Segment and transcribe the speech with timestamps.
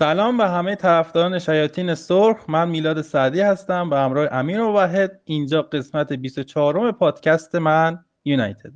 [0.00, 2.44] سلام به همه طرفداران شیاطین سرخ.
[2.48, 8.72] من میلاد سعدی هستم به همراه امیر و وحد اینجا قسمت 24 پادکست من یونایتد.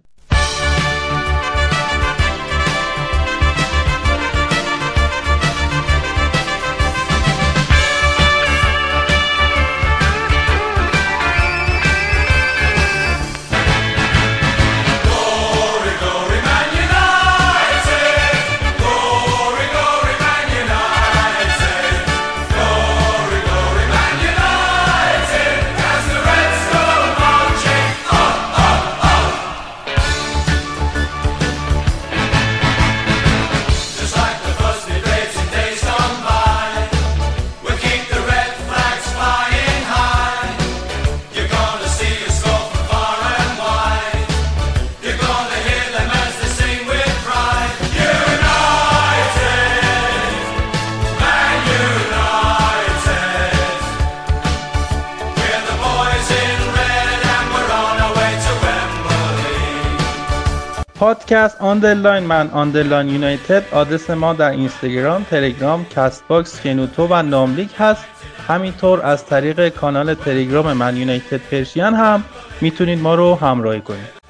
[61.35, 63.63] پادکست underline Man underline United.
[63.73, 68.05] آدرس ما در اینستاگرام، تلگرام، Castbox، شنوتو و ناملیک هست.
[68.49, 72.25] همینطور از طریق کانال تلگرام Man United Persian هم
[72.61, 74.25] می‌تونید ما رو همراهی کنید.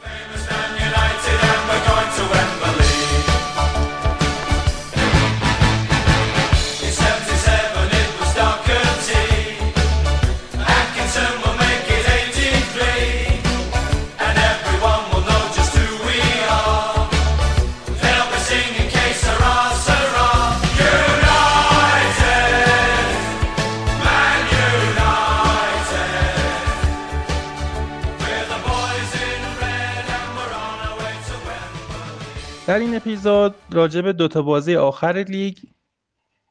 [32.66, 35.58] در این اپیزود راجع به دوتا بازی آخر لیگ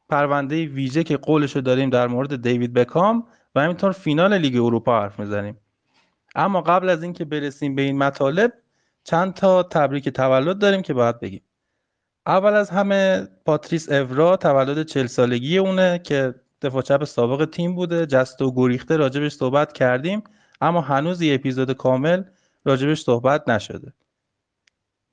[0.09, 5.19] پرونده ویژه که قولشو داریم در مورد دیوید بکام و همینطور فینال لیگ اروپا حرف
[5.19, 5.57] می‌زنیم.
[6.35, 8.53] اما قبل از اینکه برسیم به این مطالب
[9.03, 11.41] چند تا تبریک تولد داریم که باید بگیم.
[12.25, 18.05] اول از همه پاتریس اورا تولد چل سالگی اونه که دفاع چپ سابق تیم بوده.
[18.05, 20.23] جسته و گریخته راجبش صحبت کردیم
[20.61, 22.23] اما هنوز یه اپیزود کامل
[22.65, 23.93] راجبش صحبت نشده.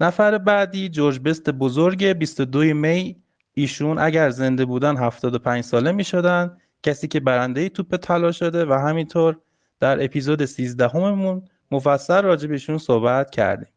[0.00, 3.16] نفر بعدی جورج بست بزرگ 22 می
[3.54, 6.56] ایشون اگر زنده بودن 75 ساله می شدن.
[6.82, 9.38] کسی که برنده توپ طلا شده و همینطور
[9.80, 13.68] در اپیزود 13 هممون مفصل راجع بهشون صحبت کردیم.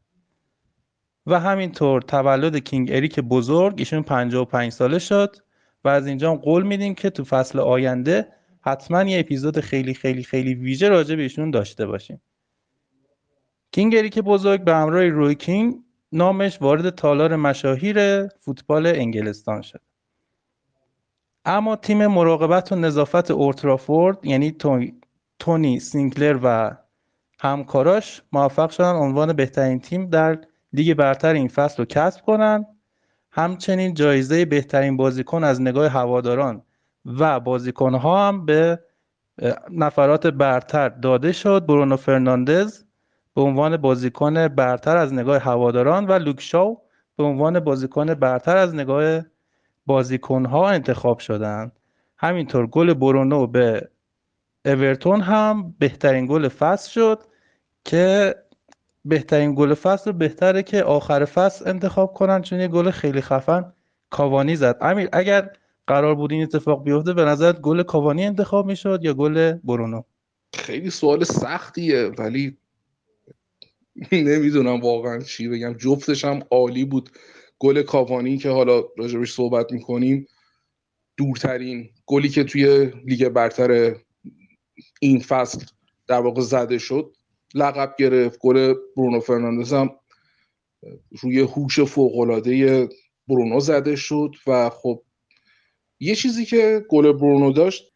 [1.28, 5.36] و همینطور تولد کینگ اریک بزرگ ایشون 55 ساله شد
[5.84, 8.28] و از اینجا قول میدیم که تو فصل آینده
[8.62, 12.22] حتما یه اپیزود خیلی خیلی خیلی ویژه راجع بهشون داشته باشیم.
[13.72, 15.76] King اریک بزرگ به همراه روی کین
[16.14, 19.82] نامش وارد تالار مشاهیر فوتبال انگلستان شد.
[21.46, 24.56] اما تیم مراقبت و نظافت اولدترافورد یعنی
[25.40, 26.78] تونی سینکلر و
[27.40, 30.38] همکاراش موفق شدن عنوان بهترین تیم در
[30.74, 32.66] لیگ برتر این فصل رو کسب کنند
[33.32, 36.62] همچنین جایزه بهترین بازیکن از نگاه هواداران
[37.06, 38.80] و بازیکنها هم به
[39.72, 41.66] نفرات برتر داده شد.
[41.66, 42.84] برونو فرناندز
[43.36, 46.82] به عنوان بازیکن برتر از نگاه هواداران و لوک شاو
[47.18, 49.22] به عنوان بازیکن برتر از نگاه
[49.86, 51.72] بازیکنها انتخاب شدند.
[52.18, 53.90] همینطور گل برونو به
[54.66, 57.24] اورتون هم بهترین گل فصل شد
[57.86, 58.36] که
[59.06, 63.74] بهترین گل فصل بهتره که آخر فصل انتخاب کنن چون یه گل خیلی خفن
[64.10, 64.78] کاوانی زد.
[64.82, 65.50] امیر اگر
[65.88, 70.04] قرار بود این اتفاق بیفته به نظرت گل کاوانی انتخاب می‌شد یا گل برونو؟
[70.54, 72.58] خیلی سوال سختیه ولی
[74.12, 75.74] نمی‌دونم واقعا چی بگم.
[75.74, 77.10] جفتش هم عالی بود.
[77.60, 80.28] گل کاوانی که حالا راجبش صحبت می‌کنیم
[81.18, 83.96] دورترین گلی که توی لیگ برتر
[85.02, 85.66] این فصل
[86.08, 87.16] در واقع زده شد.
[87.56, 89.90] لقب گرفت گل برونو فرناندز هم
[91.22, 92.90] روی هوش فوقالعاده
[93.28, 95.04] برونو زده شد و خب
[96.00, 97.94] یه چیزی که گل برونو داشت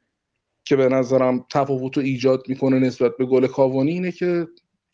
[0.65, 4.47] که به نظرم تفاوت رو ایجاد می‌کنه نسبت به گل کاوانی اینه که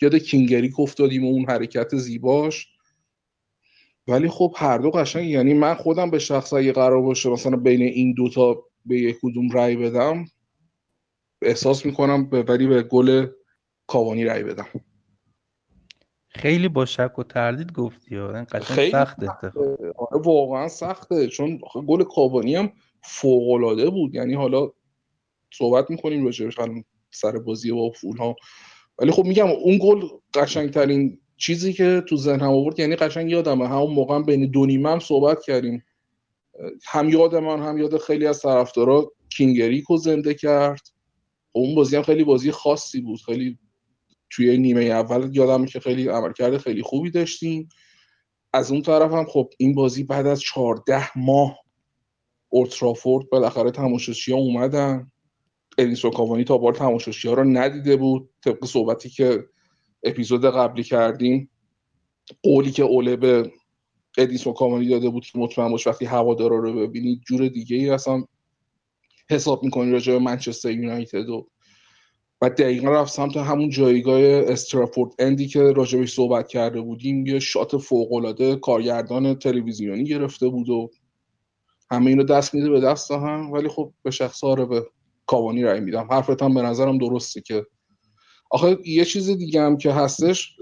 [0.03, 2.67] یاد کینگری افتادیم و اون حرکت زیباش.
[4.07, 7.81] ولی خب هر دو قشنگ یعنی من خودم به شخص اگه قرار باشه مثلا بین
[7.81, 10.25] این دوتا به یک کدوم رأی بدم
[11.41, 13.27] احساس می‌کنم ولی به گل
[13.87, 14.67] کاوانی رأی بدم.
[16.27, 18.19] خیلی با شک و تردید گفتی
[18.61, 19.29] خیلی سخته.
[19.97, 21.27] آره واقعا سخته.
[21.27, 22.71] چون گل کاوانی هم
[23.03, 24.15] فوق بود.
[24.15, 24.71] یعنی حالا
[25.53, 26.55] صحبت می‌کنیم راجعش
[27.11, 28.35] سر بازی با فول ها
[28.99, 33.67] ولی خب میگم اون گل قشنگترین چیزی که تو ذهنم آورد یعنی قشنگ یادمه.
[33.67, 35.83] همون موقع بین دو نیمه هم صحبت کردیم.
[36.85, 39.11] هم یاد من هم یاد خیلی از طرفدارا.
[39.29, 40.81] کینگریک رو زنده کرد.
[41.51, 43.19] اون بازی هم خیلی بازی خاصی بود.
[43.25, 43.59] خیلی
[44.29, 47.69] توی نیمه اول یادم که خیلی عملکرد خیلی خوبی داشتیم.
[48.53, 51.59] از اون طرف هم خب این بازی بعد از 14 ماه
[52.49, 55.11] اولترافورد بالاخره تماشاشی ها اومدن.
[55.77, 58.29] ادینسون کاوانی تا بار تماشاشی ها رو ندیده بود.
[58.43, 59.45] طبق صحبتی که
[60.03, 61.49] اپیزود قبلی کردیم
[62.43, 63.51] قولی که اوله به
[64.17, 68.23] ادینسون کاوانی داده بود که مطمئن باش وقتی هوادارا رو ببینید جور دیگه ای اصلا
[69.29, 71.47] حساب می‌کنی راجع به منچستر یونایتد و
[72.41, 77.25] و دقیقا رفت سمت همون جایگاه استرافورد اندی که راجبش صحبت کرده بودیم.
[77.25, 80.89] یه شات فوقالعاده کارگردان تلویزیونی گرفته بود و
[81.91, 83.51] همه اینو دست میده به دست هم.
[83.51, 84.85] ولی خب به شخص آره به
[85.25, 86.07] کاوانی رای میدم.
[86.11, 87.65] حرفت هم به نظرم درسته که
[88.51, 90.55] آخه یه چیز دیگه هم که هستش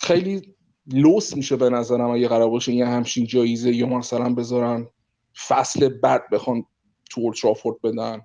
[0.00, 0.54] خیلی
[0.86, 4.88] لوس میشه به نظرم اگه قرار باشه یه همچین جایزه یا مثلا بذارن
[5.48, 6.64] فصل بعد بخوان
[7.10, 8.22] تو اولترافورد بدن.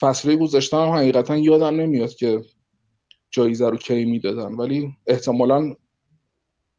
[0.00, 2.42] فصله گذشته هم حقیقتا یادم نمیاد که
[3.30, 4.54] جایزه رو کی می‌دادن.
[4.54, 5.74] ولی احتمالا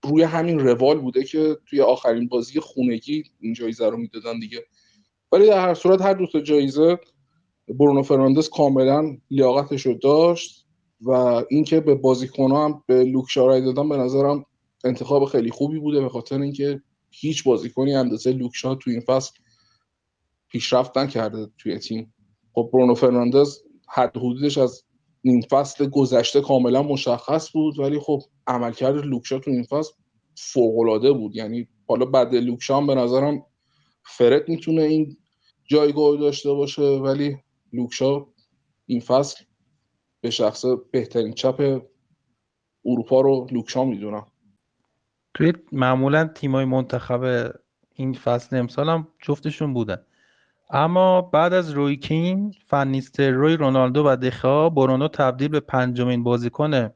[0.03, 4.65] روی همین روال بوده که توی آخرین بازی خونگی این جایزه رو می‌دادن دیگه.
[5.31, 6.99] ولی در هر صورت هر دو تا جایزه
[7.69, 10.65] برونو فرناندز کاملا لیاقتش رو داشت
[11.01, 11.11] و
[11.49, 14.45] اینکه به بازیکنها هم به لوک شارای دادن به نظرم
[14.83, 16.81] انتخاب خیلی خوبی بوده به خاطر اینکه
[17.11, 19.31] هیچ بازیکنی اندازه لوکشا تو این فصل
[20.49, 22.13] پیشرفت نکرده توی تیم.
[22.53, 23.57] خب برونو فرناندز
[23.89, 24.83] حد حدودش از
[25.23, 29.93] نیم فصل گذشته کاملا مشخص بود ولی خب عملکرد لوکشا تو این فصل
[30.37, 31.35] فوق بود.
[31.35, 33.45] یعنی حالا بعد لوکشا هم به نظرم
[34.03, 35.17] فرد می‌تونه این
[35.65, 37.37] جایگاه داشته باشه ولی
[37.73, 38.25] لوکشا
[38.85, 39.45] این فصل
[40.21, 41.81] به شخص بهترین چپ
[42.85, 44.25] اروپا رو لوکشا می‌دونم.
[45.33, 47.53] توی معمولا تیمای منتخب
[47.93, 49.97] این فصل امسال هم جفتشون بودن.
[50.69, 56.89] اما بعد از روی کین فنیستر روی رونالدو و دخا برونو تبدیل به پنجمین بازیکن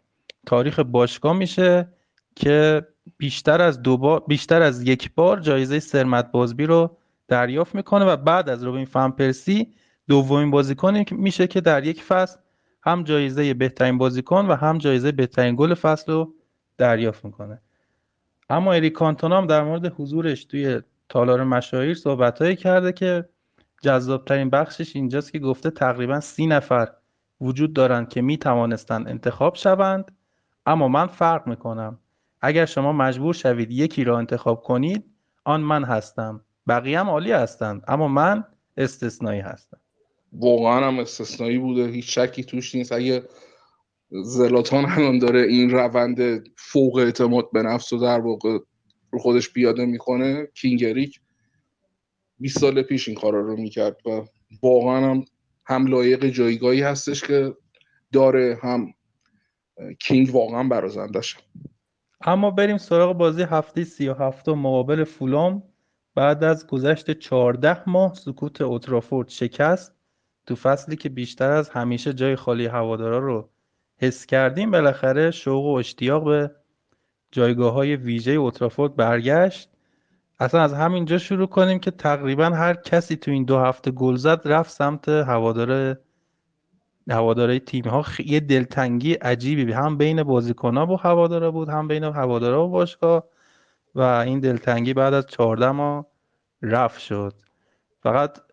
[0.45, 1.94] تاریخ باشگاه میشه
[2.35, 6.97] که بیشتر از دو بیشتر از یک بار جایزه سرمت بازبی رو
[7.27, 9.74] دریافت می‌کنه و بعد از روبین فن پرسی
[10.07, 12.39] دومین بازیکنی میشه که در یک فصل
[12.83, 16.33] هم جایزه بهترین بازیکن و هم جایزه بهترین گل فصل رو
[16.77, 17.62] دریافت می‌کنه.
[18.50, 23.30] اما اریک کانتونا هم در مورد حضورش توی تالار مشاهیر صحبتهایی کرده که
[23.81, 26.88] جذابترین بخشش اینجاست که گفته تقریبا سی نفر
[27.42, 30.12] وجود دارند که می توانستند انتخاب شوند.
[30.65, 32.00] اما من فرق می‌کنم.
[32.42, 35.06] اگر شما مجبور شوید یکی را انتخاب کنید
[35.44, 36.42] آن من هستم.
[36.68, 37.83] بقیه هم عالی هستند.
[37.88, 38.44] اما من
[38.77, 39.80] استثنایی هستم.
[40.31, 41.87] واقعا هم استثنایی بوده.
[41.87, 42.91] هیچ شکی توش نیست.
[42.91, 43.23] اگه
[44.11, 48.57] زلاتان الان داره این روند فوق اعتماد به نفس و در واقع
[49.11, 51.19] رو خودش پیاده می‌کنه کینگریک
[52.39, 54.25] 20 سال پیش این کارا رو می‌کرد و
[54.63, 55.25] واقعا هم
[55.65, 57.55] هم لایق جایگاهی هستش که
[58.11, 58.93] داره هم
[59.99, 61.37] کینگ واقعا برازندش
[62.21, 65.63] اما بریم سراغ بازی هفته سی و هفته مقابل فولام.
[66.15, 70.00] بعد از گذشت 14 ماه سکوت اوترافورد شکست.
[70.51, 73.50] تو فصلی که بیشتر از همیشه جای خالی هوادارا رو
[73.98, 76.51] حس کردیم بالاخره شوق و اشتیاق به
[77.31, 79.69] جایگاه های ویژه اوترافورد برگشت.
[80.39, 84.42] اصلا از همینجا شروع کنیم که تقریبا هر کسی تو این دو هفته گل زد
[84.45, 85.98] رفت سمت هوادار
[87.10, 89.72] هواداره تیم ها یه دلتنگی عجیبی.
[89.72, 93.24] هم بین بازیکن ها و هوادارا بود هم بین هوادارا و باشگاه.
[93.96, 96.05] و این دلتنگی بعد از 14 ماه
[96.62, 97.34] رفت شد.
[98.03, 98.50] فقط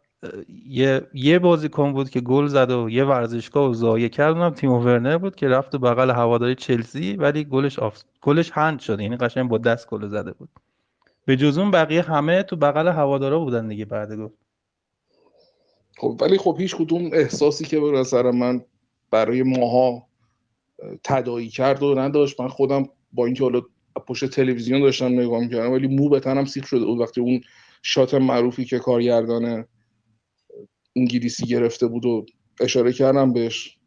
[0.66, 4.72] یه یه بازیکن بود که گل زد و یه ورزشگاه و ضایع کرد اونم تیم
[4.72, 8.02] ورنر بود که رفت بغل هواداری چلسی ولی گلش آف...
[8.22, 10.48] گلش هند شد یعنی قشنگ با دست گل زده بود.
[11.24, 14.34] به جز اون بقیه همه تو بغل هوادارا بودن دیگه بعد گفت.
[15.96, 18.64] خب ولی خب هیچ کدوم احساسی که به نظر من
[19.10, 20.06] برای ماها
[21.04, 22.40] تدایی کرد و نداشت.
[22.40, 23.62] من خودم با اینکه حالا
[24.06, 27.40] پشت تلویزیون داشتم نگاه می‌کردم ولی مو به تنم سیخ شده بود وقتی اون
[27.82, 29.64] شات معروفی که کارگردان
[30.98, 32.26] انگلیسی گرفته بود و
[32.60, 33.78] اشاره کردم بهش.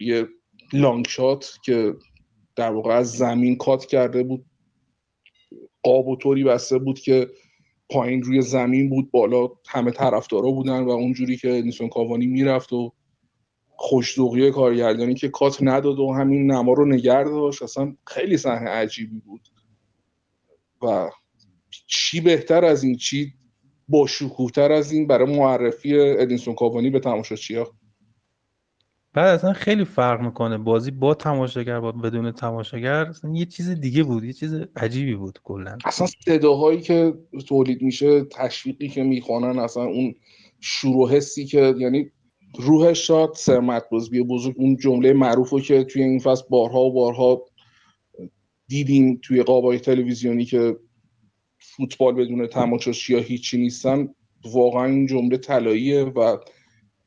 [0.00, 0.28] یه
[0.72, 1.94] لانگ شات که
[2.56, 4.44] در واقع از زمین کات کرده بود.
[5.82, 7.30] قاب و طوری بسته بود که
[7.90, 12.92] پایین روی زمین بود بالا همه طرفدارا بودن و اونجوری که نیسون کاوانی می‌رفت و
[13.76, 17.62] خوشدوقی کارگردانی که کات نداد و همین نما رو نگر داشت.
[17.62, 19.48] اصلا خیلی صحنه عجیبی بود.
[20.82, 21.10] و
[21.86, 23.34] چی بهتر از این چی
[23.88, 27.74] با شکوهتر از این برای معرفی ادینسون کاوانی به ها
[29.14, 30.58] بعد اصلا خیلی فرق می‌کنه.
[30.58, 35.38] بازی با تماشاگر با بدون تماشاگر اصلا یه چیز دیگه بود یه چیز عجیبی بود
[35.44, 35.78] کلا.
[35.84, 37.14] اصلا صداهایی که
[37.48, 40.14] تولید میشه تشویقی که می‌خوانن اصلا اون
[40.60, 42.10] شروع حسی که یعنی
[42.58, 46.92] روح شاد سرمت بزرگ بزرگ اون جمله معروف رو که توی این فصل بارها و
[46.92, 47.42] بارها
[48.68, 50.76] دیدیم توی قابای تلویزیونی که
[51.64, 54.14] فوتبال بدون تماشاچی یا هیچی نیستن
[54.52, 56.36] واقعا این جمله طلاییه و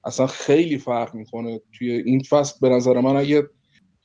[0.03, 2.55] اصلا خیلی فرق می‌کنه توی این فصل.
[2.61, 3.49] به نظر من اگه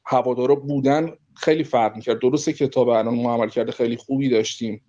[0.04, 2.20] هوادارا بودن خیلی فرق می‌کرد.
[2.20, 4.82] درسته کتاب الان ما عمل کرده خیلی خوبی داشتیم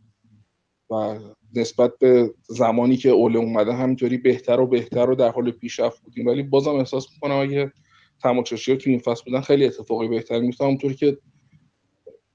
[0.89, 1.19] و
[1.55, 6.27] نسبت به زمانی که اوله اومده همینطوری بهتر و بهتر و در حال پیشرفت بودیم.
[6.27, 7.71] ولی بازم احساس می‌کنم اگه
[8.21, 11.17] تماشاشی ها تو این فصل بودن خیلی اتفاقی بهتری میفتن اونطوری که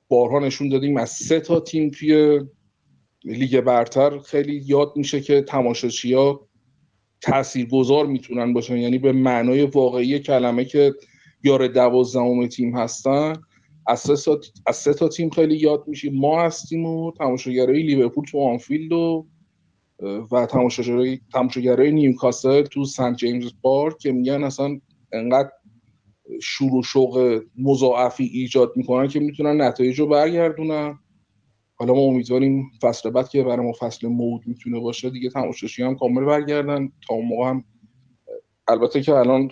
[0.09, 2.41] بارها نشون دادیم از سه تا تیم توی
[3.25, 6.49] لیگ برتر خیلی یاد میشه که تماشاشی ها
[7.21, 8.77] تاثیرگذار می‌تونن باشن.
[8.77, 10.95] یعنی به معنای واقعی کلمه که
[11.45, 13.33] یار دوازدهم تیم هستن
[13.87, 16.15] از سه, از سه تا تیم خیلی یاد میشیم.
[16.15, 19.27] ما هستیم و تماشاگرای لیورپول تو آنفیلد و
[20.33, 24.81] و تماشاگرای تماشاگرای نیوکاسل تو سنت جیمز پارک که میگن اصلا
[25.13, 25.51] انقدر
[26.43, 30.99] شور و شوق مضاعفی ایجاد می‌کنن که می‌تونن نتایج رو برگردونن.
[31.79, 35.97] حالا ما امیدواریم فصل بعد که برای ما فصل مود می‌تونه باشه دیگه تماشاشی هم
[35.97, 36.93] کامل برگردن.
[37.09, 37.65] تا اون موقع هم
[38.69, 39.51] البته که الان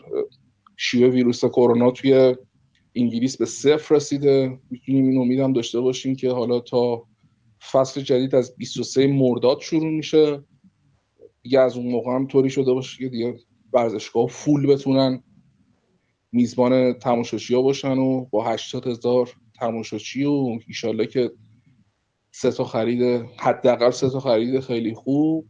[0.77, 2.37] شیوع ویروس کرونا توی
[2.95, 4.59] انگلیس به صفر رسیده.
[4.71, 7.07] می‌تونیم این امیدم داشته باشیم که حالا تا
[7.73, 10.45] فصل جدید از 23 مرداد شروع میشه.
[11.43, 13.39] دیگه از اون موقع هم طوری شده باشه که دیگه
[13.73, 15.23] ورزشگاه فول بتونن
[16.33, 19.31] میزبان تماشاشی ها باشن و با 80 هزار
[19.61, 21.31] تماشاچی و ایشالله که
[22.39, 25.47] سه تا خرید حداقل سه تا خرید خیلی خوب.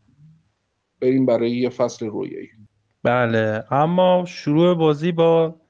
[1.00, 2.49] بریم برای یه فصل رویایی.
[3.02, 3.64] بله.
[3.71, 5.61] اما شروع بازی با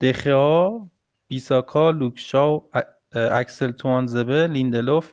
[0.00, 0.80] دخیا
[1.28, 2.70] بیساکا لوکشاو
[3.12, 5.12] اکسل توانزبه لیندلوف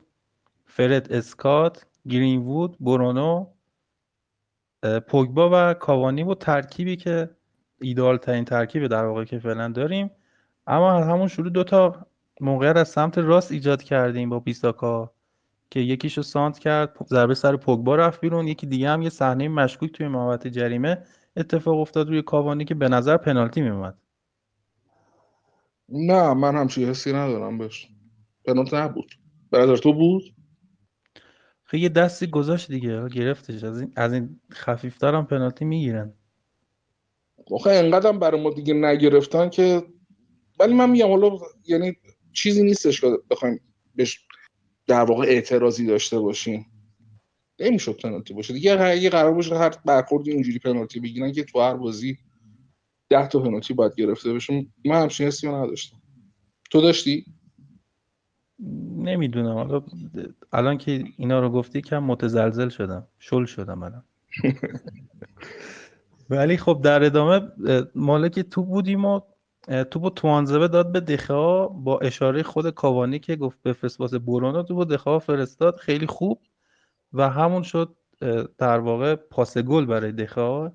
[0.65, 3.48] فرد اسکات گرینوود برونو
[5.07, 7.29] پوگبا و کاوانی و ترکیبی که
[7.81, 10.12] ایدال ترین ترکیب در واقع که فعلا داریم.
[10.67, 12.07] اما همون شروع دوتا
[12.41, 15.13] موقعیت از سمت راست ایجاد کردیم با بیساکا.
[15.74, 18.48] که یکیشو سانت کرد ضربه سر پوگبا رفت بیرون.
[18.48, 21.03] یکی دیگه هم یه صحنه مشکوک توی محوطه جریمه
[21.38, 23.98] اتفاق افتاد روی کاوانی که به نظر پنالتی میومد
[25.89, 27.88] نه من همچین حسی ندارم بهش.
[28.46, 29.12] پنالتی نبود.
[29.51, 30.24] به نظر تو بود؟
[31.63, 33.63] خیلی یه دستی گذاشت دیگه گرفتش.
[33.63, 36.13] از این از این خفیفتر هم پنالتی می‌گیرن.
[37.51, 39.84] آخه انقدر برای ما دیگه نگرفتن که
[40.60, 41.94] ولی من میگم حالا یعنی
[42.34, 43.60] چیزی نیستش که بخوایم
[43.96, 44.27] بهش
[44.87, 46.65] در واقع اعتراضی داشته باشیم.
[47.59, 48.53] نمی‌شد پنالتی باشه.
[48.53, 52.17] دیگه اگه قرار باشه هر برخوردی اینجوری پنالتی بگیرن که تو هر بازی
[53.09, 54.65] ده تا پنالتی باید گرفته بشه.
[54.85, 55.97] من همچین حسی نداشتم.
[56.71, 57.25] تو داشتی؟
[58.97, 59.53] نمی‌دونم.
[59.53, 59.83] حالا
[60.53, 63.07] الان که اینا رو گفتی کم متزلزل شدم.
[63.19, 64.03] شل شدم الان.
[66.29, 67.41] ولی خب در ادامه
[67.95, 69.21] مالک تو بودیم و
[69.91, 74.86] توپو توانزبه داد به دخا با اشاره خود کاوانی که گفت بفرست واسه برونو توپو
[74.86, 76.41] دخا فرستاد خیلی خوب.
[77.13, 77.96] و همون شد
[78.58, 80.72] در واقع پاس گل برای دخا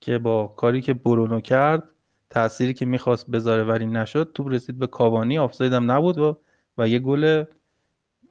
[0.00, 1.82] که با کاری که برونو کرد
[2.30, 5.38] تأثیری که می‌خواست بذاره ولی نشد توپ رسید به کاوانی.
[5.38, 6.38] آفساید هم نبود و,
[6.78, 7.44] و یه گل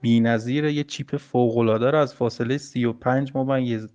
[0.01, 3.87] بی‌نظیر یه چیپ فوق‌العاده رو از فاصله 35 ممیز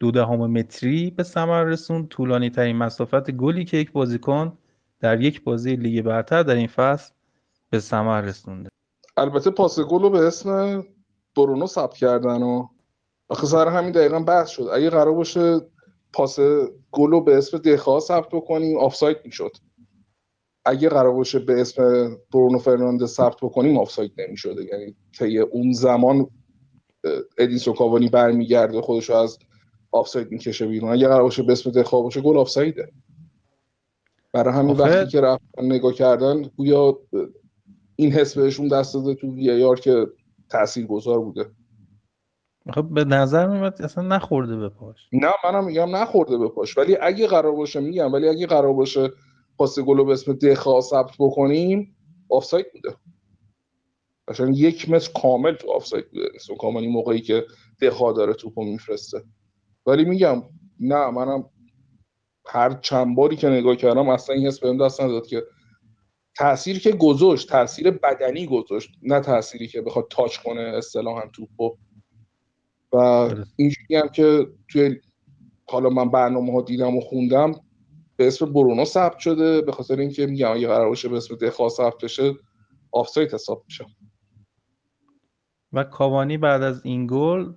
[0.00, 2.08] دو دهم متری به ثمر رسوند.
[2.08, 4.58] طولانی ترین مسافت گلی که یک بازیکن
[5.04, 7.12] در یک بازی لیگ برتر در این فصل
[7.70, 8.68] به ثمر رسونده.
[9.16, 10.82] البته پاس گل رو به اسم
[11.36, 12.66] برونو ثبت کردن و
[13.28, 14.68] آخه سر همین دقیقا بحث شد.
[14.72, 15.60] اگه قرار باشه
[16.12, 16.38] پاس
[16.92, 19.56] گل رو به اسم دخیا ثبت بکنیم آفساید می‌شد.
[20.64, 24.64] اگه قرار باشه به اسم برونو فرناندز ثبت بکنیم آفساید نمی‌شده.
[24.64, 26.26] یعنی طی اون زمان
[27.38, 29.38] ادینسون کاوانی برمیگرده خودش رو از
[29.92, 30.92] آفساید می‌کشه بیرون.
[30.92, 32.92] اگه قرار باشه به اسم دخیا باشه گل آفسایده.
[34.34, 36.98] برای همین وقتی که رفتن نگاه کردن گویا
[37.96, 40.06] این حس بهشون دست داده تو VAR که
[40.50, 41.50] تأثیر گذار بوده.
[42.74, 45.08] خب به نظر میاد اصلا نخورده به پاش.
[45.12, 46.78] نه منم میگم نخورده به پاش.
[46.78, 49.12] ولی اگه قرار باشه میگم ولی اگه قرار باشه
[49.58, 51.96] پاس گل به اسم دخیا ثبت بکنیم
[52.28, 52.96] آفساید بوده.
[54.30, 56.28] مثلا یک متر کامل تو آفساید بوده.
[56.32, 57.44] نیست کاملی موقعی که
[57.82, 59.22] دخا داره توپو میفرسته.
[59.86, 60.42] ولی میگم
[60.80, 61.44] نه منم
[62.46, 65.42] هر چند باری که نگاه کردم اصلا این حس بهم دست نداد که
[66.36, 71.76] تأثیری که گذاشت تاثیر بدنی گذاشت نه تأثیری که بخواد تاچ کنه اصطلاحا توپو
[72.92, 72.96] و
[73.56, 75.00] اینجوری هم که توی
[75.68, 77.52] حالا من برنامه ها دیدم و خوندم
[78.16, 81.68] به اسم برونو ثبت شده به خاطر اینکه میگم اگه قرار باشه به اسم دخا
[81.68, 82.34] ثبت بشه
[82.92, 83.84] آفساید حساب میشه
[85.72, 87.52] و کاوانی بعد از این گل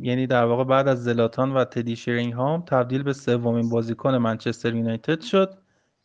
[0.00, 5.20] یعنی در واقع بعد از زلاتان و تدی شرینگهام تبدیل به سومین بازیکن منچستر یونایتد
[5.20, 5.58] شد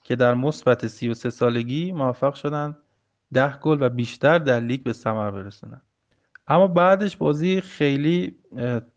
[0.03, 2.77] که در مثبت 33 سالگی موفق شدن
[3.33, 5.81] 10 گل و بیشتر در لیگ به ثمر برسونن.
[6.47, 8.35] اما بعدش بازی خیلی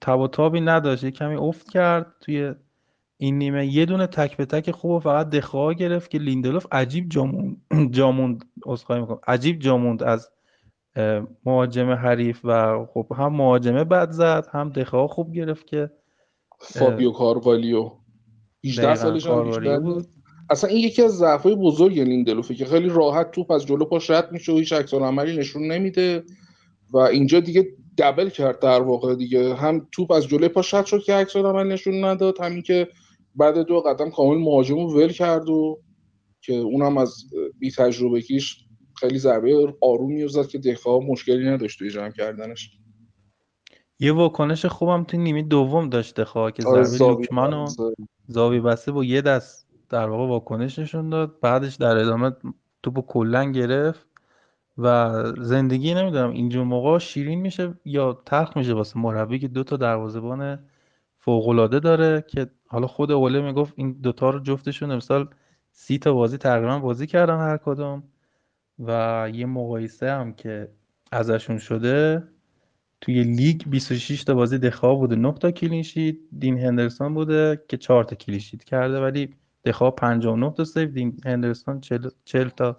[0.00, 2.54] تب و تابی نداشت کمی افت کرد توی
[3.18, 3.66] این نیمه.
[3.66, 7.56] یه دونه تک به تک خوب و فقط دخیا گرفت که لیندلوف عجیب جاموند
[7.90, 9.18] جاموند می‌کنم.
[9.26, 10.30] عجیب جاموند از
[11.44, 15.90] مهاجم حریف و خب هم مهاجمه بد زد هم دخواه خوب گرفت که
[16.60, 17.90] فابیو کاروالیو.
[18.64, 20.06] 18 سالش هم بود.
[20.50, 24.32] اصلا این یکی از ضعف‌های بزرگ لیندلوفه که خیلی راحت توپ از جلو پاش رد
[24.32, 26.24] میشه و هیچ عکس عملی نشون نمیده
[26.90, 27.66] و اینجا دیگه
[27.98, 29.54] دبل کرد در واقع دیگه.
[29.54, 32.88] هم توپ از جلوی پاش رد شد که عکس عملی نشون نداد همین که
[33.34, 35.80] بعد دو قدم کامل مهاجم رو ول کرد و
[36.40, 37.14] که اونم از
[37.58, 38.65] بی تجربه کیش
[39.00, 42.70] خیلی ضربه آرومی زد که دفاع مشکلی نداشت توی جمع کردنش.
[43.98, 47.66] یه واکنش خوبم توی نیمه دوم داشت دفاع که آره، ضربه لوکمان و
[48.28, 51.40] زاوی بسته با یه دست در واقع واکنش نشون داد.
[51.40, 52.32] بعدش در ادامه
[52.82, 54.06] توپو کلا گرفت
[54.78, 59.76] و زندگی نمی‌دونم اینجور موقع شیرین میشه یا تلخ میشه واسه مربی که دو تا
[59.76, 60.58] دروازه‌بان
[61.18, 65.28] فوق‌العاده داره که حالا خود اوله می‌گفت این دوتا رو جفتشون امسال
[65.70, 68.02] سی تا بازی تقریبا بازی کردن هر کدوم.
[68.78, 70.68] و یه مقایسه هم که
[71.12, 72.22] ازشون شده
[73.00, 77.76] توی لیگ 26 تا بازی دخیا بوده 9 تا clean sheet دین هندرسون بوده که
[77.76, 81.80] 4 تا clean sheet کرده ولی دخیا 59 تا save دین هندرسون
[82.24, 82.76] 40 تا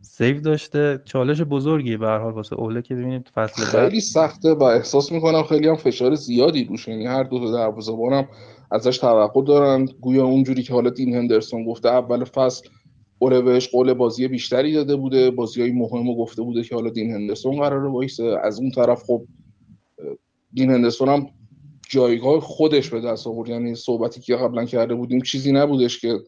[0.00, 1.02] save داشته.
[1.04, 5.42] چالش بزرگی به هر حال واسه اوله که ببینید فصل خیلی سخته و احساس می‌کنم
[5.42, 8.28] خیلی هم فشار زیادی روش یعنی هر دو تا دروازه‌بانم
[8.70, 9.84] ازش توقع دارن.
[9.84, 12.68] گویا اونجوری که حالا دین هندرسون گفته اول فصل
[13.18, 16.90] اوله بهش قول بازی بیشتری داده بوده بازی های مهم و گفته بوده که حالا
[16.90, 18.38] دین هندرسون قراره وایسه.
[18.42, 19.26] از اون طرف خب
[20.52, 21.26] دین هندرسون هم
[21.88, 23.48] جایگاه خودش به دست آورد.
[23.48, 26.18] یعنی صحبتی که قبلا کرده بودیم چیزی نبودش که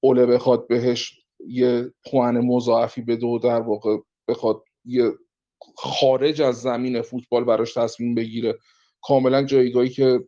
[0.00, 1.12] اوله بخواد بهش
[1.48, 3.96] یه خوان مضاعفی به دو در واقع
[4.28, 5.12] بخواد یه
[5.76, 8.58] خارج از زمین فوتبال براش تصمیم بگیره.
[9.02, 10.20] کاملا جایگاهی که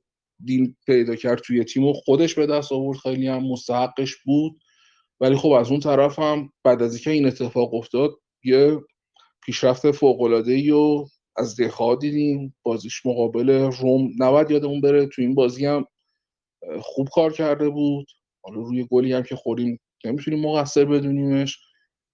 [0.45, 2.99] دین پیدا کرد توی تیم و خودش به دست آورد.
[2.99, 4.53] خیلی هم مستحقش بود.
[5.21, 8.11] ولی خب از اون طرف هم بعد از اینکه این اتفاق افتاد
[8.45, 8.81] یه
[9.45, 11.07] پیشرفت فوق العاده ای و
[11.37, 12.55] از دخواه دیدیم.
[12.63, 15.07] بازیش مقابل روم نباید یادمون بره.
[15.07, 15.87] تو این بازی هم
[16.81, 18.07] خوب کار کرده بود.
[18.43, 21.59] حالا روی گلی هم که خوریم نمی‌تونیم مقصر بدونیمش.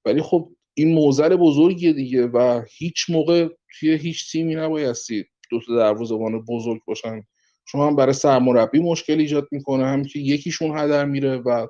[0.05, 3.49] ولی خب این موزل بزرگیه دیگه و هیچ موقع
[3.81, 7.23] توی هیچ تیمی نبایستی دو تا دروازه‌بان بزرگ باشن.
[7.69, 9.87] چون هم برای سرمربی مشکل ایجاد می‌کنه.
[9.87, 11.67] هم که یکیشون هدر میره و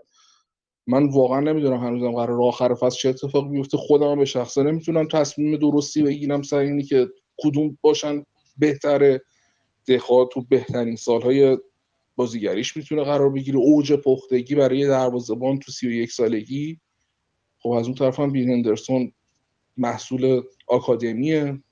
[0.86, 3.76] من واقعا نمی‌دونم هنوزم قرار آخر فصل چه اتفاق بیفته.
[3.76, 8.24] خودم به شخصه نمی‌تونم تصمیم درستی بگیرم سر اینی که کدوم باشن
[8.58, 9.20] بهتره.
[9.88, 11.58] دخواه تو بهترین سالهای
[12.16, 13.58] بازیگریش می‌تونه قرار بگیره.
[13.58, 16.80] اوج پختگی برای دروازه‌بان تو 31 سالگی.
[17.58, 19.12] خب از اون طرف هم بین هندرسون
[19.76, 21.62] محصول آکادمیه.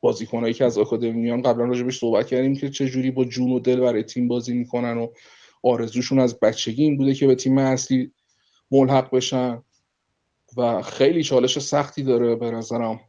[0.00, 3.58] بازیکنایی که از آکادمی میان قبلا راجبش صحبت کردیم که چه جوری با جون و
[3.58, 5.08] دل برای تیم بازی می‌کنن و
[5.62, 8.12] آرزوشون از بچگی این بوده که به تیم اصلی
[8.70, 9.62] ملحق بشن
[10.56, 13.00] و خیلی چالش سختی داره به نظرم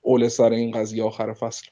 [0.00, 1.66] اول سر این قضیه آخر فصل.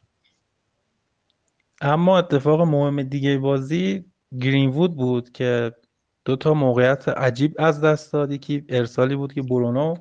[1.80, 4.04] اما اتفاق مهم دیگه بازی
[4.40, 5.72] گرین وود بود که
[6.24, 8.32] دو تا موقعیت عجیب از دست داد.
[8.32, 9.94] یکی ارسالی بود که برونو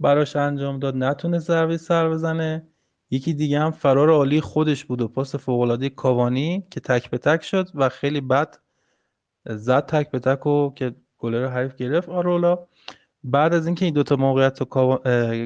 [0.00, 2.68] براش انجام داد نتونه ضربه سر بزنه.
[3.10, 7.42] یکی دیگه هم فرار عالی خودش بود و پاس فوق کاوانی که تک به تک
[7.42, 8.56] شد و خیلی بد
[9.46, 12.08] زد تک به تک و که گلر حریف گرفت.
[12.08, 12.58] آرولا
[13.24, 14.98] بعد از اینکه این دوتا موقعیت رو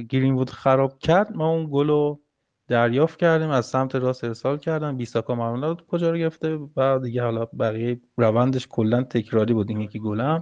[0.09, 2.21] گرین وود خراب کرد ما اون گل رو
[2.69, 7.45] دریافت کردیم از سمت راست ارسال کردم بیساکا معمولا کجا رو گرفته و دیگه حالا
[7.45, 10.41] بقیه روندش کلا تکراری بود این یکی گلم.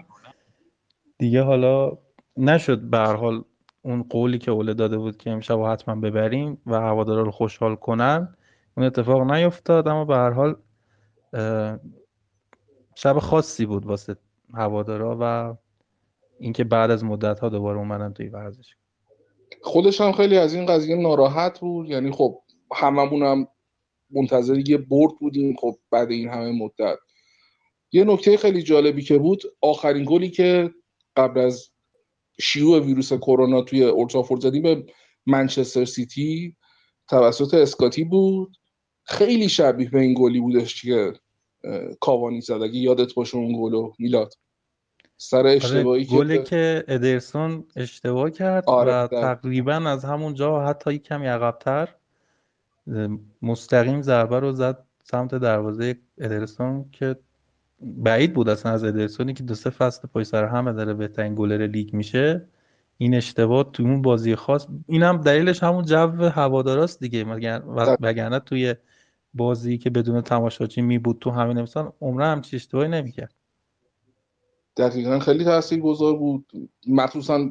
[1.18, 1.98] دیگه حالا
[2.36, 3.44] نشد به حال
[3.82, 8.36] اون قولی که اوله داده بود که امشب حتما ببریم و هوادارا رو خوشحال کنن.
[8.76, 10.56] اون اتفاق نیفتاد اما به هر حال
[13.00, 14.16] شب خاصی بود واسه
[14.54, 15.56] هوادارا و
[16.40, 18.76] اینکه بعد از مدت ها دوباره اومدن توی ورزش.
[19.62, 21.88] خودش هم خیلی از این قضیه ناراحت بود.
[21.88, 22.42] یعنی خب
[22.74, 23.48] هممون هم
[24.10, 25.56] منتظر یه برد بودیم.
[25.56, 26.98] خب بعد این همه مدت.
[27.92, 30.70] یه نکته خیلی جالبی که بود آخرین گلی که
[31.16, 31.70] قبل از
[32.40, 34.86] شیوع ویروس کرونا توی اولترافورد زدیم به
[35.26, 36.56] منچستر سیتی
[37.08, 38.56] توسط اسکاتی بود.
[39.04, 41.12] خیلی شبیه به این گلی بودش که
[42.00, 44.34] کاوانی زد اگه یادت باشه اون گلو میلاد.
[45.16, 50.34] سر آره اشتباهی گلی که که ادرسون اشتباه کرد آره و در تقریبا از همون
[50.34, 51.88] جا حتی یک کمی عقبتر
[53.42, 57.16] مستقیم ضربه رو زد سمت دروازه ادرسون که
[57.80, 61.66] بعید بود اصلا از ادرسونی که دو سه فصل پشت سر همه داره بهترین گلر
[61.66, 62.48] لیگ میشه.
[62.98, 67.62] این اشتباه تو اون بازی خاص اینم دلیلش همون جو هواداراست دیگه مگر
[68.00, 68.74] وگرنه توی
[69.34, 73.34] بازی که بدون تماشاچی می بود تو همین امسال عمره همچی اشتباهی نمی‌کرد.
[74.76, 76.52] دقیقا خیلی تاثیرگذار بود.
[76.86, 77.50] مخصوصا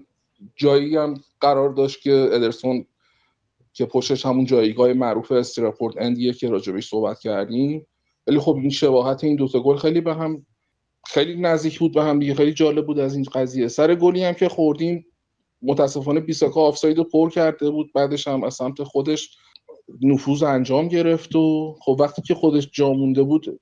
[0.56, 2.86] جایی هم قرار داشت که ادرسون
[3.74, 7.88] که پشتش همون جایگاه معروف استراپورت اندیه که راجبش صحبت کردیم.
[8.28, 10.46] ولی خب این شباهت این دوتا گل خیلی به هم
[11.06, 12.34] خیلی نزدیک بود به هم دیگه.
[12.34, 13.68] خیلی جالب بود از این قضیه.
[13.68, 15.06] سر گلی هم که خوردیم
[15.62, 17.94] متاسفانه بیساکا آفساید رو پر کرده بود.
[17.94, 19.38] بعدش هم از سمت خودش
[20.02, 23.60] نفوذ انجام گرفت و خب وقتی که خودش جا مونده بود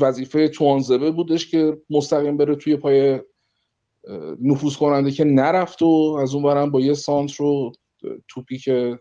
[0.00, 3.20] وظیفه توانزبه بودش که مستقیم بره توی پای
[4.42, 7.72] نفوذ کننده که نرفت و از اون برم با یه سانت رو
[8.28, 8.98] توپی که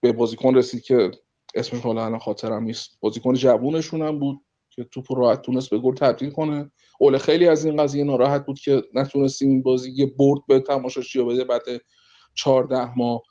[0.00, 1.10] به بازیکن رسید که
[1.54, 2.98] اسمش حالا الان خاطرم نیست.
[3.00, 6.70] بازیکن جوونشون هم بود که توپ راحت تونست به گل تبدیل کنه.
[7.00, 11.22] اوله خیلی از این قضیه ناراحت بود که نتونستیم این بازی یه برد به تماشاچی
[11.22, 11.62] بده بعد
[12.34, 13.22] 14 ماه.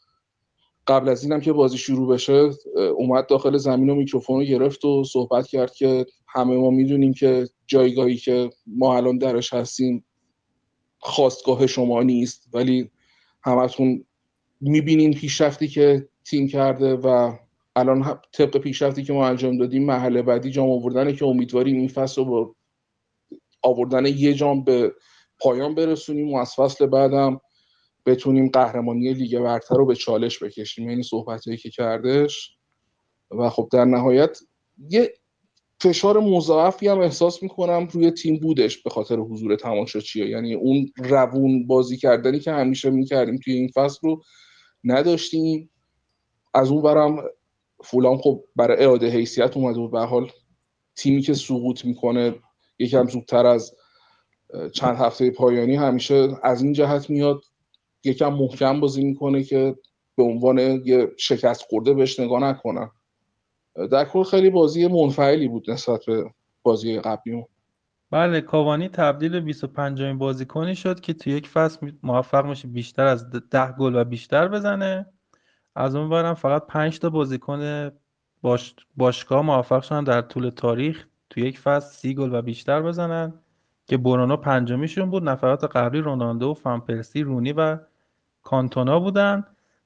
[0.92, 2.50] قبل از اینم که بازی شروع بشه
[2.96, 7.48] اومد داخل زمین و میکروفون رو گرفت و صحبت کرد که همه ما می‌دونیم که
[7.68, 10.06] جایگاهی که ما الان درش هستیم
[11.00, 12.50] خواستگاه شما نیست.
[12.54, 12.90] ولی
[13.44, 14.06] همتون
[14.62, 17.34] می‌بینین پیشرفتی که تیم کرده و
[17.76, 22.22] الان طبق پیشرفتی که ما انجام دادیم محل بعدی جام آوردنه که امیدواریم این فصل
[22.22, 22.56] رو با
[23.64, 24.94] آوردن یه جام به
[25.40, 27.42] پایان برسونیم و از فصل بعدم
[28.06, 30.90] بتونیم قهرمانی لیگ برتر رو به چالش بکشیم.
[30.90, 32.58] یعنی صحبتایی که کردش.
[33.32, 34.40] و خب در نهایت
[34.90, 35.14] یه
[35.80, 41.68] فشار مضاعفی هم احساس می‌کنم روی تیم بودش به خاطر حضور تماشاچی یعنی اون روون
[41.68, 44.22] بازی کردنی که همیشه می‌کردیم توی این فصل رو
[44.84, 45.70] نداشتیم.
[46.54, 47.24] از اون برم
[47.84, 50.32] فولام خب برای اعاده حیثیت اومده بود به حال
[50.96, 52.36] تیمی که سقوط می‌کنه
[52.80, 53.76] یکم زودتر از
[54.74, 57.42] چند هفته پایانی همیشه از این جهت میاد.
[58.04, 59.76] یکم محکم بازی می‌کنه که
[60.18, 62.92] به عنوان یه شکست خورده بهش نگاه نکنن
[63.92, 66.34] در کل خیلی بازی منفعلی بود نسبت به
[66.64, 67.46] بازی قبلی
[68.12, 73.06] بله کاوانی تبدیل به 25 امین بازیکنی شد که تو یک فصل موفق میشه بیشتر
[73.06, 75.06] از د- 10 گل و بیشتر بزنه.
[75.76, 77.92] از اون برم فقط 5 تا بازیکن
[78.42, 78.76] باش...
[78.98, 81.08] باشگاه موفق شدن در طول تاریخ.
[81.30, 83.34] تو یک فصل 30 گل و بیشتر بزنن
[83.88, 85.30] که برونو پنجمیشون بود.
[85.30, 87.78] نفرات قبلی رونالدو و فان پرسی رونی و
[88.44, 89.44] کانتونا بودن.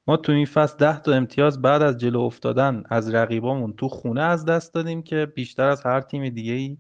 [0.08, 4.22] ما تو این فصل 10 تا امتیاز بعد از جلو افتادن از رقیبامون تو خونه
[4.22, 6.78] از دست دادیم که بیشتر از هر تیم دیگه ای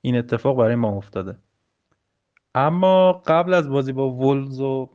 [0.00, 1.36] این اتفاق برای ما افتاده.
[2.54, 4.90] اما قبل از بازی با وولز و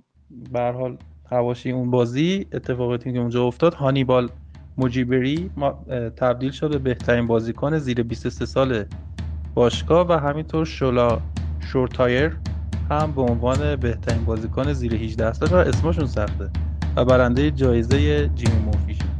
[0.51, 0.97] به هر حال
[1.31, 4.29] حواشی اون بازی اتفاقاتی که اونجا افتاد هانیبال
[4.77, 5.71] مجیبری ما
[6.17, 8.85] تبدیل شد به بهترین بازیکن زیر 23 سال
[9.53, 11.21] باشگاه و همینطور شولا
[11.59, 12.37] شورتایر.
[12.91, 16.49] هم به عنوان بهترین بازیکن زیر 18 سال و اسمشون سخته
[16.97, 19.18] و برنده جایزه جیمی موفی شد.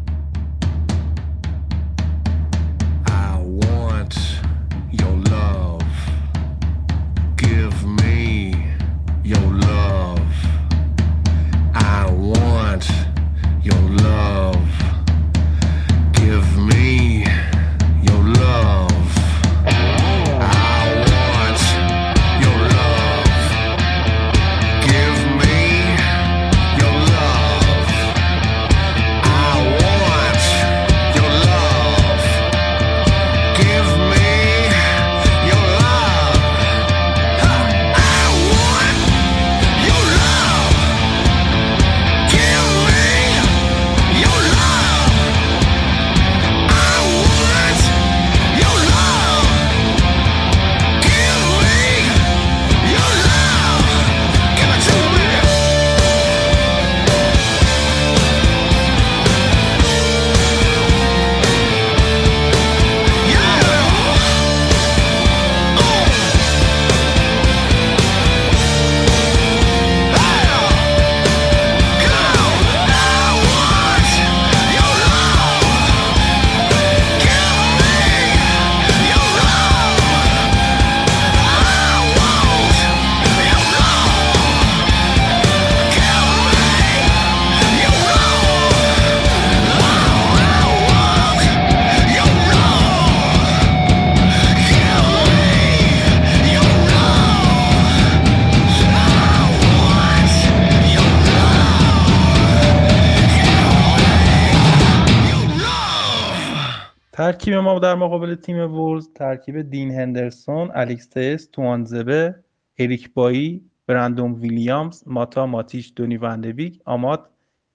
[107.60, 112.36] ما در مقابل تیم وولز ترکیب دین هندرسون الیکس تیس توانزبه
[112.80, 117.26] اریک بایی برندون ویلیامز ماتا ماتیش دونی وندویک آمات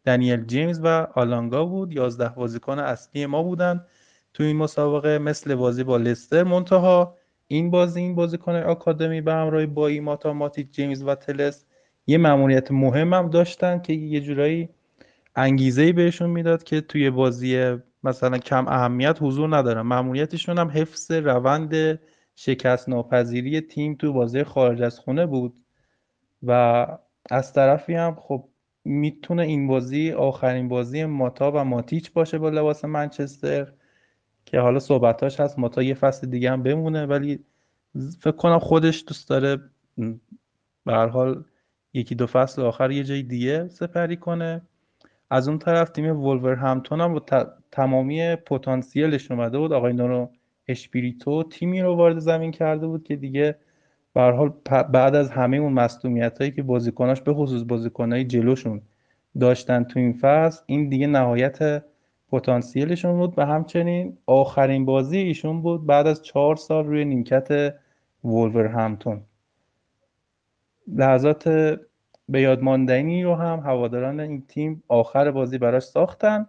[0.04, 1.92] دنیل جیمز و آلانگا بود.
[1.92, 3.86] یازده بازیکن اصلی ما بودند
[4.34, 7.16] تو این مسابقه مثل بازی با لستر منتها
[7.46, 11.64] این بازی این بازیکن آکادمی به همراه بایی ماتا ماتیش جیمز و تلس
[12.06, 14.68] یه مأموریت مهم هم داشتن که یه جورایی
[15.36, 22.00] انگیزه بهشون می‌داد که توی بازی مثلا کم اهمیت حضور ندارن مأموریتشون هم حفظ روند
[22.36, 25.64] شکست ناپذیری تیم تو بازی خارج از خونه بود
[26.42, 26.86] و
[27.30, 28.48] از طرفی هم خب
[28.84, 33.72] می‌تونه این بازی آخرین بازی ماتا و ماتیچ باشه با لباس منچستر
[34.46, 35.58] که حالا صحبتاش هست.
[35.58, 37.44] ماتا یه فصل دیگه هم بمونه ولی
[38.20, 39.70] فکر کنم خودش دوست داره
[40.86, 41.44] به حال
[41.94, 44.62] یکی دو فصل آخر یه جای دیگه سپری کنه.
[45.34, 47.22] از اون طرف تیم وولور همتون هم با
[47.72, 49.72] تمامی پتانسیلش اومده بود.
[49.72, 50.30] آقای نورو
[50.68, 53.56] اشپیریتو تیمی رو وارد زمین کرده بود که دیگه
[54.14, 54.52] به حال
[54.92, 58.82] بعد از همه اون مصدومیت هایی که بازیکناش به خصوص بازیکنهای جلوشون
[59.40, 61.84] داشتن تو این فصل این دیگه نهایت
[62.32, 63.34] پتانسیلشون بود.
[63.36, 67.74] و همچنین آخرین بازی ایشون بود بعد از چهار سال روی نیمکت
[68.24, 69.20] وولورهمپتون
[70.88, 71.48] لحظات
[72.28, 76.46] به یاد ماندنی رو هم هواداران این تیم آخر بازی براش ساختن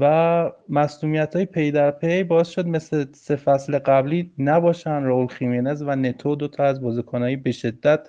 [0.00, 5.82] و مصدومیت های پی در پی باعث شد مثل سه فصل قبلی نباشن راول خیمینز
[5.82, 8.08] و نتو دو تا از بازیکنایی به شدت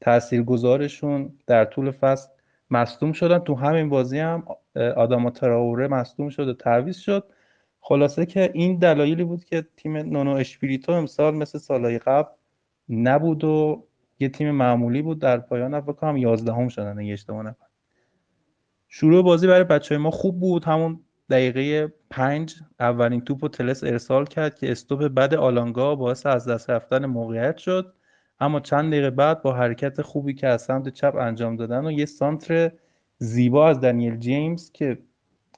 [0.00, 2.28] تاثیرگذارشون در طول فصل
[2.70, 3.38] مصدوم شدن.
[3.38, 4.44] تو همین بازی هم
[4.96, 7.24] آداما تراوره مصدوم شد و تعویض شد.
[7.80, 12.28] خلاصه که این دلایلی بود که تیم نونو اشپیریتو امسال مثل سالهای قبل
[12.88, 13.86] نبود و
[14.18, 17.54] یه تیم معمولی بود در پایان فکر کنم 11 هم شدن اگه اشتباه
[18.96, 20.64] شروع بازی برای بچه ما خوب بود.
[20.64, 21.00] همون
[21.30, 26.70] دقیقه پنج اولین توپ و تلس ارسال کرد که استوپ بد آلانگا باعث از دست
[26.70, 27.94] رفتن موقعیت شد.
[28.40, 32.06] اما چند دقیقه بعد با حرکت خوبی که از سمت چپ انجام دادن و یه
[32.06, 32.72] سانتر
[33.18, 34.98] زیبا از دنیل جیمز که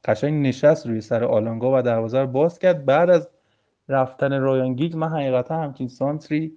[0.04, 2.84] قشنگ نشست روی سر آلانگا و دروازه رو باز کرد.
[2.84, 3.28] بعد از
[3.88, 6.56] رفتن رایان گیگز من حقیقتا همچین سانتری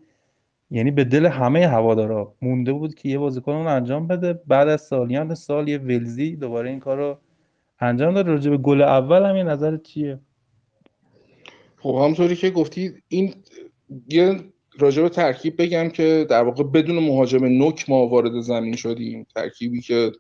[0.72, 4.34] یعنی به دل همه هوادارا مونده بود که یه بازیکن اون انجام بده.
[4.34, 7.18] بعد از سالیان سال یه ولزی دوباره این کار رو
[7.80, 8.28] انجام داد.
[8.28, 10.20] راجع به گل اول هم یه نظرت چیه؟
[11.78, 13.34] خب همطوری که گفتی این
[14.08, 14.40] یه
[14.80, 19.28] راجع به ترکیب بگم که در واقع بدون مهاجم نوک ما وارد زمین شدیم.
[19.36, 20.12] ترکیبی که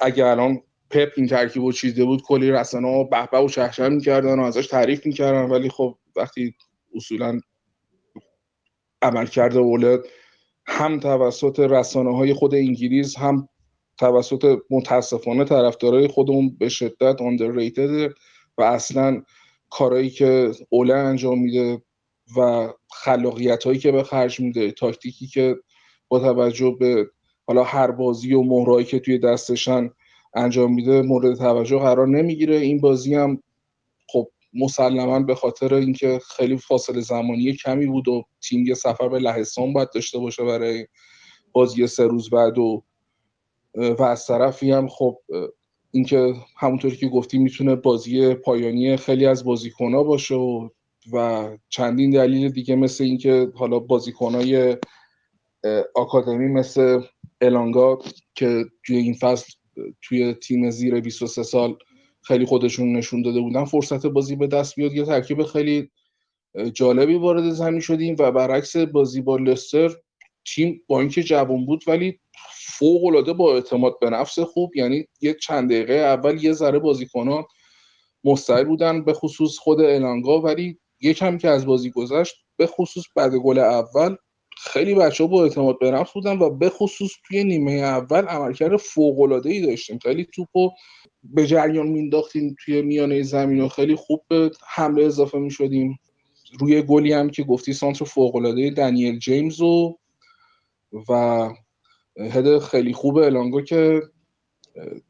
[0.00, 4.38] اگه الان پپ این ترکیب و چیزده بود کلی رسانه ها بهبه و شهشر می‌کردن
[4.38, 5.50] و ازش تعریف می‌کردن.
[5.50, 6.54] ولی خب وقتی
[6.94, 7.40] اصولا
[9.02, 10.00] عملکرد اولد
[10.66, 13.48] هم توسط رسانه های خود انگلیس هم
[13.98, 18.12] توسط متاسفانه طرفدارای خودمون به شدت underrated
[18.58, 19.22] و اصلا
[19.70, 21.82] کارهایی که اوله انجام میده
[22.36, 25.56] و خلاقیت هایی که به خرج میده تاکتیکی که
[26.08, 27.10] با توجه به
[27.46, 29.90] حالا هر بازی و مهرایی که توی دستشن
[30.34, 32.56] انجام میده مورد توجه قرار نمی‌گیره.
[32.56, 33.42] این بازی هم
[34.54, 39.72] مسلما به خاطر اینکه خیلی فاصله زمانی کمی بود و تیم یه سفر به لهستان
[39.72, 40.86] باید داشته باشه برای
[41.52, 42.84] بازی سه روز بعد و
[43.74, 45.18] و از طرفی هم خب
[45.90, 50.68] اینکه همونطوری که گفتیم می‌تونه بازی پایانی خیلی از بازیکنها باشه و,
[51.12, 54.76] و چندین دلیل دیگه مثل اینکه حالا بازیکنهای
[55.94, 57.02] آکادمی مثل
[57.40, 57.98] الانگا
[58.34, 59.52] که توی این فصل
[60.02, 61.76] توی تیم زیر 23 سال
[62.22, 64.92] خیلی خودشون نشون داده بودن فرصت بازی به دست بیاد.
[64.92, 65.90] یه ترکیب خیلی
[66.72, 69.90] جالبی وارد زمین شدیم و برعکس بازی با لستر
[70.44, 72.20] تیم با اینکه جوان بود ولی
[72.78, 77.44] فوق العاده با اعتماد به نفس خوب یعنی یه چند دقیقه اول یه ذره بازیکنان
[78.24, 83.34] مستعد بودن به خصوص خود الانگا ولی یکم که از بازی گذشت به خصوص بعد
[83.34, 84.16] گل اول
[84.58, 88.76] خیلی بچه ها با اعتماد به نفس بودن و به خصوص توی نیمه اول عملکرد
[88.76, 89.98] فوق العاده ای داشتیم.
[89.98, 90.70] خیلی توپو
[91.24, 95.98] به جریان مینداختیم توی میانه زمین و خیلی خوب به حمله اضافه می شدیم
[96.60, 99.98] روی گلی هم که گفتی سانتر فوق العاده دنیل جیمز و
[101.08, 101.48] و
[102.18, 104.02] هد خیلی خوب الانگو که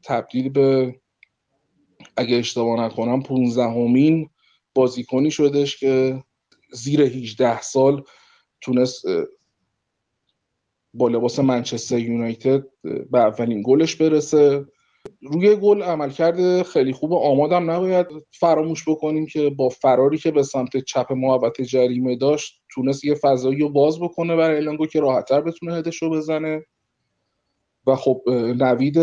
[0.03, 0.95] تبدیل به
[2.17, 4.29] اگه اشتباه نکنم 15 همین
[4.73, 6.23] بازیکنی شدش که
[6.71, 8.03] زیر 18 سال
[8.61, 9.05] تونست
[10.93, 14.65] با لباس منچستر یونایتد به اولین گلش برسه.
[15.23, 20.77] روی گل عملکرد خیلی خوب آمادم نباید فراموش بکنیم که با فراری که به سمت
[20.77, 25.73] چپ محبت جریمه داشت تونست یه فضایی رو باز بکنه برای الانگو که راحتتر بتونه
[25.73, 26.65] هدش رو بزنه.
[27.87, 28.21] و خب
[28.57, 28.97] نوید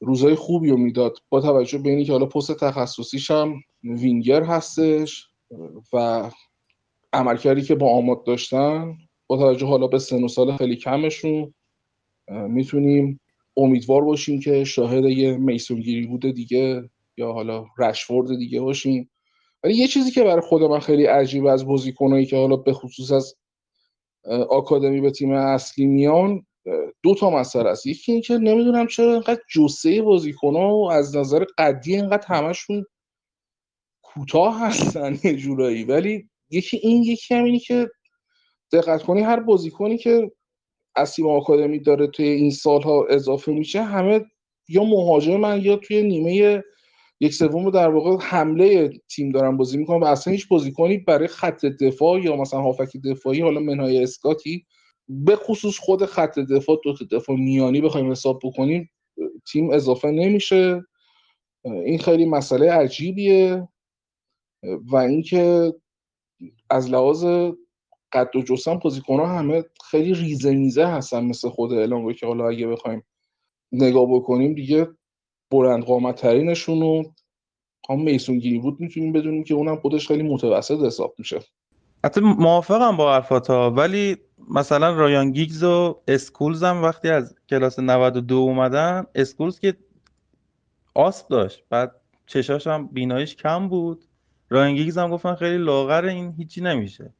[0.00, 1.18] روزای خوبی رو می‌داد.
[1.28, 5.28] با توجه به اینکه حالا پست تخصصیش هم وینگر هستش
[5.92, 6.30] و
[7.12, 11.54] عملکردی که با آماد داشتن با توجه حالا به سن و سال خیلی کمشون
[12.28, 13.20] می‌تونیم
[13.60, 19.10] امیدوار باشیم که شاهد یه میسون بود دیگه یا حالا رشفورد دیگه باشیم.
[19.64, 23.12] ولی یه چیزی که برای خود من خیلی عجیب از بازیکنایی که حالا به خصوص
[23.12, 23.36] از
[24.50, 26.46] آکادمی به تیم اصلی میان
[27.02, 27.86] دو تا مسئله است.
[27.86, 32.84] یکی اینکه نمی‌دونم چرا اینقدر جسه بازیکن‌ها و از نظر قدی اینقدر همشون
[34.02, 35.84] کوتاه هستن یه جورایی.
[35.84, 37.90] ولی یکی این یکی هم اینی که
[38.72, 40.30] دقت کنی هر بازیکنی که
[41.00, 44.24] از تیم آکادمی داره توی این سالها اضافه میشه همه
[44.68, 46.62] یا مهاجمن یا توی نیمه
[47.20, 51.64] یک سوم در واقع حمله تیم دارن بازی می‌کنن و اصلا هیچ بازیکنی برای خط
[51.64, 54.66] دفاع یا مثلا هافک دفاعی حالا منهای اسکاتی
[55.08, 58.90] به خصوص خود خط دفاع دو دفاع میانی بخوایم حساب بکنیم
[59.52, 60.82] تیم اضافه نمیشه.
[61.64, 63.68] این خیلی مسئله عجیبیه
[64.62, 65.72] و اینکه
[66.70, 67.24] از لحاظ
[68.12, 72.66] قد و جسم بازیکن‌ها همه خیلی ریزه میزه هستن مثل خود الانگو که حالا اگه
[72.66, 73.02] بخوایم
[73.72, 74.88] نگاه بکنیم دیگه
[75.50, 77.02] بلند قامت ترینشون و
[77.90, 81.40] هم میسون گیری بود می‌تونیم بدونیم که اونم خودش خیلی متوسط حساب میشه.
[82.04, 84.16] حتی موافقم با حرفاتا ولی
[84.50, 89.76] مثلا رایان گیگز و اسکولز هم وقتی از کلاس 92 اومدن اسکولز که
[90.94, 91.64] آسم داشت.
[91.70, 91.92] بعد
[92.26, 94.04] چشاش هم بینایش کم بود.
[94.48, 97.14] رایان گیگز هم گفتن خیلی لاغر این هیچی نمیشه.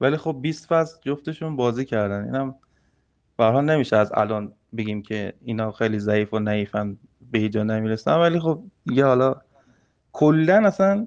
[0.00, 2.24] ولی خب 20 فصل جفتشون بازی کردن.
[2.24, 2.54] اینم
[3.36, 6.96] برها نمیشه از الان بگیم که اینا خیلی ضعیف و نحیفن
[7.30, 8.16] به جا نمی‌رسن.
[8.16, 9.34] ولی خب یه حالا
[10.12, 11.06] کلا اصلا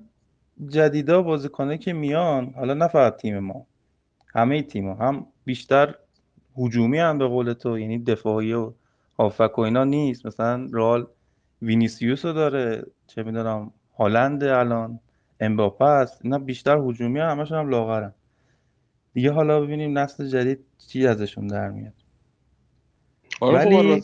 [0.68, 3.66] جدیدا بازیکنه که میان حالا نه فقط تیم ما
[4.36, 5.96] همه تیم ها هم بیشتر
[6.58, 7.80] هجومی هم به قول تو.
[7.80, 8.74] یعنی دفاعی و
[9.20, 10.26] هافک و اینا نیست.
[10.26, 11.08] مثلا رال
[11.62, 15.00] وینیسیوس رو داره چه می‌دونم هالند الان
[15.40, 16.20] امباپه است.
[16.24, 18.14] اینا بیشتر هجومی هم همشون هم لاغرن.
[19.14, 21.94] دیگه حالا ببینیم نسل جدید چی ازشون در میاد.
[23.42, 24.02] آره ولی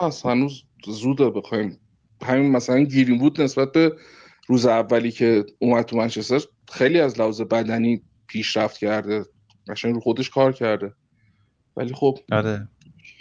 [0.00, 1.80] خب هنوز زوده بخوایم.
[2.22, 3.96] همین مثلا گیریم بود نسبت به
[4.46, 6.40] روز اولی که اومد تو منچستر
[6.72, 9.24] خیلی از لحاظ بدنی پیشرفت کرده.
[9.68, 10.92] قشنگ رو خودش کار کرده.
[11.76, 12.68] ولی خب آره.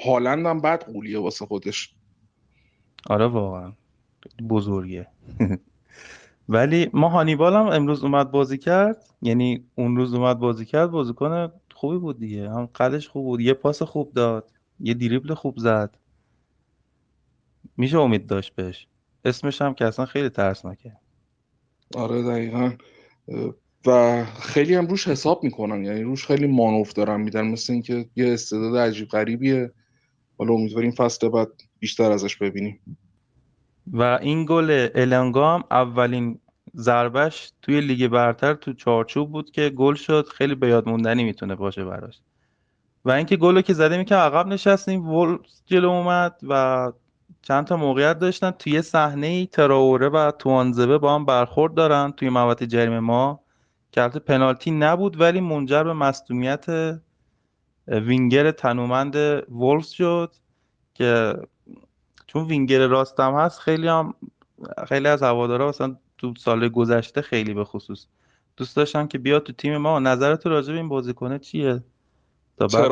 [0.06, 1.96] هالند هم بد قولیه واسه خودش.
[3.10, 3.74] آره واقعا.
[4.50, 5.08] بزرگه.
[6.50, 8.98] ولی ما هانیبال هم امروز اومد بازی کرد.
[9.22, 12.50] یعنی اون روز اومد بازی کرد بازیکن خوبی بود دیگه.
[12.50, 13.42] هم قدش خوب بود.
[13.42, 14.52] یه پاس خوب داد.
[14.80, 15.98] یه دریبل خوب زد.
[17.78, 18.88] میشه امید داشت بهش.
[19.26, 20.94] اسمش هم که اصلا خیلی ترسناکه.
[21.96, 22.72] آره دقیقا.
[23.88, 25.84] و خیلی هم روش حساب می‌کنن.
[25.84, 27.48] یعنی روش خیلی مانوف دارن میدن.
[27.48, 29.72] مثل اینکه یه استعداد عجیب غریبیه.
[30.38, 32.98] حالا امیدواریم فصل بعد بیشتر ازش ببینیم.
[33.92, 36.40] و این گل الانگا هم اولین
[36.76, 40.28] ضربش توی لیگ برتر تو چارچوب بود که گل شد.
[40.28, 42.22] خیلی به یاد موندنی می‌تونه باشه براش.
[43.06, 46.92] و اینکه گلو که زده می‌کنه عقب نشستیم ولز جلو اومد و
[47.42, 48.52] چند تا موقعیت داشتن.
[48.52, 53.40] توی صحنه ای تراوره و توانزبه با هم برخورد دارن توی محوطه جرم ما.
[53.92, 56.66] که البته پنالتی نبود ولی منجر به مصدومیت
[57.88, 59.16] وینگر تنومند
[59.50, 60.36] وولفز شد
[60.94, 61.34] که
[62.34, 64.14] چون وینگر راستم هست خیلی هم
[64.88, 68.06] خیلی از هوادارا مثلا تو سال گذشته خیلی به خصوص
[68.58, 70.00] دوست داشتن که بیاد تو تیم ما.
[70.00, 71.84] نظرت راجع به این بازیکنه چیه؟
[72.58, 72.92] تا بعد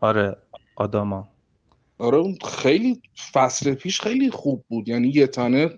[0.00, 0.36] آره
[0.76, 1.28] آداما.
[1.98, 4.88] آره اون خیلی فصل پیش خیلی خوب بود.
[4.88, 5.70] یعنی یه تنه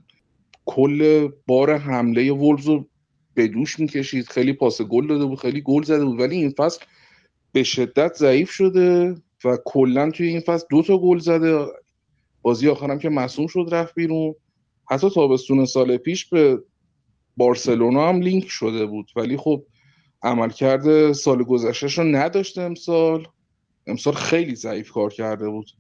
[0.64, 2.86] کل بار حمله وولز رو
[3.34, 4.26] به دوش می‌کشید.
[4.28, 6.20] خیلی پاس گل داده بود خیلی گل زده بود.
[6.20, 6.84] ولی این فصل
[7.52, 9.16] به شدت ضعیف شده.
[9.44, 11.66] و کلا توی این فصل دو تا گل زده.
[12.42, 14.34] بازی آخرم که مصوم شد رفت بیرون.
[14.90, 16.62] حتی تابستون سال پیش به
[17.36, 19.10] بارسلونا هم لینک شده بود.
[19.16, 19.66] ولی خب
[20.22, 23.26] عملکرد سال گذشتهش رو نداشته امسال.
[23.86, 25.70] امسال خیلی ضعیف کار کرده بود.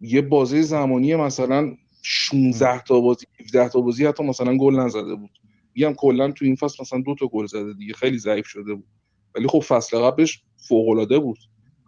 [0.00, 5.30] یه بازی زمانی مثلا 16 تا بازی 17 تا بازی حتی مثلا گل نزده بود.
[5.74, 7.94] میگم کلا تو این فصل مثلا دو تا گل زده دیگه.
[7.94, 8.86] خیلی ضعیف شده بود.
[9.34, 11.38] ولی خب فصل قبلش فوق العاده بود.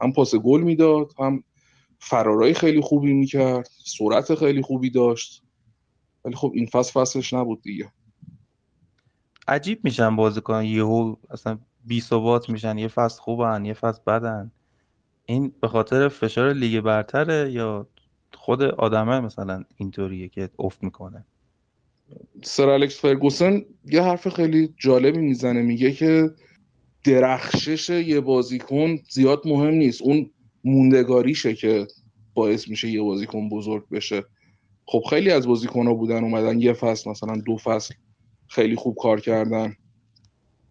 [0.02, 1.44] هم پاس گل می‌داد هم
[1.98, 5.42] فرارای خیلی خوبی می‌کرد سرعت خیلی خوبی داشت.
[6.24, 7.92] ولی خب این فصل فصلش نبود دیگه.
[9.48, 14.52] عجیب میشن بازیکن یهو اصلا بی ثبات میشن یه فصل خوبن یه فصل بدن.
[15.26, 17.88] این به خاطر فشار لیگ برتره یا
[18.34, 21.24] خود آدمه مثلا اینطوریه که افت می‌کنه؟
[22.42, 26.30] سر الکس فرگوسن یه حرف خیلی جالبی می‌زنه میگه که
[27.04, 30.02] درخشش یه بازیکن زیاد مهم نیست.
[30.02, 30.30] اون
[30.64, 31.86] موندگاریشه که
[32.34, 34.24] باعث میشه یه بازیکن بزرگ بشه.
[34.86, 37.94] خب خیلی از بازیکن‌ها بودن اومدن یه فصل مثلا دو فصل
[38.48, 39.76] خیلی خوب کار کردن.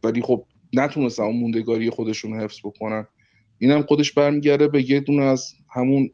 [0.03, 3.07] ولی خب نتونستن اون موندگاری خودشون حفظ بکنن.
[3.57, 6.11] اینم خودش برمیگرده به یه دونه از همون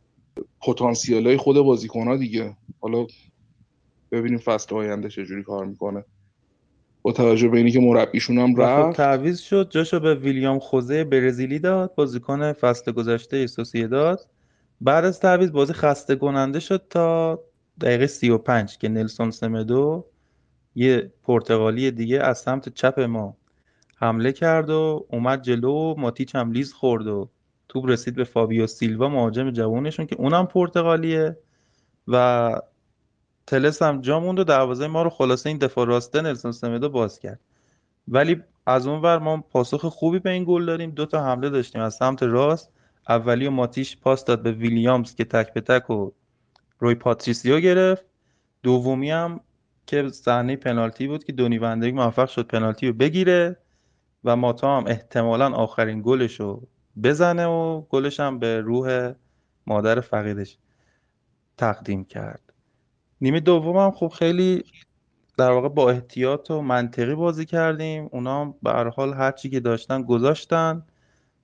[0.62, 2.58] پتانسیل های خود بازیکن ها دیگه.
[2.80, 3.08] حالا
[4.12, 6.04] ببینیم فصل آینده چجوری کار می‌کنه.
[7.08, 8.98] با توجه به اینی که مربیشون هم و خب رفت.
[8.98, 9.70] تعویض شد.
[9.70, 11.96] جاشو به ویلیام خوزه برزیلی داد.
[11.96, 13.46] بازیکن فصل گذشته
[13.88, 14.28] داد
[14.82, 17.40] بعد از تعویض بازی خسته کننده شد تا
[17.82, 20.06] دقیقه 35 که نلسون سمدو
[20.76, 23.38] یه پرتغالی دیگه از سمت چپ ما
[23.96, 27.30] حمله کرد و اومد جلو و ماتیچ هم لیز خورد و
[27.70, 31.38] توپ رسید به فابیو سیلوا مهاجم جوونشون که اونم پرتغالیه
[32.08, 32.56] و
[33.48, 37.20] تلس هم جا موند و دروازه ما رو خلاصه این دفاع راسته نلسون سمدو باز
[37.20, 37.40] کرد.
[38.08, 40.92] ولی از اون ور ما پاسخ خوبی به این گل داریم.
[40.92, 41.82] دو تا حمله داشتیم.
[41.82, 42.72] از سمت راست
[43.10, 46.12] اولی و ماتیش پاس داد به ویلیامز که تک به تک و
[46.80, 48.06] روی پاتریسیو گرفت.
[48.64, 49.40] دومی هم
[49.88, 53.58] که صحنه پنالتی بود که دونی وندگی موفق شد پنالتی رو بگیره
[54.24, 56.68] و ماتا هم احتمالا آخرین گلش رو
[57.04, 59.14] بزنه و گلش هم به روح
[59.68, 60.58] مادر فقیدش
[61.58, 62.47] تقدیم کرد.
[63.22, 64.64] نیمه دوم هم خب خیلی
[65.38, 68.10] در واقع با احتیاط و منطقی بازی کردیم.
[68.12, 70.84] اونا به هر حال هر چی که داشتن گذاشتن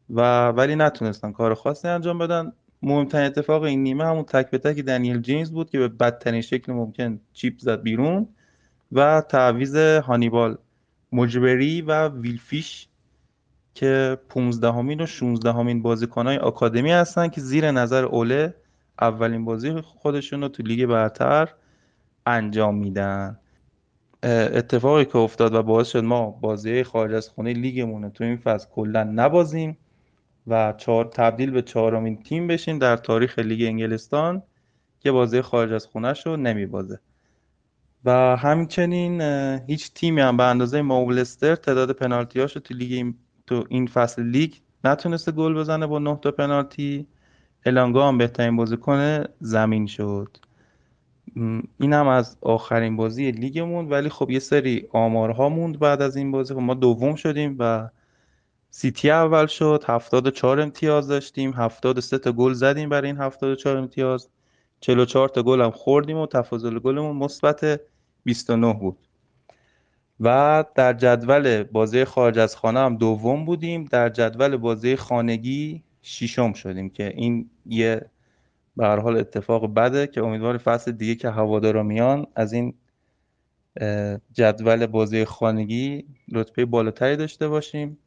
[0.09, 2.51] و ولی نتونستن کار خاصی انجام بدن.
[2.81, 6.73] مهمترین اتفاق این نیمه همون تک به تک دنیل جیمز بود که به بدترین شکل
[6.73, 8.27] ممکن چیپ زد بیرون
[8.91, 10.57] و تعویز هانیبال
[11.11, 12.87] مجبری و ویلفیش
[13.73, 18.53] که 15 همین و 16 همین بازیکنهای آکادمی هستن که زیر نظر اوله
[19.01, 21.49] اولین بازی خودشون رو تو لیگ برتر
[22.25, 23.39] انجام میدن.
[24.23, 28.67] اتفاقی که افتاد و باعث شد ما بازی خارج از خونه لیگمون تو این فصل
[28.69, 29.77] کلا نبازیم
[30.47, 34.43] و چهار تبدیل به چهارمین تیم بشیم در تاریخ لیگ انگلستان
[34.99, 36.99] که بازی خارج از خونهش رو نمیبازه.
[38.05, 39.21] و همچنین
[39.67, 43.13] هیچ تیمی هم به اندازه ماولستر تعداد پنالتیاشو تو لیگ
[43.47, 44.53] تو این فصل لیگ
[44.83, 47.07] نتونسته گل بزنه با نه تا پنالتی.
[47.65, 50.37] الانگا هم بهترین بازیکن زمین شد.
[51.35, 56.31] این هم از آخرین بازی لیگمون ولی خب یه سری آمارها موند بعد از این
[56.31, 56.53] بازی.
[56.53, 57.89] خب ما دوم شدیم و
[58.69, 64.29] سیتی اول شد 74 امتیاز داشتیم 73 تا گل زدیم برای این 74 امتیاز.
[64.79, 67.81] 44 تا گل هم خوردیم و تفاضل گلمون مثبت
[68.23, 68.97] 29 بود.
[70.19, 73.85] و در جدول بازی خارج از خانه هم دوم بودیم.
[73.85, 78.09] در جدول بازی خانگی ششم شدیم که این یه
[78.77, 82.73] به هر حال اتفاق بده که امیدوار فصل دیگه که هوادارا میان از این
[84.33, 87.97] جدول بازی خانگی رتبه بالاتری داشته باشیم.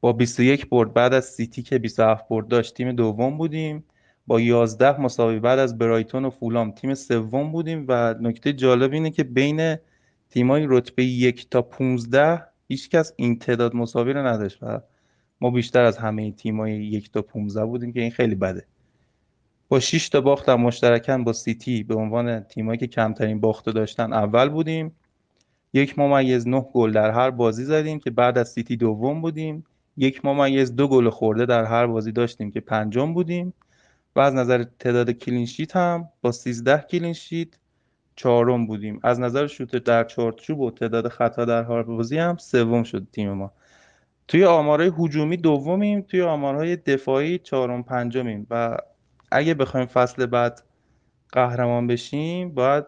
[0.00, 3.84] با 21 برد بعد از سیتی که 27 برد داشت تیم دوم بودیم.
[4.26, 9.10] با 11 مساوی بعد از برایتون و فولام تیم سوم بودیم و نکته جالب اینه
[9.10, 9.76] که بین
[10.30, 14.80] تیمای رتبه یک تا 15 هیچکس این تعداد مساوی رو نداشت و
[15.40, 18.66] ما بیشتر از همه تیمای یک تا 15 بودیم که این خیلی بده.
[19.72, 24.12] با 6 تا باخت هم مشترکاً با سیتی به عنوان تیمایی که کمترین باخت داشتن
[24.12, 24.96] اول بودیم.
[25.72, 29.64] یک ممیز نه گل در هر بازی زدیم که بعد از سیتی دوم بودیم.
[29.96, 33.54] یک ممیز دو گل خورده در هر بازی داشتیم که پنجم بودیم.
[34.16, 37.48] و از نظر تعداد clean sheet هم با 13 clean sheet
[38.16, 39.00] چهارم بودیم.
[39.02, 43.32] از نظر شوت در چارچوب و تعداد خطا در هر بازی هم سوم شد تیم
[43.32, 43.52] ما.
[44.28, 48.76] توی آمارهای هجومی دومیم توی آمارهای دفاعی چهارم پنجمیم و
[49.32, 50.62] اگه بخوایم فصل بعد
[51.32, 52.84] قهرمان بشیم باید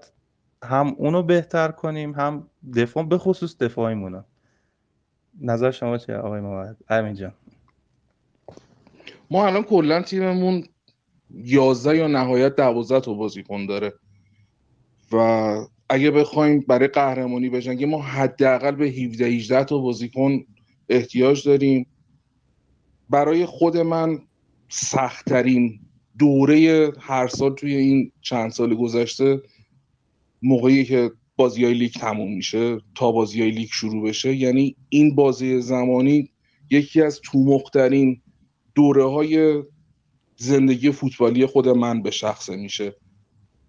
[0.64, 4.22] هم اونو بهتر کنیم هم دفاع به خصوص دفاعیمونو.
[5.40, 7.32] نظر شما چیه آقای موعد امین جان.
[9.30, 10.64] ما الان کلا تیممون
[11.30, 13.92] 11 یا نهایت 12 تا بازیکن داره.
[15.12, 15.16] و
[15.88, 20.44] اگه بخوایم برای قهرمانی بجنگیم ما حداقل به 17 18 تا بازیکن
[20.88, 21.86] احتیاج داریم.
[23.10, 24.18] برای خود من
[24.68, 25.83] سختترین
[26.18, 29.42] دوره هر سال توی این چند سال گذشته
[30.42, 35.14] موقعی که بازی های لیگ تموم میشه تا بازی های لیگ شروع بشه یعنی این
[35.14, 36.30] بازی زمانی
[36.70, 38.22] یکی از تومخترین
[38.74, 39.62] دوره های
[40.36, 42.96] زندگی فوتبالی خود من به شخصه میشه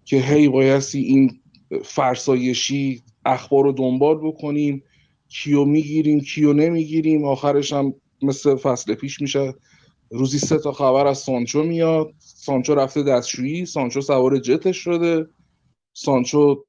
[0.04, 1.40] که هی بایستی این
[1.84, 4.82] فرسایشی اخبار رو دنبال بکنیم
[5.28, 9.54] کیو می‌گیریم کیو نمی‌گیریم آخرش هم مثل فصل پیش میشه.
[10.10, 12.14] روزی سه تا خبر از سانچو میاد.
[12.18, 15.26] سانچو رفته دستشویی سانچو سوار جتش شده.
[15.92, 16.64] سانچو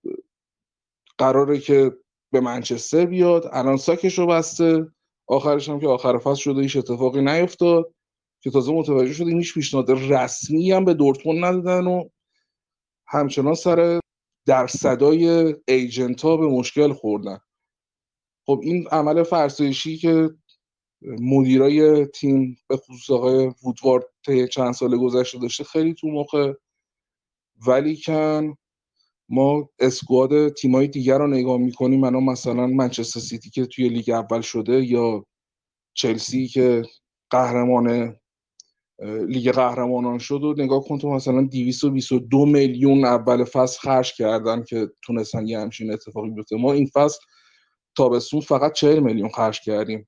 [1.17, 1.91] قراره که
[2.31, 3.49] به منچستر بیاد.
[3.51, 4.87] الان ساکش رو بسته.
[5.27, 7.93] آخرش هم که آخر فصل شده هیچ اتفاقی نیفتاد.
[8.41, 12.09] که تازه متوجه شدیم هیچ پیشنهاد رسمی هم به دورتموند ندادن و
[13.07, 13.99] همچنان سر
[14.45, 17.39] در صدای ایجنت ها به مشکل خوردن.
[18.45, 20.29] خب این عمل فرسایشی که
[21.01, 26.53] مدیرای تیم به خصوص آقای وودوارد طی چند سال گذشته داشته خیلی تو موقع
[27.67, 28.55] ولیکن
[29.29, 32.03] ما squad تیمای دیگر رو نگاه می‌کنیم.
[32.03, 35.25] الان مثلا منچستر سیتی که توی لیگ اول شده یا
[35.93, 36.83] چلسی که
[37.29, 38.15] قهرمان
[39.27, 44.91] لیگ قهرمانان شد و نگاه کن تو مثلا 222 میلیون اول فصل خرج کردن که
[45.01, 46.55] تونستن یه همچین اتفاقی بیفته.
[46.55, 47.19] ما این فصل
[47.97, 50.07] تابستون فقط 40 میلیون خرج کردیم.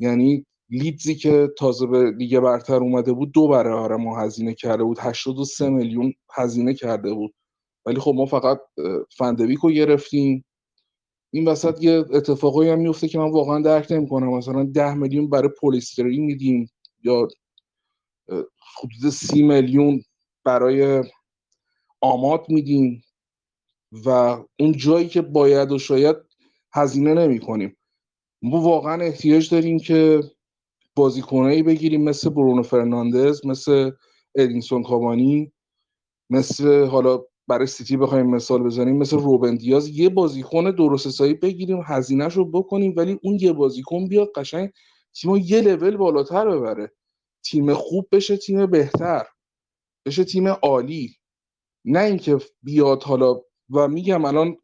[0.00, 4.98] یعنی لیدزی که تازه به لیگ برتر اومده بود دو برابر ما هزینه کرده بود.
[5.00, 7.34] 83 میلیون هزینه کرده بود.
[7.86, 8.60] ولی خب ما فقط
[9.16, 10.44] فندویک رو گرفتیم.
[11.30, 14.36] این وسط یه اتفاقایی هم میفته که من واقعا درک نمی‌کنم.
[14.36, 16.70] مثلا 10 میلیون برای پلیستری میدیم
[17.04, 17.28] یا
[18.78, 20.02] حدود سی میلیون
[20.44, 21.04] برای
[22.00, 23.04] آماد میدیم
[24.04, 24.08] و
[24.58, 26.16] اون جایی که باید و شاید
[26.72, 27.76] هزینه نمی کنیم
[28.42, 30.22] ما واقعا احتیاج داریم که
[30.96, 33.90] بازیکنایی بگیریم مثل برونو فرناندز مثل
[34.34, 35.52] ادینسون کابانی
[36.30, 39.88] مثل حالا برای سیتی بخوایم مثال بزنیم مثل روبن دیاز.
[39.88, 44.70] یه بازیکن درست حسابی بگیریم هزینهش رو بکنیم ولی اون یه بازیکن بیاد قشنگ
[45.14, 46.92] تیمو یه لول بالاتر ببره.
[47.44, 49.26] تیم خوب بشه تیم بهتر
[50.06, 51.16] بشه تیم عالی.
[51.84, 54.56] نه اینکه بیاد حالا و میگم الان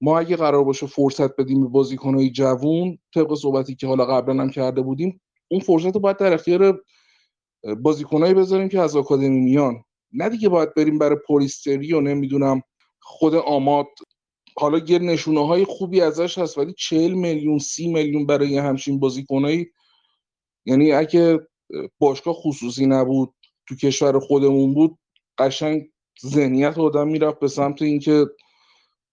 [0.00, 4.50] ما اگه قرار باشه فرصت بدیم به بازیکنهای جوون طبق صحبتی که حالا قبلا هم
[4.50, 6.82] کرده بودیم اون فرصت رو باید در اختیار
[7.82, 9.84] بازیکنایی بذاریم که از آکادمی میان.
[10.12, 12.62] نه دیگه باید بریم برای پولیستری و نمی‌دونم
[13.00, 13.86] خود آماد.
[14.58, 19.66] حالا یه نشونه های خوبی ازش هست ولی چهل میلیون سی میلیون برای همچین بازیکنایی
[20.66, 21.40] یعنی اگه
[21.98, 23.34] باشگاه خصوصی نبود
[23.68, 24.98] تو کشور خودمون بود
[25.38, 25.82] قشنگ
[26.26, 28.26] ذهنیت آدم می‌رفت به سمت اینکه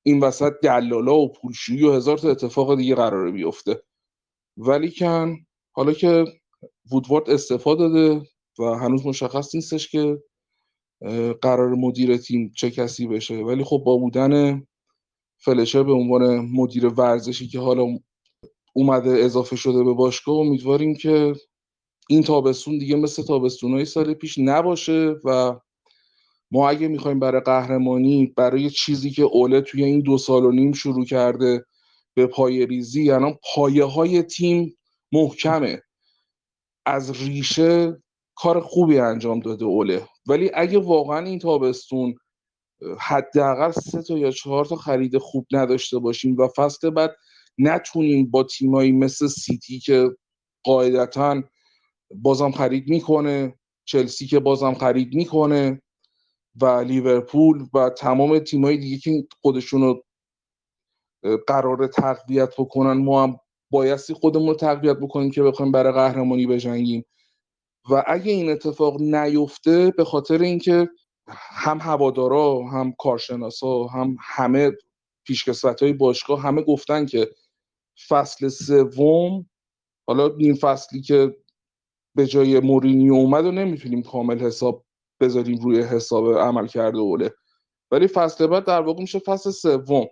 [0.03, 3.83] این وسط دلالا و پولشویی و هزار تا اتفاق دیگه قراره بیفته.
[4.57, 6.25] ولی کن حالا که
[6.91, 8.27] وودوارد استفاده داده
[8.59, 10.23] و هنوز مشخص نیستش که
[11.41, 13.35] قرار مدیر تیم چه کسی بشه.
[13.35, 14.63] ولی خب با بودن
[15.37, 17.97] فلشر به عنوان مدیر ورزشی که حالا
[18.73, 21.33] اومده اضافه شده به باشگاه امیدواریم که
[22.09, 25.59] این تابستون دیگه مثل تابستونهای سال پیش نباشه و
[26.53, 30.71] ما اگه می‌خوایم برای قهرمانی برای چیزی که اوله توی این دو سال و نیم
[30.71, 31.65] شروع کرده
[32.13, 34.77] به پای ریزی یعنی پایه های تیم
[35.11, 35.81] محکمه.
[36.85, 38.01] از ریشه
[38.35, 40.07] کار خوبی انجام داده اوله.
[40.27, 42.15] ولی اگه واقعا این تابستون
[42.99, 47.15] حداقل سه تا یا چهار تا خرید خوب نداشته باشیم و فصل بعد
[47.57, 50.09] نتونیم با تیمایی مثل سیتی که
[50.63, 51.43] قاعدتا
[52.15, 55.82] بازم خرید می‌کنه چلسی که بازم خرید می‌کنه
[56.61, 60.03] و لیورپول و تمام تیمایی دیگه که خودشون رو
[61.47, 63.39] قرار تقویت بکنن ما هم
[63.71, 67.05] بایستی خودمون رو تقویت بکنیم که بخوایم برای قهرمانی بجنگیم.
[67.89, 70.89] و اگه این اتفاق نیفته به خاطر اینکه
[71.27, 74.71] هم هوادارا هم کارشناسا هم همه
[75.27, 77.31] پیشکسوت های باشگاه همه گفتن که
[78.09, 79.49] فصل سوم
[80.07, 81.37] حالا این فصلی که
[82.15, 84.85] به جای مورینیو اومد و نمی‌تونیم کامل حساب
[85.23, 87.33] بذاریم روی حساب عمل کرده اوله.
[87.91, 90.05] ولی فصل بعد در واقع میشه فصل سوم.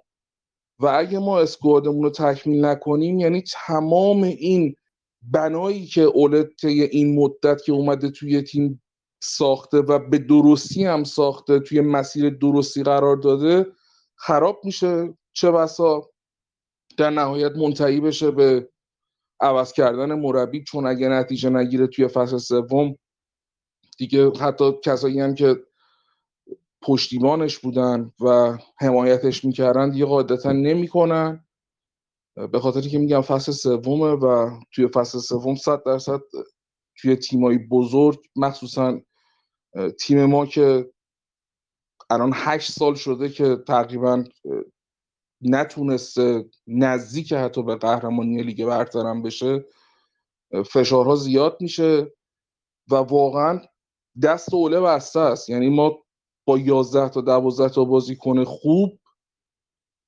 [0.79, 4.75] و اگه ما اسکوادمون رو تکمیل نکنیم یعنی تمام این
[5.21, 8.81] بنایی که اوله طی این مدت که اومده توی تیم
[9.23, 13.65] ساخته و به درستی هم ساخته توی مسیر درستی قرار داده
[14.15, 15.13] خراب میشه.
[15.33, 16.09] چه بسا؟
[16.97, 18.69] در نهایت منتهی بشه به
[19.39, 22.95] عوض کردن مربی چون اگه نتیجه نگیره توی فصل سوم
[24.01, 25.55] دیگه حتی کسایی هم که
[26.81, 31.45] پشتیبانش بودن و حمایتش می‌کردن دیگه قاعدتا نمی‌کنن.
[32.51, 36.19] به خاطری که میگم فصل سومه و توی فصل سوم صد درصد
[36.95, 39.01] توی تیمایی بزرگ مخصوصا
[39.99, 40.91] تیم ما که
[42.09, 44.23] الان هشت سال شده که تقریبا
[45.41, 49.65] نتونسته نزدیک حتی به قهرمانی لیگ برترم بشه
[50.65, 52.11] فشارها زیاد میشه
[52.91, 53.61] و واقعا
[54.23, 55.49] دست اوله بسته است.
[55.49, 55.97] یعنی ما
[56.45, 58.99] با 11 تا 12 تا بازیکن خوب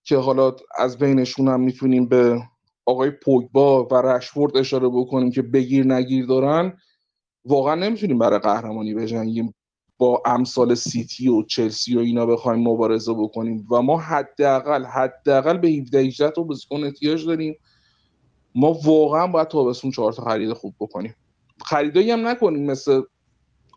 [0.04, 2.42] که حالا از بینشون هم می‌تونیم به
[2.86, 6.78] آقای پوگبا و رشفورد اشاره بکنیم که بگیر نگیر دارن
[7.46, 9.56] واقعا نمی‌تونیم برای قهرمانی بجنگیم.
[9.98, 15.70] با امثال سیتی و چلسی و اینا بخوایم مبارزه بکنیم و ما حداقل حداقل به
[15.70, 17.56] 17 18 تا بازیکن احتیاج داریم.
[18.56, 21.16] ما واقعا باید تابستون چهار تا خرید خوب بکنیم.
[21.66, 23.02] خریدایی هم نکنیم مثل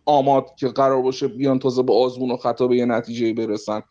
[0.06, 3.82] آماد که قرار باشه بیان تازه با آزمون و خطا به یه نتیجه برسن.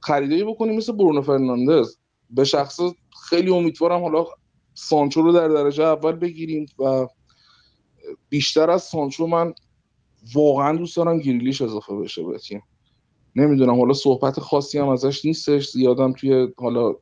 [0.00, 1.96] خریدایی بکنیم مثل برونو فرناندز.
[2.30, 2.80] به شخص
[3.28, 4.26] خیلی امیدوارم حالا
[4.74, 7.06] سانچو رو در درجه اول بگیریم و
[8.28, 9.54] بیشتر از سانچو من
[10.34, 12.38] واقعا دوست دارم گریلیش اضافه بشه به
[13.36, 15.70] نمی‌دونم حالا صحبت خاصی هم ازش نیستش.
[15.70, 16.94] زیادم توی حالا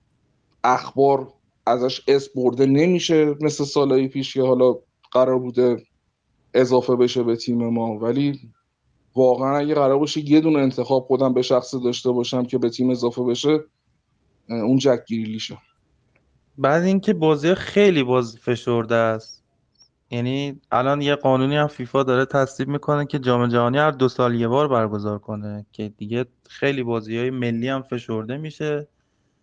[0.65, 1.33] اخبار
[1.67, 4.75] ازش اس برده نمیشه مثل سالهای پیش که حالا
[5.13, 5.87] قرار بوده
[6.55, 7.99] اضافه بشه به تیم ما.
[7.99, 8.41] ولی
[9.15, 12.91] واقعا اگه قرار باشه یه دونه انتخاب خودم به شخص داشته باشم که به تیم
[12.91, 13.65] اضافه بشه
[14.49, 15.59] اون جک گریلیشه
[16.59, 19.45] بعد اینکه بازی خیلی باز فشرده است.
[20.11, 24.35] یعنی الان یه قانونی هم فیفا داره تصویب می‌کنه که جام جهانی هر دو سال
[24.35, 28.89] یه بار برگزار کنه که دیگه خیلی بازی های ملی هم فشرده میشه.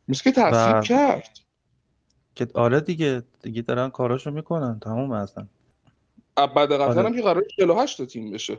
[0.07, 1.39] مثل که تصویب و- کرد.
[2.36, 4.80] که آره دیگه دیگه دارن کاراشو می‌کنن.
[4.80, 5.47] تموم اصلا.
[6.36, 7.03] بعد قطر آره.
[7.03, 8.57] هم که قرار 48 تا تیم بشه.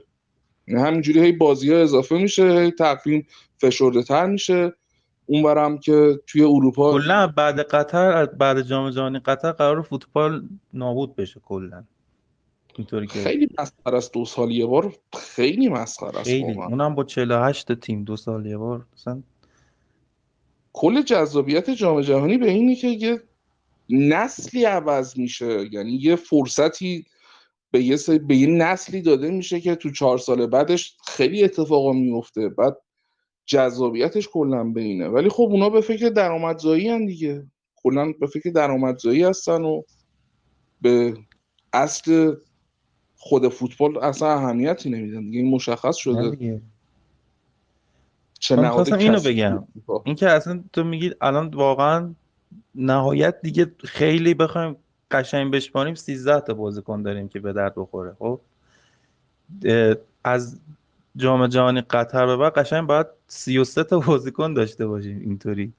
[0.69, 3.27] همینجوری هی بازی ها اضافه میشه هی تقویم
[3.59, 4.73] فشرده تر میشه
[5.27, 11.41] اونورم که توی اروپا کلا بعد قطر بعد جام جهانی قطر قرار فوتبال نابود بشه
[11.41, 11.85] کلا.
[12.77, 14.97] اینطوری که خیلی مسخره است دو سال یه بار.
[15.19, 16.53] خیلی مسخره است خیلی.
[16.53, 18.87] اونم با 48 تا تیم دو سال یه بار.
[18.95, 19.23] مثلا
[20.73, 23.23] کل جذابیت جام جهانی به اینه که یه
[23.91, 25.69] نسلی عوض میشه.
[25.73, 27.07] یعنی یه فرصتی
[27.73, 31.93] به یه, سری- به یه نسلی داده میشه که تو چهار سال بعدش خیلی اتفاقا
[31.93, 32.77] میفته بعد
[33.47, 37.47] جذابیتش کلا به اینه ولی خب اونا به فکر درآمدزایی هن دیگه
[37.77, 39.83] کلا به فکر درآمدزایی هستن و
[40.81, 41.15] به
[41.73, 42.35] اصل
[43.17, 46.37] خود فوتبال اصلا اهمیتی نمیدن دیگه این مشخص شده.
[48.41, 49.65] چه من اینو بگم.
[49.75, 50.01] فوتبال.
[50.05, 52.15] این که اصلا تو میگی الان واقعا
[52.75, 54.77] نهایت دیگه خیلی بخوایم
[55.13, 58.17] قشنگ بشماریم 13 تا بازیکن داریم که به درد بخوره.
[58.19, 58.41] خب؟
[60.25, 60.61] از
[61.17, 65.73] جام جهانی قطر به بعد قشنگ باید 33 تا بازیکن داشته باشیم اینطوری.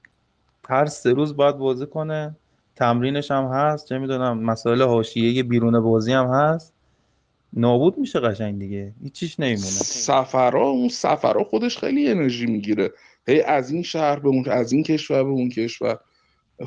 [0.68, 2.36] هر سه روز باید بازی کنه
[2.76, 3.88] تمرینش هم هست.
[3.88, 6.72] چه می‌دونم مسائل حاشیه‌ای بیرون بازی هم هست.
[7.52, 8.92] نابود میشه قشنگ دیگه.
[9.02, 9.70] هیچیش نمیمونه.
[9.70, 12.92] سفرها اون سفرها خودش خیلی انرژی می‌گیره.
[13.26, 15.98] هی از این شهر به اون از این کشور به اون کشور.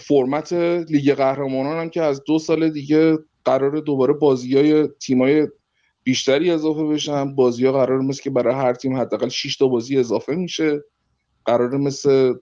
[0.02, 0.54] فرمت
[0.90, 5.48] لیگ قهرمانان هم که از دو سال دیگه قرار دوباره بازی های تیمای
[6.04, 7.36] بیشتری اضافه بشن.
[7.36, 10.84] بازی ها قرار مثل که برای هر تیم حداقل 6 تا بازی اضافه میشه.
[11.46, 12.34] قرار مثل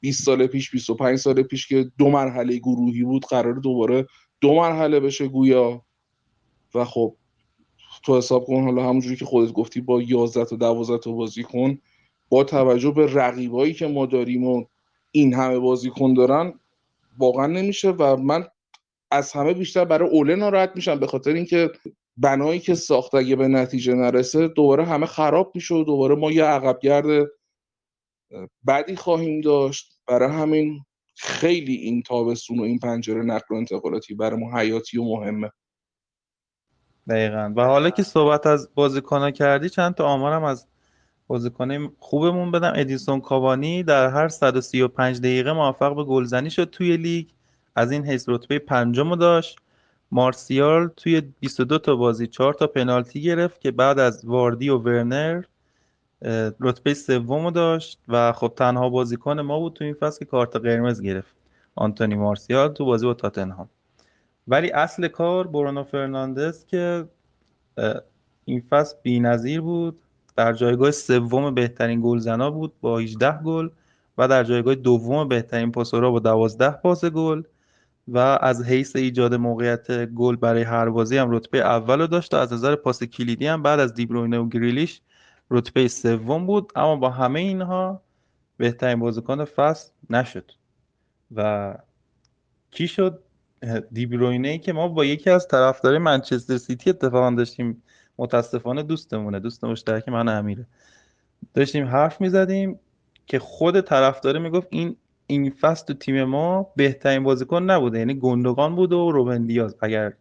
[0.00, 4.06] 20 سال پیش 25 سال پیش که دو مرحله گروهی بود قرار دوباره
[4.40, 5.84] دو مرحله بشه گویا.
[6.74, 7.16] و خب
[8.02, 11.78] تو حساب کن حالا همونجوری که خودت گفتی با 11 تا 12 تا بازیکن
[12.28, 14.64] با توجه به رقیبایی که ما داریم و
[15.10, 16.59] این همه بازیکن دارن
[17.20, 18.46] واقعا نمیشه و من
[19.10, 21.70] از همه بیشتر برای اوله ناراحت میشم به خاطر اینکه
[22.16, 26.44] بنایی که ساخت اگه به نتیجه نرسه دوباره همه خراب میشه و دوباره ما یه
[26.44, 27.30] عقبگرد
[28.64, 30.00] بعدی خواهیم داشت.
[30.06, 30.84] برای همین
[31.16, 35.50] خیلی این تابستون و این پنجره نقل و انتقالاتی برای ما حیاتی و مهمه.
[37.08, 37.52] دقیقا.
[37.56, 40.66] و حالا که صحبت از بازیکنها کردی چند تا آمارم از
[41.30, 42.72] بازیکنه خوبمون بدم.
[42.76, 47.26] ادینسون کاوانی در هر 135 دقیقه موفق به گلزنی شد توی لیگ.
[47.76, 49.58] از این حیث رتبه پنجم داشت.
[50.12, 55.42] مارسیال توی 22 تا بازی 4 تا پنالتی گرفت که بعد از واردی و ورنر
[56.60, 61.02] رتبه سوم داشت و خب تنها بازیکن ما بود تو این فصل که کارت قرمز
[61.02, 61.34] گرفت.
[61.74, 63.68] آنتونی مارسیال تو بازی با تاتنهام.
[64.48, 67.04] ولی اصل کار برونو فرناندز که
[68.44, 69.98] این فصل بی‌نظیر بود.
[70.36, 73.68] در جایگاه سوم بهترین گلزنا بود با 18 گل
[74.18, 77.42] و در جایگاه دوم بهترین پاسورها با 12 پاس گل
[78.08, 82.36] و از حیث ایجاد موقعیت گل برای هر بازی هم رتبه اول رو داشت و
[82.36, 85.00] از نظر پاس کلیدی هم بعد از دیبروینه و گریلیش
[85.50, 86.72] رتبه سوم بود.
[86.76, 88.02] اما با همه اینها
[88.56, 90.52] بهترین بازیکن فصل نشد.
[91.34, 91.74] و
[92.70, 93.22] کی شد؟
[93.92, 97.82] دیبروینه ای که ما با یکی از طرفدارای منچستر سیتی اتفاقا داشتیم
[98.18, 99.40] متاسفانه دوستمونه.
[99.40, 100.66] دوست مشترک من امیره.
[101.54, 102.80] داشتیم حرف می‌زدیم
[103.26, 104.96] که خود طرفدار می‌گفت این
[105.26, 107.98] این فصل تو تیم ما بهترین بازیکن نبوده.
[107.98, 110.12] یعنی گندگان بود و روبن دیاز اگر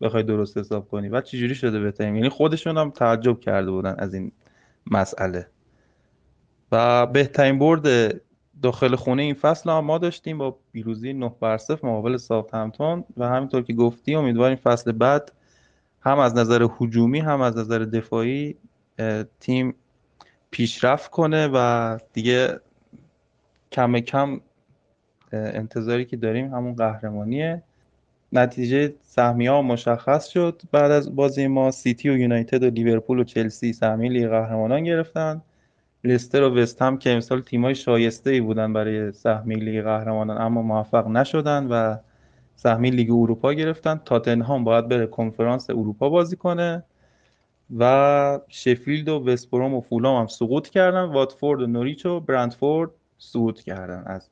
[0.00, 1.08] بخوای درست حساب کنی.
[1.08, 4.32] و چجوری شده بهترین؟ یعنی خودشون هم تعجب کرده بودن از این
[4.90, 5.46] مسئله.
[6.72, 8.14] و بهترین برد
[8.62, 13.04] داخل خونه این فصل هم ما داشتیم با پیروزی 9 بر 0 مقابل ساوثهمپتون.
[13.16, 15.32] و همینطور که گفتی امیدواریم فصل بعد
[16.04, 18.56] هم از نظر هجومی هم از نظر دفاعی
[19.40, 19.74] تیم
[20.50, 22.60] پیشرفت کنه و دیگه
[23.72, 24.40] کم کم
[25.32, 27.62] انتظاری که داریم همون قهرمانیه.
[28.32, 30.62] نتیجه سهمیه ها مشخص شد.
[30.72, 35.42] بعد از بازی ما سیتی و یونایتد و لیورپول و چلسی سهمیه لیگ قهرمانان گرفتن.
[36.04, 40.62] لستر و وست هم که امسال تیمای شایسته ای بودن برای سهمی لیگ قهرمانان اما
[40.62, 41.96] موفق نشدن و
[42.64, 44.00] سهمی لیگ اروپا گرفتن.
[44.04, 46.84] تاتنهام باید بره کنفرانس اروپا بازی کنه.
[47.78, 51.04] و شفیلد و وستبروم و فولام هم سقوط کردن.
[51.04, 54.28] واتفورد و نوریچ و برندفورد سقوط کردن از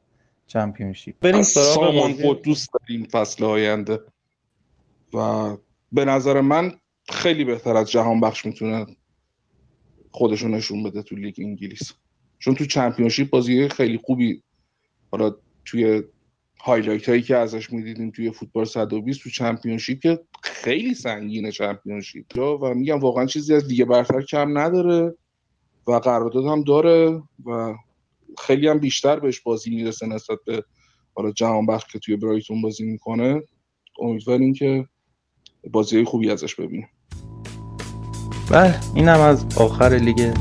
[0.47, 1.15] چمپیونشیپ.
[1.21, 4.01] بریم سراغ دوست داریم فصل آینده.
[5.15, 5.57] و
[5.93, 6.73] به نظر من
[7.09, 8.87] خیلی بهتر از جهان بخش می‌تونه
[10.11, 11.93] خودشو نشون بده تو لیگ انگلیس.
[12.39, 14.43] چون تو چمپیونشیپ بازی خیلی خوبی
[15.11, 16.03] حالا توی
[16.65, 22.39] highlight هایی که ازش می‌دیدیم توی فوتبال 120 تو چمپیونشیپ که خیلی سنگینه چمپیونشیپ.
[22.39, 25.15] و میگم واقعا چیزی از لیگ برتر کم نداره
[25.87, 27.75] و قرارداد هم داره و
[28.39, 30.65] خیلی هم بیشتر بهش بازی می‌رسه نسبت به
[31.15, 33.43] حالا جهان بخش که توی برایتون بازی می‌کنه.
[34.01, 34.87] امیدواریم که
[35.71, 36.89] بازی خوبی ازش ببینیم.
[38.51, 40.33] بله اینم از آخر لیگ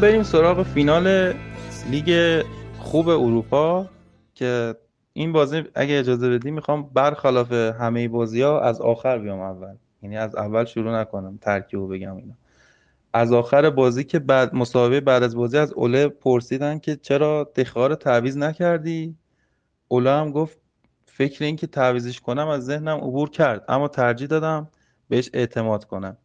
[0.00, 1.34] بریم سراغ فینال
[1.90, 2.42] لیگ
[2.78, 3.86] خوب اروپا
[4.34, 4.74] که
[5.12, 9.74] این بازی اگه اجازه بدی می‌خوام برخلاف همه بازی ها از آخر بیام اول.
[10.02, 12.34] یعنی از اول شروع نکنم ترکیب بگم اینا.
[13.12, 17.94] از آخر بازی که بعد مسابقه بعد از بازی از اوله پرسیدن که چرا دخار
[17.94, 19.16] تعویز نکردی؟
[19.88, 20.58] اوله هم گفت
[21.06, 23.64] فکر این که تعویزش کنم از ذهنم عبور کرد.
[23.68, 24.68] اما ترجیح دادم
[25.08, 26.16] بهش اعتماد کنم.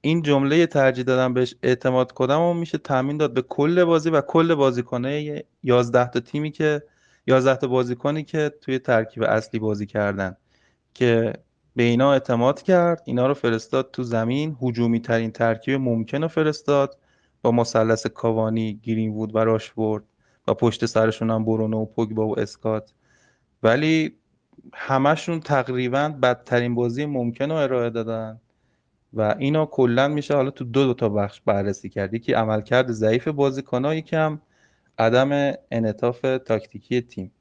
[0.00, 4.20] این جمله ترجیح دادن بهش اعتماد کنم و میشه تامین داد به کل بازی و
[4.20, 6.82] کل بازیکنه 11 تا تیمی که
[7.26, 10.36] 11 تا بازیکنی که توی ترکیب اصلی بازی کردن
[10.94, 11.32] که
[11.76, 13.02] به اینا اعتماد کرد.
[13.04, 14.56] اینا رو فرستاد تو زمین.
[14.62, 16.98] هجومی ترین ترکیب ممکن رو فرستاد.
[17.42, 20.04] با مثلث کاوانی گرین وود و راشفورد
[20.48, 22.92] و پشت سرشون هم برونو و پوگبا و اسکات.
[23.62, 24.16] ولی
[24.74, 28.40] همشون تقریبا بدترین بازی ممکن رو ارائه دادن.
[29.14, 30.34] و اینو کلا میشه.
[30.34, 34.40] حالا تو دو, دو تا بخش بررسی کرد یکی عملکرد ضعیف بازیکن‌ها یکی هم
[34.98, 37.32] عدم انعطاف تاکتیکی تیم.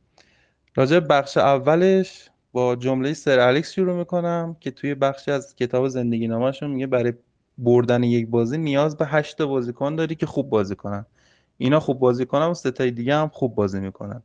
[0.76, 6.28] راجع بخش اولش با جمله سر الکس شروع می‌کنم که توی بخشی از کتاب زندگی
[6.28, 7.14] نامشون میگه برای
[7.58, 11.06] بردن یک بازی نیاز به هشت بازیکن داری که خوب بازی کنن.
[11.58, 14.24] اینا خوب بازی کنن و ستای دیگه هم خوب بازی می‌کنن.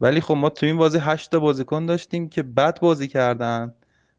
[0.00, 3.74] ولی خب ما تو این بازی هشت بازیکن داشتیم که بد بازی کردن.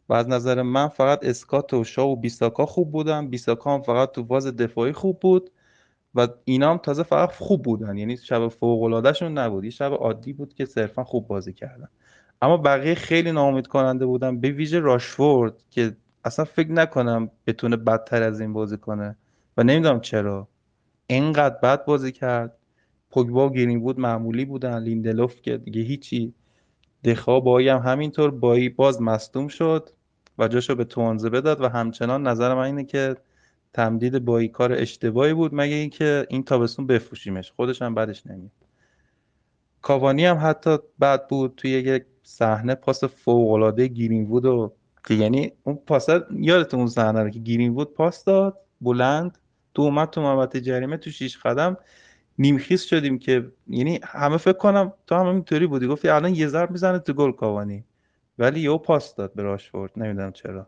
[0.09, 3.27] و از نظر من فقط اسکات و شا و بیساکا خوب بودن.
[3.27, 5.51] بیساکا هم فقط تو فاز دفاعی خوب بود
[6.15, 7.97] و اینا هم تازه فقط خوب بودن.
[7.97, 9.63] یعنی شب فوق شون نبود.
[9.63, 11.87] یه شب عادی بود که صرفا خوب بازی کردن.
[12.41, 14.39] اما بقیه خیلی ناامید کننده بودن.
[14.39, 15.95] به ویژه راشفورد که
[16.25, 19.15] اصلا فکر نکنم بتونه بدتر از این بازی کنه
[19.57, 20.47] و نمی‌دونم چرا.
[21.07, 22.57] اینقدر بد بازی کرد.
[23.09, 24.83] پوگبا و گرین بود معمولی بودن.
[24.83, 26.33] لیندلوف که دیگه هیچی.
[27.03, 29.89] دخا بایی هم همینطور بایی باز مصدوم شد
[30.37, 33.15] و جاشو به توانزه بداد و همچنان نظر من اینه که
[33.73, 37.51] تمدید بایی کار اشتباهی بود مگه اینکه این تابستون بفروشیمش.
[37.51, 38.51] خودش هم بعدش نمیاد
[39.81, 44.73] کاوانی هم حتی بد بود توی یک صحنه پاس فوق العاده گیرین وود و
[45.07, 49.37] که یعنی اون پاس یادتون اون صحنه رو که گیرین وود پاس داد بلند
[49.73, 51.77] تو اومد تو محوطه جریمه تو شیش قدم
[52.41, 55.87] نیمخیز شدیم که یعنی همه فکر کنم تو هم اینطوری بودی.
[55.87, 57.83] گفتی الان یه ضرب می‌زنه تو گل کاوانی.
[58.39, 59.91] ولی یهو پاس داد به راشفورد.
[59.97, 60.67] نمی‌دونم چرا.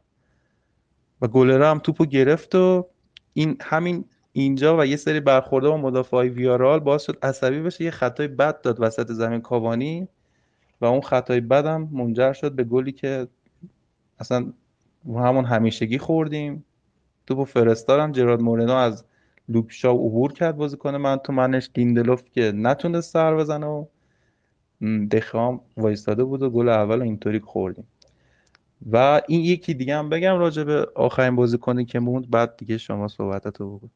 [1.22, 2.88] و گلره هم توپو گرفت و
[3.34, 7.84] این همین اینجا و یه سری برخورده با مدافعای ویارال باعث شد عصبی بشه.
[7.84, 10.08] یه خطای بد داد وسط زمین کاوانی
[10.82, 13.28] و اون خطای بدم منجر شد به گلی که
[14.20, 14.54] اصلا
[15.06, 16.66] همون همیشگی خوردیم.
[17.28, 18.12] توپو فرستادم.
[18.12, 19.06] جرارد مورنو از
[19.50, 23.86] لوک شا عبور کرد بازیکن man to man ش لیندلوف که نتونست سر بزنه و
[25.12, 27.88] دخیا وایستاده بود و گل اول اینطوری خوردیم.
[28.92, 33.08] و این یکی دیگه هم بگم راجع به آخرین بازیکنی که موند بعد دیگه شما
[33.08, 33.90] صحبتتو بگو.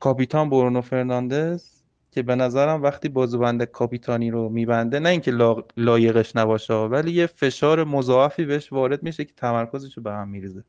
[0.00, 1.70] کاپیتان برونو فرناندز
[2.10, 5.30] که به نظرم وقتی بازوبند کاپیتانی رو میبنده نه اینکه
[5.76, 10.64] لایقش نباشه ولی یه فشار مضاعفی بهش وارد میشه که تمرکزش رو به هم میریزه.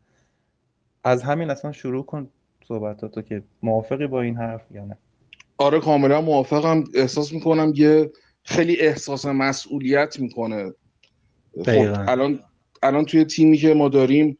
[1.03, 2.29] از همین اصلا شروع کن.
[2.67, 4.97] صحبتاتو که موافقی با این حرف یا نه؟
[5.57, 6.83] آره کاملا موافقم.
[6.93, 8.11] احساس می‌کنم یه
[8.43, 10.73] خیلی احساس مسئولیت می‌کنه.
[11.65, 12.39] خب الان
[12.83, 14.37] الان توی تیمی که ما داریم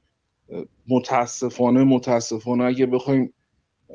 [0.88, 3.34] متاسفانه متاسفانه اگه بخوایم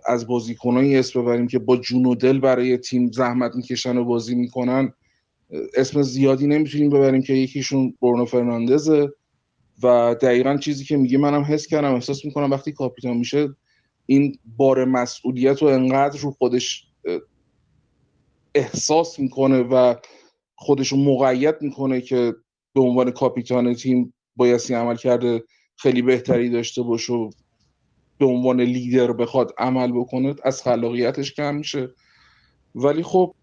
[0.07, 4.35] از بازیکنایی اسم ببریم که با جون و دل برای تیم زحمت می‌کشن و بازی
[4.35, 4.93] می‌کنن
[5.77, 9.09] اسم زیادی نمی‌تونیم ببریم که یکیشون برونو فرناندزه.
[9.83, 13.49] و دقیقا چیزی که میگه منم حس کردم احساس می‌کنم وقتی کاپیتان میشه
[14.11, 16.87] این بار مسئولیت رو انقدر رو خودش
[18.55, 19.95] احساس می‌کنه و
[20.55, 22.35] خودش رو مقید می‌کنه که
[22.75, 25.45] به عنوان کاپیتان تیم بایستی عمل کرده
[25.77, 27.31] خیلی بهتری داشته باشه و
[28.19, 31.89] به عنوان لیدر بخواد عمل بکنه از خلاقیتش کم میشه.
[32.75, 33.35] ولی خب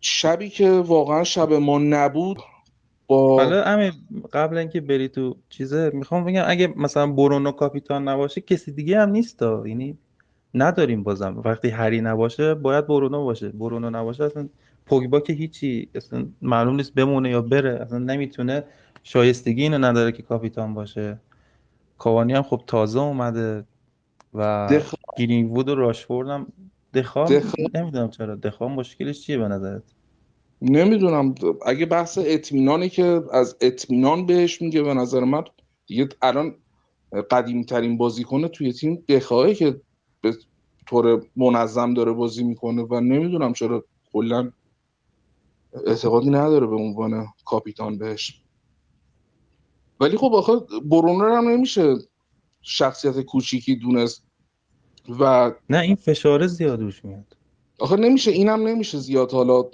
[0.00, 2.38] شبی که واقعا شب ما نبود
[3.06, 3.92] با حالا امیر
[4.32, 9.10] قبل اینکه بری تو چیزه می‌خوام بگم اگه مثلا برونو کاپیتان نباشه کسی دیگه هم
[9.10, 9.98] نیست یعنی
[10.54, 11.42] نداریم بازم.
[11.44, 13.48] وقتی هری نباشه باید برونو باشه.
[13.48, 14.48] برونو نباشه اصلا
[14.86, 17.78] پوگبا که هیچی اصلا معلوم نیست بمونه یا بره.
[17.82, 18.64] اصلا نمی‌تونه
[19.02, 21.20] شایستگی اینو نداره که کاپیتان باشه.
[21.98, 23.64] کاوانی هم خب تازه اومده
[24.34, 24.68] و.
[25.18, 26.46] گرین وود و راشفورد هم
[26.94, 27.54] دخام دخ...
[27.74, 28.34] نمی‌دونم چرا.
[28.34, 29.82] دخام مشکلش چیه به نظرت؟
[30.62, 31.34] نمی‌دونم.
[31.66, 35.44] اگه بحث اطمینانی که از اطمینان بهش میگه به نظر من
[35.86, 36.54] دیگه الان
[37.30, 39.80] قدیمی ترین بازیکن توی تیم دخواهی که
[40.24, 40.36] به
[40.86, 44.52] طور منظم داره بازی می‌کنه و نمی‌دونم چرا کلا
[45.86, 48.40] اعتقادی نداره به عنوان کاپیتان بهش.
[50.00, 50.52] ولی خب آخه
[50.84, 51.96] برونر هم نمیشه
[52.62, 54.24] شخصیت کوچیکی دونست
[55.20, 57.36] و نه این فشار زیاد روش میاد.
[57.78, 59.64] آخه نمیشه اینم نمیشه زیاد حالا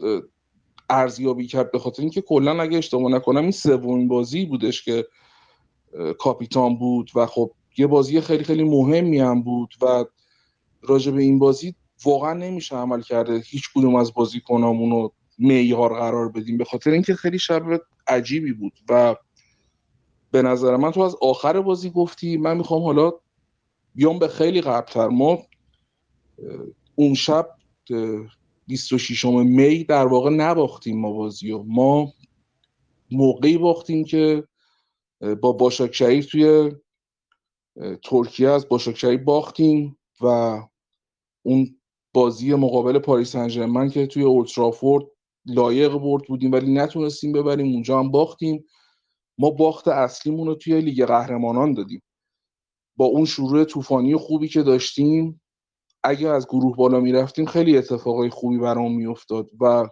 [0.90, 5.06] ارزیابی کرد به خاطر اینکه کلا اگه اشتباه نکنم این سومین بازی بودش که
[6.18, 10.04] کاپیتان بود و خب یه بازی خیلی خیلی مهمی هم بود و
[10.82, 11.74] راجع به این بازی
[12.04, 16.58] واقعا نمیشه عمل کرده هیچ کدوم از بازیکنامون رو معیار قرار بدیم.
[16.58, 17.62] به خاطر اینکه خیلی شب
[18.06, 19.16] عجیبی بود و
[20.30, 23.12] به نظر من تو از آخر بازی گفتی من می‌خوام حالا
[23.94, 25.08] بیام به خیلی قبلتر.
[25.08, 25.38] ما
[26.94, 27.48] اون شب
[28.66, 32.12] 26 می در واقع نباختیم ما بازی و ما
[33.10, 34.44] موقعی باختیم که
[35.40, 36.72] با باشاکشهیر توی
[38.02, 40.60] ترکیه از باشاکشهیر باختیم و
[41.42, 41.76] اون
[42.14, 45.04] بازی مقابل پاریس سن که توی اولترافورد
[45.46, 48.64] لایق برد بودیم ولی نتونستیم ببریم اونجا هم باختیم.
[49.38, 52.02] ما باخت اصلیمون رو توی لیگ قهرمانان دادیم.
[52.96, 55.42] با اون شروع طوفانی خوبی که داشتیم
[56.02, 59.88] اگه از گروه بالا می‌رفتیم خیلی اتفاقای خوبی برام میافتاد و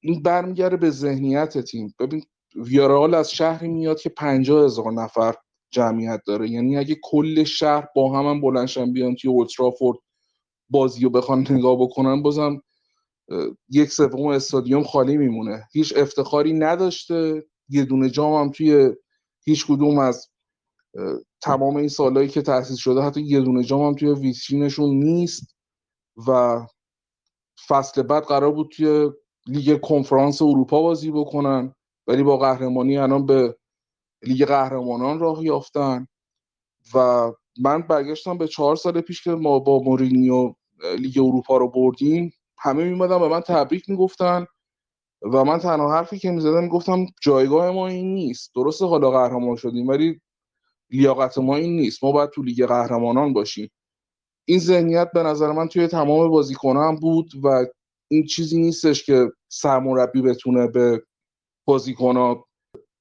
[0.00, 1.94] این برمیگرده به ذهنیت تیم.
[1.98, 2.22] ببین
[2.56, 5.34] ویارال از شهری میاد که پنجاه هزار نفر
[5.70, 6.50] جمعیت داره.
[6.50, 9.98] یعنی اگه کل شهر با هم, هم بلنشن بیان توی اولترافورد
[10.70, 12.62] بازی رو بخوان نگاه بکنن بازم
[13.70, 15.68] یک سوم استادیوم خالی میمونه.
[15.72, 17.44] هیچ افتخاری نداشته.
[17.68, 18.90] یه دونه جام هم توی
[19.44, 20.28] هیچ کدوم از
[21.40, 25.56] تمام این سالهایی که تأسیس شده حتی یه دونه جام هم توی ویترینشون نیست
[26.28, 26.60] و
[27.68, 29.10] فصل بعد قرار بود توی
[29.46, 31.74] لیگ کنفرانس اروپا بازی بکنن.
[32.06, 33.56] ولی با قهرمانی الان به
[34.26, 36.06] لیگ قهرمانان راه یافتن.
[36.94, 40.54] و من برگشتم به چهار سال پیش که ما با مورینیو
[40.98, 44.46] لیگ اروپا رو بردیم همه میومدن به من تبریک می‌گفتن
[45.22, 48.54] و من تنها حرفی که می‌زدم می‌گفتم جایگاه ما این نیست.
[48.54, 50.20] درسته حالا قهرمان شدیم ولی
[50.90, 52.04] لیاقت ما این نیست.
[52.04, 53.70] ما باید تو لیگ قهرمانان باشیم.
[54.44, 57.66] این ذهنیت به نظر من توی تمام بازیکنان بود و
[58.08, 61.02] این چیزی نیستش که سرمربی بتونه به
[61.64, 62.45] بازیکنها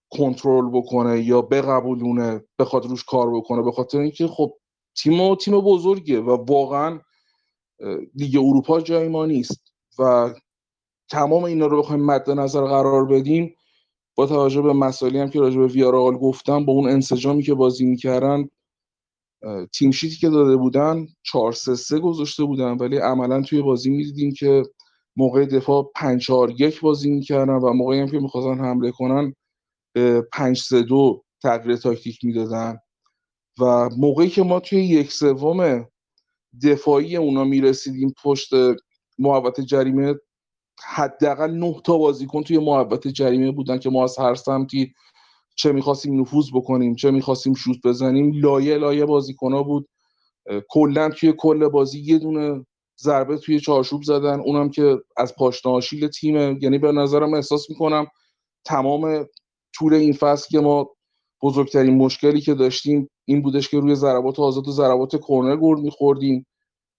[0.09, 4.53] کنترل بکنه یا بقبولونه بخواد روش کار بکنه به خاطر اینکه خب
[4.97, 6.99] تیم تیم بزرگه و واقعا
[8.15, 10.33] لیگ اروپا جای ما نیست و
[11.09, 13.55] تمام اینا رو بخوایم مد نظر قرار بدیم
[14.15, 17.85] با توجه به مسائلی هم که راجع به ویارال گفتم با اون انسجامی که بازی
[17.85, 18.49] می‌کردن
[19.73, 24.33] تیم شیتی که داده بودن 4 3 3 گذاشته بودن ولی عملا توی بازی می‌دیدیم
[24.33, 24.63] که
[25.17, 29.33] موقع دفاع 5 4 1 بازی می‌کردن و موقعی هم که می‌خواستن حمله کنن
[29.95, 32.79] به 5 3 2 تغییر تاکتیک می‌دادن
[33.59, 35.87] و موقعی که ما توی یک سوم
[36.63, 38.49] دفاعی اونا می‌رسیدیم پشت
[39.19, 40.15] محوط جریمه
[40.83, 44.93] حداقل نه تا بازیکن توی محوط جریمه بودن که ما از هر سمتی
[45.55, 49.05] چه می‌خواستیم نفوذ بکنیم چه می‌خواستیم شوت بزنیم لایه لایه
[49.41, 49.89] ها بود.
[50.69, 52.65] کلا توی کل بازی یه دونه
[53.01, 56.57] ضربه توی چارچوب زدن اونم که از پاشناشیل تیمه.
[56.61, 58.07] یعنی به نظرم احساس می‌کنم
[58.65, 59.27] تمام
[59.77, 60.89] طول این فصل که ما
[61.41, 66.45] بزرگترین مشکلی که داشتیم این بودش که روی ضربات آزاد و ضربات کرنر گل میخوردیم.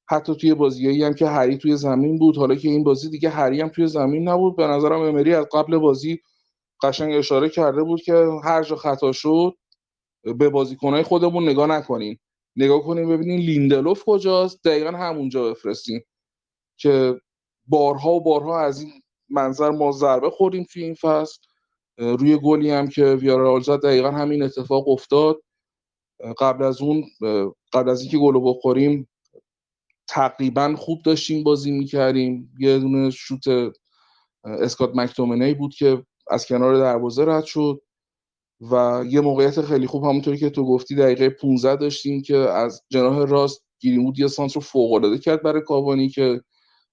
[0.08, 2.36] حتی توی بازیایی هم که هری توی زمین بود.
[2.36, 4.56] حالا که این بازی دیگه هری هم توی زمین نبود.
[4.56, 6.20] به نظرم امری از قبل بازی
[6.82, 9.54] قشنگ اشاره کرده بود که هر جا خطا شد
[10.38, 12.20] به بازیکنهای خودمون نگاه نکنیم.
[12.56, 14.64] نگاه کنیم ببینیم لیندلوف کجاست.
[14.64, 16.02] دقیقا همونجا بفرستیم
[16.76, 17.20] که
[17.66, 18.92] بارها و بارها از این
[19.30, 21.38] منظر ما ضربه خوردیم توی این فصل.
[21.98, 25.42] روی گلی هم که ویارال زد دقیقا همین اتفاق افتاد.
[26.38, 27.04] قبل از اون
[27.72, 29.08] قبل از اینکه گل بخوریم
[30.08, 32.54] تقریبا خوب داشتیم بازی می‌کردیم.
[32.58, 33.44] یه دونه شوت
[34.44, 37.82] اسکات مکتومنی بود که از کنار دروازه رد شد
[38.60, 43.26] و یه موقعیت خیلی خوب همونطوری که تو گفتی دقیقه 15 داشتیم که از جناح
[43.26, 46.40] راست گیریمود یه سانس رو فوق العاده کرد برای کاوانی که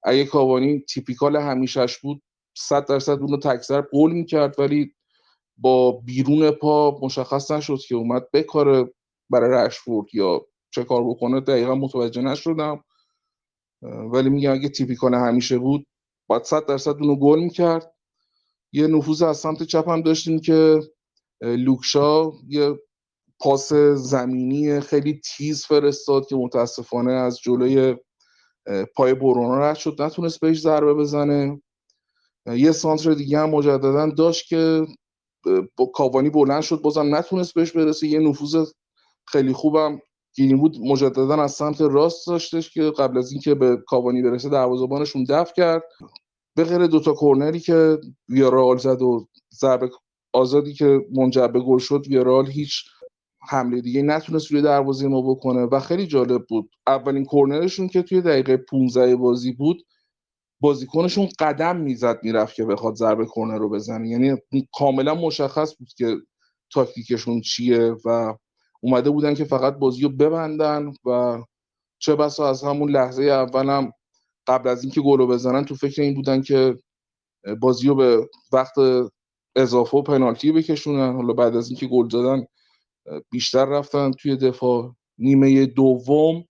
[0.03, 2.21] اگه کاوانی تیپیکال همیشهش بود
[2.57, 4.95] 100 درصد اون رو تکسر گل می‌کرد ولی
[5.57, 8.93] با بیرون پا مشخص نشد که اومد بکاره
[9.29, 11.39] برای رشفورد یا چه کار بکنه.
[11.39, 12.83] دقیقا متوجه نشدم.
[13.81, 15.85] ولی میگم اگه تیپیکال همیشه بود
[16.27, 17.93] باید 100 درصد اونو گل می‌کرد.
[18.73, 20.79] یه نفوذ از سمت چپ هم داشتیم که
[21.41, 22.79] لوکشا یه
[23.39, 27.95] پاس زمینی خیلی تیز فرستاد که متاسفانه از جلوی
[28.95, 30.01] پای برونا رد شد.
[30.01, 31.61] نتونست بهش ضربه بزنه.
[32.45, 34.87] یه سانتر دیگه هم مجددا داشت که
[35.77, 38.07] با کاوانی بلند شد بازم نتونست بهش برسه.
[38.07, 38.71] یه نفوذ
[39.27, 39.99] خیلی خوبم
[40.35, 40.77] گیریم بود.
[40.81, 45.83] مجددا از سمت راست داشتش که قبل از اینکه به کاوانی برسه دروازه‌بانشون دفع کرد.
[46.55, 47.97] به غیر دوتا کورنری که
[48.29, 49.89] ویارال زد و ضربه
[50.33, 52.73] آزادی که منجر به گل شد ویارال هیچ
[53.49, 56.69] حمله دیگه نتونست روی دروازه ما بکنه و خیلی جالب بود.
[56.87, 59.77] اولین کورنرشون که توی دقیقه 15 بازی بود
[60.63, 64.09] بازیکنشون قدم می‌زد می‌رفت که بخواد ضربه کورنر رو بزنه.
[64.09, 64.37] یعنی
[64.73, 66.17] کاملا مشخص بود که
[66.73, 68.35] تاکتیکشون چیه و
[68.81, 71.41] اومده بودن که فقط بازی رو ببندن و
[71.99, 73.91] چه بسا از همون لحظه اولم
[74.47, 76.77] قبل از اینکه گل رو بزنن تو فکر این بودن که
[77.61, 78.73] بازی رو به وقت
[79.55, 81.13] اضافه و پنالتی بکشونن.
[81.13, 82.45] حالا بعد از اینکه گل زدن
[83.31, 84.95] بیشتر رفتن توی دفاع.
[85.17, 86.45] نیمه دوم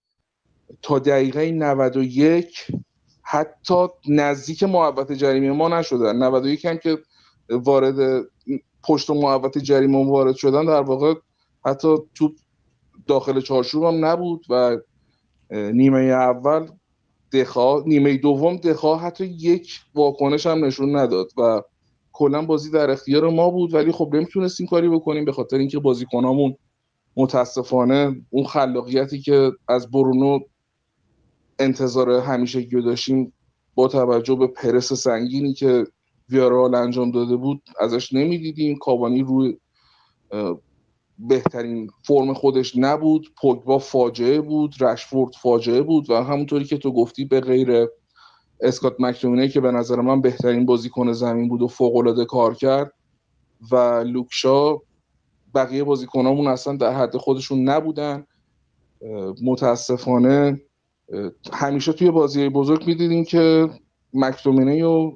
[0.81, 2.67] تا دقیقه 91
[3.23, 6.23] حتی نزدیک محبت جریمه ما نشدن.
[6.23, 6.97] 91 هم که
[7.49, 8.25] وارد
[8.83, 11.13] پشت محوط جریمه وارد شدن در واقع
[11.65, 12.31] حتی توپ
[13.07, 14.77] داخل چارچوب هم نبود و
[15.51, 16.67] نیمه اول
[17.33, 21.61] دخا نیمه دوم دخا حتی یک واکنش هم نشون نداد و
[22.13, 23.73] کلا بازی در اختیار ما بود.
[23.73, 26.55] ولی خب نمی‌تونستیم کاری بکنیم به خاطر اینکه بازیکنامون
[27.17, 30.39] متاسفانه اون خلاقیتی که از برونو
[31.63, 33.33] انتظار همیشه داشتیم
[33.75, 35.83] با توجه به پرس سنگینی که
[36.29, 38.77] ویارال انجام داده بود ازش نمی‌دیدیم.
[38.77, 39.57] کابانی روی
[41.19, 43.33] بهترین فرم خودش نبود.
[43.41, 47.87] پوگبا فاجعه بود رشفورد فاجعه بود و همونطوری که تو گفتی به غیر
[48.61, 52.93] اسکات مکتومینه که به نظر من بهترین بازیکن زمین بود و فوق کار کرد
[53.71, 54.77] و لوکشا
[55.55, 58.25] بقیه بازیکنامون اصلا در حد خودشون نبودن.
[59.43, 60.61] متاسفانه
[61.53, 63.69] همیشه توی بازی بزرگ می‌دیدیم که
[64.13, 65.15] مکتومینه و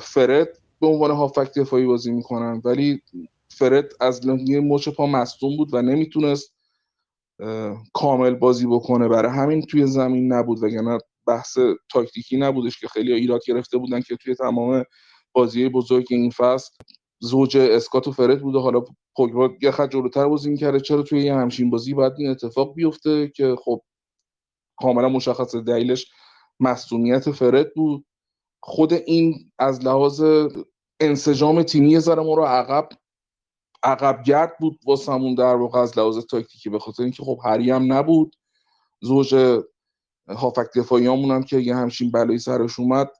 [0.00, 3.02] فرد به عنوان هافک دفاعی بازی می‌کنن ولی
[3.48, 6.54] فرد از یه مچ پا مصدوم بود و نمی‌تونست
[7.92, 9.08] کامل بازی بکنه.
[9.08, 11.58] برای همین توی زمین نبود وگرنه بحث
[11.92, 14.84] تاکتیکی نبودش که خیلی ایراد گرفته بودن که توی تمام
[15.32, 16.70] بازی بزرگ این فصل
[17.18, 18.58] زوج اسکات و فرد بوده.
[18.58, 18.84] حالا
[19.16, 20.80] پوگبا یه خط جلوتر بازی می‌کرده.
[20.80, 23.82] چرا توی یه همچین بازی باید این اتفاق بیفته که خب
[24.76, 26.06] کاملا مشخص دلیلش
[26.60, 28.06] مصومیت فرد بود.
[28.60, 30.22] خود این از لحاظ
[31.00, 32.88] انسجام تیمی ذره ما رو عقب
[33.82, 37.92] عقب گرد بود واسمون در واقع از لحاظ تاکتیکی به خاطر اینکه خب هری هم
[37.92, 38.36] نبود.
[39.00, 39.34] زوج
[40.28, 43.10] هافک دفاعی هم که یه همچین بلایی سرش اومد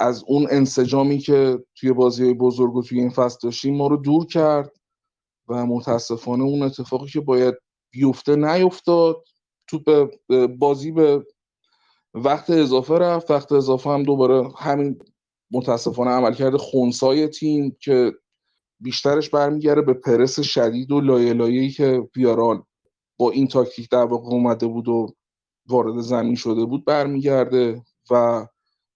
[0.00, 4.26] از اون انسجامی که توی بازی بزرگ و توی این فصل داشتیم ما رو دور
[4.26, 4.72] کرد
[5.48, 7.54] و متاسفانه اون اتفاقی که باید
[7.90, 9.24] بیفته نیفتاد.
[9.72, 11.26] تو به بازی به
[12.14, 13.30] وقت اضافه رفت.
[13.30, 14.98] وقت اضافه هم دوباره همین
[15.50, 18.12] متاسفانه عملکرد خونسای تیم که
[18.80, 22.62] بیشترش برمیگرده به پرس شدید و لایه لایه‌ای که بیارال
[23.18, 25.14] با این تاکتیک در واقع اومده بود و
[25.68, 28.46] وارد زمین شده بود برمیگرده و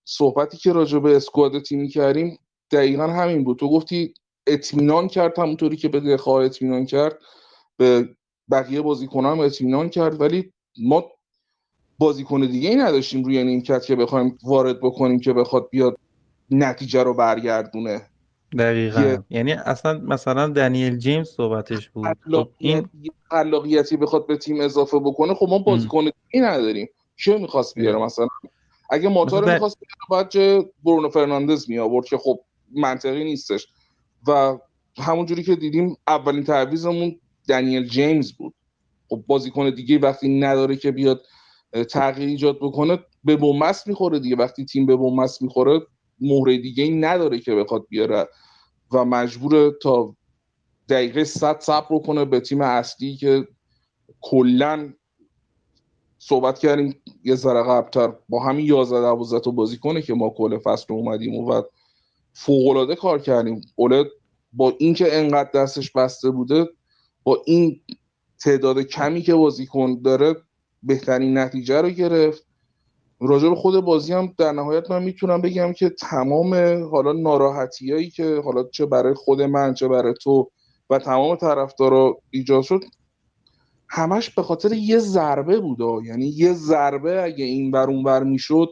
[0.04, 2.38] صحبتی که راجع به اسکواد تیمی کردیم
[2.70, 3.58] دقیقا همین بود.
[3.58, 4.14] تو گفتی
[4.46, 7.18] اطمینان کرد همونطوری که به دخواه اطمینان کرد
[7.76, 8.16] به
[8.50, 11.04] بقیه بازیکنان هم اطمینان کرد ولی ما
[11.98, 15.98] بازیکن دیگه ای نداشتیم روی نیمکت که بخوایم وارد بکنیم که بخواد بیاد
[16.50, 18.02] نتیجه رو برگردونه.
[18.58, 19.22] دقیقا.
[19.30, 22.18] یعنی اصلا مثلا دنیل جیمز صحبتش بود.
[22.30, 22.88] خب این
[23.30, 26.88] خلاقیتی بخواد به تیم اضافه بکنه خب ما بازیکن دیگه نداریم.
[27.16, 28.28] چه می‌خواست بیاره مثلا؟
[28.90, 32.40] اگه موتور مثلا می‌خواست بیاره باید چه برونو فرناندز می آورد که خب
[32.74, 33.66] منطقی نیستش.
[34.28, 34.58] و
[34.98, 38.54] همونجوری که دیدیم اولین تعویضمون دنیل جیمز بود.
[39.08, 41.22] خب بازیکن دیگه وقتی نداره که بیاد
[41.90, 44.36] تغییر ایجاد بکنه به بومست می‌خوره دیگه.
[44.36, 45.80] وقتی تیم به بومست می‌خوره
[46.20, 48.28] مهره دیگه ای نداره که بخواد بیاره
[48.92, 50.16] و مجبور تا
[50.88, 53.48] دقیقه صد صبر کنه به تیم اصلی که
[54.20, 54.92] کلا
[56.18, 58.12] صحبت کردیم یه ذره قبلتر.
[58.28, 61.62] با همین 11 12 تا بازی کنه که ما کل فصل اومدیم و
[62.32, 63.60] فوق کار کردیم.
[63.76, 64.04] اوله
[64.52, 66.66] با اینکه انقدر دستش بسته بوده
[67.22, 67.80] با این
[68.40, 70.34] تعداد کمی که بازیکن داره
[70.82, 72.46] بهترین نتیجه رو گرفت.
[73.20, 76.54] راجع به خود بازی هم در نهایت من می‌تونم بگم که تمام
[76.90, 80.50] حالا ناراحتی هایی که حالا چه برای خود من چه برای تو
[80.90, 82.84] و تمام طرفدارا ایجاد شد
[83.88, 88.68] همش به خاطر یه ضربه بود یعنی یه ضربه اگه این بر اون بر می‌شد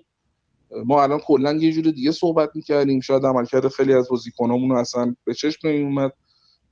[0.84, 3.00] ما الان کلا یه جور دیگه صحبت می‌کردیم.
[3.00, 6.12] شاید عملکرد خیلی از بازیکنامون اصلا به چشم نمیومد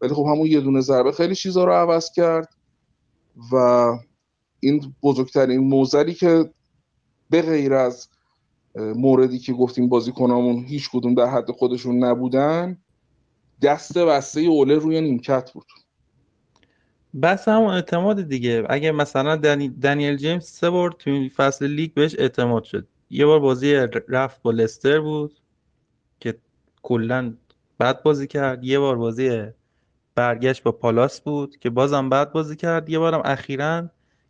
[0.00, 2.48] ولی خب همون یه دونه ضربه خیلی چیزا رو عوض کرد.
[3.52, 3.56] و
[4.60, 6.50] این بزرگترین موزلی که
[7.30, 8.08] به غیر از
[8.76, 12.78] موردی که گفتیم بازیکنامون هیچ کدوم در حد خودشون نبودن
[13.62, 15.66] دست بسته اوله روی نیمکت بود.
[17.22, 18.66] بس همون اعتماد دیگه.
[18.68, 19.36] اگه مثلا
[19.82, 22.88] دنیل جیمز سه بار تو فصل لیگ بهش اعتماد شد.
[23.10, 23.74] یه بار بازی
[24.08, 25.40] رفت با لستر بود
[26.20, 26.38] که
[26.82, 27.34] کلا
[27.80, 28.64] بد بازی کرد.
[28.64, 29.42] یه بار بازی
[30.14, 32.90] برگشت با پالاس بود که بازم بد بازی کرد.
[32.90, 33.88] یه بارم اخیرا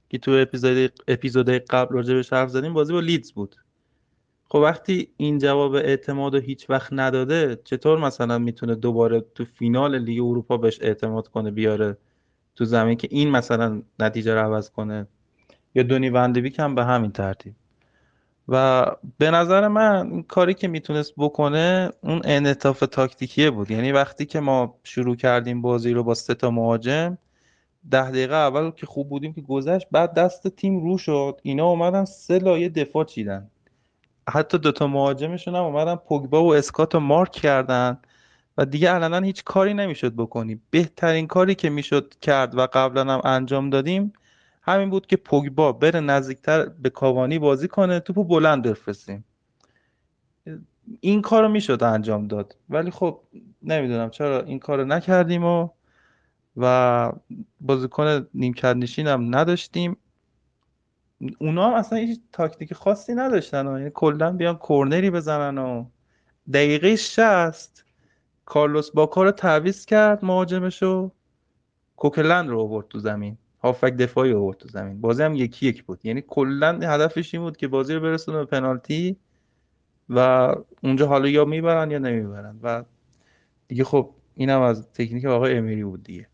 [0.09, 3.57] که تو اپیزود اپیزود قبل راجع بهش حرف زدیم بازی با لیدز بود.
[4.45, 9.99] خب وقتی این جواب اعتماد رو هیچ وقت نداده چطور مثلا می‌تونه دوباره تو فینال
[9.99, 11.97] لیگ اروپا بهش اعتماد کنه بیاره
[12.57, 15.07] تو زمین که این مثلا نتیجه رو عوض کنه؟
[15.75, 17.55] یا دونی وندبیک هم به همین ترتیب.
[18.49, 18.87] و
[19.19, 23.71] به نظر من این کاری که می‌تونست بکنه اون انعطاف تاکتیکیه بود.
[23.71, 27.19] یعنی وقتی که ما شروع کردیم بازی رو با سه تا مهاجم
[27.91, 31.41] ده دقیقه اول که خوب بودیم که گذشت بعد دست تیم رو شد.
[31.43, 33.51] اینا اومدن سه لایه دفاع چیدن.
[34.31, 37.99] حتی دوتا مهاجمشون هم اومدن پوگبا و اسکات رو مارک کردن
[38.59, 40.61] و دیگه علنا هیچ کاری نمی‌شد بکنی.
[40.71, 44.13] بهترین کاری که می‌شد کرد و قبلا هم انجام دادیم
[44.63, 49.25] همین بود که پوگبا بره نزدیکتر به کاوانی بازی کنه توپو بلند بفرستیم.
[51.01, 52.57] این کارو می‌شد انجام داد.
[52.69, 53.21] ولی خب
[53.63, 55.69] نمی‌دونم چرا این کارو نکردیم و
[56.57, 57.13] و
[57.61, 59.97] بازیکن نیمکت نشین هم نداشتیم.
[61.39, 65.85] اونا هم اصلا هیچ تاکتیک خاصی نداشتن و یعنی کلا بیان کورنری بزنن و
[66.53, 67.85] دقیقه 60
[68.45, 71.11] کارلوس باکا رو تعویض کرد مهاجمشو.
[71.97, 73.39] کوکلند رو آورد تو زمین.
[73.63, 75.01] هافک دفاعی آورد تو زمین.
[75.01, 76.07] بازی هم یکی یک بود.
[76.07, 79.17] یعنی کلا هدفش این بود که بازی رو برسونه به پنالتی
[80.09, 82.61] و اونجا حالا یا می‌برن یا نمی‌برن.
[82.63, 82.85] و
[83.69, 86.29] دیگه خب اینم از تکنیک آقای امیری بود دیگه.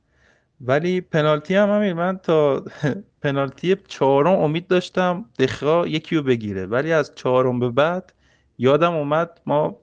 [0.60, 2.64] ولی پنالتی هم همین من تا
[3.22, 6.66] پنالتی چهارم امید داشتم دخا یکی رو بگیره.
[6.66, 8.12] ولی از چهارم به بعد
[8.58, 9.76] یادم اومد ما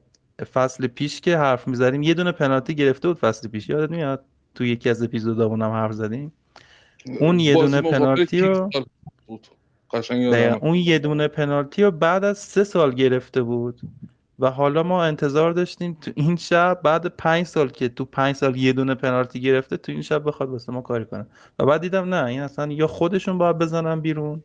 [0.54, 3.70] فصل پیش که حرف می‌زدیم یه دونه پنالتی گرفته بود فصل پیش.
[3.70, 6.34] یادت میاد؟ تو یکی از اپیزودامون هم حرف زدیم.
[7.20, 8.70] اون یه دونه پنالتی رو
[10.62, 13.82] اون یه دونه پنالتی رو بعد از سه سال گرفته بود.
[14.40, 18.56] و حالا ما انتظار داشتیم تو این شب بعد پنج سال که تو پنج سال
[18.58, 21.26] یه دونه پنالتی گرفته تو این شب بخواد واسه ما کاری کنه.
[21.60, 24.44] و بعد دیدم نه این اصلا یا خودشون باید بزنن بیرون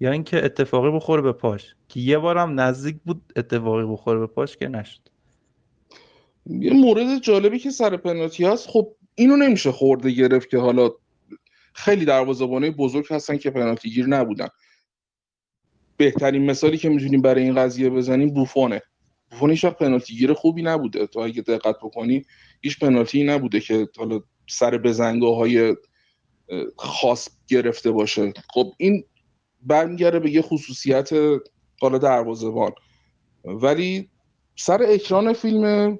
[0.00, 1.74] یا اینکه اتفاقی بخوره به پاش.
[1.88, 5.00] که یه بارم نزدیک بود اتفاقی بخوره به پاش که نشد.
[6.46, 10.90] یه مورد جالبی که سر پنالتی هست خب اینو نمیشه خورده گرفت که حالا
[11.78, 14.48] خیلی دروازه‌بانای بزرگ هستن که پنالتی گیر نبودن.
[15.96, 18.82] بهترین مثالی که می‌تونیم برای این قضیه بزنیم بوفونه.
[19.30, 21.06] بوفون هیچ پنالتی گیر خوبی نبوده.
[21.06, 22.24] تو اگه دقت بکنی
[22.60, 25.76] هیچ پنالتی نبوده که حالا سر بزنگاه های
[26.76, 28.32] خاص گرفته باشه.
[28.54, 29.04] خب این
[29.60, 31.10] برمیگرده به یه خصوصیت
[31.80, 32.72] حالا دروازه‌بان.
[33.44, 34.10] ولی
[34.56, 35.98] سر اکران فیلم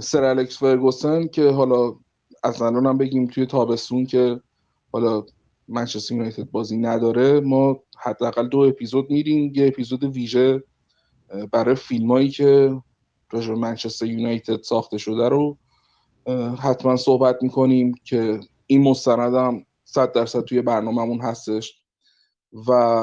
[0.00, 1.94] سر الکس فرگوسن که حالا
[2.44, 4.40] از الان هم بگیم توی تابستون که
[4.92, 5.24] حالا
[5.68, 9.52] منچستر یونایتد بازی نداره ما حداقل دو اپیزود میریم.
[9.54, 10.62] یه اپیزود ویژه
[11.52, 12.82] برای فیلمایی که
[13.30, 15.58] راجع منچستر یونایتد ساخته شده رو
[16.58, 21.82] حتما صحبت می‌کنیم که این مستندم صد درصد توی برنامهمون هستش.
[22.68, 23.02] و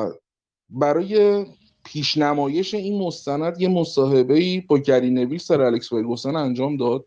[0.69, 1.45] برای
[1.85, 7.05] پیشنمایش این مستند یه مصاحبه ای با گری نویل سر الکس فرگوسن انجام داد.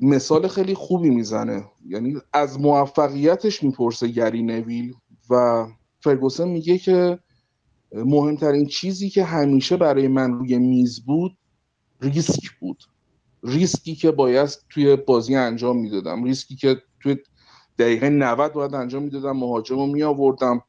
[0.00, 1.64] مثال خیلی خوبی می‌زنه.
[1.86, 4.94] یعنی از موفقیتش می‌پرسه گری نویل
[5.30, 5.66] و
[6.00, 7.18] فرگوسن میگه که
[7.92, 11.36] مهمترین چیزی که همیشه برای من روی میز بود
[12.00, 12.84] ریسک بود.
[13.42, 16.24] ریسکی که باید توی بازی انجام می‌دادم.
[16.24, 17.16] ریسکی که توی
[17.78, 19.36] دقیقه 90 باید انجام می‌دادم.
[19.36, 20.62] مهاجم رو میآوردم.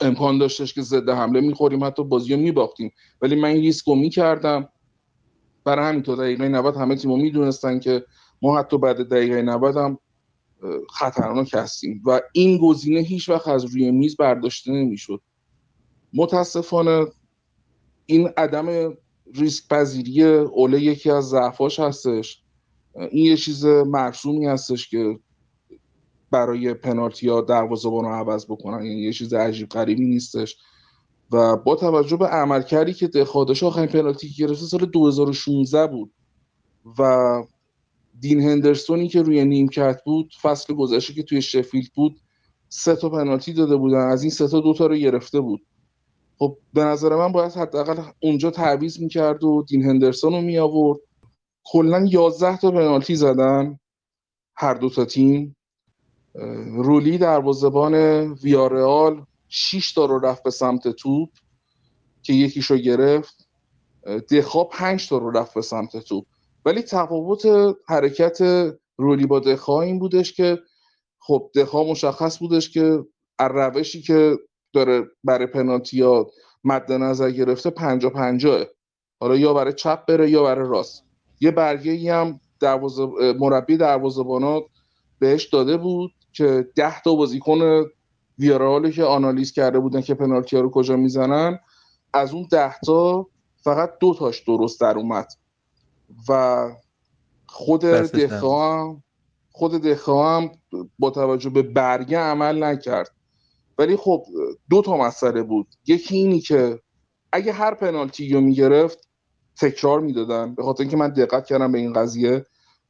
[0.00, 1.84] امکان داشتش که ضد حمله می‌خوریم.
[1.84, 2.92] حتی بازی رو میباختیم.
[3.22, 4.68] ولی من این ریسک رو می‌کردم.
[5.64, 8.04] برای همین تا دقیقه 90 همه تیم می‌دونستن که
[8.42, 9.98] ما حتی بعد دقیقه 90 هم
[10.90, 12.02] خطرناک هستیم.
[12.06, 15.20] و این گزینه هیچ وقت از روی میز برداشته نمی‌شد.
[16.14, 17.06] متاسفانه
[18.06, 18.96] این عدم
[19.34, 22.42] ریسک پذیری اوله یکی از ضعفاش هستش.
[23.10, 25.18] این یه چیز مرسومی هستش که
[26.30, 28.84] برای پنالتی ها دروازه‌بان رو عوض بکنن.
[28.84, 30.56] یعنی یه چیز عجیب غریبی نیستش.
[31.32, 36.12] و با توجه به عملکردی که دخادش آخرین پنالتی که گرفته سال 2016 بود.
[36.98, 37.42] و
[38.20, 42.20] دین هندرسونی که روی نیمکت بود فصل گذشته که توی شفیلد بود
[42.68, 44.08] سه تا پنالتی داده بودن.
[44.08, 45.66] از این سه تا دو تا رو گرفته بود.
[46.38, 50.98] خب به نظر من باید حداقل اونجا تعویض می‌کرد و دین هندرسون رو می آورد
[51.64, 53.78] کلا 11 تا پنالتی زدن
[54.56, 55.56] هر دو تا تیم.
[56.74, 57.94] رولی دروازه‌بان
[58.32, 61.28] ویارئال 6 تا رو رفت به سمت توپ
[62.22, 63.48] که یکیشو گرفت.
[64.30, 66.24] دخا 5 تا رو رفت به سمت توپ.
[66.68, 67.42] ولی تفاوت
[67.86, 68.38] حرکت
[68.96, 70.58] رولی با دخا این بودش که
[71.18, 73.04] خب دخا مشخص بودش که
[73.38, 74.36] از روشی که
[74.72, 76.30] داره برای پنالتی ها
[76.64, 78.64] مد نظر گرفته پنجا پنجاه.
[79.20, 81.04] حالا یا برای چپ بره یا برای راست.
[81.40, 83.06] یه برگه ای هم دروازه
[83.38, 84.60] مربی دروازه‌بانا
[85.18, 87.84] بهش داده بود که ده تا بازیکن
[88.38, 91.58] ویارال که آنالیز کرده بودن که پنالتی ها رو کجا می‌زنن
[92.14, 93.26] از اون ده تا
[93.64, 95.28] فقط دو تاش درست در اومد.
[96.28, 96.68] و
[97.46, 99.02] خود هم
[99.50, 100.50] خود دخا هم
[100.98, 103.10] با توجه به برگه عمل نکرد.
[103.78, 104.24] ولی خب
[104.70, 105.66] دو تا مسئله بود.
[105.86, 106.80] یکی اینی که
[107.32, 109.08] اگه هر پنالتی رو می‌گرفت
[109.60, 110.54] تکرار می‌دادن.
[110.54, 112.44] به خاطر اینکه من دقت کردم به این قضیه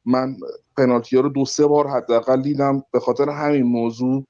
[0.05, 0.36] من
[0.77, 2.82] پنالتی ها رو دو سه بار حداقل دیدم.
[2.93, 4.27] به خاطر همین موضوع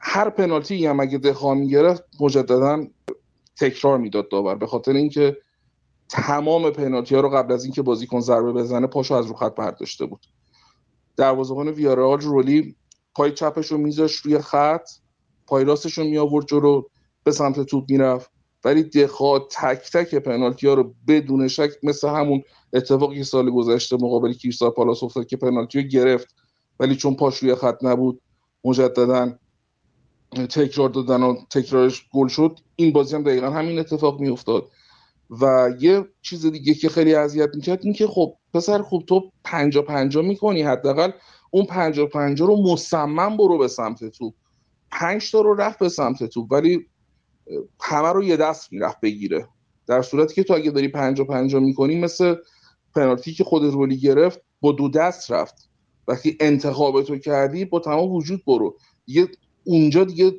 [0.00, 2.86] هر پنالتی هم اگه دخا می‌گرفت مجددا
[3.60, 4.54] تکرار می‌داد داور.
[4.54, 5.36] به خاطر اینکه
[6.08, 10.06] تمام پنالتی ها رو قبل از اینکه بازیکن ضربه بزنه پاشو از رو خط برداشته
[10.06, 10.26] بود.
[11.16, 12.76] دروازه‌بان ویارال رولی
[13.14, 14.88] پای چپش رو میذاش روی خط
[15.46, 16.82] پای راستش رو می آورد جلو
[17.24, 18.30] به سمت توپ می‌رفت.
[18.64, 23.96] ولی دخا تک تک پنالتی ها رو بدون شک مثل همون اتفاقی که سال گذشته
[23.96, 26.34] مقابل کیرسا پالاس افتاد که پنالتی رو گرفت.
[26.80, 28.20] ولی چون پاش روی خط نبود
[28.64, 29.32] مجددا
[30.50, 32.58] تکرار دادن و تکرارش گل شد.
[32.76, 34.68] این بازی هم دقیقا همین اتفاق میافتاد.
[35.40, 39.82] و یه چیز دیگه که خیلی اذیت می‌کرد این که خب پسر خوب تو پنجا
[39.82, 41.10] پنجا می‌کنی حداقل
[41.50, 44.34] اون پنجا پنجا رو مصمم برو به سمت تو.
[44.90, 46.86] پنج تا رو رفت به سمت تو ولی
[47.80, 49.48] همه رو یه دست می‌رفت بگیره.
[49.86, 52.34] در صورتی که تو اگه داری پنجا پنجا می‌کنی مثل
[52.94, 55.70] پنالتی که خود رولی گرفت با دو دست رفت.
[56.08, 58.76] وقتی انتخاب تو کردی با تمام وجود برو.
[59.06, 59.28] دیگه
[59.64, 60.32] اونجا دیگه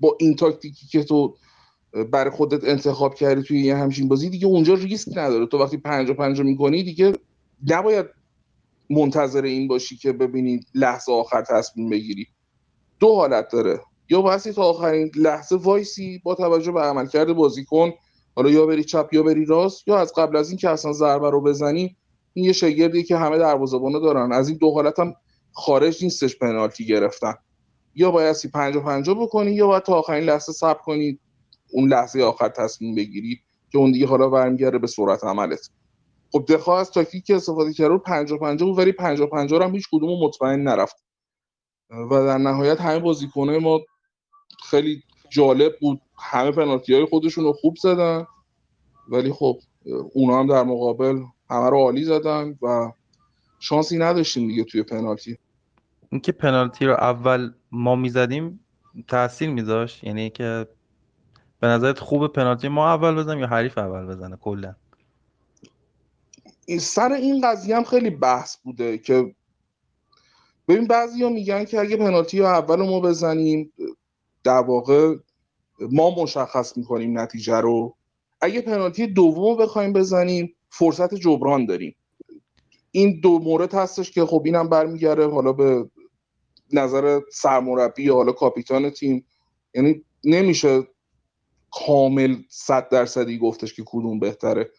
[0.00, 1.36] با این تاکتیکی که تو
[1.92, 5.46] برای خودت انتخاب کردی توی یه همچین بازی دیگه اونجا ریسک نداره.
[5.46, 7.12] تو وقتی پنجا پنجا می‌کنی دیگه
[7.68, 8.06] نباید
[8.90, 12.26] منتظر این باشی که ببینی لحظه آخر تصمیم بگیری.
[13.00, 13.80] دو حالت داره.
[14.10, 17.92] یا بایستی تا آخرین لحظه وایسی با توجه به عملکرد بازیکن
[18.36, 19.88] حالا یا بری چپ یا بری راست.
[19.88, 21.96] یا از قبل از این که اصلا ضربه رو بزنی
[22.34, 24.32] این یه شگردی که همه دروازه‌بانا دارن.
[24.32, 25.14] از این دو حالت هم
[25.52, 27.34] خارج نیستش پنالتی گرفتن.
[27.94, 31.18] یا بایستی پنجا پنجا بکنی یا باید تا آخرین لحظه صبر کنی.
[31.70, 33.40] اون لحظه آخر تصمیم بگیری
[33.70, 35.70] که اون دیگه حالا برمیگرده به سرعت عملت.
[36.32, 39.64] خب دخیا از تاکتیک که استفاده کرد رو 50 50 بود ولی 50 50 رو
[39.64, 40.96] هم هیچ کدوم مطمئن نرفت.
[41.90, 43.80] و در نهایت همه بازیکنه ما
[44.70, 46.00] خیلی جالب بود.
[46.16, 48.26] همه پنالتی های خودشون رو خوب زدن.
[49.08, 49.58] ولی خب
[50.14, 52.92] اونا هم در مقابل همه رو عالی زدن و
[53.58, 55.38] شانسی نداشتیم دیگه توی پنالتی.
[56.10, 58.60] اینکه پنالتی رو اول ما می‌زدیم
[59.08, 60.66] تاثیر میذاشت؟ یعنی که
[61.60, 64.74] به نظرت خوب پنالتی؟ ما اول بزنیم یا حریف اول بزنه کلا؟
[66.80, 69.34] سر این قضیه هم خیلی بحث بوده که
[70.68, 73.72] ببین بعضی ها میگن که اگه پنالتی رو اول ما بزنیم
[74.44, 75.16] در واقع
[75.80, 77.96] ما مشخص می‌کنیم نتیجه رو.
[78.40, 81.94] اگه پنالتی دوم بخوایم بزنیم فرصت جبران داریم.
[82.90, 85.28] این دو مورد هستش که خب اینم برمیگرده.
[85.28, 85.90] حالا به
[86.72, 89.24] نظر سرمربی یا حالا کاپیتان تیم
[89.74, 90.86] یعنی نمیشه
[91.70, 94.70] کامل صد درصدی گفتش که کدوم بهتره.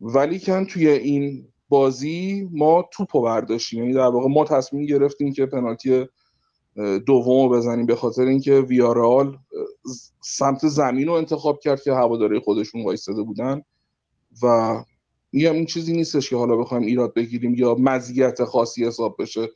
[0.00, 3.78] ولی کن توی این بازی ما توپ رو برداشتیم.
[3.78, 6.06] یعنی در واقع ما تصمیم گرفتیم که پنالتی
[7.06, 7.86] دوم رو بزنیم.
[7.86, 9.38] به خاطر اینکه ویارال
[10.20, 13.62] سمت زمین رو انتخاب کرد که هواداری خودشون وایستاده بودن.
[14.42, 14.74] و
[15.32, 19.48] میگم این چیزی نیستش که حالا بخوایم ایراد بگیریم یا مزیت خاصی حساب بشه.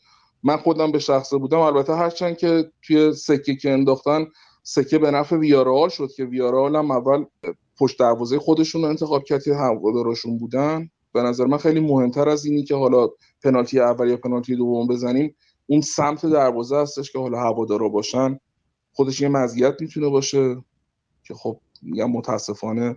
[0.42, 1.59] من خودم به شخصه بودم.
[1.59, 4.26] البته هرچند که توی سکه که انداختن
[4.66, 7.24] سکه به نفع ویارال شد که ویارال هم اول
[7.78, 10.90] پشت دروازه خودشون رو انتخاب کرد که هوادارشون بودن.
[11.12, 13.08] به نظر من خیلی مهمتر از اینی که حالا
[13.42, 15.36] پنالتی اول یا پنالتی دوم بزنیم
[15.66, 18.38] اون سمت دروازه هستش که حالا هوادارا باشن.
[18.92, 20.56] خودش یه مزیت می‌تونه باشه
[21.24, 22.96] که خب میگم متاسفانه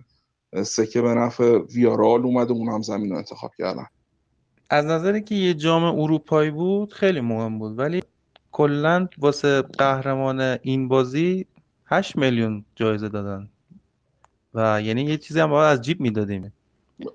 [0.62, 3.86] سکه به نفع ویارال اومده اون هم زمین رو انتخاب کردن.
[4.70, 7.78] از نظری که یه جام اروپایی بود خیلی مهم بود.
[7.78, 8.02] ولی
[8.52, 11.46] کلا واسه قهرمان این بازی
[11.90, 13.48] 8 میلیون جایزه دادن.
[14.54, 16.52] و یعنی یه چیزی هم باید از جیب می‌دادیم.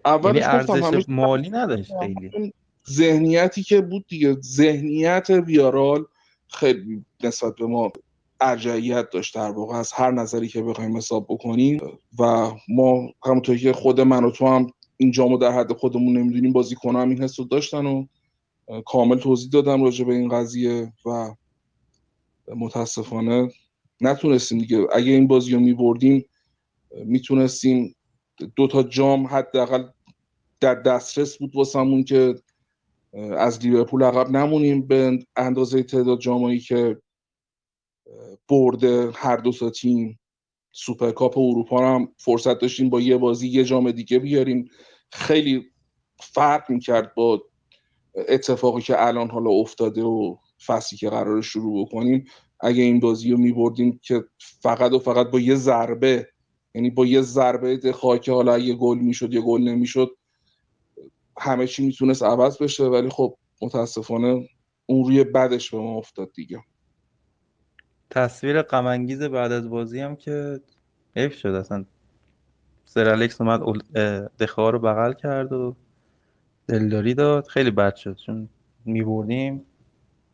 [0.06, 2.54] یعنی ارزش مالی نداشت خیلی.
[2.90, 4.38] ذهنیتی که بود دیگه.
[4.42, 6.06] ذهنیت ویارال
[6.48, 7.92] خیلی نسبت به ما
[8.42, 11.82] ارجعیت داشت در واقع از هر نظری که بخوایم حساب بکنیم.
[12.20, 14.68] و ما همونطور که خود من و تو هم
[14.98, 18.06] این جامو در حد خودمون نمی‌دونیم بازیکن هم این حس رو داشتن و
[18.86, 21.36] کامل توضیح دادم راجع به این قضیه و
[22.56, 23.50] متاسفانه
[24.04, 24.88] نتونستیم دیگه.
[24.92, 26.26] اگه این بازی رو میبردیم
[27.06, 27.96] می‌تونستیم
[28.56, 29.84] دو تا جام حداقل
[30.60, 32.36] در دسترس بود واسمون که
[33.38, 37.02] از لیورپول عقب نمونیم به اندازه تعداد جامایی که
[38.50, 40.20] برده هر دو تا تیم.
[40.72, 44.70] سوپرکاپ اروپا هم فرصت داشتیم با یه بازی یه جام دیگه بیاریم.
[45.12, 45.66] خیلی
[46.20, 47.44] فرق می‌کرد با
[48.16, 50.36] اتفاقی که الان حالا افتاده و
[50.66, 52.26] فصلی که قرار شروع بکنیم.
[52.64, 56.30] اگه این بازی رو میبردیم که فقط و فقط با یه ضربه
[56.76, 60.12] یعنی با یه ضربه دخواه که حالا یه گل می‌شد یه گل نمی‌شد
[61.38, 64.50] همه چی می‌تونست عوض بشه ولی خب متاسفانه
[64.86, 66.64] اون روی بعدش به ما افتاد دیگه.
[68.10, 70.62] تصویر غمانگیز بعد از بازی هم که
[71.16, 71.50] حیف شد.
[71.50, 71.86] اصلا
[72.86, 73.62] سر الکس اومد
[74.40, 75.76] دخواه رو بغل کرد و
[76.68, 77.48] دلداری داد.
[77.48, 78.50] خیلی بد شد چون
[78.86, 79.66] میبردیم.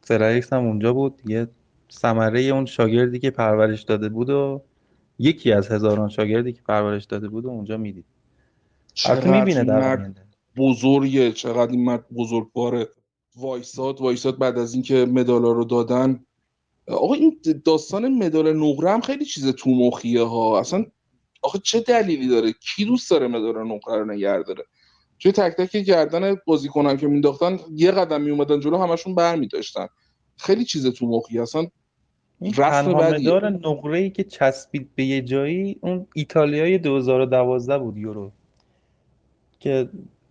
[0.02, 1.48] سر الکس هم اونجا بود دیگه.
[1.92, 4.62] ثمره اون شاگردی که پرورش داده بود و
[5.20, 8.06] یکی از هزاران شاگردی که پرورش داده بود و اونجا می‌دید.
[9.06, 10.26] البته می‌بینه در آینده.
[10.58, 12.88] بزرگه چقدر این مرد بزرگواره
[13.36, 14.02] وایساد.
[14.02, 16.26] وایساد بعد از اینکه مدالا رو دادن.
[16.88, 20.60] آقا این داستان مدال نقره هم خیلی چیز تو مخیه ها.
[20.60, 20.86] اصلا
[21.42, 24.64] آخه چه دلیلی داره؟ کی دوست داره مدال نقره رو نگه داره؟
[25.20, 29.88] توی تک تک گردن بازیکنان که مینداختن یه قدم میومدن جلو همشون برمیداشتن.
[30.38, 31.68] خیلی چیز تو مخی اصلا
[32.42, 33.34] این رسم تنها بدیه.
[33.34, 38.32] مدال نقره ای که چسبید به یه جایی اون ایتالیای 2012 بود یورو.
[39.60, 39.90] که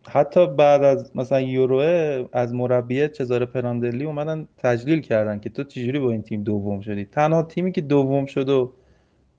[0.09, 5.99] حتی بعد از مثلا یوروه از مربی چزاره پراندلی اومدن تجلیل کردن که تو چجوری
[5.99, 7.05] با این تیم دوم شدی.
[7.05, 8.73] تنها تیمی که دوم شد و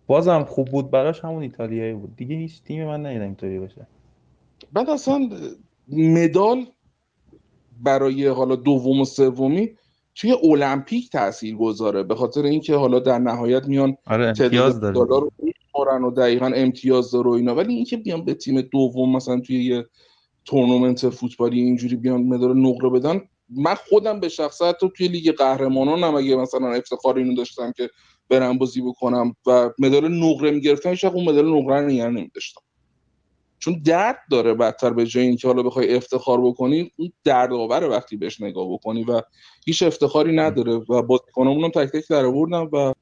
[0.07, 2.15] بازم خوب بود براش همون ایتالیایی بود.
[2.15, 3.87] دیگه هیچ تیمی من ندیدم اینطوری باشه.
[4.73, 5.29] بعد اصلا
[5.87, 6.65] مدال
[7.81, 9.69] برای حالا دوم و سومی
[10.19, 16.03] توی المپیک تاثیر گذاره به خاطر اینکه حالا در نهایت میان آره امتیاز رو می‌خورن
[16.03, 17.55] و دقیقا امتیاز داره و اینا.
[17.55, 19.85] ولی اینکه بیان به تیم دوم مثلا توی یه
[20.45, 26.15] تورنمنت فوتبالی اینجوری بیان مدال نقره بدن من خودم به شخص حتی توی لیگ قهرمانانم
[26.15, 27.89] اگه مثلا افتخار اینو داشتم که
[28.29, 32.61] برم بازی بکنم و مدال نقره می‌گرفتم هیچ اون مدال نقره رو نگه نمیداشتم.
[33.59, 38.17] چون درد داره بدتر به جای اینکه حالا بخوای افتخار بکنی اون درد آوره وقتی
[38.17, 39.21] بهش نگاه بکنی و
[39.65, 42.93] هیچ افتخاری نداره و بازیکنامون هم تک تک در و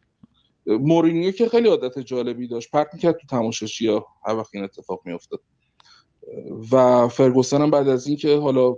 [0.67, 2.71] مورینیو که خیلی عادت جالبی داشت.
[2.71, 5.39] پرت می‌کرد تو تماشاشی‌ها هر وقت این اتفاق میافتاد.
[6.71, 8.75] و فرگوسن هم بعد از اینکه حالا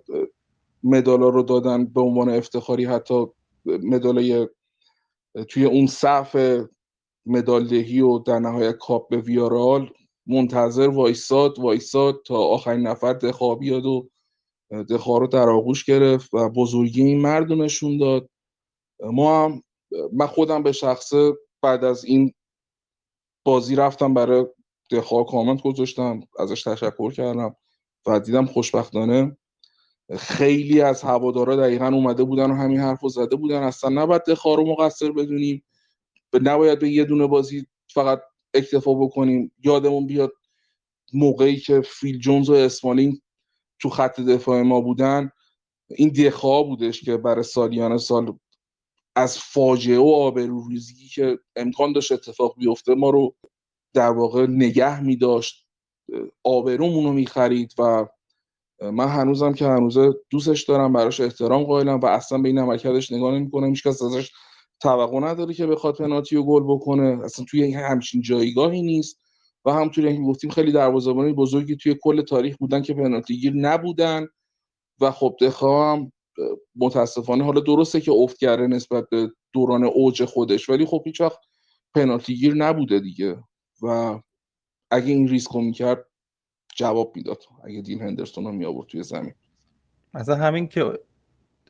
[0.83, 3.25] مدالا رو دادن به عنوان افتخاری حتی
[3.65, 4.47] مدالای
[5.47, 6.59] توی اون صف
[7.25, 9.89] مدالدهی و در نهایت کاپ به ویارال
[10.29, 14.09] منتظر وایساد وایساد تا آخرین نفر دخا بیاد و
[14.89, 18.29] دخا رو در آغوش گرفت و بزرگی این مرد نشون داد.
[18.99, 19.63] ما هم
[20.13, 22.33] من خودم به شخصه بعد از این
[23.45, 24.45] بازی رفتم برای
[24.91, 27.55] دخا کامنت گذاشتم ازش تشکر کردم
[28.07, 29.37] و دیدم خوشبختانه
[30.17, 33.63] خیلی از هوادارا دقیقا اومده بودن و همین حرف رو زده بودن.
[33.63, 35.63] اصلا نباید دخا رو مقصر بدونیم.
[36.41, 38.21] نباید به یه دونه بازی فقط
[38.53, 39.51] اکتفا بکنیم.
[39.63, 40.31] یادمون بیاد
[41.13, 43.21] موقعی که فیل جونز و اسمالینگ
[43.81, 45.31] تو خط دفاع ما بودن
[45.89, 48.37] این دخا بودش که برای سالیان سال
[49.15, 53.35] از فاجعه و آبروریزی که امکان داشت اتفاق بیفته ما رو
[53.93, 55.67] در واقع نگه می داشت
[56.43, 57.27] آبرومون رو می
[57.77, 58.07] و
[58.81, 63.33] من هنوزم که هنوزه دوستش دارم براش احترام قائلم و اصلا به این عملکردش نگاه
[63.33, 63.69] نمی‌کنم.
[63.69, 64.31] هیچ کس ازش
[64.79, 67.23] توقع نداره که بخواد پنالتی و گل بکنه.
[67.23, 69.19] اصلا توی همچین جایگاهی نیست.
[69.65, 74.27] و همونطوری که گفتیم خیلی دروازه‌بان بزرگی توی کل تاریخ بودن که پنالتی گیر نبودن.
[75.01, 76.11] و خب دخا هم
[76.75, 81.39] متاسفانه حالا درسته که افت کرده نسبت به دوران اوج خودش ولی خب هیچ وقت
[81.95, 83.43] پنالتی گیر نبوده دیگه.
[83.81, 84.19] و
[84.91, 86.05] اگه این ریسک رو می‌کرد
[86.75, 87.43] جواب می‌داد.
[87.63, 89.33] اگه دین هندرسون رو میآورد توی زمین.
[90.13, 90.99] اصلا همین که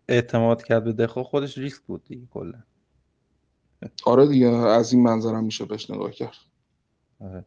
[0.10, 2.64] اعتماد کرد به دخو خودش ریسک بود دیگه کلا.
[4.06, 6.36] آره دیگه از این منظرم میشه بهش نگاه کرد.
[7.22, 7.46] آره.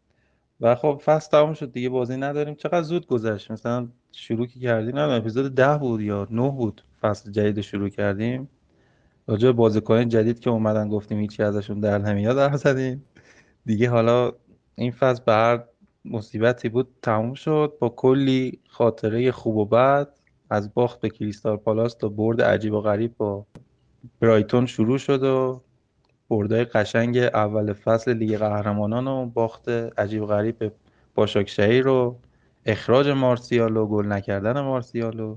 [0.60, 2.54] و خب فصل تموم شد دیگه بازی نداریم.
[2.54, 7.30] چقدر زود گذشت؟ مثلا شروع که کردیم نه اپیزود ده بود یا نه بود فصل
[7.30, 8.48] جدید رو شروع کردیم.
[9.26, 13.04] راجع بازیکن جدید که اومدن گفتیم هیچی ازشون در نمیاد حرف زدیم.
[13.66, 14.32] دیگه حالا
[14.74, 15.64] این فصل به
[16.04, 17.76] مصیبتی بود تموم شد.
[17.80, 20.08] با کلی خاطره خوب و بد
[20.50, 23.46] از باخت به کریستال پالاس تا برد عجیب و غریب با
[24.20, 25.62] برایتون شروع شد و
[26.32, 30.72] بردای قشنگ اول فصل لیگ قهرمانان و باخت عجیب و غریب به
[31.14, 32.18] باشاکشهیر رو
[32.66, 35.36] اخراج مارسیالو گل نکردن مارسیالو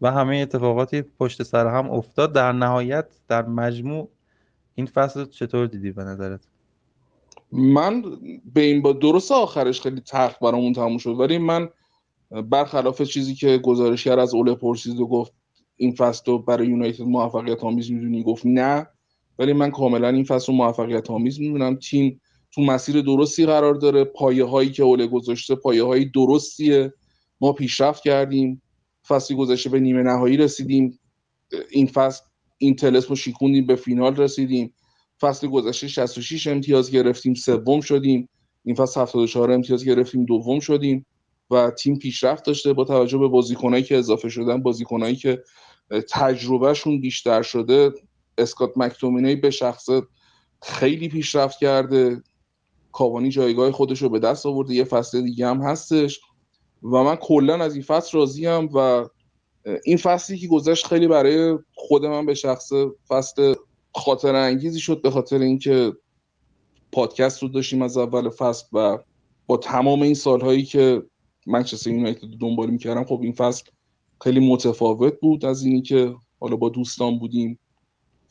[0.00, 2.32] و همه اتفاقاتی پشت سر هم افتاد.
[2.32, 4.08] در نهایت در مجموع
[4.74, 6.40] این فصل چطور دیدی به نظرت؟
[7.52, 8.02] من
[8.54, 11.68] به این با درست آخرش خیلی تخت برامون تموم شد ولی من
[12.30, 15.32] برخلاف چیزی که گزارشگر از اوله پرسید و گفت
[15.76, 18.86] این فصل رو برای یونایتد موفقیت آمیز می‌دونی؟ گفت نه.
[19.38, 22.20] ولی من کاملا این فصل رو موفقیت آمیز می‌دونم تیم
[22.54, 24.04] تو مسیر درستی قرار داره.
[24.04, 26.92] پایه هایی که اوله گذاشته پایه هایی درستیه.
[27.40, 28.62] ما پیشرفت کردیم.
[29.08, 30.98] فصلی گذشته به نیمه نهایی رسیدیم.
[31.70, 32.24] این فصل
[32.58, 34.74] این تلسم شیکوندیم به فینال رسیدیم.
[35.20, 37.34] فصل گذشته 66 امتیاز گرفتیم.
[37.34, 38.28] سوم شدیم.
[38.64, 40.24] این فصل 74 امتیاز گرفتیم.
[40.24, 41.06] دوم شدیم.
[41.50, 45.42] و تیم پیشرفت داشته با توجه به بازیکنایی که اضافه شدن بازیکنایی که
[46.10, 47.90] تجربهشون بیشتر شده.
[48.38, 50.02] اسکات مکتومینی به شخصه
[50.62, 52.22] خیلی پیشرفت کرده.
[52.92, 54.74] کاوانی جایگاه خودش رو به دست آورده.
[54.74, 56.20] یه فصل دیگه هم هستش.
[56.82, 59.08] و من کلا از این فصل راضیم و
[59.84, 62.72] این فصلی که گذشت خیلی برای خود من به شخص
[63.08, 63.54] فصل
[63.94, 65.92] خاطر انگیزی شد به خاطر اینکه
[66.92, 68.98] پادکست رو داشتیم از اول فصل و
[69.46, 71.02] با تمام این سالهایی که
[71.46, 73.64] منچستر یونایتد دنبال می‌کردم خب این فصل
[74.20, 77.58] خیلی متفاوت بود از اینی که حالا با دوستان بودیم.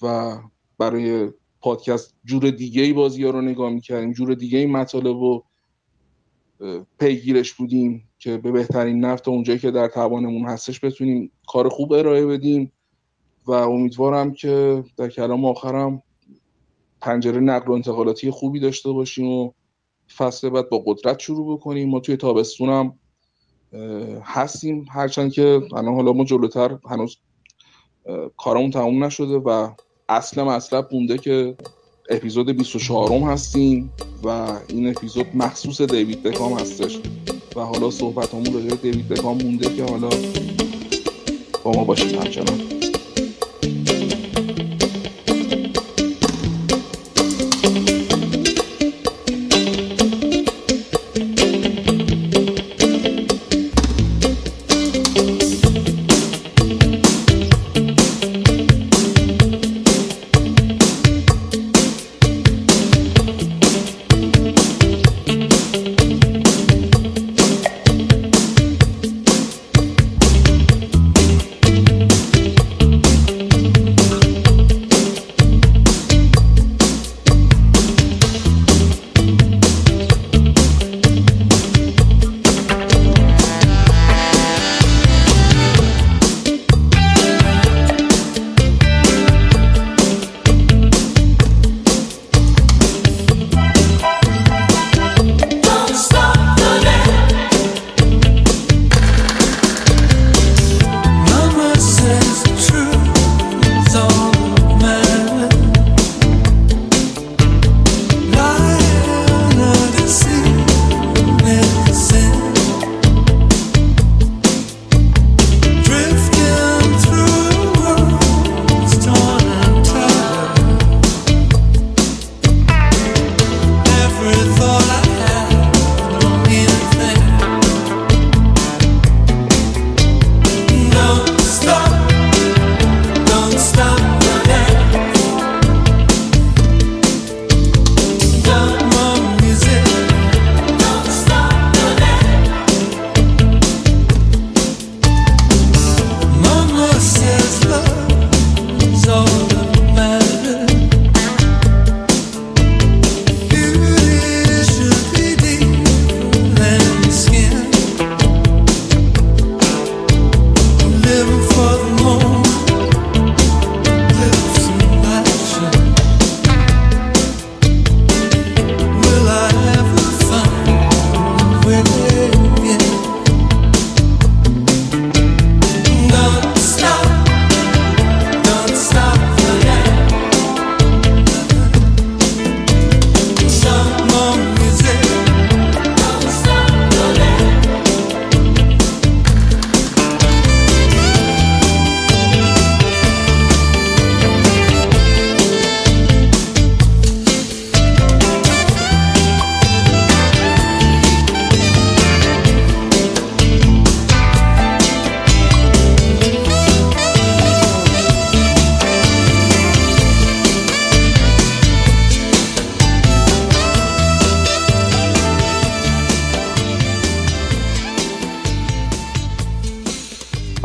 [0.01, 0.37] و
[0.77, 4.13] برای پادکست جور دیگه ای بازی ها رو نگاه می‌کردیم.
[4.13, 5.43] جور دیگه ای مطالب و
[6.99, 12.25] پیگیرش بودیم که به بهترین نفت اونجایی که در توانمون هستش بتونیم کار خوب ارائه
[12.25, 12.71] بدیم.
[13.45, 16.03] و امیدوارم که در کلام آخرم
[17.01, 19.51] پنجره نقل و انتقالاتی خوبی داشته باشیم و
[20.17, 21.89] فصل بعد با قدرت شروع بکنیم.
[21.89, 22.99] ما توی تابستونم
[24.23, 24.85] هستیم.
[24.89, 27.17] هرچند که الان حالا ما جلوتر هنوز
[28.37, 29.69] کارمون تموم نشده و
[30.11, 31.55] اصل مطلب بونده که
[32.09, 33.93] اپیزود 24 م هستیم
[34.23, 34.27] و
[34.67, 36.99] این اپیزود مخصوص دیوید بکام هستش.
[37.55, 38.43] و حالا صحبت همون
[38.81, 40.09] دیوید بکام مونده که حالا
[41.63, 42.61] با ما باشید همچنان.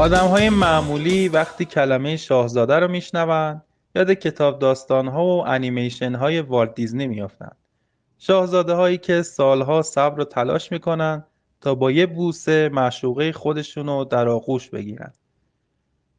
[0.07, 3.63] آدم های معمولی وقتی کلمه شاهزاده رو میشنوند
[3.95, 7.57] یاد کتاب داستان ها و انیمیشن های والت دیزنی میافتند.
[8.19, 11.25] شاهزاده هایی که سالها صبر و تلاش می‌کنن
[11.61, 15.13] تا با یه بوسه معشوقه خودشون رو در آغوش بگیرن.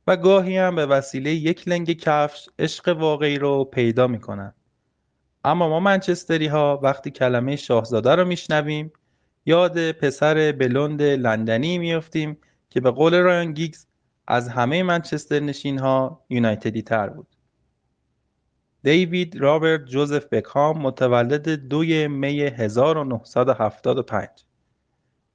[0.07, 4.53] و گاهی هم به وسیله یک لنگ کفش عشق واقعی رو پیدا می‌کنن
[5.43, 8.91] اما ما منچستری ها وقتی کلمه شاهزاده رو میشنویم
[9.45, 12.37] یاد پسر بلوند لندنی میافتیم
[12.77, 13.85] که به قول رایان گیگز
[14.27, 17.27] از همه منچستر نشین ها یونایتدی تر بود.
[18.83, 24.29] دیوید رابرت جوزف بکهام متولد دوی می 1975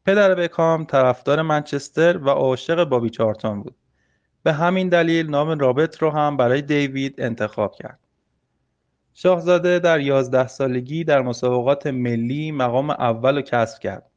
[0.05, 3.77] پدر بکام طرفدار منچستر و عاشق بابی چارتون بود.
[4.43, 7.99] به همین دلیل نام رابرت رو هم برای دیوید انتخاب کرد.
[9.15, 14.12] شاهزاده در 11 سالگی در مسابقات ملی مقام اول رو کسب کرد.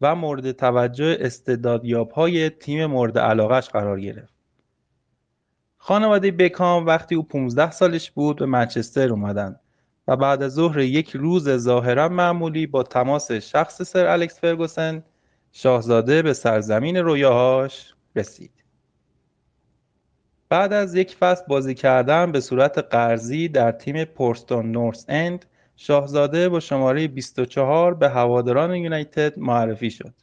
[0.00, 1.30] و مورد توجه
[2.14, 4.36] های تیم مورد علاقش قرار گرفت.
[5.78, 9.60] خانواده بکام وقتی او 15 سالش بود به منچستر اومدن
[10.08, 15.04] و بعد از ظهر یک روز ظاهرا معمولی با تماس شخص سر الکس فرگوسن
[15.52, 18.50] شاهزاده به سرزمین رویاهاش رسید
[20.48, 25.44] بعد از یک فصل بازی کردن به صورت قرضی در تیم پورستون نورس اند
[25.76, 30.14] شاهزاده با شماره 24 به هواداران یونایتد معرفی شد.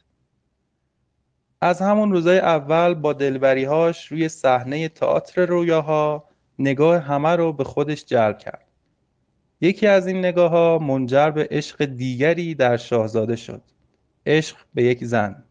[1.60, 6.28] از همون روزای اول با دلبریهاش روی صحنه تئاتر رویاها
[6.58, 8.66] نگاه همه رو به خودش جلب کرد.
[9.60, 13.62] یکی از این نگاه ها منجر به عشق دیگری در شاهزاده شد.
[14.26, 15.44] عشق به یک زن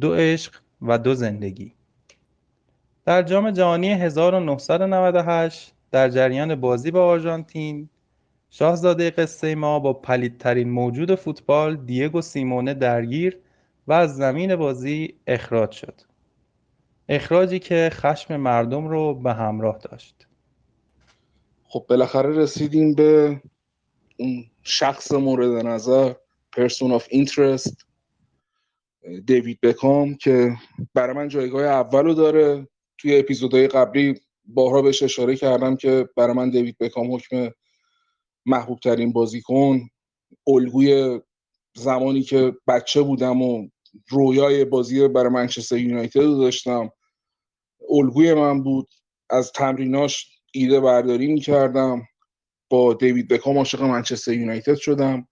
[0.00, 1.74] دو عشق و دو زندگی.
[3.04, 7.88] در جام جهانی 1998 در جریان بازی با آرژانتین
[8.50, 13.38] شاهزاده قصه ما با پلیدترین موجود فوتبال دیگو سیمونه درگیر
[13.86, 16.00] و از زمین بازی اخراج شد.
[17.08, 20.26] اخراجی که خشم مردم رو به همراه داشت.
[21.64, 23.40] خب بالاخره رسیدیم به
[24.16, 26.14] اون شخص مورد نظر
[26.52, 27.86] Person of Interest
[29.26, 30.56] دیوید بکام که
[30.94, 32.68] برای من جایگاه اول رو داره.
[32.98, 37.50] توی اپیزودهای قبلی بارها بهش اشاره کردم که برای من دیوید بکام حکم
[38.46, 39.88] محبوب ترین بازیکن
[40.46, 41.20] الگوی
[41.74, 43.68] زمانی که بچه بودم و
[44.08, 46.92] رویای بازی برای منچستر یونایتد رو داشتم.
[47.90, 48.88] الگوی من بود
[49.30, 52.02] از تمریناش ایده برداری می‌کردم.
[52.70, 55.28] با دیوید بکام عاشق منچستر یونایتد شدم.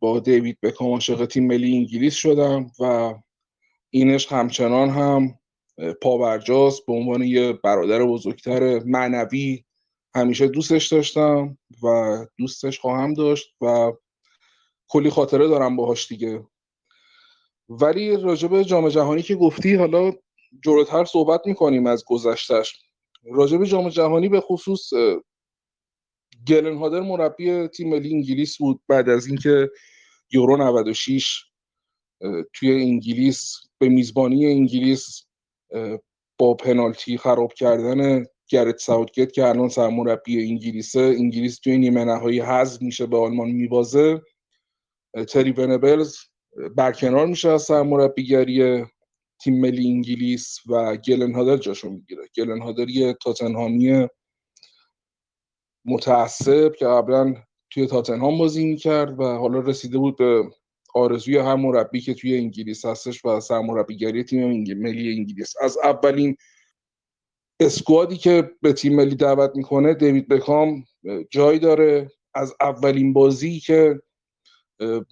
[0.00, 3.14] با دیوید بکام عاشق تیم ملی انگلیس شدم و
[3.90, 5.38] اینش همچنان هم
[6.02, 9.64] پابرجاست به عنوان یه برادر بزرگتر معنوی
[10.14, 13.92] همیشه دوستش داشتم و دوستش خواهم داشت و
[14.88, 16.46] کلی خاطره دارم باهاش دیگه.
[17.68, 20.12] ولی راجب جام جهانی که گفتی حالا
[20.64, 22.82] جلوتر صحبت می‌کنیم از گذشتش
[23.24, 24.90] راجب جام جهانی به خصوص
[26.46, 29.70] گلن هادر مربی تیم ملی انگلیس بود بعد از اینکه
[30.32, 31.44] یورو 96
[32.54, 35.26] توی انگلیس به میزبانی انگلیس
[36.38, 41.00] با پنالتی خراب کردن گرت ساوتگت که الان سرمربی انگلیسه.
[41.00, 44.22] انگلیس توی نیمه نهایی حذف میشه به آلمان میبازه.
[45.28, 46.16] تری ونبلز
[46.76, 48.84] برکنار میشه از سرمربیگری
[49.42, 52.22] تیم ملی انگلیس و گلن هادر جاشو می‌گیره.
[52.36, 54.08] گلن هادر یه تاتنهامی
[55.84, 57.34] متعصب که قبلا
[57.70, 60.42] توی تاتنهام بازی می‌کرد و حالا رسیده بود به
[60.94, 65.54] آرزوی هر مربی که توی انگلیس هستش و سرمربیگری تیم ملی انگلیس.
[65.62, 66.36] از اولین
[67.60, 70.84] اسکوادی که به تیم ملی دعوت می‌کنه دیوید بکام
[71.30, 74.00] جای داره از اولین بازی که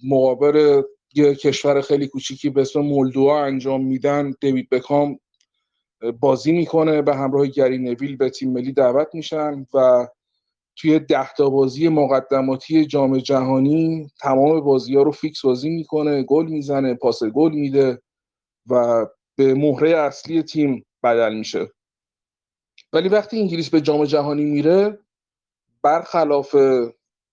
[0.03, 0.81] مقابل
[1.15, 5.19] یه کشور خیلی کوچیکی به اسم مولدوا انجام میدن دیوید بکام
[6.19, 10.07] بازی می‌کنه به همراه گری نویل به تیم ملی دعوت میشن و
[10.75, 16.45] توی ده تا بازی مقدماتی جام جهانی تمام بازی ها رو فیکس بازی می‌کنه گل
[16.45, 18.01] می‌زنه پاس گل میده
[18.69, 19.05] و
[19.37, 21.69] به مهره اصلی تیم بدل میشه.
[22.93, 24.99] ولی وقتی انگلیس به جام جهانی میره
[25.83, 26.55] برخلاف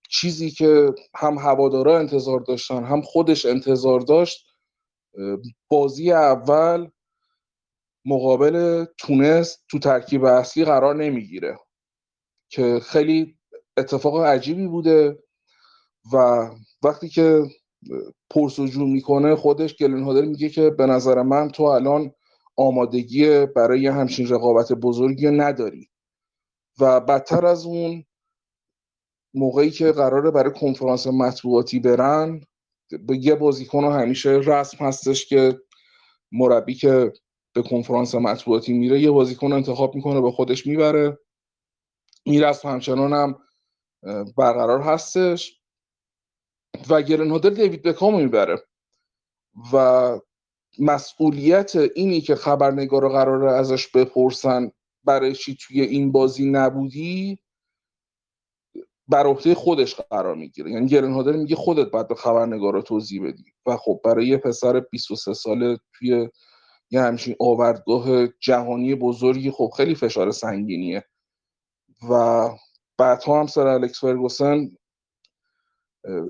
[0.09, 4.47] چیزی که هم هوادارا انتظار داشتن هم خودش انتظار داشت
[5.69, 6.91] بازی اول
[8.05, 11.59] مقابل تونس تو ترکیب اصلی قرار نمی‌گیره
[12.49, 13.39] که خیلی
[13.77, 15.19] اتفاق عجیبی بوده
[16.13, 16.49] و
[16.83, 17.43] وقتی که
[18.31, 22.13] پرسجو می‌کنه خودش گلن هادر میگه که به نظر من تو الان
[22.57, 25.91] آمادگی برای همچین رقابت بزرگی نداری.
[26.81, 28.05] و بدتر از اون
[29.35, 32.41] موقعی که قراره برای کنفرانس مطبوعاتی برن
[33.21, 35.61] یه بازیکن همیشه رسم هستش که
[36.33, 37.13] مربی که
[37.55, 41.19] به کنفرانس مطبوعاتی میره یه بازیکن انتخاب می‌کنه به خودش می‌بره.
[42.23, 43.39] این رسم همچنان هم
[44.37, 45.61] برقرار هستش.
[46.89, 48.63] و گرن هادر دیوید بکام می‌بره.
[49.73, 50.21] و
[50.79, 54.71] مسئولیت اینی که خبرنگار قراره ازش بپرسن
[55.05, 57.39] برای چی توی این بازی نبودی
[59.09, 60.71] بر عهده خودش قرار می‌گیره.
[60.71, 63.45] یعنی گرن هادر میگه خودت باید به خبرنگارا توضیح بدی.
[63.67, 66.29] و خب برای یه پسر 23 ساله توی
[66.91, 71.05] یه همچین آوردگاه جهانی بزرگی خب خیلی فشار سنگینیه.
[72.11, 72.49] و
[72.99, 74.71] بعدها هم سر الکس فرگوسن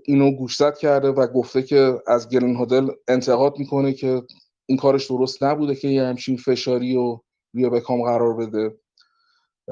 [0.05, 4.23] اینو گوشزد کرده و گفته که از گرن هادل انتقاد می‌کنه که
[4.67, 7.25] این کارش درست نبوده که یه همچین فشاری رو
[7.55, 8.79] روی بکام قرار بده.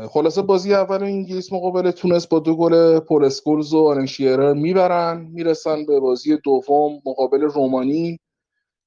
[0.09, 5.21] خلاصه بازی اول انگلیس مقابل تونس با دو گل پول اسکولز و آرن شیرر می‌برن
[5.33, 8.21] می‌رسن به بازی دوم مقابل رومانی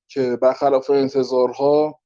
[0.10, 2.00] که برخلاف انتظارها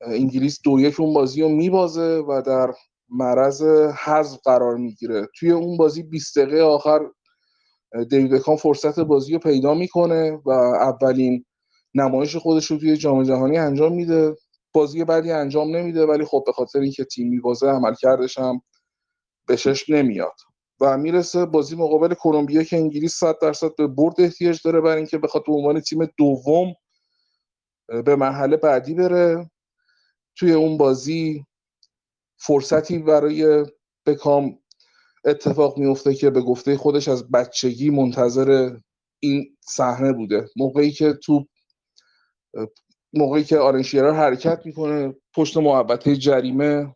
[0.00, 2.74] انگلیس دو یک اون بازی رو میبازه و در
[3.08, 3.62] معرض
[4.04, 5.28] حذف قرار می‌گیره.
[5.38, 7.00] توی اون بازی 20 دقیقه آخر
[8.08, 11.44] دیوید بکام فرصت بازی رو پیدا می‌کنه و اولین
[11.94, 14.36] نمایش خودش رو توی جام جهانی انجام میده.
[14.72, 18.62] بازی بعدی انجام نمیده ولی خب به خاطر اینکه تیم میبازه عمل کردش هم
[19.46, 19.56] به
[19.88, 20.34] نمیاد.
[20.80, 25.18] و می‌رسه بازی مقابل کلمبیا که انگلیس 100 درصد به برد احتیاج داره برای اینکه
[25.18, 26.74] بخواد به عنوان تیم دوم
[28.04, 29.50] به مرحله بعدی بره.
[30.36, 31.44] توی اون بازی
[32.36, 33.66] فرصتی برای
[34.06, 34.58] بکام
[35.24, 38.76] اتفاق میفته که به گفته خودش از بچگی منتظر
[39.20, 40.48] این صحنه بوده.
[40.56, 41.46] موقعی که تو
[43.12, 46.94] موقعی که آرنشیرا حرکت می‌کنه پشت محبته جریمه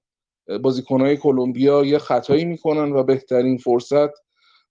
[0.63, 4.11] بازیکنهای کلمبیا یه خطایی می‌کنن و بهترین فرصت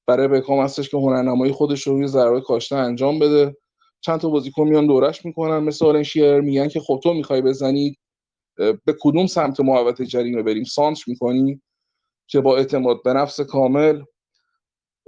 [0.07, 3.57] برای بکام هستش که هنرنمایی خودش رو روی ضربه کاشته انجام بده.
[4.01, 7.97] چند تا بازیکن میان دورش می‌کنن مثل آرنشیر میگن که خب تو می‌خوای بزنی
[8.57, 11.61] به کدوم سمت محوطه جریمه بریم؟ سانتر می‌کنی؟
[12.27, 14.03] که با اعتماد به نفس کامل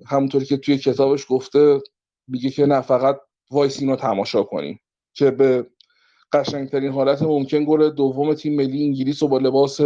[0.08, 1.82] همونطوری که توی کتابش گفته
[2.28, 3.20] میگه که نه فقط
[3.52, 4.80] وایسین و تماشا کنیم.
[5.14, 5.68] که به
[6.34, 9.80] قشنگترین حالت ممکن گل دوم تیم ملی انگلیس و با لباس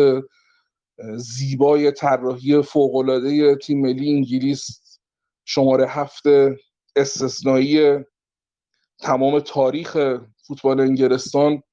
[1.16, 4.80] زیبای طراحی فوقالعاده تیم ملی انگلیس
[5.46, 6.24] شماره هفت
[6.96, 8.00] استثنایی
[9.00, 11.64] تمام تاریخ فوتبال انگلستان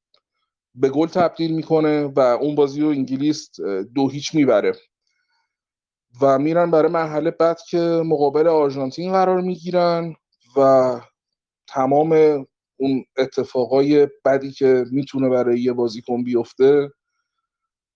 [0.75, 3.51] به گل تبدیل می‌کنه و اون بازی رو انگلیس
[3.95, 4.73] دو هیچ می‌بره.
[6.23, 10.15] و میرن برای مرحله بعد که مقابل آرژانتین قرار می‌گیرن
[10.57, 11.01] و
[11.69, 12.13] تمام
[12.77, 16.91] اون اتفاقای بدی که می‌تونه برای یه بازیکن بیفته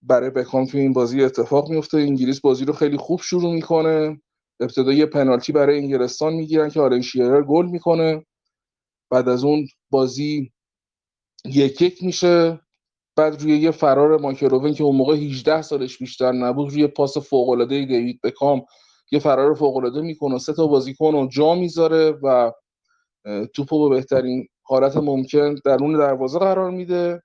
[0.02, 1.98] برای بکام توی این بازی اتفاق میفته.
[1.98, 4.22] انگلیس بازی رو خیلی خوب شروع می‌کنه.
[4.60, 8.26] ابتدا یه پنالتی برای انگلستان می‌گیرن که آرن شیرر گل می‌کنه.
[9.10, 10.52] بعد از اون بازی
[11.46, 12.60] یک یک میشه.
[13.16, 17.48] بعد روی یه فرار ماکروون که اون موقع 18 سالش بیشتر نبود روی پاس فوق
[17.48, 18.62] العاده دیوید بکام
[19.10, 22.52] یه فرار فوق العاده می‌کنه سه تا بازیکن رو جا می‌ذاره و
[23.54, 27.22] توپو به بهترین حالت ممکن درون دروازه قرار میده.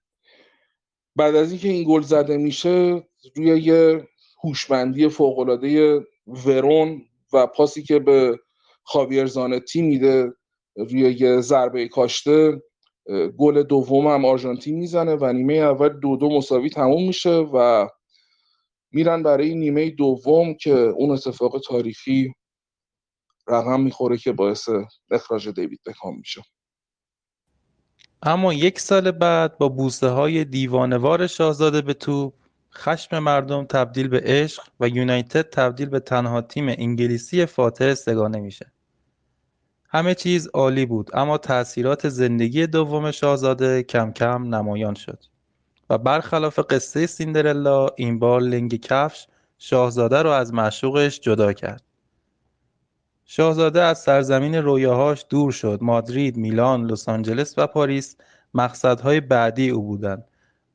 [1.16, 3.03] بعد از اینکه این گل زده میشه
[3.36, 4.07] روی یه
[4.44, 5.99] هوشمندی فوق العاده
[6.45, 7.02] ورون
[7.34, 8.40] و پاسی که به
[8.84, 10.34] خاویر زانتی میده
[10.76, 12.61] روی یه ضربه کاشته
[13.38, 17.88] گل دوم هم آرژانتین می‌زنه و نیمه اول دو دو مساوی تموم میشه و
[18.91, 22.34] میرن برای نیمه دوم که اون اتفاق تاریخی
[23.48, 24.69] رقم می‌خوره که باعث
[25.11, 26.41] اخراج دیوید بکام میشه.
[28.23, 32.34] اما یک سال بعد با بوسه های دیوانوار شاهزاده به توپ
[32.73, 38.72] خشم مردم تبدیل به عشق و یونایتد تبدیل به تنها تیم انگلیسی فاتح سگانه میشه
[39.91, 45.24] همه چیز عالی بود اما تأثیرات زندگی دوم شاهزاده کم کم نمایان شد.
[45.90, 51.84] و برخلاف قصه سیندرلا این بار لنگ کفش شاهزاده رو از معشوقش جدا کرد.
[53.26, 58.16] شاهزاده از سرزمین رویاهاش دور شد مادرید، میلان، لس آنجلس و پاریس
[58.53, 60.26] مقصدهای بعدی او بودند.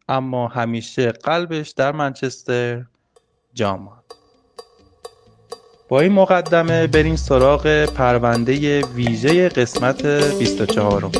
[0.08, 2.84] اما همیشه قلبش در منچستر
[3.52, 4.14] جا ماند.
[5.88, 10.06] با این مقدمه بریم سراغ پرونده ویژه قسمت
[10.38, 11.10] 24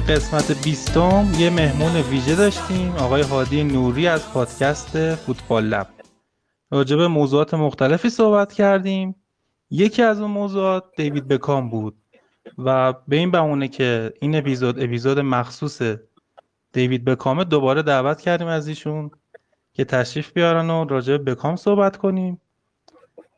[0.00, 5.86] قسمت بیستم یه مهمون ویژه داشتیم آقای هادی نوری از پادکست فوتبال لب.
[6.70, 9.14] راجع به موضوعات مختلفی صحبت کردیم.
[9.70, 11.96] یکی از اون موضوعات دیوید بکام بود
[12.58, 15.82] و به این بهونه که این اپیزود اپیزود مخصوص
[16.72, 19.10] دیوید بکامه دوباره دعوت کردیم از ایشون
[19.72, 22.40] که تشریف بیارن و راجع به بکام صحبت کنیم.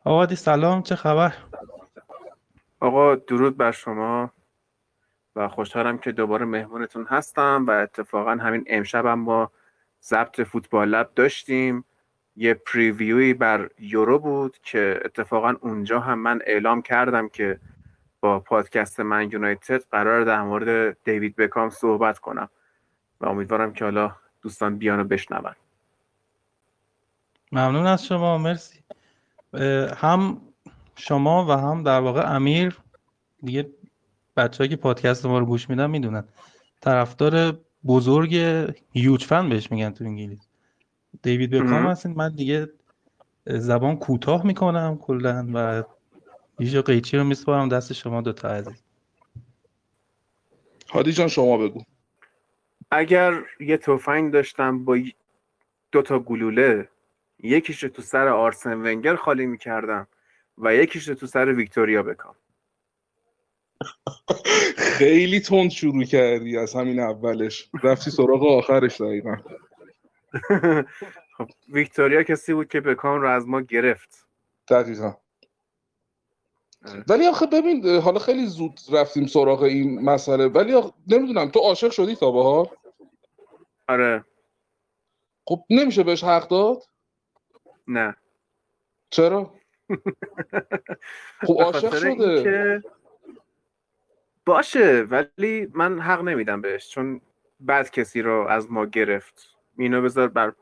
[0.05, 1.35] آقا دی سلام چه خبر؟
[2.81, 4.31] آقا درود بر شما.
[5.37, 9.51] و خوشحالم که دوباره مهمونتون هستم و اتفاقا همین امشب هم با
[10.03, 11.85] ضبط فوتبال لب داشتیم.
[12.37, 17.59] یه پریویوی بر یورو بود که اتفاقا اونجا هم من اعلام کردم که
[18.21, 22.49] با پادکست من یونایتد قرار در مورد دیوید بکام صحبت کنم
[23.21, 25.55] و امیدوارم که حالا دوستان بیان و بشنون.
[27.53, 28.79] ممنون از شما مرسی.
[29.97, 30.41] هم
[30.97, 32.79] شما و هم در واقع امیر
[33.43, 33.71] دیگه
[34.37, 36.25] بچه که پادکست ما رو گوش میدن می‌دونن.
[36.81, 38.35] طرفدار بزرگ
[38.93, 40.49] هیوج فن بهش میگن تو انگلیس.
[41.23, 42.13] دیوید بکام هستین.
[42.13, 42.69] من دیگه
[43.47, 45.83] زبان کوتاه می‌کنم کلا و
[46.59, 48.83] یه قیچی رو میسپارم دست شما دوتا عزیز.
[50.91, 51.83] هادی جان شما بگو.
[52.91, 54.99] اگر یه تفنگ داشتم با
[55.93, 56.89] دو تا گلوله
[57.43, 60.07] یکیش رو تو سر آرسن ونگر خالی می‌کردم
[60.59, 62.35] و یکیش رو تو سر ویکتوریا بکام.
[64.77, 67.71] خیلی تند شروع کردی از همین اولش.
[67.83, 69.37] رفتی سراغ آخرش دقیقا.
[71.37, 74.27] خب ویکتوریا کسی بود که بکام رو از ما گرفت.
[74.69, 75.15] دقیقا.
[77.09, 80.47] ولی آخه ببین حالا خیلی زود رفتیم سراغ این مسئله.
[80.47, 82.77] ولی نمی‌دونم تو عاشق شدی تا بهار
[83.89, 84.25] آره.
[85.45, 86.83] خب نمیشه بهش حق داد؟
[87.89, 88.17] نه.
[89.11, 89.55] چرا؟
[91.47, 92.43] خب عاشق شده.
[92.43, 92.83] که...
[94.47, 97.21] باشه ولی من حق نمیدم بهش چون
[97.61, 99.49] بعد کسی رو از ما گرفت.
[99.79, 100.53] اینو بذار بر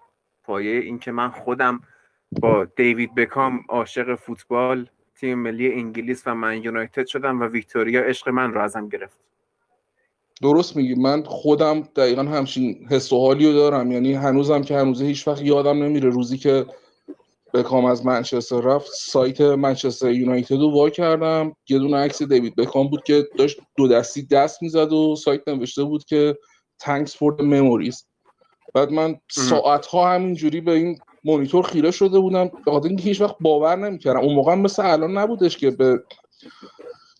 [0.44, 1.80] پایه اینکه من خودم
[2.40, 8.28] با دیوید بکام عاشق فوتبال تیم ملی انگلیس و من یونایتد شدم و ویکتوریا عشق
[8.28, 9.18] من رو ازم گرفت.
[10.42, 10.94] درست میگی.
[10.94, 13.92] من خودم دقیقا همچین حس و حالی رو دارم.
[13.92, 16.66] یعنی هنوزم که هنوزه هیچ وقت یادم نمیره روزی که
[17.54, 21.56] بکام از منچستر رفت سایت منچستر یونایتد رو وا کردم.
[21.68, 25.84] یه دونه عکس دیوید بکام بود که داشت دو دستی دست می‌زد و سایت نوشته
[25.84, 26.38] بود که
[26.82, 28.04] thanks for the memories
[28.74, 32.50] بعد من ساعت ها همینجوری به این مونیتور خیره شده بودم.
[32.64, 34.20] به خاطر اینکه هیچ وقت باور نمی‌کردم.
[34.20, 36.02] اون موقع مثل الان نبودش که به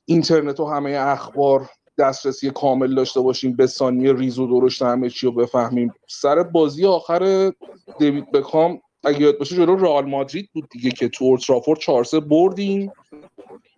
[0.05, 5.27] اینترنت و همه اخبار دسترسی کامل داشته باشیم به ثانیه ریز و درشت همه چی
[5.27, 5.95] رو بفهمیم.
[6.09, 7.53] سر بازی آخر
[7.99, 12.93] دیوید بکام اگه یاد باشه جلو رئال مادرید بود دیگه که تو اولترافورد 4 بردیم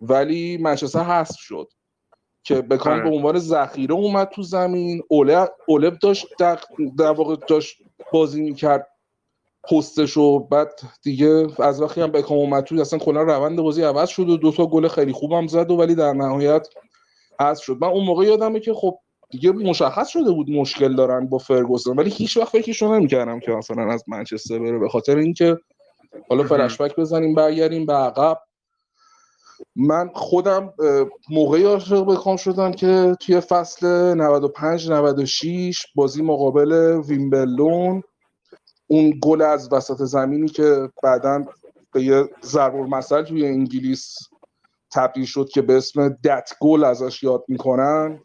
[0.01, 1.67] ولی منچستر حذف شد.
[2.43, 5.03] که بکام به عنوان ذخیره اومد تو زمین.
[5.07, 6.59] اوله اولب داشت در,
[6.97, 7.77] در واقع داشت
[8.11, 8.87] بازی می‌کرد
[9.63, 10.71] پستش و بعد
[11.03, 14.51] دیگه از وقتی هم بکام اومد تو اصلا کلا روند بازی عوض شد و دو
[14.51, 16.67] تا گل خیلی خوبم زد و ولی در نهایت
[17.39, 17.77] حذف شد.
[17.81, 18.99] من اون موقع یادمه که خب
[19.33, 23.93] دیگه مشخص شده بود مشکل دارن با فرگوسن ولی هیچ وقت فکرشو نمی‌کردم که مثلا
[23.93, 25.57] از منچستر بره به خاطر اینکه
[26.29, 28.37] حالا فرشبک بزنیم برگردیم به عقب.
[29.75, 30.73] من خودم
[31.29, 38.03] موقعی عاشق بکام شدم که توی فصل 95 96 بازی مقابل ویمبلون
[38.87, 41.45] اون گل از وسط زمینی که بعدا
[41.93, 44.17] به یه ضرب المثل توی انگلیس
[44.91, 48.19] تبدیل شد که به اسم دت گل ازش یاد می‌کنن.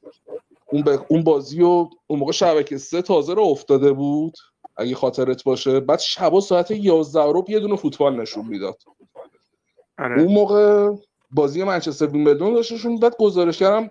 [0.73, 0.89] اون, ب...
[1.09, 4.35] اون بازی و اون موقع شبکه سه تازه رو افتاده بود
[4.77, 5.81] اگه خاطرت باشه.
[5.81, 8.77] بعد شبا ساعت 11 رو یه دونه فوتبال نشون می‌داد.
[9.99, 10.23] آره.
[10.23, 10.91] اون موقع
[11.31, 12.99] بازی منچستر ویمبلدون داشتشون.
[12.99, 13.91] بعد گزارشگرم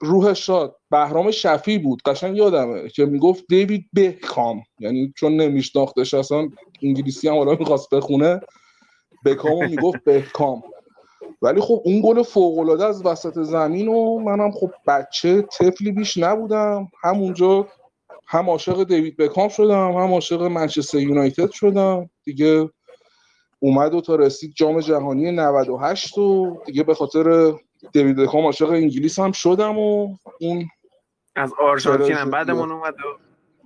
[0.00, 2.02] روح شاد بهرام شفی بود.
[2.06, 6.48] قشنگ یادمه که می‌گفت دیوید بکام یعنی چون نمیشناختش اصلا
[6.82, 8.40] انگلیسی هم حالا می‌خواست بخونه
[9.24, 10.62] بکامو می‌گفت بکام
[11.42, 16.16] ولی خب اون گل فوق العاده از وسط زمین و منم خب بچه طفلی بیش
[16.16, 16.88] نبودم.
[17.02, 17.68] همونجا
[18.26, 22.10] هم عاشق دیوید بکام شدم هم عاشق منچستر یونایتد شدم.
[22.24, 22.70] دیگه
[23.58, 27.52] اومد و تا رسید جام جهانی 98 و دیگه به خاطر
[27.92, 30.68] دیوید بکام عاشق انگلیس هم شدم و اون
[31.36, 33.18] از آرژانتین هم بعدمون اومد و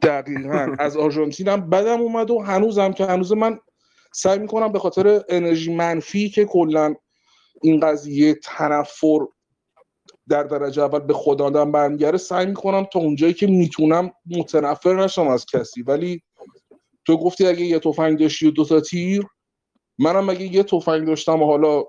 [0.03, 0.77] دقیقا.
[0.78, 3.59] از آرژانتین هم بدم اومد و هنوزم که هنوز من
[4.12, 6.95] سعی می‌کنم به خاطر انرژی منفی که کلا
[7.66, 9.18] این قضیه تنفر
[10.28, 15.28] در درجه اول به خود آدم برمیگره سعی می‌کنم تا اونجایی که می‌تونم متنفر نشم
[15.28, 15.82] از کسی.
[15.82, 16.22] ولی
[17.05, 19.24] تو گفتی اگه یه تفنگ داشتی و دو تا تیر
[19.98, 21.84] منم اگه یه تفنگ داشتم و حالا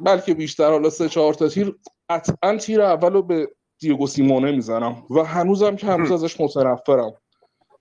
[0.00, 1.76] بلکه بیشتر حالا سه چهار تا تیر
[2.08, 3.48] قطعا تیر اول رو به
[3.78, 7.14] دیگو سیمونه می‌زنم و هنوزم که هنوز ازش متنفرم.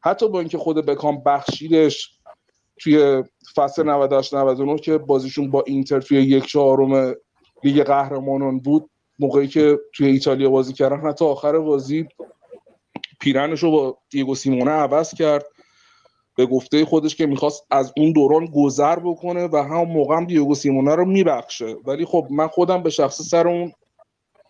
[0.03, 2.19] حتی با اینکه خود بکام بخشیدش
[2.79, 3.23] توی
[3.55, 7.15] فصل 98 99 که بازیشون با اینتر توی یک چهارم
[7.63, 8.89] لیگ قهرمانان بود.
[9.19, 12.07] موقعی که توی ایتالیا بازی کردن حتی آخر بازی
[13.19, 15.45] پیرنش رو با دیگو سیمونه عوض کرد.
[16.35, 20.55] به گفته خودش که می‌خواست از اون دوران گذر بکنه و هم موقع هم دیگو
[20.55, 21.75] سیمونه رو میبخشه.
[21.85, 23.71] ولی خب من خودم به شخص سر اون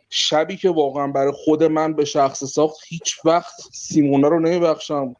[0.09, 5.15] شبی که واقعا برای خود من به شخص ساخت هیچ وقت سیمونه رو نمیبخشم.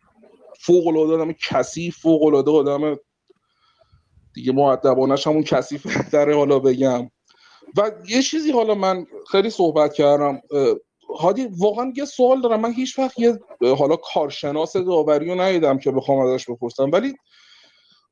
[0.60, 2.98] فوق العاده آدم کثیف فوق العاده آدم
[4.34, 7.10] دیگه مؤدبانش همون کثیف داره حالا بگم.
[7.78, 10.42] و یه چیزی حالا من خیلی صحبت کردم
[11.20, 12.62] هادی واقعا یه سوال دارم.
[12.62, 13.40] من هیچ وقت یه
[13.78, 16.92] حالا کارشناس داوری رو ندیدم که بخوام ازش بپرسم.
[16.92, 17.14] ولی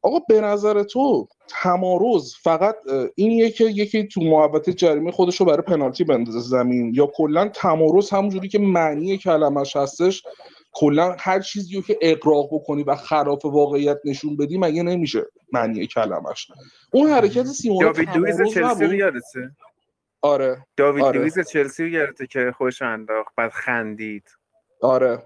[0.02, 2.76] آقا به نظر تو تمارز فقط
[3.16, 8.10] این که یکی تو محوطه جریمه خودش رو برای پنالتی بندازه زمین؟ یا کلا تمارز
[8.10, 10.24] همونجوری که معنی کلمش هستش
[10.74, 15.88] کلا هر چیزی رو که اقراق بکنی و خلاف واقعیت نشون بدی مگه نمیشه؟ معنی
[15.88, 16.52] کلمش
[16.92, 19.52] اون حرکت سیمون داوید لوئیس چلسی رو یادته؟
[20.22, 20.66] آره.
[20.78, 21.20] داوید آره.
[21.20, 24.38] لوئیس چلسی رو یادته که خوش انداخت بعد خندید.
[24.82, 25.24] آره.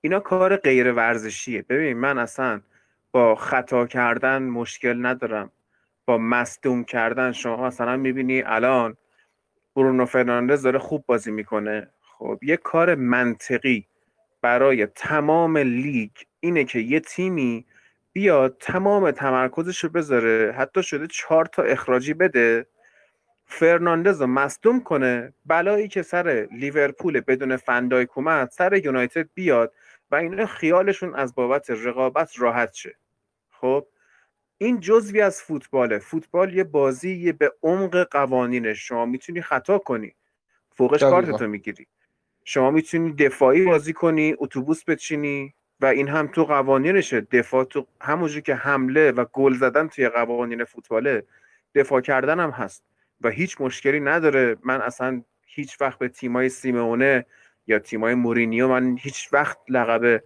[0.00, 1.62] اینا کار غیر ورزشیه.
[1.62, 2.60] ببین من اصلا
[3.12, 5.52] با خطا کردن مشکل ندارم.
[6.04, 8.96] با مصدوم کردن شما مثلا می‌بینی الان
[9.76, 11.88] برونو فرناندز داره خوب بازی می‌کنه.
[12.00, 13.86] خب یه کار منطقی
[14.42, 16.10] برای تمام لیگ
[16.40, 17.66] اینه که یه تیمی
[18.12, 20.54] بیاد تمام تمرکزش رو بذاره.
[20.58, 22.66] حتی شده چهار تا اخراجی بده.
[23.46, 25.32] فرناندز رو مصدوم کنه.
[25.46, 29.72] بلایی که سر لیورپول بدون فندایک اومد سر یونایتد بیاد
[30.10, 32.96] و اینا خیالشون از بابت رقابت راحت شه.
[33.50, 33.86] خب
[34.58, 35.98] این جزوی از فوتباله.
[35.98, 40.14] فوتبال یه بازی به عمق قوانینش شما می‌تونی خطا کنی.
[40.70, 41.00] فوقش.
[41.00, 41.86] کارتتو می‌گیری.
[42.44, 45.54] شما می‌تونی دفاعی بازی کنی اتوبوس بچینی.
[45.80, 47.20] و این هم تو قوانینشه.
[47.20, 51.24] دفاع تو همونجور که حمله و گل زدن توی قوانین فوتباله
[51.74, 52.84] دفاع کردن هم هست
[53.20, 54.56] و هیچ مشکلی نداره.
[54.64, 57.26] من اصلا هیچ وقت به تیمای سیمونه
[57.66, 60.22] یا تیمای مورینیو من هیچ وقت لقب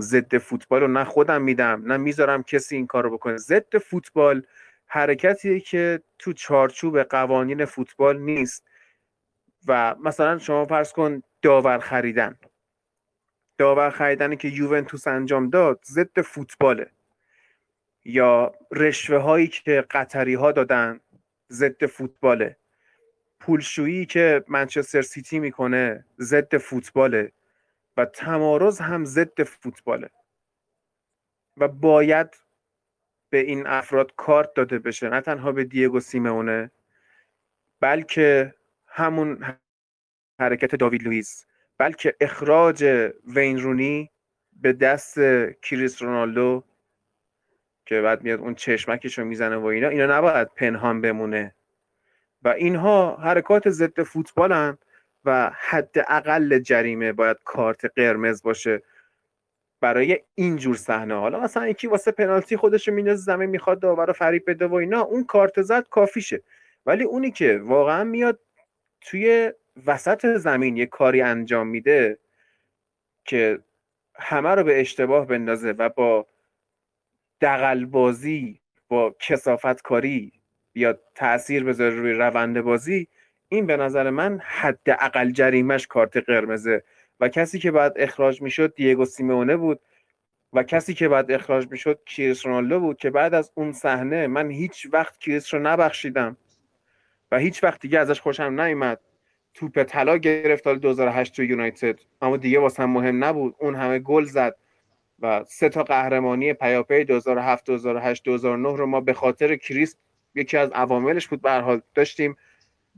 [0.00, 3.36] ضد فوتبال رو نه خودم میدم نه می‌ذارم کسی این کار رو بکنه.
[3.36, 4.42] ضد فوتبال
[4.86, 8.66] حرکتیه که تو چارچوب قوانین فوتبال نیست.
[9.66, 12.38] و مثلا شما فرض کن داور خریدن.
[13.60, 16.90] داور خریدنی که یوونتوس انجام داد ضد فوتباله.
[18.04, 21.00] یا رشوه هایی که قطری ها دادن
[21.52, 22.56] ضد فوتباله.
[23.40, 27.32] پولشویی که منچستر سیتی می‌کنه ضد فوتباله
[27.96, 30.10] و تمارض هم ضد فوتباله.
[31.56, 32.36] و باید
[33.30, 36.70] به این افراد کارت داده بشه نه تنها به دیگو سیمونه
[37.80, 38.54] بلکه
[38.86, 39.44] همون
[40.40, 41.46] حرکت داوید لوئیس.
[41.80, 44.10] بلکه اخراج وین رونی
[44.52, 45.18] به دست
[45.62, 46.64] کریس رونالدو
[47.86, 51.54] که بعد میاد اون چشمکش رو می‌زنه و اینا اینا نباید پنهان بمونه.
[52.42, 54.78] و اینها حرکات ضد فوتبالن
[55.24, 58.82] و حد اقل جریمه باید کارت قرمز باشه
[59.80, 64.12] برای اینجور صحنه حالا مثلا یکی واسه پنالتی خودش رو میندازه زمین می‌خواد داور رو
[64.12, 66.42] فریب بده و اینا اون کارت زد کافیشه.
[66.86, 68.40] ولی اونی که واقعا میاد
[69.00, 69.52] توی
[69.86, 72.18] وسط زمین یه کاری انجام میده
[73.24, 73.58] که
[74.14, 76.26] همه رو به اشتباه بندازه و با
[77.40, 80.32] دقل بازی با کسافت کاری
[80.72, 83.08] بیاد تاثیر بذاره روی روند بازی
[83.48, 86.82] این به نظر من حد اقل جریمش کارت قرمزه.
[87.20, 89.80] و کسی که بعد اخراج می‌شد دیگو سیمونه بود
[90.52, 94.50] و کسی که بعد اخراج می‌شد کریس رونالدو بود که بعد از اون صحنه من
[94.50, 96.36] هیچ وقت کریس رو نبخشیدم
[97.30, 99.00] و هیچ وقت دیگه ازش خوشم نیومد.
[99.60, 103.54] توپ طلا گرفت سال 2008 تو یونایتد اما دیگه واسه هم مهم نبود.
[103.58, 104.56] اون همه گل زد
[105.18, 109.96] و سه تا قهرمانی پیاپی 2007 2008 2009 رو ما به خاطر کریس
[110.34, 112.36] یکی از عواملش بود به حال داشتیم.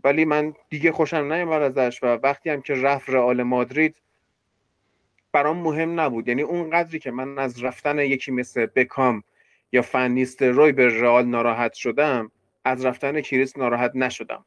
[0.04, 3.96] ولی من دیگه خوشم نیومد ازش و وقتی هم که رفت رئال مادرید
[5.32, 6.28] برام مهم نبود.
[6.28, 9.22] یعنی اون قدری که من از رفتن یکی مثل بکام
[9.72, 12.30] یا فنیست روی به رئال ناراحت شدم
[12.64, 14.44] از رفتن کریس ناراحت نشدم.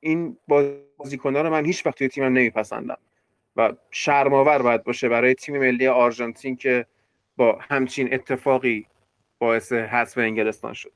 [0.00, 0.36] این
[0.98, 2.98] بازیکن‌ها رو من هیچ وقت توی تیمم نمیپسندم.
[3.56, 6.86] و شرماور باید باشه برای تیم ملی آرژانتین که
[7.36, 8.86] با همچین اتفاقی
[9.38, 10.92] باعث حذف انگلستان شد.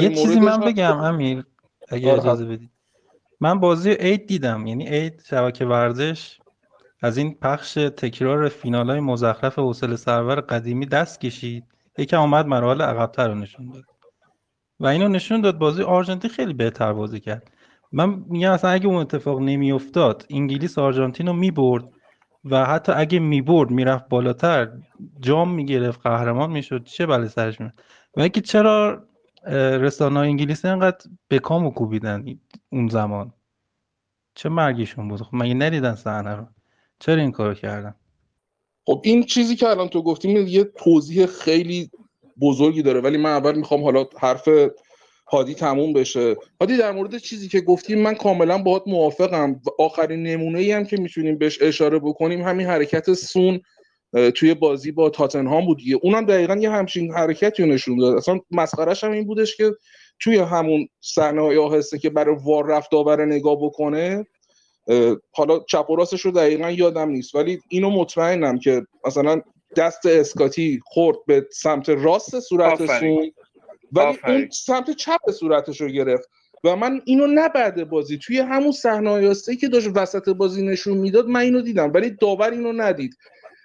[0.00, 1.44] یه چیزی من بگم امیر
[1.88, 2.70] اگه اجازه بدید
[3.40, 6.38] من بازی عید دیدم یعنی عید شبکه ورزش.
[7.02, 11.64] از این پخش تکرار فینال های مزخرف حوصله سرور قدیمی دست کشید.
[11.98, 13.84] یکم اومد مراحل عقبتر رو نشون داد.
[14.80, 17.50] و اینو نشون داد بازی آرژانتین خیلی بهتر بازی کرد.
[17.92, 21.84] من میگم اصلا اگه اون اتفاق نمیافتاد انگلیس آرژانتین رو می‌برد
[22.44, 24.72] و حتی اگه می‌برد می‌رفت بالاتر
[25.20, 27.72] جام می‌گرفت قهرمان می‌شد چه بله سرش میاد
[28.16, 29.04] و اینکه چرا
[29.80, 32.24] رسانه انگلیسی انقدر بکامو کوبیدن
[32.68, 33.32] اون زمان؟
[34.34, 36.46] چه مرگشون بود؟ خب مگه ندیدن صحنه رو؟
[36.98, 37.94] چرا این کارو کردن؟
[38.86, 41.90] خب این چیزی که الان تو گفتیم یه توضیح خیلی
[42.40, 43.00] بزرگی داره.
[43.00, 44.48] ولی من اول می‌خوام حالا حرف
[45.32, 46.36] هادی تموم بشه.
[46.60, 49.52] هادی در مورد چیزی که گفتیم من کاملا باهات موافقم.
[49.52, 53.60] و آخرین نمونه ای هم که می‌تونیم بهش اشاره بکنیم همین حرکت سون
[54.34, 55.98] توی بازی با تاتنهام بود دیگه.
[56.02, 58.16] اونم دقیقا یه همچین حرکتی رو نشون داد.
[58.16, 59.72] اصلا مسخرش هم این بودش که
[60.20, 64.26] توی همون صحنه های آهسته که برای وار رفت داور نگاه بکنه
[65.32, 67.34] حالا چپ و راستش رو دقیقا یادم نیست.
[67.34, 69.40] ولی اینو مطمئنم که مثلا
[69.74, 73.32] دست اسکاتی خورد به سمت راست صورت سون
[73.92, 76.28] ولی اون سمت چپ صورتش رو گرفت.
[76.64, 78.18] و من اینو نه بعد بازی.
[78.18, 82.72] توی همون صحنه که داشت وسط بازی نشون می‌داد من اینو دیدم ولی داور اینو
[82.72, 83.16] ندید.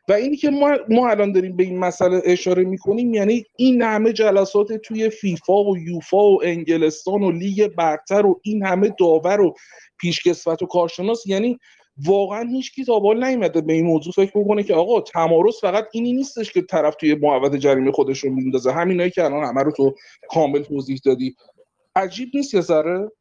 [0.07, 4.13] و اینی که ما, ما الان داریم به این مسئله اشاره می‌کنیم یعنی این همه
[4.13, 9.55] جلسات توی فیفا و یوفا و انگلستان و لیگ برتر و این همه داور و
[9.97, 11.59] پیشکسوت و کارشناس یعنی
[12.05, 16.13] واقعا هیچ کی تا نیومده به این موضوع فکر بکنه که آقا تمارز فقط اینی
[16.13, 18.71] نیستش که طرف توی محوطه جریمه خودش رو میندازه.
[18.71, 19.95] همینایی که الان همه رو تو
[20.29, 21.35] کامل توضیح دادی.
[21.95, 23.11] عجیب نیست یه ذره؟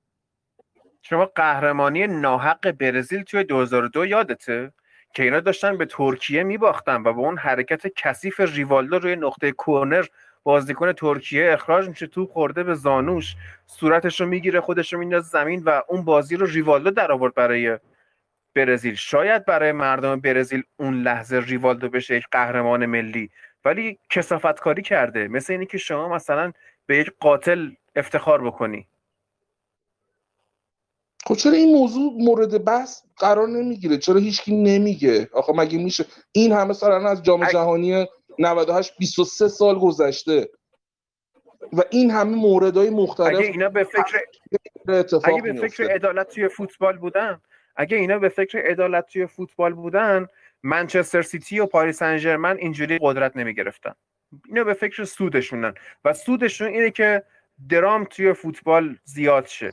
[1.02, 4.72] شما قهرمانی ناحق برزیل توی 2002 یادته؟
[5.14, 10.04] که اینا داشتن به ترکیه میباختن و با اون حرکت کثیف ریوالدو روی نقطه کورنر
[10.42, 13.36] بازیکن ترکیه اخراج میشه توپ خورده به زانوش
[13.66, 17.78] صورتش رو می‌گیره خودش رو میندازه زمین و اون بازی رو ریوالدو در آورد برای
[18.58, 18.94] برزیل.
[18.94, 23.30] شاید برای مردم برزیل اون لحظه ریوالدو بشه یک قهرمان ملی
[23.64, 25.28] ولی کسافت کاری کرده.
[25.28, 26.52] مثل اینی که شما مثلا
[26.86, 28.86] به یک قاتل افتخار بکنی.
[31.26, 36.52] خب چرا این موضوع مورد بحث قرار نمی‌گیره؟ چرا هیچکی نمیگه؟ آخه مگه میشه؟ این
[36.52, 38.06] همه سال از جام جهانی
[38.38, 40.48] 98 23 سال گذشته.
[41.72, 44.20] و این همه موردهای مختلف اگه اینا به فکر
[45.24, 47.40] اگه به فکر عدالت توی فوتبال بودن
[47.78, 50.26] اگه اینا به فکر عدالت توی فوتبال بودن
[50.62, 53.94] منچستر سیتی و پاریس سن اینجوری قدرت نمی گرفتن
[54.46, 55.74] اینا به فکر سودشونن.
[56.04, 57.22] و سودشون اینه که
[57.68, 59.72] درام توی فوتبال زیاد شه.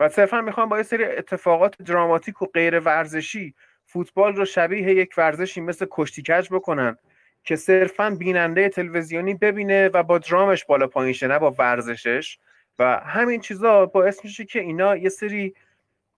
[0.00, 3.54] و صرفا می‌خوام با یه سری اتفاقات دراماتیک و غیر ورزشی
[3.86, 6.98] فوتبال رو شبیه یک ورزشی مثل کشتی کج بکنن
[7.44, 12.38] که صرفا بیننده تلویزیونی ببینه و با درامش بالا پایین شه نه با ورزشش.
[12.78, 15.54] و همین چیزا باعث میشه که اینا یه سری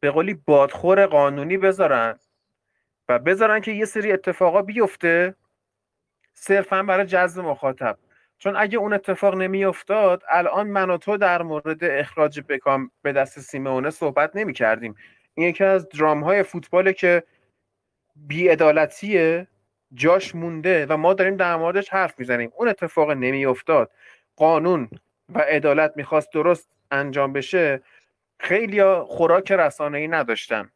[0.00, 2.18] به قولی بادخور قانونی بذارن
[3.08, 5.34] و بذارن که یه سری اتفاقا بیفته
[6.34, 7.98] صرفا برای جذب مخاطب.
[8.38, 13.40] چون اگه اون اتفاق نمیافتاد الان من و تو در مورد اخراج بکام به دست
[13.40, 14.94] سیمونه صحبت نمی کردیم
[15.34, 17.22] این یکی از درام های فوتباله که
[18.16, 19.46] بیعدالتیه
[19.94, 22.52] جاش مونده و ما داریم در موردش حرف می‌زنیم.
[22.56, 23.90] اون اتفاق نمیافتاد.
[24.36, 24.90] قانون
[25.34, 27.82] و عدالت می‌خواست درست انجام بشه.
[28.38, 30.70] خیلی خوراک رسانه ای نداشتن.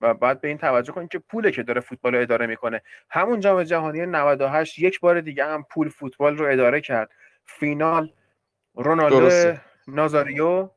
[0.00, 2.82] و باید به این توجه کنید که پوله که داره فوتبال رو اداره می‌کنه.
[3.10, 7.10] همون جام جهانی 98 یک بار دیگه هم پول فوتبال رو اداره کرد.
[7.44, 8.12] فینال
[8.74, 9.56] رونالدو
[9.88, 10.70] نازاریو.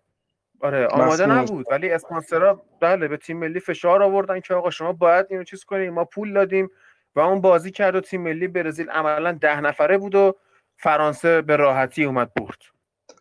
[0.61, 5.25] آره آماده نبود ولی اسپانسرها بله به تیم ملی فشار آوردن که آقا شما باید
[5.29, 6.69] اینو چیز کنید ما پول دادیم
[7.15, 10.35] و اون بازی کرد و تیم ملی برزیل عملا ده نفره بود و
[10.77, 12.61] فرانسه به راحتی اومد برد.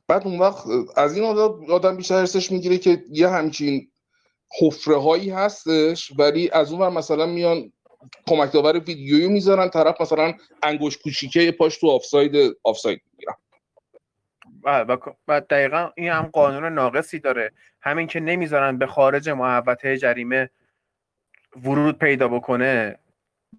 [0.08, 0.64] بعد اون وقت
[0.96, 1.24] از این
[1.70, 3.90] آدم بیشتر ارسش می‌گیره که یه همچین
[4.60, 7.72] حفره هایی هستش ولی از اون مثلا میان
[8.26, 13.34] کمک داور ویدیویی می‌ذارن طرف مثلا انگوش کوچیکه پاش تو آفساید آفساید می‌گیرن
[15.28, 17.52] و دقیقا این هم قانون ناقصی داره.
[17.80, 20.50] همین که نمی‌ذارن به خارج محوطه جریمه
[21.64, 22.98] ورود پیدا بکنه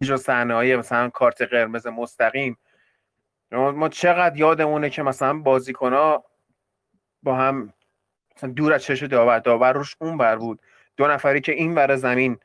[0.02, 2.58] جو صحنه های مثلا کارت قرمز مستقیم.
[3.52, 6.29] ما چقدر یادمونه که مثلا بازیکن ها
[7.24, 7.74] با هم
[8.36, 10.60] مثلا دور از چش داور داور روش اون بر بود.
[10.98, 12.38] دو نفری که این بر زمین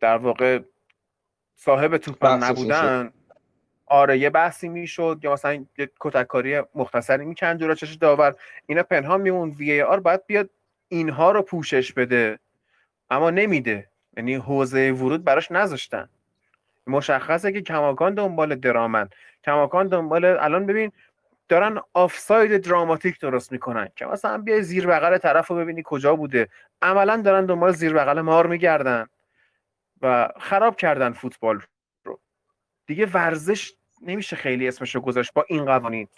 [0.00, 0.60] در واقع
[1.56, 3.12] صاحب توپ نبودن
[3.86, 8.34] آره یه بحثی می‌شد یا مثلا یه کتککاری مختصری میکن دور چش داور.
[8.66, 10.50] اینا پنهان میمون وی آر باید بیاد
[10.88, 12.38] اینها رو پوشش بده.
[13.10, 13.88] اما نمیده.
[14.16, 16.08] یعنی حوزه ورود براش نذاشتن.
[16.86, 19.08] مشخصه که کماکان دنبال درامن.
[19.44, 20.92] کماکان دنبال الان ببین
[21.48, 26.48] دارن آفساید دراماتیک درست می‌کنن که مثلا بیای زیر بغل طرف رو ببینی کجا بوده.
[26.82, 29.06] عملا دارن دنبال زیر بغل مار میگردن
[30.02, 31.60] و خراب کردن فوتبال
[32.04, 32.20] رو.
[32.86, 33.72] دیگه ورزش
[34.02, 36.08] نمیشه خیلی اسمش رو گذاشت با این قوانین.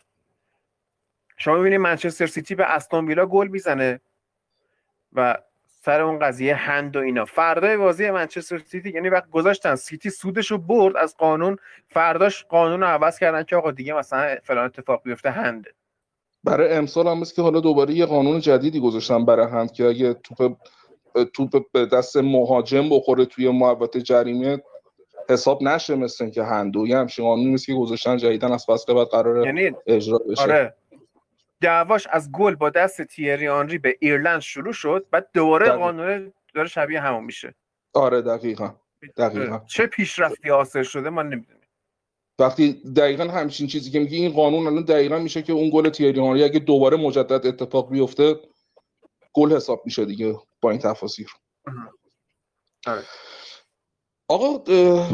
[1.37, 4.01] شما می‌بینید منچستر سیتی به استون ویلا گل می‌زنه
[5.13, 5.39] و
[5.83, 7.25] سر اون قضیه hand و اینا.
[7.25, 11.57] فردای بازی منچستر سیتی یعنی وقت گذاشتن سیتی سودش رو برد از قانون
[11.89, 15.71] فرداش قانون رو عوض کردن که آقا دیگه مثلا فلان اتفاق بیفته hand ه
[16.45, 20.57] برای امسال هم که حالا دوباره یه قانون جدیدی گذاشتن برای hand که اگه توپ
[21.35, 24.63] توپ به دست مهاجم بخوره توی محوطه جریمه
[25.31, 29.07] حساب نشه مثل اینکه hand و یه همچین قانونی که گذاشتن جدیدن از فصل بعد
[29.07, 30.43] قرار یعنی اجرا بشه.
[30.43, 30.75] آره.
[31.61, 35.71] دعواش از گل با دست تیری آنری به ایرلند شروع شد بعد دوباره.
[35.71, 37.55] قانون داره شبیه همون میشه.
[37.95, 38.75] آره دقیقا.
[39.17, 39.61] دقیقا.
[39.67, 41.61] چه پیشرفتی حاصل شده ما نمی‌دونیم.
[42.39, 46.21] وقتی دقیقا همچین چیزی که میگی این قانون الان دقیقا میشه که اون گل تیری
[46.21, 48.37] آنری اگه دوباره مجدد اتفاق بیفته
[49.33, 51.27] گل حساب میشه دیگه با این تفاصیل.
[52.87, 53.03] آره.
[54.31, 54.63] آقا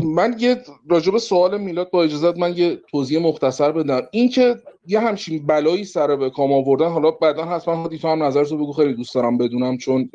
[0.05, 4.01] من یه راجع به سوال میلاد با اجازت من یه توضیح مختصر بدم.
[4.13, 4.57] این که
[4.87, 8.73] یه همچین بلایی سر به کام آوردن حالا بعدا حتما هادی تو هم نظرتو بگو
[8.73, 10.11] خیلی دوست دارم بدونم چون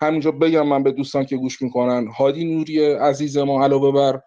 [0.00, 2.06] همینجا بگم من به دوستان که گوش می‌کنن.
[2.06, 4.20] هادی نوری عزیز ما علاوه بر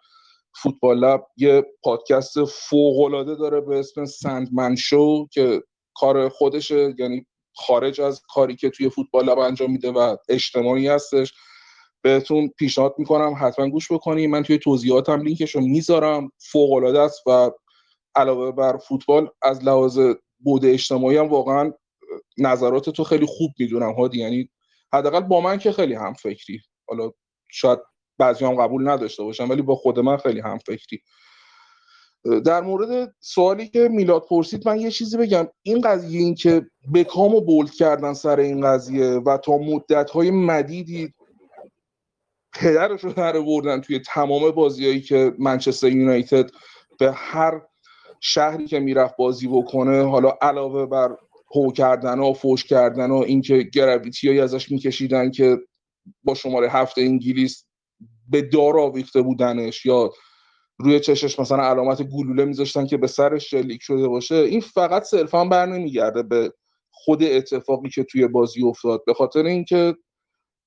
[0.55, 5.63] فوتبال لب یه پادکست فوق العاده داره به اسم سندمن شو که
[5.95, 7.25] کار خودشه یعنی
[7.55, 11.33] خارج از کاری که توی فوتبال لب انجام میده و اجتماعی هستش.
[12.01, 17.27] بهتون پیشنهاد می‌کنم حتما گوش بکنیم من توی توضیحاتم لینکش رو می‌ذارم فوق العاده است
[17.27, 17.51] و
[18.15, 19.99] علاوه بر فوتبال از لحاظ
[20.39, 21.73] بود اجتماعی هم واقعا
[22.37, 24.19] نظرات تو خیلی خوب می‌دونم هادی.
[24.19, 24.49] یعنی
[24.93, 27.11] حداقل با من که خیلی هم فکری حالا
[27.51, 27.79] شاید
[28.17, 31.01] بعضی هم قبول نداشته باشم ولی با خود من خیلی هم فکری
[32.45, 35.47] در مورد سوالی که میلاد پرسید من یه چیزی بگم.
[35.61, 41.13] این قضیه این که بکامو بولد کردن سر این قضیه و تا مدت های مدیدی
[42.53, 46.49] پدرش رو در بردن توی تمام بازیایی که منچستر یونایتد
[46.99, 47.61] به هر
[48.21, 51.17] شهری که می‌رفت بازی بکنه حالا علاوه بر
[51.55, 55.57] هو کردن و فوش کردن و اینکه گراویتی ازش میکشیدن که
[56.23, 57.65] با شماره هفت انگلیس
[58.29, 60.11] به دار آویخته بودنش یا
[60.79, 65.45] روی چشش مثلا علامت گلوله میذاشتن که به سرش شلیک شده باشه این فقط صرفا
[65.45, 66.53] بر نمیگرده به
[66.91, 69.05] خود اتفاقی که توی بازی افتاد.
[69.05, 69.95] به خاطر اینکه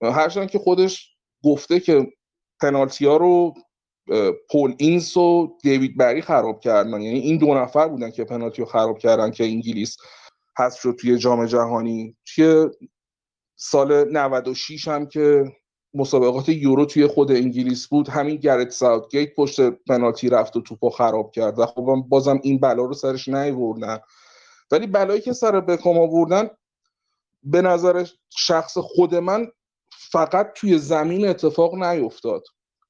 [0.02, 1.11] هرچند که خودش
[1.44, 2.12] گفته که
[2.60, 3.54] پنالتی ها رو
[4.50, 7.00] پول اینس و دیوید بری خراب کردن.
[7.00, 9.96] یعنی این دو نفر بودن که پنالتی رو خراب کردن که انگلیس
[10.58, 12.16] حذف شد توی جام جهانی.
[12.34, 12.68] توی
[13.56, 15.44] سال 96 هم که
[15.94, 21.30] مسابقات یورو توی خود انگلیس بود همین گرت ساوتگیت پشت پنالتی رفت و توپو خراب
[21.30, 21.58] کرد.
[21.58, 23.98] و خب بازم این بلا رو سرش نیوردن.
[24.70, 26.50] ولی بلایی که سر بکام آوردن
[27.42, 29.46] به نظر شخص خود من
[30.10, 32.42] فقط توی زمین اتفاق نیفتاد.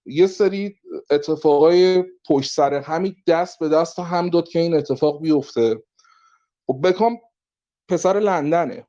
[0.07, 0.77] یه سری
[1.11, 5.83] اتفاقای پشت سر همی دست به دست هم داد که این اتفاق بیفته.
[6.67, 7.19] خب بکام
[7.89, 8.87] پسر لندنه.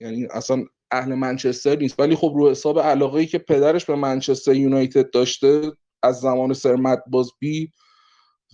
[0.00, 2.00] یعنی اصلا اهل منچستر نیست.
[2.00, 5.72] ولی خب رو حساب علاقه ای که پدرش به منچستر یونایتد داشته
[6.02, 7.72] از زمان سر مت بازبی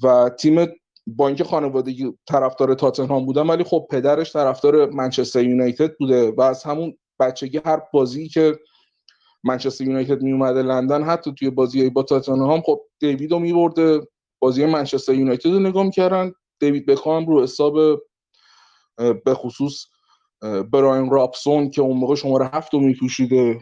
[0.02, 0.66] و تیم
[1.06, 6.64] با اینکه خانوادگی طرفدار تاتنهام بودن ولی خب پدرش طرفدار منچستر یونایتد بوده و از
[6.64, 8.58] همون بچگی هر بازی که
[9.44, 14.00] منچستر یونایتد می اومده لندن حتی توی بازی با تاتنهام خب دیوید رو میبرده.
[14.38, 16.32] بازی منچستر یونایتد رو نگاه می‌کردن.
[16.60, 17.74] دیوید بکام رو حساب
[18.96, 19.84] به خصوص
[20.72, 23.60] براین رابسون که اون موقع شماره هفت رو میپوشیده.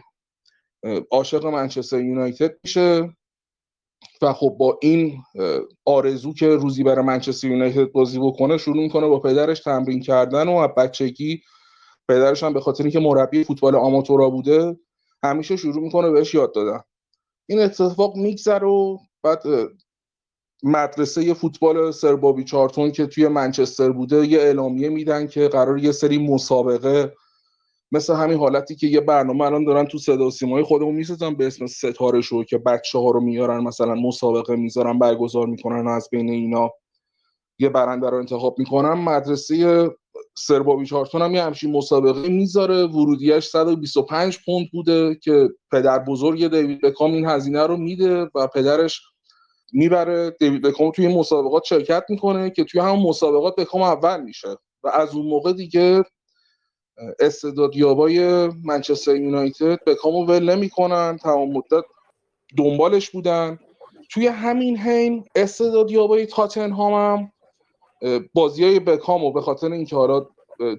[1.11, 3.13] عاشق منچستر یونایتد میشه.
[4.21, 5.23] و خب با این
[5.85, 10.55] آرزو که روزی برای منچستر یونایتد بازی بکنه شروع می‌کنه با پدرش تمرین کردن و
[10.55, 11.41] از بچگی
[12.09, 14.77] پدرش هم به خاطر اینکه مربی فوتبال آماتورا بوده
[15.23, 16.79] همیشه شروع می‌کنه بهش یاد دادن.
[17.49, 19.43] این اتفاق میگذره و بعد
[20.63, 25.91] مدرسه فوتبال سر بابی چارتون که توی منچستر بوده یه اعلامیه میدن که قرار یه
[25.91, 27.13] سری مسابقه
[27.91, 31.47] مثل همین حالتی که یه برنامه الان دارن تو صدا و سیمای خودمون می‌سازن به
[31.47, 36.09] اسم ستاره شو که بچه ها رو میارن مثلا مسابقه می‌ذارن برگزار می‌کنن و از
[36.11, 36.71] بین اینا
[37.59, 38.93] یه برنده رو انتخاب می‌کنن.
[38.93, 39.89] مدرسه
[40.37, 42.83] سربابی چارتون هم یه همچین مسابقه می‌ذاره.
[42.83, 49.01] ورودیش 125 پوند بوده که پدر بزرگ دیوید بکام این هزینه رو میده و پدرش
[49.73, 50.35] می‌بره.
[50.39, 54.49] دیوید بکام توی مسابقات شرکت می‌کنه که توی همون مسابقات بکام اول میشه
[54.83, 56.03] و از اون موقع دیگه
[57.19, 61.17] استعدادیابای منچستر یونایتد بکامو ول نمی‌کنن.
[61.17, 61.83] تمام مدت
[62.57, 63.59] دنبالش بودن.
[64.09, 67.31] توی همین حین استعدادیابای تاتنهام هم
[68.33, 70.25] بازی های بکامو به خاطر اینکه حالا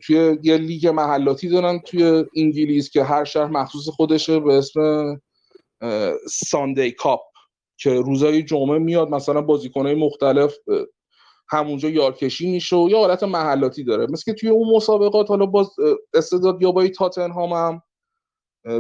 [0.07, 5.20] توی یه لیگ محلاتی دارن توی انگلیس که هر شهر مخصوص خودشه به اسم
[6.31, 7.20] ساندی کاپ
[7.81, 10.55] که روزای جمعه میاد مثلا بازیکنهای مختلف
[11.51, 14.07] همونجا یارکشی میشه و یه حالت محلاتی داره.
[14.11, 15.70] مثل که توی اون مسابقات حالا باز
[16.15, 17.82] استعداد یابای تاتنهام هم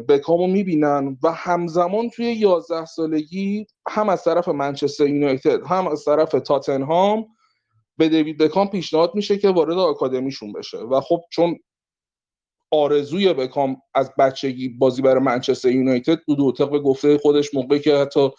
[0.08, 6.30] بکامو می‌بینن و همزمان توی 11 سالگی هم از طرف منچستر یونایتد هم از طرف
[6.30, 7.26] تاتنهام
[7.98, 10.78] به دیوید بکام پیشنهاد میشه که وارد آکادمیشون بشه.
[10.78, 11.58] و خب چون
[12.70, 17.96] آرزوی بکام از بچگی بازی برای منچستر یونایتد بود و طبق گفته خودش موقعی که
[17.96, 18.30] حتی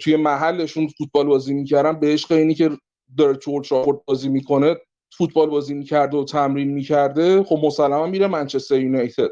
[0.00, 2.70] توی محلشون فوتبال بازی می‌کردن به عشق اینی که
[3.18, 3.62] داره تو
[4.06, 4.76] بازی می‌کنه
[5.18, 9.30] فوتبال بازی می‌کرده و تمرین می‌کرده خب مسلما میره منچستر یونایتد.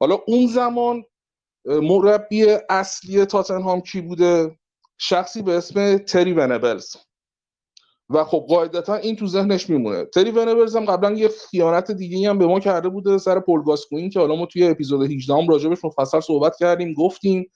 [0.00, 1.04] حالا اون زمان
[1.64, 4.58] مربی اصلی تاتنهام کی بوده؟
[4.98, 6.96] شخصی به اسم تری ونبلز.
[8.10, 10.04] و خب قاعدتا این تو ذهنش میمونه.
[10.04, 14.10] تری ونبلز هم قبلا یه خیانت دیگه هم به ما کرده بوده سر پل گاسکوین
[14.10, 17.50] که حالا ما توی اپیزود 18 هم راجبش مفصل صحبت کردیم گفتیم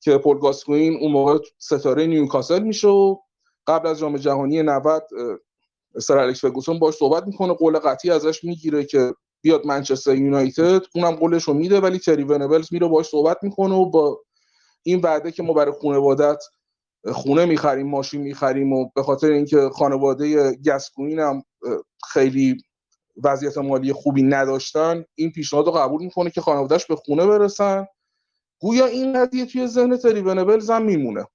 [0.00, 3.16] که پل گاسکوین اون موقع ستاره نیوکاسل میشه و
[3.66, 5.02] قبل از جام جهانی 90
[6.00, 11.10] سر الکس فرگوسون باش صحبت می‌کنه قول قطعی ازش می‌گیره که بیاد منچستر یونایتد اونم
[11.10, 14.20] قولش رو میده ولی تری ونبلز میره باش صحبت می‌کنه و با
[14.82, 16.44] این وعده که ما برای خانوادت
[17.12, 21.42] خونه می‌خریم ماشین می‌خریم و به خاطر اینکه خانواده گسکوین هم
[22.12, 22.56] خیلی
[23.24, 27.86] وضعیت مالی خوبی نداشتن این پیشنهاد رو قبول می‌کنه که خانوادهش به خونه برسن.
[28.60, 30.20] گویا این قضیه توی ذهن تری
[30.68, 31.26] هم میمونه.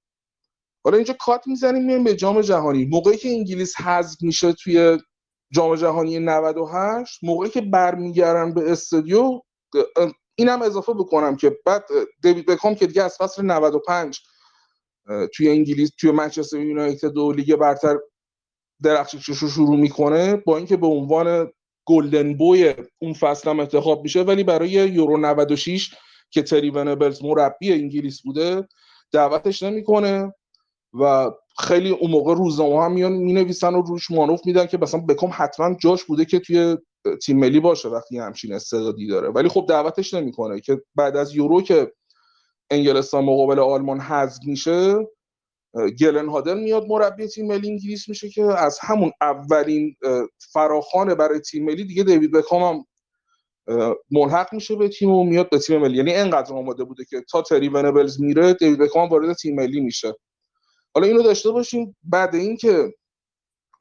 [0.84, 2.84] حالا اینجا کات می‌زنیم میایم به جام جهانی.
[2.84, 4.98] موقعی که انگلیس حذف میشه توی
[5.52, 9.40] جام جهانی 98 موقعی که برمیگردن به استودیو
[10.34, 11.84] اینم اضافه بکنم که بعد
[12.22, 14.20] دیوید بکام که دیگه از فصل 95
[15.34, 17.96] توی انگلیس توی منچستر یونایتد و لیگ برتر
[18.82, 21.52] درخششش رو شروع می‌کنه با اینکه به عنوان
[21.86, 25.94] گلدن بوی اون فصل هم انتخاب میشه ولی برای یورو 96
[26.30, 28.68] که تری ونبلز مربی انگلیس بوده
[29.12, 30.34] دعوتش نمی‌کنه
[31.00, 35.00] و خیلی اون موقع روزنامه هم میان می نویسن و روش مانوف میدن که مثلا
[35.00, 36.76] بکام حتما جاش بوده که توی
[37.22, 39.28] تیم ملی باشه وقتی همچین استعدادی داره.
[39.28, 41.92] ولی خب دعوتش نمی‌کنه که بعد از یورو که
[42.70, 45.08] انگلستان مقابل آلمان حذف میشه
[46.00, 49.96] گلن هادل میاد مربی تیم ملی انگلیس میشه که از همون اولین
[50.52, 52.84] فراخان برای تیم ملی دیگه دیوید بکام هم
[54.10, 55.96] ملحق میشه به تیم و میاد به تیم ملی.
[55.96, 60.14] یعنی انقدر آماده بوده که تا تری ونبلز میره دیوید بکام وارد تیم ملی میشه.
[60.94, 62.94] حالا اینو داشته باشیم بعد اینکه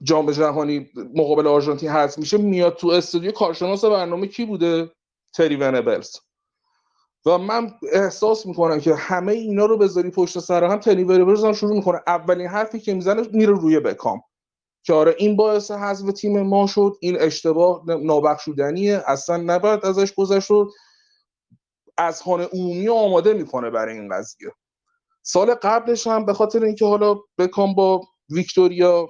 [0.01, 4.91] جام جهانی مقابل آرژانتین حذف میشه میاد تو استودیو کارشناس برنامه کی بوده؟
[5.33, 6.15] تری ونبلز.
[7.25, 11.53] و من احساس می‌کنم که همه اینا رو بذاری پشت سر هم تری ونبلز هم
[11.53, 12.01] شروع می‌کنه.
[12.07, 14.21] اولین حرفی که می‌زنه میره روی بکام.
[14.83, 16.93] که آره این باعث حذف تیم ما شد.
[17.01, 19.03] این اشتباه نابخشودنیه.
[19.07, 20.47] اصلا نباید ازش گذشت.
[20.47, 20.67] شد
[21.97, 24.51] از خانه عمومی آماده می‌کنه برای این قضیه.
[25.23, 29.09] سال قبلش هم به خاطر اینکه حالا بکام با ویکتوریا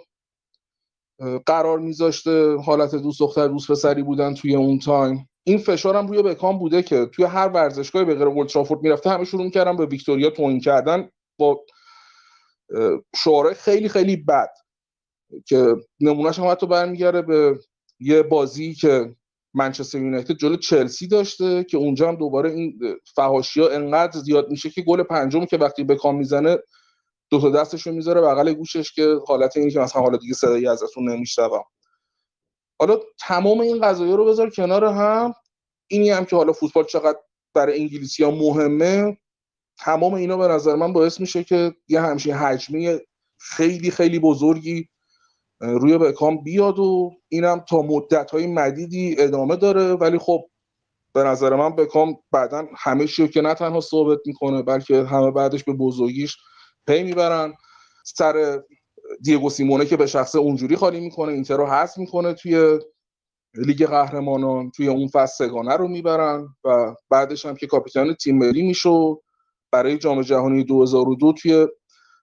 [1.46, 5.29] قرار میذاشته حالت دوست دختر دوست پسری بودن توی اون تایم.
[5.50, 9.26] این فشار هم روی بکام بوده که توی هر ورزشگاهی به غیر اولترافورد می‌رفته همه
[9.26, 11.10] شروع می‌کردن به ویکتوریا توهین کردن
[11.40, 11.66] با
[13.16, 14.50] شعارهای خیلی خیلی بد
[15.48, 17.60] که نمونهش هم حتی برمیگرده به
[18.00, 19.16] یه بازی که
[19.54, 22.80] منچستر یونایتد جلو چلسی داشته که اونجا هم دوباره این
[23.16, 26.58] فهاشی ها انقدر زیاد میشه که گل پنجم که وقتی بکام می‌زنه
[27.30, 30.68] دو تا دستش رو می‌ذاره بغل گوشش که حالت اینه که مثلا حالا دیگه صدایی
[30.68, 31.64] ازتون نمیشنوم.
[32.80, 35.34] حالا تمام این قضايا رو بذار کنار هم.
[35.90, 37.20] اینی هم که حالا فوتبال چقدر
[37.54, 39.18] برای انگلیسی ها مهمه
[39.78, 43.00] تمام اینا به نظر من باعث میشه که یه همچین حجمه
[43.40, 44.90] خیلی خیلی بزرگی
[45.60, 49.94] روی بکام بیاد و اینم تا مدت های مدیدی ادامه داره.
[49.94, 50.46] ولی خب
[51.14, 55.64] به نظر من بکام بعدا همه چی که نه تنها ثابت می‌کنه بلکه همه بعدش
[55.64, 56.38] به بزرگیش
[56.88, 57.54] پی می‌برن.
[58.06, 58.62] سر
[59.22, 62.80] دیگو سیمونه که به شخص اونجوری خالی می‌کنه اینتر رو حذف می‌کنه توی
[63.56, 68.62] لیگ قهرمانان توی اون فصل سگانه رو می‌برن و بعدش هم که کاپیتان تیم ملی
[68.62, 69.16] میشه
[69.72, 71.68] برای جام جهانی 2002 توی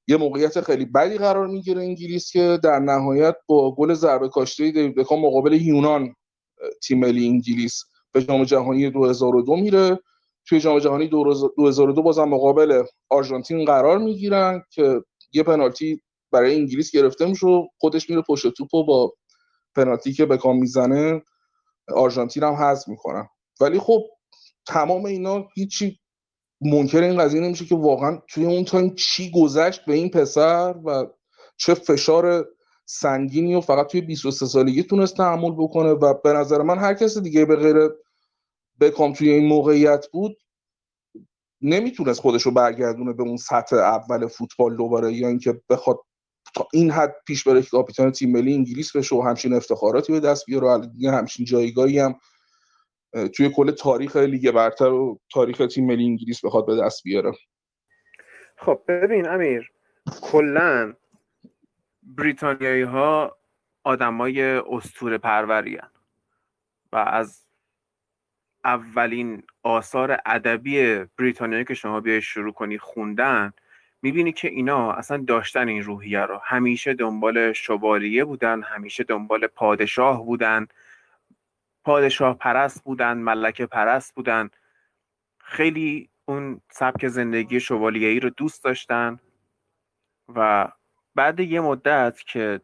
[0.09, 4.95] یه موقعیت خیلی بدی قرار می‌گیره انگلیس که در نهایت با گل ضربه کاشته دیوید
[4.95, 6.15] بکام مقابل یونان
[6.83, 9.99] تیم ملی انگلیس به جام جهانی 2002 میره.
[10.49, 17.27] توی جام جهانی 2002 بازم مقابل آرژانتین قرار می‌گیرن که یه پنالتی برای انگلیس گرفته
[17.27, 17.47] میشه
[17.79, 19.13] خودش میره پشت توپ و با
[19.77, 21.23] پنالتی که بکام می‌زنه
[21.95, 23.29] آرژانتین هم حذف می‌کنن
[23.61, 24.03] ولی خب
[24.67, 26.01] تمام اینا هیچی
[26.61, 31.07] منکر این قضیه نمیشه که واقعا توی اون time چی گذشت به این پسر و
[31.57, 32.47] چه فشار
[32.85, 37.21] سنگینی و فقط توی 23 سالگی تونست تحمل بکنه و به نظر من هر کسی
[37.21, 37.91] دیگه به غیر
[38.81, 40.37] بکام توی این موقعیت بود
[41.63, 45.99] نمی‌تونست خودش رو برگردونه به اون سطح اول فوتبال دوباره یا اینکه بخواد
[46.57, 50.21] تا این حد پیش بره که کاپیتان تیم ملی انگلیس بشه و همچین افتخاراتی به
[50.21, 52.21] دست بیاره و همچین جایگاهی هم
[53.37, 57.33] توی کل تاریخ لیگ برتر و تاریخ تیم ملی انگلیس بخواد به دست بیاره.
[58.59, 59.71] خب ببین امیر
[60.23, 60.95] کلا
[62.03, 63.37] بریتانیایی ها
[63.85, 65.79] آدمای استور پروری
[66.93, 67.47] و از
[68.65, 73.53] اولین آثار ادبی بریتانیایی که شما بیای شروع کنی خوندن
[74.07, 76.41] می‌بینی که اینا اصلا داشتن این روحیه رو.
[76.45, 80.67] همیشه دنبال شوالیه بودن همیشه دنبال پادشاه بودن.
[81.85, 84.51] پادشاه پرست بودن ملکه پرست بودن.
[85.39, 89.19] خیلی اون سبک زندگی شوالیه‌ای رو دوست داشتن
[90.35, 90.69] و
[91.15, 92.61] بعد یه مدت که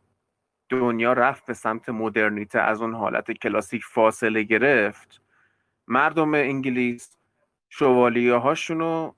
[0.69, 5.23] دنیا رفت به سمت مدرنیته از اون حالت کلاسیک فاصله گرفت
[5.89, 7.17] مردم انگلیس
[7.69, 9.13] شوالیه هاشونو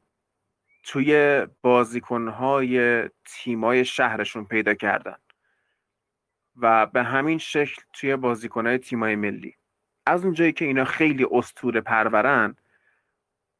[0.84, 5.16] توی بازیکنهای تیمای شهرشون پیدا کردن
[6.56, 9.56] و به همین شکل توی بازیکنهای تیمای ملی.
[10.06, 12.56] از اونجایی که اینا خیلی استور پرورن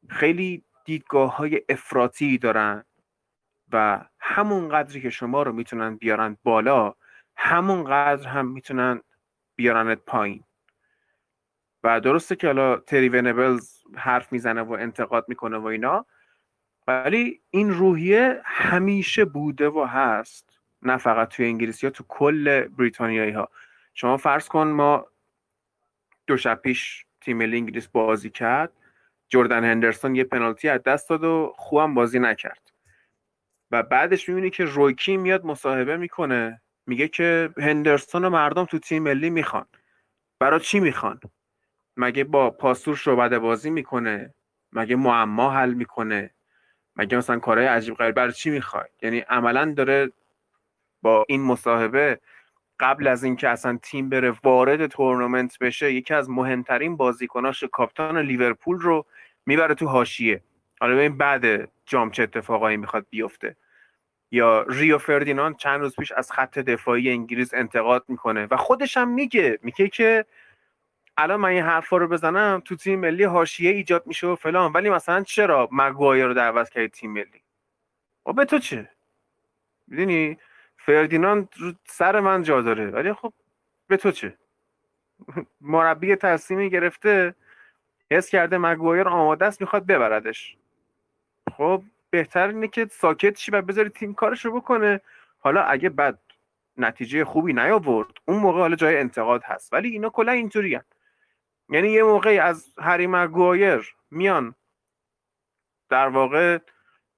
[0.09, 2.85] خیلی دیدگاه های افراطی دارن
[3.71, 6.95] و همون قدری که شما رو می‌تونن بیارن بالا
[7.35, 9.01] همون قدر هم می‌تونن
[9.55, 10.43] بیارنت پایین.
[11.83, 16.05] و درسته که حالا تری ونبلز حرف می‌زنه و انتقاد می‌کنه و اینا
[16.87, 23.31] ولی این روحیه همیشه بوده و هست نه فقط توی انگلیسی ها تو کل بریتانیایی
[23.31, 23.49] ها.
[23.93, 25.05] شما فرض کن ما
[26.27, 28.71] دو شب پیش تیم ملی انگلیس بازی کرد
[29.29, 32.71] جردن هندرسون یه پنالتی از دست داد و خوبم بازی نکرد.
[33.71, 39.03] و بعدش می‌بینی که رویکی میاد مصاحبه می‌کنه میگه که هندرسون و مردم تو تیم
[39.03, 39.65] ملی می‌خوان.
[40.39, 41.19] برای چی می‌خوان؟
[41.97, 44.33] مگه با پاسور شعبده بازی می‌کنه؟
[44.71, 46.34] مگه معما حل می‌کنه؟
[46.95, 50.11] مگه مثلا کارهای عجیب غریب برای چی می‌خواد یعنی عملا داره
[51.01, 52.19] با این مصاحبه
[52.79, 58.79] قبل از اینکه اصلا تیم بره وارد تورنمنت بشه یکی از مهمترین بازیکناش کاپیتان لیورپول
[58.79, 59.05] رو
[59.45, 60.43] می‌بره تو حاشیه.
[60.81, 63.55] حالا ببین بعد جام چه اتفاقایی می‌خواد بیفته.
[64.31, 69.09] یا ریو فردیناند چند روز پیش از خط دفاعی انگلیس انتقاد می‌کنه و خودش هم
[69.09, 70.25] میگه میگه که
[71.17, 74.71] الان من این حرفا رو بزنم تو تیم ملی حاشیه ایجاد میشه و فلان.
[74.71, 77.41] ولی مثلا چرا مگوایر رو دعوت کردی تیم ملی؟
[78.25, 78.89] و به تو چه؟
[79.87, 80.37] می‌دونی؟
[80.77, 82.89] فردیناند رو سر من جا داره.
[82.89, 83.33] ولی خب
[83.87, 84.37] به تو چه؟
[85.61, 87.35] مربی تصمیمی گرفته
[88.11, 90.57] حس کرده مگوایر آماده است می‌خواد ببردش.
[91.51, 95.01] خب بهتر اینه که ساکت شی و بذاری تیم کارش رو بکنه.
[95.39, 96.19] حالا اگه بعد
[96.77, 99.73] نتیجه خوبی نیاورد اون موقع حالا جای انتقاد هست.
[99.73, 100.75] ولی اینا کلا اینطوری
[101.69, 104.55] یعنی یه موقعی از هری مگوایر میان.
[105.89, 106.59] در واقع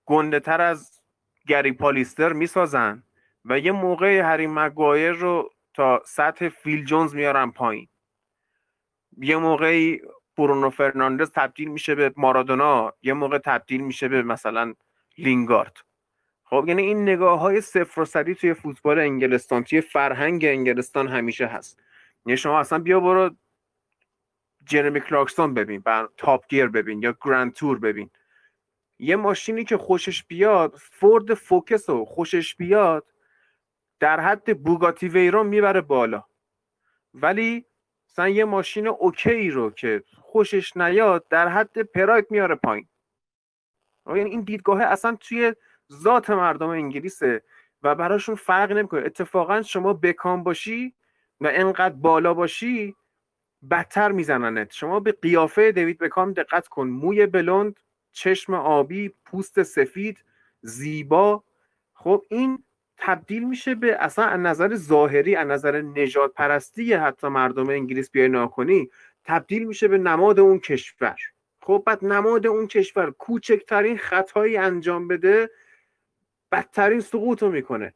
[0.06, 1.02] گنده تر از
[1.48, 3.04] گری پالیستر می‌سازن
[3.46, 7.88] و یه موقع هری مگوایر رو تا سطح فیل جونز میارن پایین.
[9.18, 10.02] یه موقعی
[10.38, 14.74] برونو فرناندز تبدیل میشه به مارادونا یه موقع تبدیل میشه به مثلا
[15.18, 15.78] لینگارد.
[16.44, 21.46] خب یعنی این نگاه های صفر و صدی توی فوتبال انگلستان توی فرهنگ انگلستان همیشه
[21.46, 21.80] هست.
[22.26, 23.36] یعنی شما اصلا بیا برو
[24.68, 28.10] جرمی کلارکسون ببین برو Top Gear ببین یا Grand Tour ببین.
[29.00, 33.06] یه ماشینی که خوشش بیاد Ford Focus رو خوشش بیاد
[34.00, 36.24] در حد Bugatti Veyron می‌بره بالا.
[37.14, 37.66] ولی
[38.10, 42.88] مثلا یه ماشین OK رو که خوشش نیاد در حد پراید میاره پایین.
[44.08, 45.54] یعنی این دیدگاه اصلا توی
[45.94, 47.44] ذات مردم انگلیسه
[47.84, 49.06] و براشون فرق نمی‌کنه.
[49.06, 50.94] اتفاقا شما بکام باشی
[51.42, 52.96] و انقدر بالا باشی
[53.72, 54.72] بدتر میزننت.
[54.72, 56.88] شما به قیافه دیوید بکام دقت کن.
[56.88, 57.80] موی بلند
[58.12, 60.18] چشم آبی پوست سفید
[60.62, 61.44] زیبا.
[61.94, 62.64] خب این
[62.98, 68.28] تبدیل میشه به اصلا از نظر ظاهری از نظر نجات پرستی حتی مردم انگلیس بیای
[68.28, 68.90] ناکنی
[69.24, 71.16] تبدیل میشه به نماد اون کشور.
[71.62, 75.50] خب بعد نماد اون کشور کوچکترین خطایی انجام بده
[76.52, 77.94] بدترین سقوط رو می‌کنه.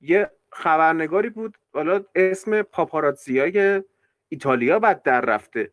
[0.00, 3.82] یه خبرنگاری بود حالا اسم پاپاراتزیای
[4.34, 5.70] ایتالیا بد در رفته.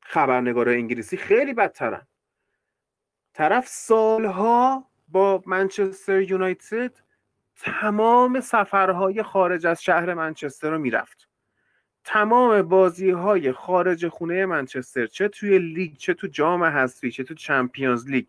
[0.00, 2.06] خبرنگار انگلیسی خیلی بدترن.
[3.34, 6.92] طرف سالها با منچستر یونایتد
[7.56, 11.28] تمام سفرهای خارج از شهر منچستر رو می‌رفت.
[12.04, 17.34] تمام بازی های خارج خونه منچستر چه توی لیگ چه تو جام حذفی چه تو
[17.34, 18.26] چمپیونز لیگ.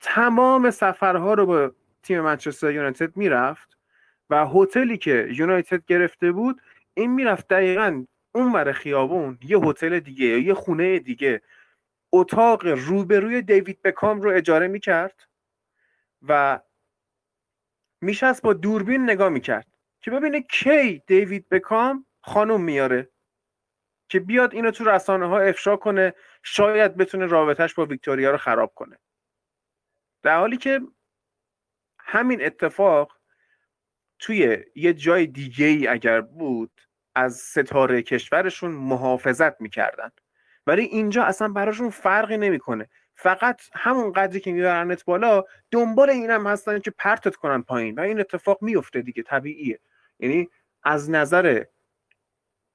[0.00, 1.72] تمام سفرها رو با
[2.02, 3.78] تیم منچستر یونایتد می‌رفت
[4.30, 6.62] و هتلی که یونایتد گرفته بود
[6.94, 8.04] این می‌رفت دقیقا
[8.38, 11.42] اون ور خیابون یه هتل دیگه یا یه خونه دیگه
[12.12, 15.28] اتاق روبروی دیوید بکام رو اجاره می‌کرد
[16.22, 16.60] و
[18.00, 19.66] میشست با دوربین نگاه می‌کرد
[20.00, 23.10] که ببینه کی دیوید بکام خانوم میاره
[24.08, 28.74] که بیاد اینو تو رسانه ها افشا کنه شاید بتونه رابطهش با ویکتوریا رو خراب
[28.74, 28.98] کنه.
[30.22, 30.80] در حالی که
[31.98, 33.18] همین اتفاق
[34.18, 36.87] توی یه جای دیگه ای اگر بود
[37.18, 40.10] از ستاره کشورشون محافظت می‌کردن.
[40.66, 42.88] ولی اینجا اصلا براشون فرقی نمی‌کنه.
[43.14, 48.20] فقط همون قدری که میبرنت بالا دنبال اینم هستن که پرتت کنن پایین و این
[48.20, 49.80] اتفاق میفته دیگه طبیعیه.
[50.20, 50.48] یعنی
[50.82, 51.64] از نظر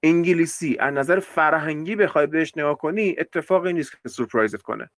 [0.03, 4.89] انگلیسی از نظر فرهنگی بخوای بهش نگاه کنی اتفاقی نیست که سورپرایزت کنه.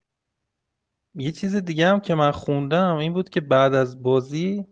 [1.15, 4.65] یه چیز دیگه هم که من خوندم این بود که بعد از بازی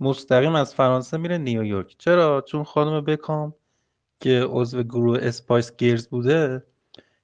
[0.00, 1.94] مستقیم از فرانسه میره نیویورک.
[1.98, 3.54] چرا؟ چون خانم بکام
[4.20, 6.66] که عضو گروه Spice Girls بوده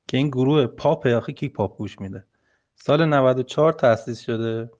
[0.08, 2.26] که این گروه پاپ آخه کی پاپ گوش میده؟
[2.74, 4.70] سال 94 تأسیس شده.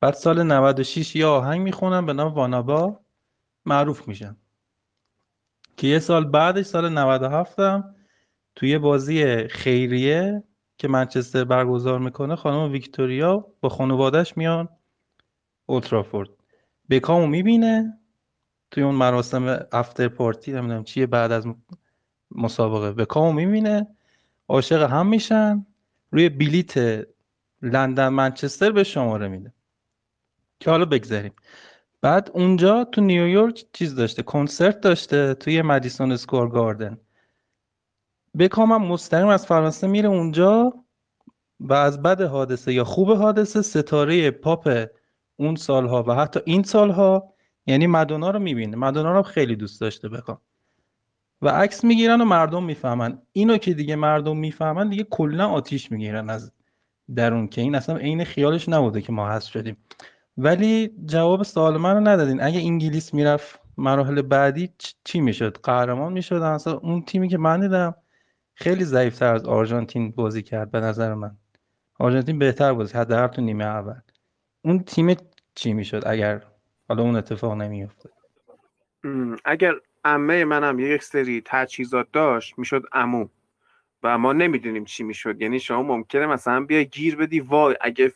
[0.00, 3.00] بعد سال 96 یه آهنگ می‌خونن به نام Wannabe.
[3.66, 4.36] معروف میشن
[5.76, 7.94] که یه سال بعدش سال 97 هم
[8.54, 10.42] توی بازی خیریه
[10.78, 14.68] که منچستر برگزار می‌کنه خانم ویکتوریا با خانوادهش میان
[15.66, 16.28] اولترافورد
[16.90, 17.98] بکامو می‌بینه.
[18.72, 21.46] توی اون مراسم افتر پارتی نمی‌دونم چیه بعد از
[22.30, 22.92] مسابقه.
[22.92, 23.86] بکامو می‌بینه
[24.48, 25.66] عاشق هم میشن
[26.10, 27.06] روی بلیت
[27.62, 29.52] لندن منچستر به شماره میده.
[30.60, 31.32] که حالا بگذاریم.
[32.00, 36.98] بعد اونجا تو نیویورک چیز داشته کنسرت داشته توی Madison Square Garden.
[38.38, 40.74] بکام هم مستقیم از فرانسه میره اونجا
[41.60, 44.86] و از بد حادثه یا خوب حادثه ستاره پاپ
[45.36, 47.31] اون سالها و حتی این سالها
[47.66, 50.38] یعنی مدونا رو می‌بینه مدونا رو خیلی دوست داشته بکام
[51.42, 53.22] و عکس می‌گیرن و مردم می‌فهمن.
[53.32, 56.52] اینو که دیگه مردم می‌فهمن دیگه کلا آتیش می‌گیرن از
[57.16, 59.76] درون که این اصلا عین خیالش نبوده که ما هست شدیم.
[60.38, 62.42] ولی جواب سوال من رو ندادین.
[62.42, 64.70] اگه انگلیس می‌رفت مراحل بعدی
[65.04, 66.34] چی می‌شد؟ قهرمان می‌شد.
[66.34, 67.94] اصلا اون تیمی که من دیدم
[68.54, 71.36] خیلی ضعیفتر از آرژانتین بازی کرد به نظر من.
[71.98, 74.00] آرژانتین بهتر بازی حداقل تو نیمه اول.
[74.64, 75.16] اون تیم
[75.54, 76.42] چی می‌شد اگر
[76.88, 78.10] حالا اون اتفاق نمیافته.
[79.44, 83.28] اگر عمه منم یک سری تجهیزات داشت می‌شد عمو.
[84.02, 85.42] و ما نمی‌دونیم چی می‌شد.
[85.42, 88.12] یعنی شما ممکنه مثلا بیا گیر بدی وای اگه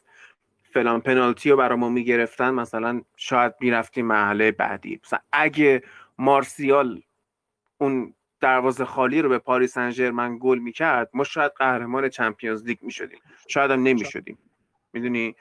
[0.73, 5.01] فلان پنالتی رو برای ما می‌گرفتن مثلا شاید می‌رفتیم محله بعدی.
[5.05, 5.83] مثلا اگه
[6.19, 7.03] مارسیال
[7.79, 12.79] اون دروازه خالی رو به پاریس سن ژرمن گل می‌کرد ما شاید قهرمان چمپیونز لیگ
[12.83, 13.19] می‌شدیم.
[13.49, 14.39] شاید هم نمی‌شدیم.
[14.93, 15.37] می‌دونی؟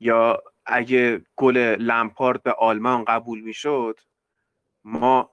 [0.00, 4.00] یا اگه گل لمپارد به آلمان قبول می‌شد
[4.84, 5.30] ما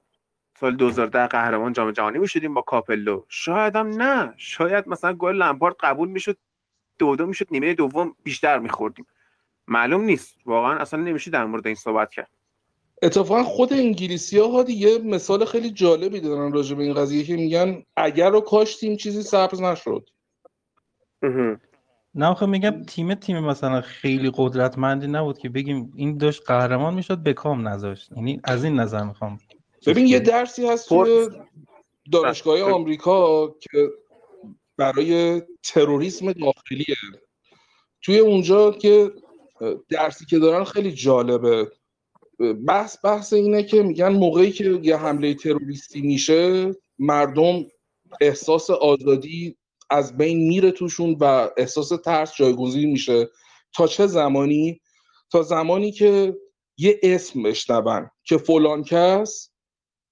[0.60, 3.24] سال 2010 قهرمان جام جهانی می‌شدیم با کاپلو.
[3.30, 4.34] شاید هم نه.
[4.38, 6.38] شاید مثلا گل لمپارد قبول می‌شد
[7.00, 9.06] دو دو می‌شد نیمه دوم بیشتر میخوردیم.
[9.68, 10.36] معلوم نیست.
[10.46, 12.30] واقعا اصلا نمیشه در مورد این صحبت کرد.
[13.02, 17.84] اتفاقا خود انگلیسی ها یه مثال خیلی جالبی دارن راجع به این قضیه که میگن
[17.96, 20.10] اگر رو کاشتیم چیزی سبز نشد.
[22.16, 27.24] نه آخه میگم تیم تیم مثلا خیلی قدرتمندی نبود که بگیم این داشت قهرمان می‌شد
[27.24, 28.12] بکام نذاشت.
[28.16, 29.40] یعنی از این نظر می‌خوام
[29.88, 31.30] ببین یه درسی هست توی
[32.12, 33.90] دانشگاه آمریکا که
[34.78, 36.96] برای تروریسم داخلیه.
[38.02, 39.12] توی اونجا که
[39.90, 41.72] درسی که دارن خیلی جالبه.
[42.68, 47.66] بحث بحث اینه که میگن موقعی که یه حمله تروریستی میشه مردم
[48.22, 49.58] احساس آزادی
[49.90, 53.30] از بین میره توشون و احساس ترس جایگزین میشه.
[53.74, 54.82] تا چه زمانی؟
[55.32, 56.38] تا زمانی که
[56.78, 59.52] یه اسم بشنون که فلان کس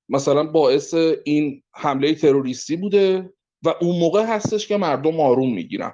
[0.10, 0.94] مثلا باعث
[1.24, 3.34] این حمله تروریستی بوده
[3.66, 5.94] و اون موقع هستش که مردم آروم می‌گیرن.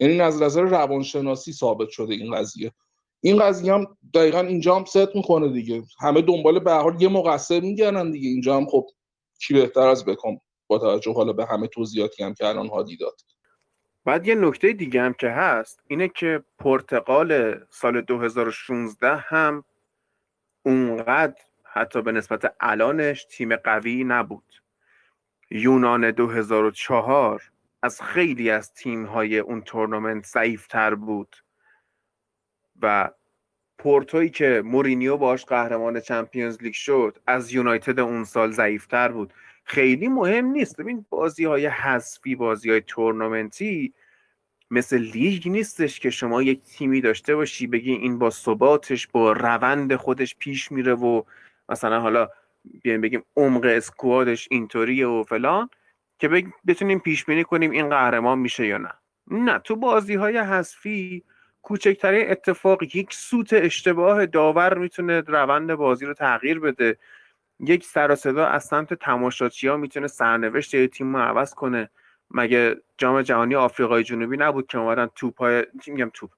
[0.00, 2.72] یعنی از نظر روانشناسی ثابت شده این قضیه.
[3.20, 5.82] این قضیه هم دقیقا اینجا هم ست می‌کنه دیگه.
[6.00, 8.28] همه دنبال به حال یه مقصر میگردن دیگه.
[8.28, 8.86] اینجا هم خب
[9.46, 10.40] کی بهتر از بکن.
[10.70, 13.20] با توجه حالا به همه توضیحاتی هم که الان هادی داد.
[14.04, 19.64] بعد یه نکته دیگه هم که هست اینه که پرتغال سال 2016 هم
[20.62, 24.62] اونقدر حتی به نسبت الانش تیم قوی نبود.
[25.50, 27.42] یونان 2004
[27.82, 31.36] از خیلی از تیم‌های اون تورنمنت ضعیفتر بود
[32.82, 33.10] و
[33.78, 39.32] پورتویی که مورینیو باش قهرمان چمپیونز لیگ شد از یونایتد اون سال ضعیفتر بود.
[39.70, 40.80] خیلی مهم نیست.
[40.80, 43.94] ببین بازی های حذفی بازی های تورنمنتی
[44.70, 49.96] مثل لیگ نیستش که شما یک تیمی داشته باشی بگی این با ثباتش با روند
[49.96, 51.22] خودش پیش میره و
[51.68, 52.28] مثلا حالا
[52.82, 55.70] بیایم بگیم عمق اسکوادش اینطوریه و فلان
[56.18, 56.28] که
[56.66, 58.92] بتونیم پیش بینی کنیم این قهرمان میشه یا نه.
[59.30, 61.24] نه تو بازی های حذفی
[61.62, 66.98] کوچکترین اتفاق یک سوت اشتباه داور می‌تونه روند بازی رو تغییر بده.
[67.60, 71.90] یک سر صدا از سمت تماشاچی می‌تونه سرنوشت یه تیم رو عوض کنه.
[72.30, 76.30] مگه جام جهانی آفریقای جنوبی نبود که اومدن توپ های چی میگم توپ؟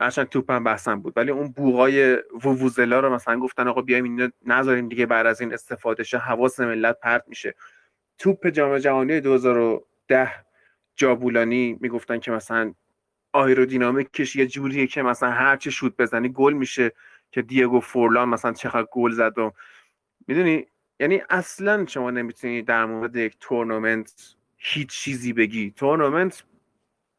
[0.00, 1.12] هرچند توپ هم بحثم بود.
[1.16, 2.14] ولی اون بوغای
[2.44, 6.60] وووزلا رو مثلا گفتن آقا بیایم اینو نذاریم دیگه بعد از این استفاده شه حواس
[6.60, 7.54] ملت پرت میشه.
[8.18, 10.44] توپ جام جهانی 2010
[10.96, 12.74] جابولانی می‌گفتن که مثلا
[13.32, 16.92] آیرودینامیکش یه جوریه که مثلا هر چه شوت بزنی گل میشه.
[17.34, 19.52] که دیگو فورلان مثلا چقدر گل زد و
[20.26, 20.66] می‌دونی؟
[21.00, 25.70] یعنی اصلا شما نمی‌تونی در مورد یک تورنمنت هیچ چیزی بگی.
[25.70, 26.44] تورنمنت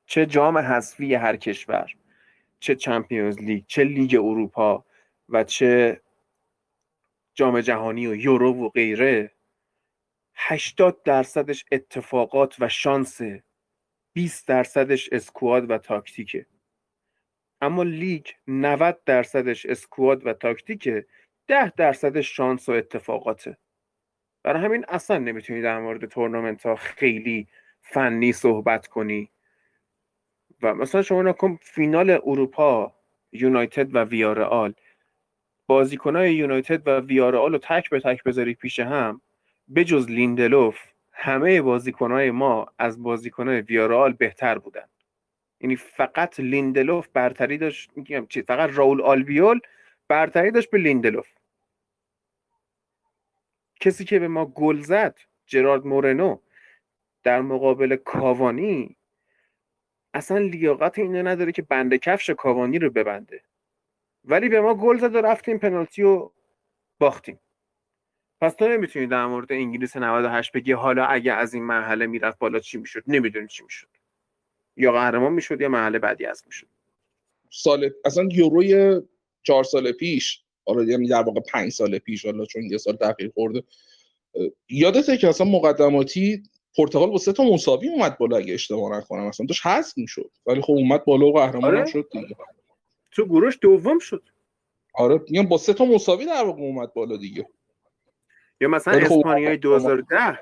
[0.05, 1.91] چه جام حذفی هر کشور
[2.59, 4.85] چه Champions League چه لیگ اروپا
[5.29, 6.01] و چه
[7.33, 9.31] جام جهانی و یورو و غیره.
[10.35, 13.19] 80 درصدش اتفاقات و شانس
[14.13, 16.45] 20 درصدش squad و تاکتیکه.
[17.61, 21.05] اما لیگ 90 درصدش squad و تاکتیکه.
[21.47, 23.57] 10 درصدش شانس و اتفاقاته.
[24.43, 27.47] برای همین اصلا نمی‌تونی در مورد تورنمنت ها خیلی
[27.81, 29.29] فنی صحبت کنی.
[30.61, 32.93] و مثلا شما نگا کن فینال اروپا
[33.31, 34.73] یونایتد و ویارئال.
[35.67, 39.21] بازیکنهای یونایتد و ویارئال رو تک به تک بذاری پیش هم
[39.75, 40.79] بجز لیندلوف
[41.11, 44.85] همه بازیکنهای ما از بازیکنهای ویارئال بهتر بودن.
[45.61, 49.59] یعنی فقط لیندلوف برتری داشت میگم چی فقط راول آلبیول
[50.07, 51.27] برتری داشت به لیندلوف.
[53.79, 56.39] کسی که به ما گل زد جرارد مورنو
[57.23, 58.97] در مقابل کاوانی
[60.13, 63.41] اصلا لیاقت اینو نداره که بند کفش کاوانی رو ببنده.
[64.25, 66.31] ولی به ما گل زد و رفتیم پنالتی و
[66.99, 67.39] باختیم.
[68.41, 72.59] پس تو نمی‌تونی در مورد انگلیس 98 بگی حالا اگه از این مرحله می‌رفت بالا
[72.59, 73.87] چی می‌شد؟ نمی‌دونی چی می‌شد.
[74.77, 76.67] یا قهرمان می‌شد یا مرحله بعدی از می‌شد.
[77.49, 79.01] سال اصلا یوروی
[79.45, 83.31] چهار سال پیش حالا یعنی در واقع پنج سال پیش حالا چون یه سال تاخیر
[83.33, 83.63] خورده.
[84.69, 86.43] یادته که اصلا مقدماتی
[86.77, 90.31] پرتغال با سه تا مساوی اومد بالا اگه اشتباه نکنم اصلا داشت حذف می‌شد.
[90.45, 91.85] ولی خب اومد بالا و قهرمان آره.
[91.85, 92.35] شد دیگه.
[93.11, 94.23] تو گروش دوم شد.
[94.93, 97.47] آره میگم با سه تا مساوی در واقع اومد بالا دیگه.
[98.61, 100.39] یا مثلا خب اسپانیای 2010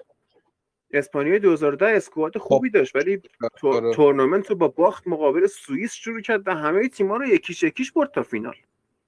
[0.94, 3.22] اسپانیای 2010 squad خوبی داشت ولی
[3.64, 3.94] آره.
[3.94, 7.76] تورنمنت رو با باخت مقابل سوئیس شروع کرد و همه تیم‌ها رو یک هیچ یک
[7.76, 8.56] هیچ برد تا فینال.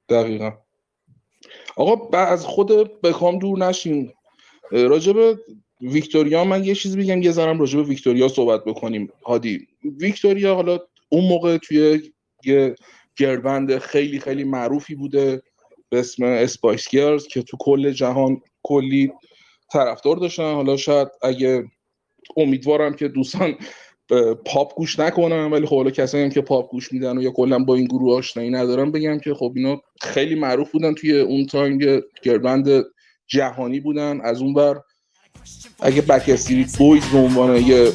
[0.10, 0.52] دقیقا.
[1.76, 4.14] آقا از خود بکام دور نشیم
[4.72, 5.40] راجب
[5.82, 9.10] ویکتوریا من یه چیز بگم یه ذرم راجب ویکتوریا صحبت بکنیم.
[9.26, 9.68] هادی
[10.00, 12.12] ویکتوریا حالا اون موقع توی
[12.46, 12.76] یه
[13.18, 15.42] girl band خیلی خیلی معروفی بوده
[15.90, 19.12] به اسم Spice Girls که تو کل جهان کلی
[19.72, 20.54] طرفدار داشتن.
[20.54, 21.64] حالا شاید اگه
[22.38, 23.58] امیدوارم که دوستان
[24.46, 27.60] پاپ گوش نکنن ولی خب حالا کسایی هم که پاپ گوش میدن و یا کلا
[27.60, 31.82] با این گروه آشنایی ندارم بگم که خب اینا خیلی معروف بودن توی اون time
[31.82, 32.84] یه girl band
[33.28, 34.22] جهانی بودن.
[34.22, 34.82] از اون بر
[35.80, 37.92] اگه Backstreet Boys به عنوان یه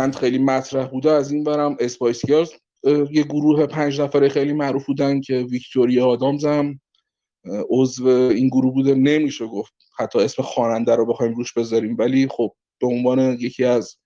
[0.00, 1.76] بویمند خیلی مطرح بوده از این برم.
[1.80, 2.50] اسپایس گرلز
[2.84, 6.80] اه، یه گروه پنج نفره خیلی معروف بودن که ویکتوریا آدامز هم
[7.70, 8.94] عضو این گروه بوده.
[8.94, 11.96] نمیشه گفت حتی اسم خواننده رو بخوایم روش بذاریم.
[11.98, 13.96] ولی خب به عنوان یکی از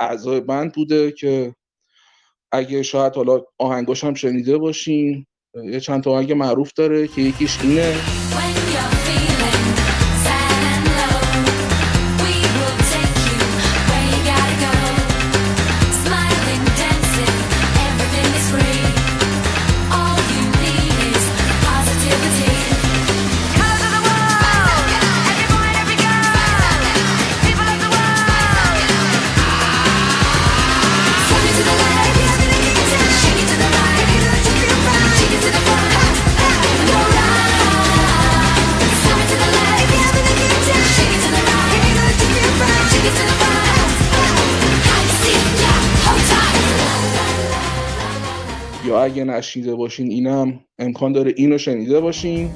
[0.00, 1.54] اعضای بند بوده که
[2.52, 5.26] اگه شاید حالا آهنگاش هم شنیده باشین
[5.64, 7.94] یه چند تا آهنگ معروف داره که یکیش اینه.
[49.18, 52.50] اگه نشنیده باشین اینم امکان داره اینو شنیده باشین.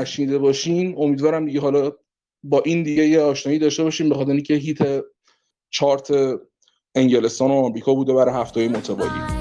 [0.00, 1.92] نشیده باشین امیدوارم دیگه حالا
[2.42, 4.78] با این دیگه یه آشنایی داشته باشین به خاطر اینکه هیت
[5.70, 6.10] چارت
[6.94, 9.40] انگلستان و آمریکا بوده برای هفته متوالی.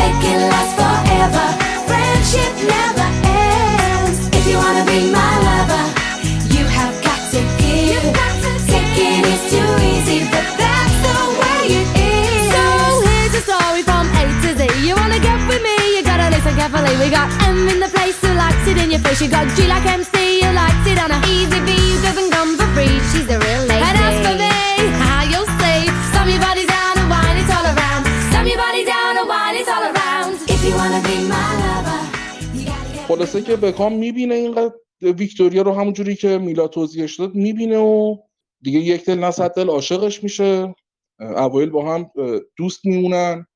[0.00, 1.46] Make it last forever.
[1.88, 3.08] Friendship never
[3.42, 4.18] ends.
[4.38, 5.49] If you wanna be my lover
[16.80, 17.04] carefully.
[17.04, 19.20] We got M in the place who likes it in your face.
[19.20, 22.56] You got G like MC who likes it on a easy B who doesn't come
[22.56, 22.96] for free.
[23.10, 23.84] She's the real lady.
[23.88, 24.54] And as for me,
[25.04, 28.02] how you'll see, stomp your body down and wine it all around.
[28.28, 30.32] Stomp your body down and wine it all around.
[30.54, 32.00] If you wanna be my lover,
[32.56, 33.06] you gotta get.
[33.08, 38.16] خلاصه که بکام می‌بینه اینقدر ویکتوریا رو همونجوری که میلا توضیحش داد می‌بینه و
[38.62, 40.74] دیگه یک دل نه صد دل عاشقش میشه
[41.20, 42.10] اوایل با هم
[42.56, 43.46] دوست میمونن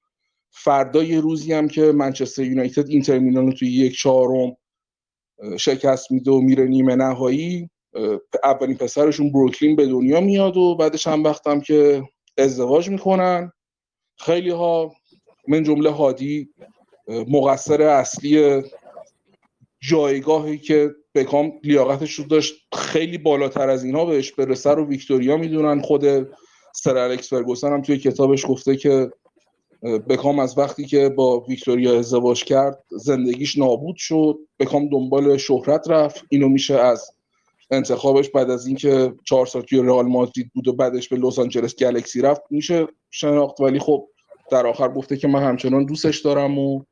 [0.57, 4.57] فردا یه روزی هم که منچستر یونایتد اینتر میلان رو توی یک چهارم
[5.59, 7.71] شکست میده و میره نیمه نهایی
[8.45, 12.03] اولین پسرشون بروکلین به دنیا میاد و بعدش هم وقتم که
[12.39, 13.53] ازدواج می‌کنن.
[14.19, 14.95] خیلی ها
[15.49, 16.49] من جمله هادی
[17.09, 18.63] مقصر اصلی
[19.81, 25.81] جایگاهی که بکام لیاقتش رو داشت خیلی بالاتر از اینها بهش برسه رو ویکتوریا می‌دونن.
[25.81, 26.05] خود
[26.75, 29.11] سر الکس فرگوسن هم توی کتابش گفته که
[29.85, 34.39] بکام از وقتی که با ویکتوریا ازدواج کرد زندگیش نابود شد.
[34.59, 36.25] بکام دنبال شهرت رفت.
[36.29, 37.11] اینو میشه از
[37.71, 41.77] انتخابش بعد از اینکه چهار سال توی رئال مادرید بود و بعدش به لس آنجلس
[41.77, 43.61] گلکسی رفت میشه شناخت.
[43.61, 44.09] ولی خب
[44.51, 46.83] در آخر گفته که من همچنان دوستش دارم و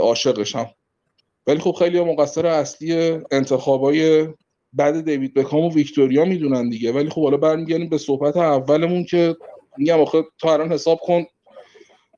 [0.00, 0.70] عاشقشم
[1.46, 4.28] ولی خب خیلی مقصر اصلی انتخابای
[4.72, 6.92] بعد دیوید بکام و ویکتوریا می‌دونن دیگه.
[6.92, 9.36] ولی خب حالا برمیگردیم به صحبت اولمون که
[9.78, 11.24] میگم آخه تا الان حساب کن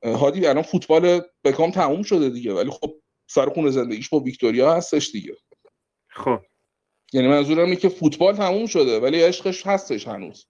[0.05, 2.95] هادی الان فوتبال بکام تموم شده دیگه ولی خب
[3.27, 5.37] سر خون زندگیش با ویکتوریا هستش دیگه.
[6.09, 6.41] خب.
[7.13, 10.47] یعنی منظورم اینه که فوتبال تموم شده ولی عشقش هستش هنوز.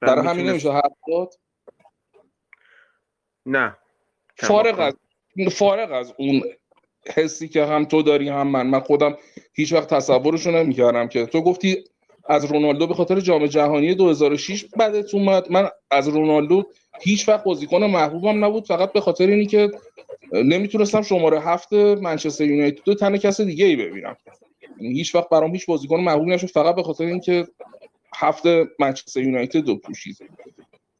[0.00, 1.34] برای همین نمیشه حرف داد
[3.46, 3.76] نه.
[4.36, 4.80] فارغ.
[4.80, 4.94] از
[5.54, 6.42] فارغ از اون
[7.06, 8.66] حسی که هم تو داری هم من.
[8.66, 9.16] من خودم
[9.54, 11.84] هیچ وقت تصورشو نمی‌کردم که تو گفتی
[12.28, 15.52] از رونالدو به خاطر جام جهانی 2006 بعدت اومد.
[15.52, 16.64] من از رونالدو
[17.00, 18.66] هیچ وقت بازیکن محبوبم نبود.
[18.66, 19.70] فقط به خاطر اینی که
[20.32, 24.16] نمی‌تونستم شماره هفت منچستر یونایتد رو تن کس دیگه ای ببینم.
[24.80, 26.46] یعنی هیچ وقت برام هیچ بازیکن محبوب نشد.
[26.46, 27.46] فقط به خاطر اینکه
[28.16, 28.42] هفت
[28.78, 30.16] منچستر یونایتد رو پوشید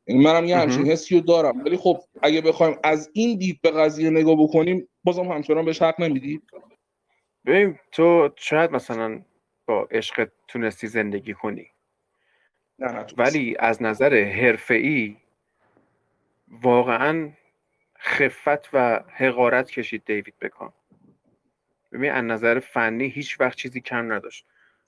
[0.06, 0.86] یعنی منم یه همچین.
[0.86, 1.64] حسی رو دارم.
[1.64, 6.00] ولی خب اگه بخوایم از این دید به قضیه نگاه بکنیم بازم همچنان بهش حق
[6.00, 6.40] نمیدی.
[7.46, 9.20] ببین تو شاید مثلا
[9.66, 11.70] با عشق تونستی زندگی کنی.
[12.78, 15.16] نه نه ولی از نظر حرفه‌ای
[16.48, 17.30] واقعا
[17.98, 20.72] خفت و حقارت کشید دیوید بکام.
[21.92, 24.46] ببین از نظر فنی هیچ وقت چیزی کم نداشت.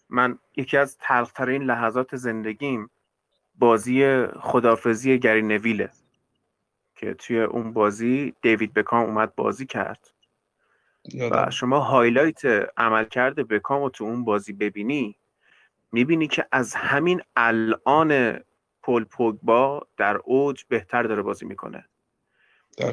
[0.08, 2.90] من یکی از تلخترین لحظات زندگیم
[3.54, 5.90] بازی خدافزی گری نویله
[6.96, 10.13] که توی اون بازی دیوید بکام اومد بازی کرد.
[11.31, 11.50] و.
[11.50, 12.42] شما هایلایت
[12.76, 15.16] عملکرد بکام رو تو اون بازی ببینی
[15.92, 18.41] می‌بینی که از همین الان
[18.83, 21.89] پل پوگبا در اوج بهتر داره بازی می‌کنه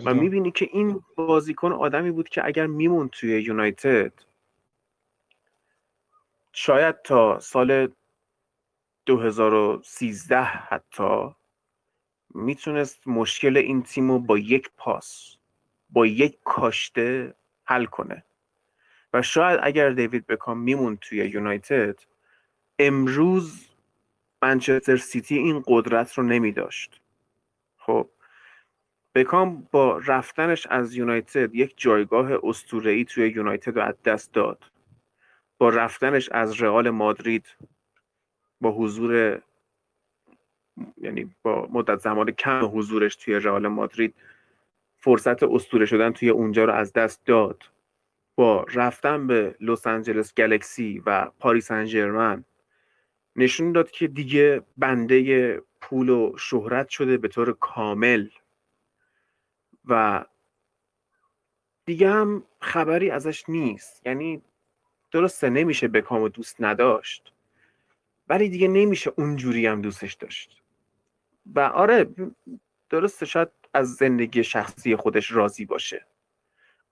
[0.06, 0.14] و.
[0.14, 4.14] می‌بینی که این بازیکن آدمی بود که اگر میمون توی یونایتد
[6.54, 7.88] شاید تا سال
[9.06, 11.36] 2013 حتی
[12.34, 15.36] می‌تونست مشکل این تیم رو با یک پاس
[15.90, 17.34] با یک کاشته
[17.72, 18.24] حل کنه.
[19.14, 22.00] و شاید اگر دیوید بکام میمون توی یونایتد
[22.80, 23.68] امروز
[24.42, 27.02] منچستر سیتی این قدرت رو نمی داشت
[27.78, 28.10] خب
[29.16, 34.72] بکام با رفتنش از یونایتد یک جایگاه اسطوره‌ای توی یونایتد رو از دست داد.
[35.58, 37.46] با رفتنش از رئال مادرید
[38.62, 39.42] با حضور
[40.98, 44.16] یعنی با مدت زمان کم حضورش توی رئال مادرید
[45.02, 47.64] فرصت اسطوره شدن توی اونجا رو از دست داد.
[48.36, 52.44] با رفتن به لس آنجلس گلکسی و پاریس سن ژرمن
[53.36, 58.28] نشون داد که دیگه بنده پول و شهرت شده به طور کامل.
[59.86, 60.26] و
[61.86, 64.02] دیگه هم خبری ازش نیست.
[64.06, 64.42] یعنی
[65.12, 67.34] درسته نمیشه بکامو دوست نداشت.
[68.28, 70.62] ولی دیگه نمیشه اونجوری هم دوستش داشت.
[71.56, 72.08] و آره
[72.90, 76.08] درسته شاید از زندگی شخصی خودش راضی باشه.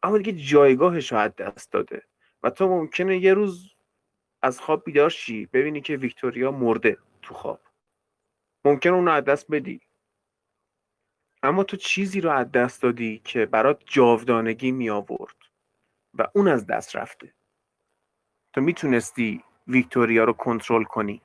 [0.04, 2.04] اما دیگه جایگاهش رو از دست داده
[2.44, 3.76] و تو ممکنه یه روز
[4.42, 7.62] از خواب بیدار شی ببینی که ویکتوریا مرده تو خواب.
[8.66, 9.82] ممکنه اون رو از دست بدی.
[11.44, 15.36] اما تو چیزی رو از دست دادی که برات جاودانگی می آورد
[16.14, 17.34] و اون از دست رفته.
[18.54, 21.22] تو می‌تونستی ویکتوریا رو کنترل کنی.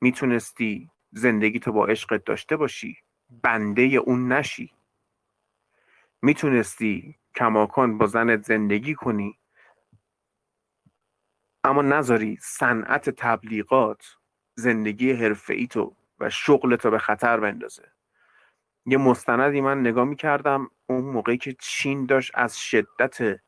[0.00, 2.96] می‌تونستی زندگی تو با عشقت داشته باشی.
[3.30, 4.72] بنده اون نشی.
[6.22, 9.38] می‌تونستی کماکان با زنت زندگی کنی
[11.64, 14.16] اما نذاری صنعت تبلیغات
[14.54, 17.92] زندگی حرفه‌ای تو و شغل تو به خطر بندازه.
[18.86, 23.40] یه مستندی من نگاه می‌کردم اون موقعی که چین داشت از شدت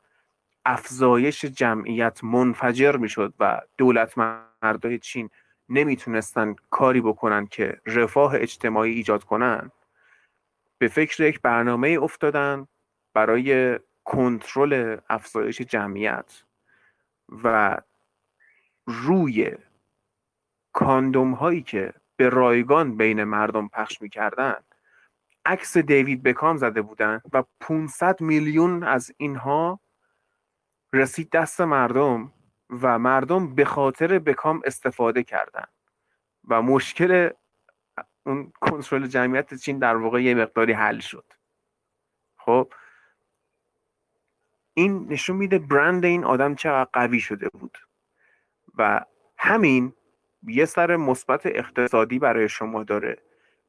[0.65, 4.17] افزایش جمعیت منفجر می‌شد و دولت
[4.63, 5.29] مردای چین
[5.69, 9.71] نمی‌تونستن کاری بکنن که رفاه اجتماعی ایجاد کنن
[10.77, 12.67] به فکر یک برنامه افتادن
[13.13, 16.43] برای کنترل افزایش جمعیت
[17.43, 17.77] و
[18.85, 19.51] روی
[20.73, 24.55] کاندوم هایی که به رایگان بین مردم پخش می‌کردن.
[25.45, 29.79] عکس دیوید بکام زده بودن و 500 میلیون از اینها
[30.93, 32.33] رسید دست مردم.
[32.81, 35.65] و مردم به خاطر بکام استفاده کردن.
[36.47, 37.29] و مشکل
[38.25, 41.25] اون کنترل جمعیت چین در واقع یه مقداری حل شد.
[42.37, 42.73] خب
[44.73, 47.77] این نشون میده برند این آدم چقدر قوی شده بود.
[48.77, 49.05] و
[49.37, 49.93] همین
[50.43, 53.17] یه سر مثبت اقتصادی برای شما داره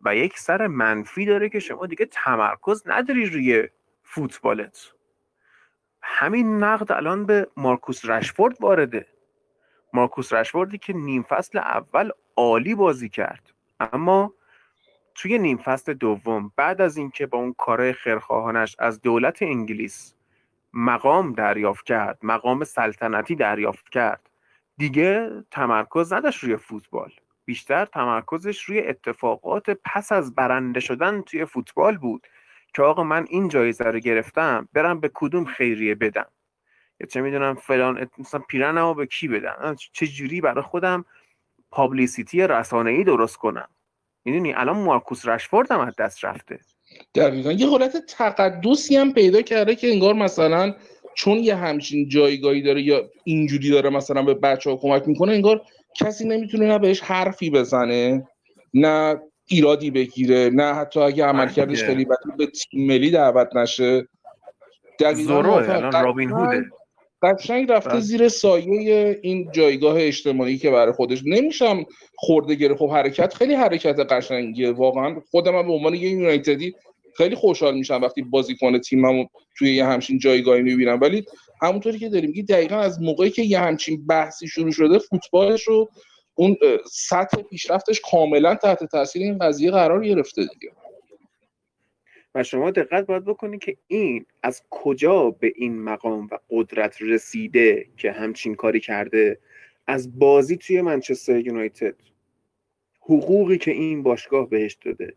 [0.01, 3.69] و یک سر منفی داره که شما دیگه تمرکز نداری روی
[4.03, 4.94] فوتبالت.
[6.07, 9.07] همین نقد الان به مارکوس رشفورد وارده.
[9.93, 13.53] مارکوس رشفوردی که نیم فصل اول عالی بازی کرد.
[13.81, 14.33] اما
[15.15, 20.15] توی نیم فصل دوم بعد از اینکه با اون کارهای خیرخواهانش از دولت انگلیس
[20.73, 24.31] مقام دریافت کرد مقام سلطنتی دریافت کرد
[24.77, 27.13] دیگه تمرکز نداشت روی فوتبال.
[27.45, 32.27] بیشتر تمرکزش روی اتفاقات پس از برنده شدن توی فوتبال بود.
[32.75, 36.27] که آقا من این جایزه رو گرفتم برم به کدوم خیریه بدم؟
[37.01, 41.05] یا چه می‌دونم فلان مثلا پیرنمو به کی بدم؟ چه جوری برای خودم
[41.71, 43.69] پابلیسیتی رسانه‌ای درست کنم؟
[44.25, 46.59] می‌دونی؟ الان مارکوس رشفورد هم از دست رفته.
[47.15, 47.53] دقیقا.
[47.53, 50.75] یه حالت تقدسی هم پیدا کرده که انگار مثلا
[51.15, 55.63] چون یه همچین جایگاهی داره یا اینجوری داره مثلا به بچه ها کمک می‌کنه انگار
[56.01, 58.29] کسی نمی‌تونه نه بهش حرفی بزنه
[58.75, 61.87] نه ایرادی بگیره نه حتی اگه عملکردش دیگه.
[61.87, 64.09] خیلی بده به تیم ملی دعوت نشه
[65.01, 65.59] دقیقا.
[65.59, 66.65] الان رابین هوده
[67.23, 68.01] قشنگ رفته.
[68.01, 71.85] زیر سایه این جایگاه اجتماعی که برای خودش نمیشم
[72.17, 76.75] خورده گره خب حرکت خیلی حرکت قشنگیه واقعا خودم به عنوان یه یونایتدی
[77.17, 79.27] خیلی خوشحال میشم وقتی بازیکن تیممو
[79.59, 81.25] توی یه همچین جایگاهی می‌بینم ولی
[81.63, 85.91] همونطوری که داریم میگی دقیقا از موقعی که یه همچین بحثی شروع شده فوتبالش رو
[86.35, 86.57] اون
[86.93, 90.73] سطح پیشرفتش کاملا تحت تاثیر این قضیه قرار گرفته دیگه.
[92.35, 97.87] و شما دقت باید بکنید که این از کجا به این مقام و قدرت رسیده
[97.97, 99.39] که همچین کاری کرده
[99.87, 101.95] از بازی توی منچستر یونایتد.
[103.01, 105.15] حقوقی که این باشگاه بهش داده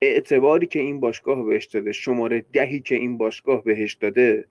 [0.00, 4.44] اعتباری که این باشگاه بهش داده شماره دهی که این باشگاه بهش داده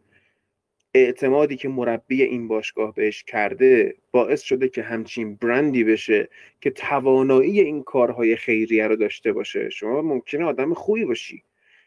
[0.93, 6.30] اعتمادی که مربی این باشگاه بهش کرده باعث شده که همچین برندی بشه
[6.61, 9.69] که توانایی این کارهای خیریه رو داشته باشه.
[9.69, 11.43] شما ممکنه آدم خوبی باشی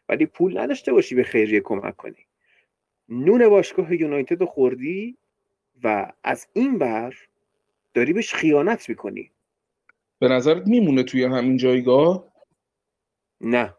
[0.08, 2.26] ولی پول نداشته باشی به خیریه کمک کنی.
[3.08, 5.16] نون باشگاه یونایتد رو خوردی
[5.84, 7.14] و از این بر
[7.94, 9.30] داری بهش خیانت می‌کنی.
[10.18, 12.32] به نظرت میمونه توی همین جایگاه؟
[13.40, 13.74] نه.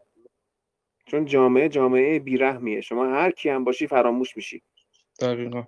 [1.06, 2.80] چون جامعه جامعه بیرحمیه.
[2.80, 4.62] شما هر کی هم باشی فراموش میشی.
[5.18, 5.64] دقیقا.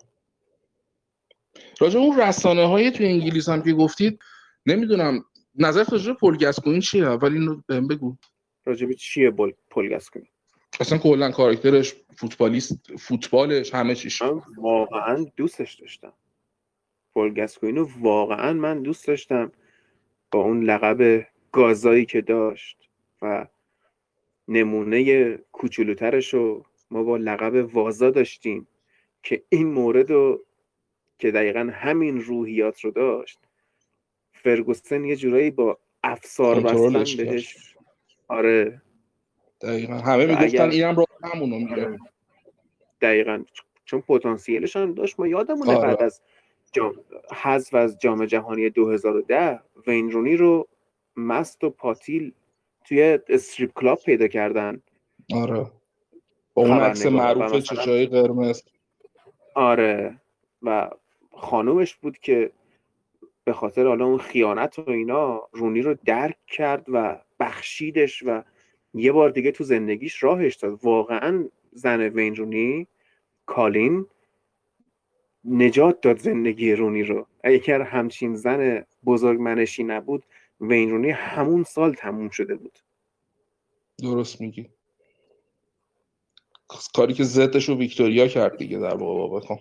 [1.80, 4.18] راجع به اون رسانه های توی انگلیس هم که گفتید
[4.66, 8.16] نمی‌دونم نظر راجع به پل گسکوین چیه؟ اول اینو بهم بگو.
[8.64, 10.28] راجب چیه بول کنی
[10.80, 14.22] اصلا کلا کاراکترش فوتبالیست فوتبالش همه چیش.
[14.22, 16.12] من واقعا دوستش داشتم.
[17.14, 19.52] پول گاسکوینو واقعا من دوست داشتم
[20.30, 22.88] با اون لقب گازایی که داشت
[23.22, 23.46] و
[24.48, 28.66] نمونه کوچولوترش رو ما با لقب وازا داشتیم.
[29.22, 30.44] که این مورد رو
[31.18, 33.38] که دقیقا همین روحیات رو داشت
[34.32, 37.24] فرگوسن یه جورایی با افسار بستن.
[37.24, 37.76] بهش.
[38.28, 38.82] آره.
[39.60, 39.94] دقیقا.
[39.94, 41.98] همه می‌گفتن اینم رو همونو میره
[43.00, 43.44] دقیقا.
[43.84, 45.86] چون پتانسیلش هم داشت ما یادمونه آره.
[45.86, 46.22] بعد از
[46.72, 46.94] جام
[47.42, 50.68] حذف از جام جهانی 2010 وین رونی رو
[51.16, 52.32] مست و پاتیل
[52.84, 54.82] توی استریپ کلاب پیدا کردن.
[55.34, 55.66] آره.
[56.54, 58.62] با اون عکس معروف چشای قرمز.
[59.54, 60.20] آره.
[60.62, 60.90] و
[61.32, 62.52] خانومش بود که
[63.44, 68.42] به خاطر حالا اون خیانت و اینا رونی رو درک کرد و بخشیدش و
[68.94, 70.84] یه بار دیگه تو زندگیش راهش داد.
[70.84, 72.86] واقعا زن وین رونی
[73.46, 74.06] کالین
[75.44, 77.26] نجات داد زندگی رونی رو.
[77.44, 80.26] اگر همچین زن بزرگ منشی نبود
[80.60, 82.78] وین رونی همون سال تموم شده بود.
[84.02, 84.68] درست میگی.
[86.94, 89.58] کاری که ضدش رو ویکتوریا کرد دیگه در واقع با بکام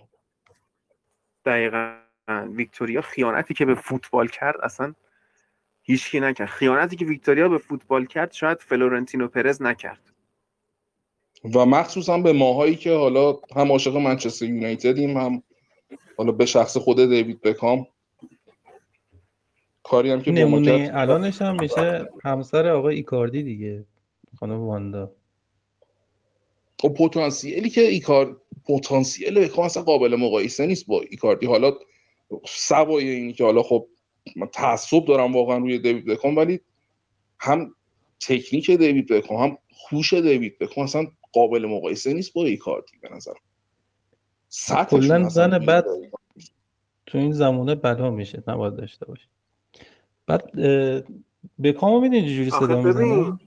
[1.44, 1.96] دقیقا.
[2.28, 4.94] ویکتوریا خیانتی که به فوتبال کرد اصلا
[5.82, 6.48] هیچکی نکرد.
[6.48, 10.00] خیانتی که ویکتوریا به فوتبال کرد شاید فلورنتینو پرز نکرد.
[11.54, 15.42] و مخصوصا به ماهایی که حالا هم عاشق منچستر یونایتدیم هم
[16.16, 17.86] حالا به شخص خود دیوید بکام
[19.82, 23.84] کاری هم که نمونه الانش هم میشه همسر آقای ایکاردی دیگه
[24.38, 25.12] خانم واندا.
[26.80, 31.46] خب پتانسیلی که ایکار پتانسیل بکام اصلا قابل مقایسه نیست با ایکاردی.
[31.46, 31.72] حالا
[32.48, 33.86] سوای اینی که حالا خب
[34.36, 36.60] من تعصب دارم واقعا روی دیوید بکام ولی
[37.38, 37.74] هم
[38.20, 39.58] تکنیک دیوید بکام هم
[39.90, 43.32] هوش دیوید بکام اصلا قابل مقایسه نیست با ایکاردی به نظر
[44.90, 45.84] کلا زن بد
[47.06, 49.26] تو این زمانه بلا میشه نباید داشته باشه
[50.26, 50.50] بعد
[51.62, 53.38] بکامو می‌دونی چجوری آخه صدا می‌زنه؟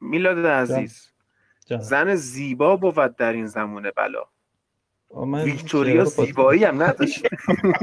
[0.00, 1.15] میلاد عزیز
[1.66, 1.80] جان.
[1.80, 4.24] زن زیبا بود در این زمونه بلا.
[5.44, 7.26] ویکتوریا زیبایی هم نداشت.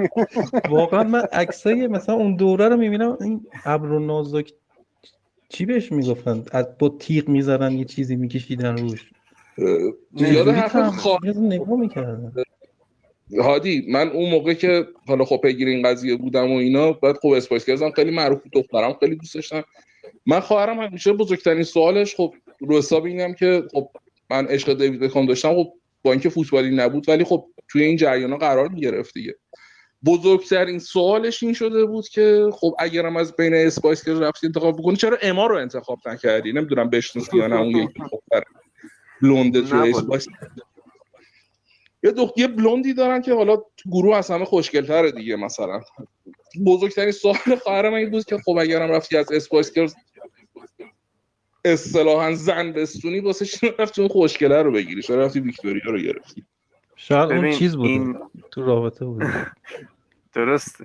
[0.69, 4.53] واقعا من عکسای مثلا اون دوره رو می‌بینم این ابر و نازک
[5.49, 9.11] چی بهش می‌گفتن؟ از با تیغ می‌زدن یه چیزی میکشیدن روش.
[10.15, 12.33] یاد حرف خواهر نگاه می‌کردن.
[13.39, 17.27] هادی من اون موقع که حالا خب پیگیر این قضیه بودم و اینا بعد خب
[17.27, 19.63] Spice Girls م خیلی معروف بود دخترم خیلی دوست داشتم.
[20.25, 22.33] من خواهرم همیشه بزرگترین سوالش خب
[22.67, 23.90] رو حساب اینم که خب
[24.30, 28.38] من عشق دیوید بکام داشتم خب با اینکه فوتبالی نبود ولی خب توی این جریانا
[28.38, 29.35] قرار می‌گرفت دیگه.
[30.06, 34.95] بزرگترین سوالش این شده بود که خب اگرم از بین Spice Girls رفتی انتخاب بکنی
[34.95, 38.43] چرا اما رو انتخاب نکردی؟ نمی‌دونم بشناسی یا نه اون یکی دختر
[39.22, 39.98] بلونده والا.
[39.98, 40.27] Spice.
[42.03, 45.82] یه دخت یه بلوندی دارن که حالا تو گروه از همه خوشگلتره دیگه مثلا.
[46.66, 49.95] بزرگترین سوال خواهرم این بود که خب اگرم رفتی از Spice Girls
[51.66, 56.45] اصطلاحا زن بستونی واسه چی رفتی اون خوشگله رو بگیری؟ چرا رفتی ویکتوریا رو گرفتی؟
[56.95, 57.90] شاید اون چیز بوده.
[57.90, 58.19] این-
[58.51, 59.25] تو رابطه بوده.
[60.33, 60.83] درست.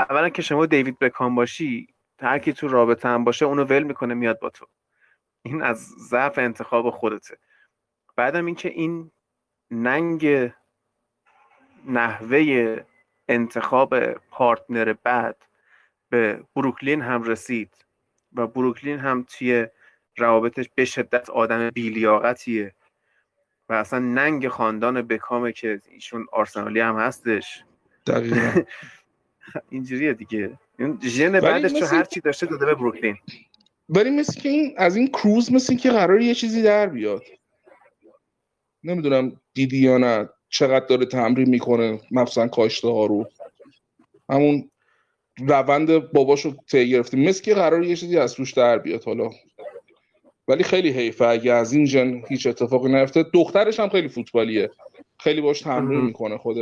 [0.00, 4.14] اولا که شما دیوید بکام باشی هر کی تو رابطه هم باشه اونو ول می‌کنه
[4.14, 4.66] میاد با تو.
[5.42, 7.38] این از ضعف انتخاب خودته.
[8.16, 9.10] بعدم اینکه این
[9.70, 10.50] ننگ
[11.86, 12.84] نحوه
[13.28, 15.44] انتخاب پارتنر بعد
[16.10, 17.84] به بروکلین هم رسید.
[18.32, 19.66] و بروکلین هم توی
[20.16, 22.74] روابطش به شدت آدم بیلیاقتیه.
[23.68, 27.64] و اصلا ننگ خاندان بکامه که ایشون آرسنالی هم هستش.
[28.06, 28.62] دقیقا.
[29.70, 30.58] اینجوریه دیگه.
[30.78, 33.16] این ژن بعدش مثل- هر چی داشته داده به بروکلین.
[33.88, 37.22] ولی مثل که این از این کروز مثل که قرار یه چیزی در بیاد.
[38.84, 40.28] نمی‌دونم دیدی یا نه.
[40.48, 42.00] چقدر داره تمرین می‌کنه.
[42.10, 43.28] مخصوصا کاشته ها رو.
[44.30, 44.70] همون
[45.38, 49.30] روند باباشو طی گرفته مثل که قرار یه چیزی از توش در بیاد حالا.
[50.48, 51.24] ولی خیلی حیفه.
[51.24, 53.22] اگه از این جن هیچ اتفاقی نیفته.
[53.34, 54.70] دخترش هم خیلی فوتبالیه.
[55.20, 56.00] خیلی باش تمرین.
[56.00, 56.38] می‌کنه.
[56.38, 56.56] خود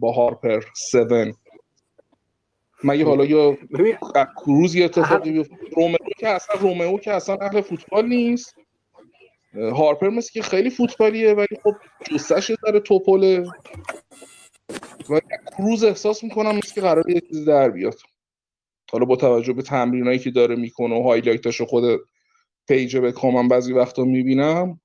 [0.00, 0.60] با هارپر
[0.94, 1.34] 7
[2.84, 3.58] مگه حالا یا
[4.36, 5.56] کروز یه اتفاقی بیفته.
[5.76, 8.54] رومئو که اصلا رومئو که اصلا اهل فوتبال نیست.
[9.54, 11.74] هارپر مثل که خیلی فوتبالیه ولی خب
[12.10, 13.44] جستش داره توپله.
[15.10, 15.20] و
[15.58, 17.94] کروز احساس می‌کنم مثل که قرار یه چیزی در بیاد.
[18.92, 22.00] حالا با توجه به تمرینایی که داره می‌کنه و هایلایتاشو خود
[22.68, 24.80] پیج به کامن بعضی وقتا می‌بینم.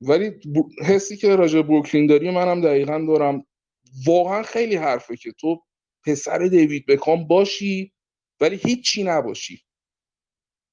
[0.00, 0.32] ولی
[0.84, 3.46] حسی که راجع بروکلین داری منم دقیقا دارم.
[4.06, 5.62] واقعا خیلی حرفه که تو
[6.06, 7.92] پسر دیوید بکام باشی
[8.40, 9.64] ولی هیچی نباشی.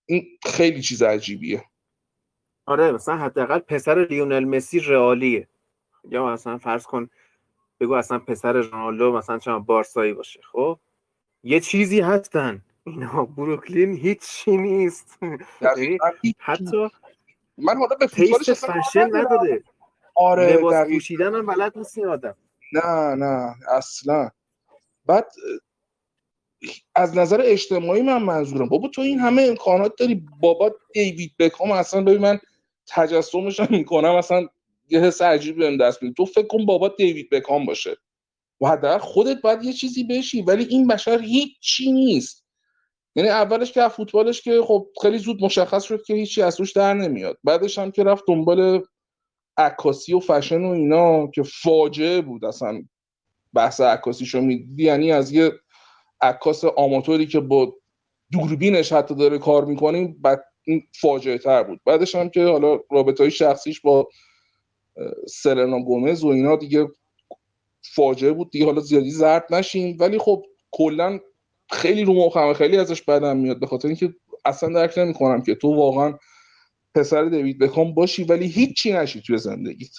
[0.06, 1.64] این خیلی چیز عجیبیه.
[2.66, 5.48] آره مثلا حداقل پسر لیونل مسی رئالیه.
[6.10, 7.10] یا مثلا فرض کن
[7.80, 10.80] بگو اصلا پسر رونالدو مثلا چه بارسایی باشه خب؟
[11.44, 12.62] یه چیزی هستن.
[12.88, 15.20] اینا بروکلین هیچی نیست.
[15.78, 16.02] هیچ-
[16.40, 16.90] حتی
[17.58, 19.28] من حالا به تیست فشن ندارم.
[19.28, 19.64] نداره
[20.16, 20.76] آره لباس.
[20.94, 22.36] پوشیدن هم بلد نیست این آدم.
[22.74, 24.30] نه نه اصلا.
[25.06, 25.28] بعد
[26.96, 28.70] از نظر اجتماعی من منظورم.
[28.70, 30.24] بابا تو این همه امکانات داری.
[30.42, 32.40] بابا دیوید بکام اصلا ببین من
[32.88, 34.16] تجسمش می‌کنم.
[34.16, 34.48] اصلا
[34.90, 36.16] یه حس عجیبی بهم دست میده.
[36.16, 37.98] تو فکر کن بابا دیوید بکام باشه.
[38.62, 42.46] و حداقل خودت باید یه چیزی بشی ولی این بشر هیچی نیست.
[43.16, 46.94] یعنی اولش که فوتبالش که خب خیلی زود مشخص شد که هیچی از روش در
[46.94, 47.38] نمیاد.
[47.44, 48.84] بعدش هم که رفت دنبال
[49.58, 52.84] عکاسی و فشن و اینا که فاجعه بود اصلا
[53.54, 54.84] بحث عکاسیشو می‌دیدی.
[54.84, 55.52] یعنی از یه
[56.22, 57.76] عکاس آماتوری که با
[58.32, 61.80] دوربینش حتی داره کار می‌کنه بعد این فاجعه تر بود.
[61.86, 64.08] بعدش هم که حالا رابطه های شخصیش با
[65.28, 66.88] سلنا گومز و اینا دیگه
[67.82, 69.98] فاجعه بود دیگه حالا زیادی زرد نشین.
[70.00, 71.20] ولی خب کلا
[71.72, 73.60] خیلی رو مخمه خیلی ازش بدم میاد.
[73.60, 76.14] به خاطر اینکه اصلا درک نمی‌کنم که تو واقعا
[76.96, 79.92] پسر دیوید بکام باشی ولی هیچی نشی توی زندگیت.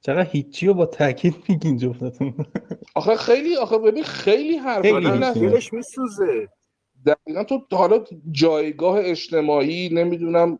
[0.00, 2.34] چقدر هیچی رو با تاکید میگین جفتتون؟
[2.94, 6.48] آخه خیلی آخه ببین خیلی حرف لحظه- دلش میسوزه.
[7.06, 10.58] دقیقا تو حالا جایگاه اجتماعی نمی‌دونم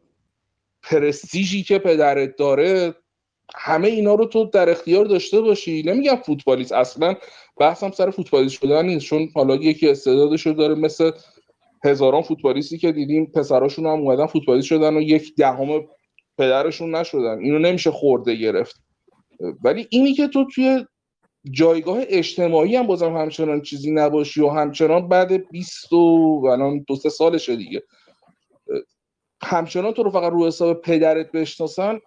[0.82, 2.94] پرستیژی که پدرت داره
[3.54, 5.82] همه اینا رو تو در اختیار داشته باشی.
[5.82, 7.14] نمیگم فوتبالیست اصلا
[7.56, 9.06] بحثم سر فوتبالیست شدن نیست.
[9.06, 11.10] چون حالا یکی استعدادش رو داره مثل
[11.84, 15.88] هزاران فوتبالیستی که دیدیم پسراشون هم اومدن فوتبالیست شدن و یک دهم
[16.38, 17.38] پدرشون نشدن.
[17.38, 18.80] اینو نمیشه خورده گرفت.
[19.64, 20.84] ولی اینی که تو توی
[21.50, 27.08] جایگاه اجتماعی هم بازم همچنان چیزی نباشی و همچنان بعد 20 و الان دو سه
[27.08, 27.82] سالشه دیگه.
[29.42, 32.00] همچنان تو رو فقط رو حساب پدرت بشناسن.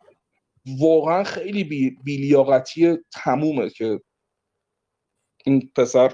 [0.80, 4.02] واقعا خیلی بی, بیلیاقتی تمومه که
[5.46, 6.14] این پسر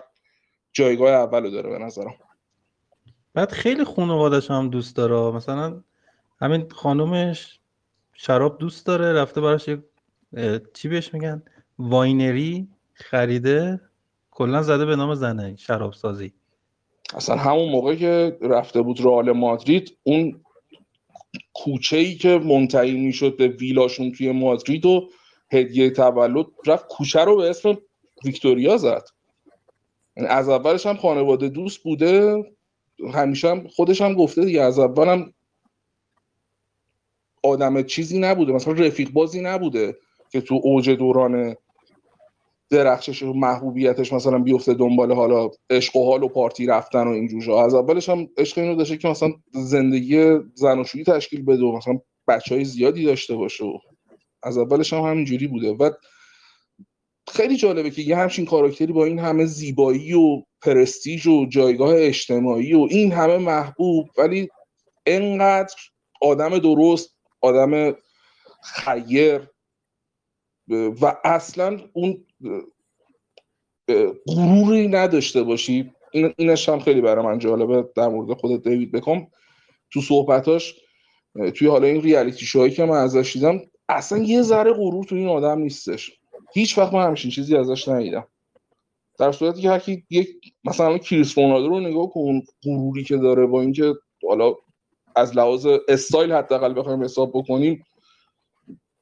[0.73, 2.15] جایگاه اول رو داره به نظرم.
[3.33, 5.35] بعد خیلی خانوادش هم دوست داره.
[5.35, 5.83] مثلا
[6.41, 7.59] همین خانومش
[8.13, 9.79] شراب دوست داره رفته براش یک
[10.73, 11.43] چی بهش میگن؟
[11.79, 13.81] واینری خریده
[14.31, 16.33] کلا زده به نام زنه شراب سازی
[17.13, 20.44] اصلا همون موقع که رفته بود رئال مادرید اون
[21.55, 25.09] کوچه ای که منتهی می‌شد به ویلاشون توی مادرید و
[25.51, 27.77] هدیه تولد رفت کوچه رو به اسم
[28.25, 29.03] ویکتوریا زد.
[30.17, 32.43] یعنی از اولش هم خانواده دوست بوده
[33.13, 35.33] همیشه هم خودش هم گفته دیگه از اول هم
[37.43, 39.97] آدم چیزی نبوده مثلا رفیق بازی نبوده
[40.31, 41.55] که تو اوج دوران
[42.69, 47.27] درخشش و محبوبیتش مثلا بیفته دنبال حالا عشق و حال و پارتی رفتن و این
[47.27, 51.99] جوجا از اولش هم عشق اینو داشته که مثلا زندگی زناشویی تشکیل بده و مثلا
[52.27, 53.77] بچه های زیادی داشته باشه و
[54.43, 55.71] از اولش هم همینجوری بوده.
[55.71, 55.91] و
[57.27, 62.73] خیلی جالبه که یه همچین کاراکتری با این همه زیبایی و پرستیژ و جایگاه اجتماعی
[62.73, 64.49] و این همه محبوب ولی
[65.05, 65.75] انقدر
[66.21, 67.95] آدم درست آدم
[68.63, 69.49] خیر
[71.01, 72.25] و اصلا اون
[74.27, 75.91] غروری نداشته باشی.
[76.11, 79.27] این اینش هم خیلی برای من جالبه در مورد خود دیوید بکام.
[79.91, 80.75] تو صحبتاش
[81.55, 85.27] توی حالا این ریالیتی شوهایی که من ازش دیدم اصلا یه ذره غرور تو این
[85.27, 86.11] آدم نیستش.
[86.53, 88.27] هیچ وقت من همچین چیزی ازش ندیدم.
[89.19, 90.27] در صورتی که هر کی یک
[90.63, 93.93] مثلا کریس رونالدو رو نگاه کن غروری که داره با اینکه
[94.27, 94.55] حالا
[95.15, 97.85] از لحاظ استایل حداقل بخوایم حساب بکنیم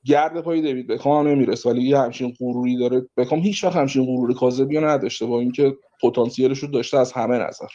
[0.05, 3.05] گرد پای دیوید بکام هم نمی‌رسه ولی یه همچین غروری داره.
[3.17, 7.67] بکام هیچ وقت همچین غرور کاذبی نداشته با اینکه پتانسیلش رو داشته از همه نظر.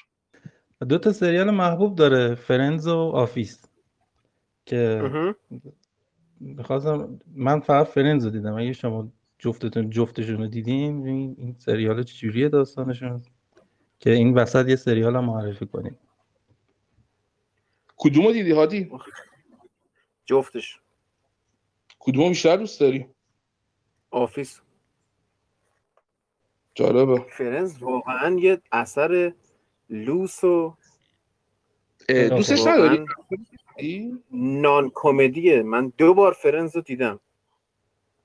[0.89, 3.67] دو تا سریال محبوب داره Friends و Office
[4.67, 5.35] که مهم.
[6.41, 8.55] می‌خواستم من فقط Friends رو دیدم.
[8.55, 13.23] اگه شما جفتتون جفتشون رو دیدین این این سریال چجوریه داستانشون؟
[14.01, 15.99] که این وسط یه سریال هم معرفی کنیم.
[17.97, 18.91] کدومو دیدی هادی؟
[20.27, 20.81] جفتش.
[21.99, 23.07] کدومو بیشتر دوست داری؟
[24.11, 24.61] Office.
[26.75, 27.27] جالبه.
[27.31, 29.33] Friends واقعا یه اثر
[29.91, 30.75] لوس و
[32.09, 33.07] دوستش نداری؟
[34.33, 37.21] نان کمدیه من دو بار Friends رو دیدم.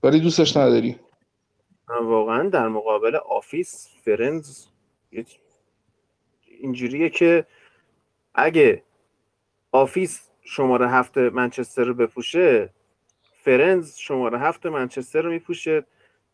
[0.04, 1.00] ولی دوستش نداری.
[1.90, 4.66] من واقعا در مقابل Office Friends
[5.12, 5.26] یه-
[6.48, 7.46] اینجوریه که
[8.36, 8.84] اگه
[9.72, 12.70] Office شماره هفت منچستر رو بپوشه
[13.46, 15.86] Friends شماره هفت منچستر رو میپوشه.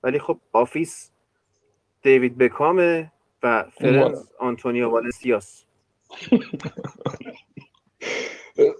[0.03, 1.11] ولی خب Office
[2.01, 3.11] دیوید بکامه
[3.43, 5.63] و Friends آنتونیو والنسیاس.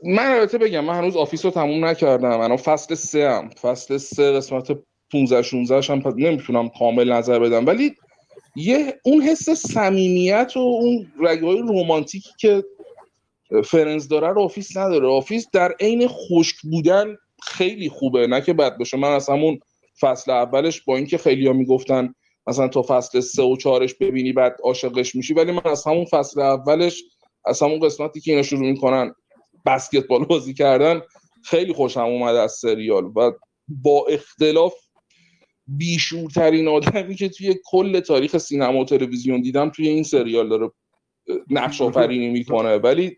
[0.03, 2.37] من البته بگم من هنوز Office رو تموم نکردم.
[2.39, 4.79] من فصل سه هم فصل سه قسمت
[5.11, 7.65] 15 16 هم پس نمی‌تونم کامل نظر بدم.
[7.65, 7.95] ولی
[8.55, 12.63] یه اون حس صمیمیت و اون رگه‌های رومانتیکی که
[13.65, 15.07] Friends داره رو Office نداره.
[15.07, 17.17] Office در عین خشک بودن
[17.59, 18.27] خیلی خوبه.
[18.27, 18.97] نه که بد باشه.
[18.97, 19.59] من از همون
[20.01, 22.13] فصل اولش با اینکه خیلیا می‌گفتن
[22.47, 26.41] مثلا تا فصل سه و چهارش ببینی بعد عاشقش میشی ولی من از همون فصل
[26.41, 27.03] اولش
[27.45, 29.13] از همون قسمتی که اینا شروع می‌کنن
[29.65, 31.01] بسکتبال بازی کردن
[31.43, 33.31] خیلی خوشم اومد از سریال و
[33.67, 34.73] با اختلاف
[35.67, 40.71] بیشورترین آدمی که توی کل تاریخ سینما و تلویزیون دیدم توی این سریال داره
[41.49, 42.75] نقش آفرینی می‌کنه.
[42.75, 43.17] ولی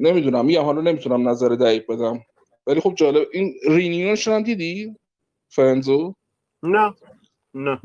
[0.00, 0.44] نمی‌دونم.
[0.44, 2.20] میگم حالا نمی‌تونم نظر دقیق بدم.
[2.68, 4.96] ولی خب جالب این رینیونش هم دیدی؟
[5.48, 6.14] فرنزو
[6.62, 6.94] نه.
[7.54, 7.80] نه.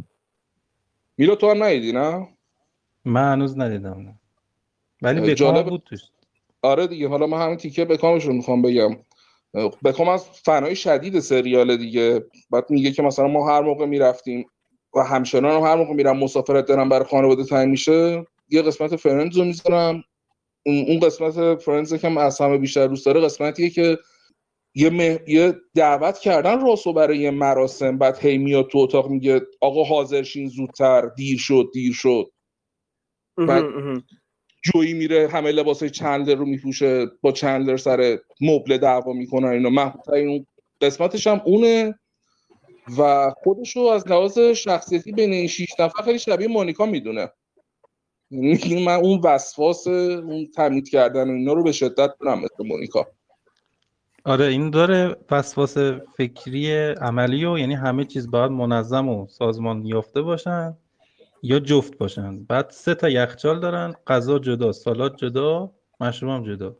[1.17, 2.27] میلا تو هم ندیدی نه؟
[3.05, 4.19] من هنوز ندیدم نه.
[5.01, 5.99] ولی بکام جالب- بود توش.
[6.61, 8.97] آره دیگه حالا من همین تیکه بکامش رو می‌خوام بگم.
[9.53, 12.25] اه، بکام از فنای شدید سریال دیگه.
[12.49, 14.45] بعد میگه که مثلا ما هر موقع می‌رفتیم
[14.95, 19.37] و همچنان هم هر موقع میرم مسافرت دارم برای خانواده تعیین میشه یه قسمت فرندز
[19.37, 20.03] رو می‌ذارم.
[20.65, 23.97] اون اون قسمت فرندز که من از همه بیشتر دوست داره قسمتیه که
[24.75, 29.41] یه, مه- یه دعوت کردن راسو برای یه مراسم بعد هی میاد تو اتاق میگه
[29.61, 32.25] آقا حاضر شین زودتر دیر شد دیر شد.
[33.47, 33.65] بعد-.
[34.63, 39.69] جویی میره همه لباسای چندلر رو میپوشه با چندلر سر مبل دعوا می‌کنن اینا.
[39.69, 40.47] محبوبترین اون
[40.81, 41.99] قسمتش هم اونه
[42.97, 47.31] و خودشو از لحاظ شخصیتی بین این شیش نفر خیلی شبیه مونیکا می‌دونه.
[48.31, 53.07] یعنی من اون وسواس اون تمید کردن و اینا رو به شدت دارم مثل مونیکا.
[54.25, 55.77] آره این داره وسواس
[56.17, 60.77] فکری عملی و یعنی همه چیز باید منظم و سازمان یافته باشن
[61.43, 62.43] یا جفت باشن.
[62.43, 66.75] بعد سه تا یخچال دارن غذا جدا سالاد جدا مشروب هم جدا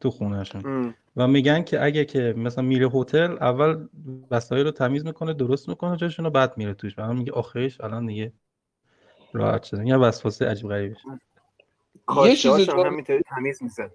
[0.00, 0.94] تو خونهشون.
[1.16, 3.88] و میگن که اگه که مثلا میره هتل اول
[4.30, 6.94] وسایل رو تمیز می‌کنه درست می‌کنه جاشون رو بعد میره توش.
[6.94, 8.32] بعد میگه آخرش الان دیگه
[9.32, 9.86] راحت شده.
[9.86, 13.90] یه وسواس عجیب غریبش یه چیز کاشته‌هاش هم جالب- همینطوری تمیز می‌زد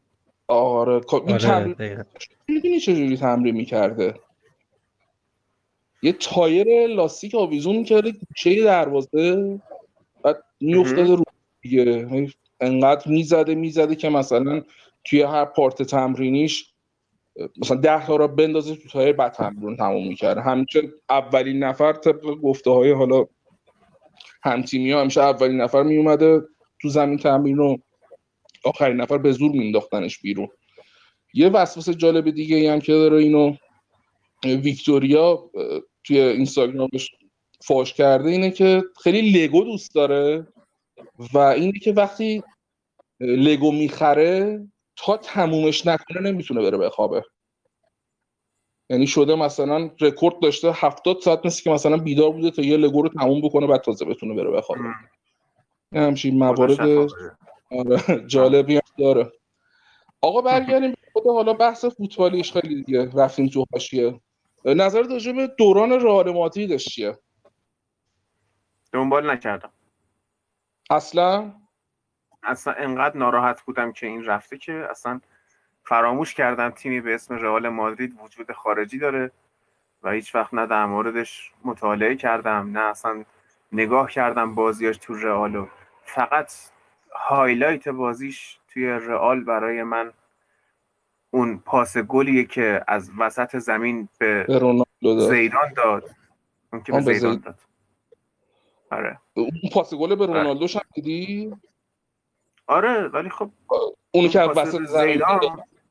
[0.54, 2.04] آره کا- این آره تمرین دقیقا.
[2.48, 4.14] می‌دونی چجوری تمرین می‌کرده؟
[6.02, 9.60] یه تایر لاستیک آویزون می‌کرده گوشه دروازه
[10.24, 11.24] بعد میافتاده رو
[11.62, 11.84] دیگه.
[11.84, 14.62] یعنی انقدر می‌زده می‌زده که مثلا
[15.06, 16.74] توی هر part تمرینیش
[17.58, 20.42] مثلا ده تا را بندازه تو تایر بعد تمرین تموم می‌کرده.
[20.42, 23.26] همیشه اولین نفر طبق گفته های حالا
[24.44, 26.42] همتیمی ها همیشه اولین نفر میومده
[26.82, 27.78] تو زمین تمرین رو
[28.66, 30.48] آخرین نفر به زور مینداختنش بیرون.
[31.34, 33.56] یه وسواس جالب دیگه ای هم که داره اینو
[34.44, 35.50] ویکتوریا
[36.04, 37.12] توی اینستاگرامش
[37.64, 40.48] فاش کرده اینه که خیلی لگو دوست داره
[41.34, 42.44] و اینه که وقتی
[43.20, 44.62] لگو می‌خره
[44.96, 47.24] تا تمومش نکنه نمی‌تونه بره بخوابه.
[48.90, 53.02] یعنی شده مثلا رکورد داشته 70 ساعت مثل که مثلا بیدار بوده تا یه لگو
[53.02, 54.82] رو تموم بکنه بعد تازه بتونه بره بخوابه.
[55.94, 57.10] همچین موارد.
[57.72, 59.32] آره، جالبی هم داره.
[60.22, 64.22] آقا برگردیم به خود حالا بحث فوتبالیش خیلی دیگه رفتیم تو حاشیه.
[64.66, 67.20] نظر راجع به دوران رئال مادریدش چیه؟
[68.94, 69.72] دنبال نکردم.
[70.90, 71.54] اصلا؟
[72.44, 75.22] اصلا انقدر ناراحت بودم که این رفته که اصلا
[75.84, 79.32] فراموش کردم تیمی به اسم رئال مادرید وجود خارجی داره
[80.04, 83.26] و هیچ وقت نه در موردش مطالعه کردم نه اصلا
[83.72, 85.68] نگاه کردم بازیاش تو رئالو
[86.04, 86.54] فقط
[87.16, 90.14] highlight بازیش توی رئال برای من
[91.32, 95.30] اون پاس گلیه که از وسط زمین به به رونالدو داد.
[95.30, 96.10] زیدان داد.
[96.74, 97.56] اون که به زیدان زید- داد.
[98.92, 99.20] آره.
[99.34, 101.54] اون پاس گل به رونالدو هم دیدی؟
[102.68, 103.52] آره ولی خب
[104.12, 105.22] اونی که پاس وسط زمین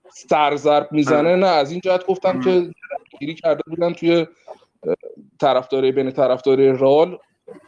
[0.09, 2.41] سرزرب می‌زنه نه از این جهت گفتم ام.
[2.41, 2.71] که
[3.19, 4.27] گیری کرده بودن توی
[5.41, 7.19] طرفداری بین طرفداری رئال.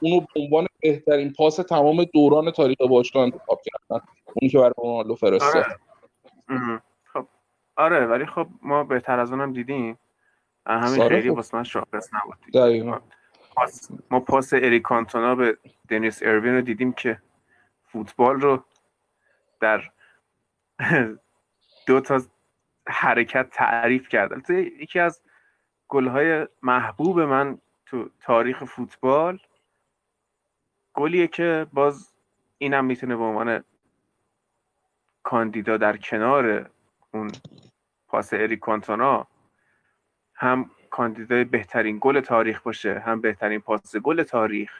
[0.00, 4.04] اونو به عنوان بهترین پاس تمام دوران تاریخ باشگاه انتخاب کردن.
[4.24, 5.64] اونی که برای رونالدو فرستاد.
[6.48, 6.82] آره.
[7.04, 7.26] خب.
[7.76, 9.98] آره ولی خب ما بهتر از اونم دیدیم.
[10.66, 11.36] همین خیلی خب.
[11.36, 12.36] واسه من شاخص نبود.
[12.54, 12.98] دقیقا.
[13.54, 17.18] پاس ما پاس اریک کانتونا به دنیس اروین رو دیدیم که
[17.84, 18.64] فوتبال رو
[19.60, 19.90] در
[21.86, 22.22] دو تا
[22.88, 24.50] حرکت تعریف کرد.
[24.50, 25.22] یکی از
[25.88, 29.38] گلهای محبوب من تو تاریخ فوتبال
[30.94, 32.12] گلیه که باز
[32.58, 33.64] اینم می‌تونه به عنوان
[35.22, 36.70] کاندیدا در کنار
[37.14, 37.30] اون
[38.08, 39.26] پاس اریک کانتونا
[40.34, 44.72] هم کاندیدای بهترین گل تاریخ باشه هم بهترین پاس گل تاریخ.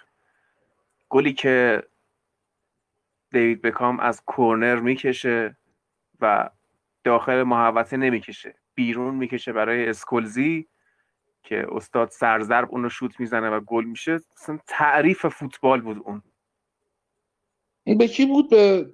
[1.08, 1.82] گلی که
[3.30, 5.56] دیوید بکام از کورنر می‌کشه
[6.20, 6.50] و
[7.04, 10.68] داخل محوطه نمی‌کشه بیرون می‌کشه برای اسکولزی.
[11.42, 16.22] که استاد سرزرب اونو شوت می‌زنه و گل میشه اصلا تعریف فوتبال بود اون.
[17.84, 18.90] این به کی بود؟ به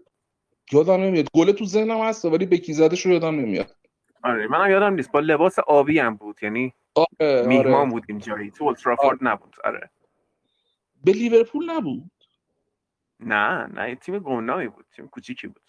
[0.73, 1.29] یادم نمیاد.
[1.35, 3.77] گل تو ذهنم هست ولی به کی زدش رو یادم نمیاد.
[4.23, 5.13] آره منم یادم نیست.
[5.13, 8.51] با لباس آبی هم بود یعنی آره میهمان آره بودیم جایی.
[8.51, 9.57] تو اولترافورد نبود.
[9.65, 9.91] آره.
[11.05, 12.11] به لیورپول نبود؟
[13.21, 14.87] نه نه یه تیم گمنامی بود.
[14.97, 15.63] تیم کوچیکی بود.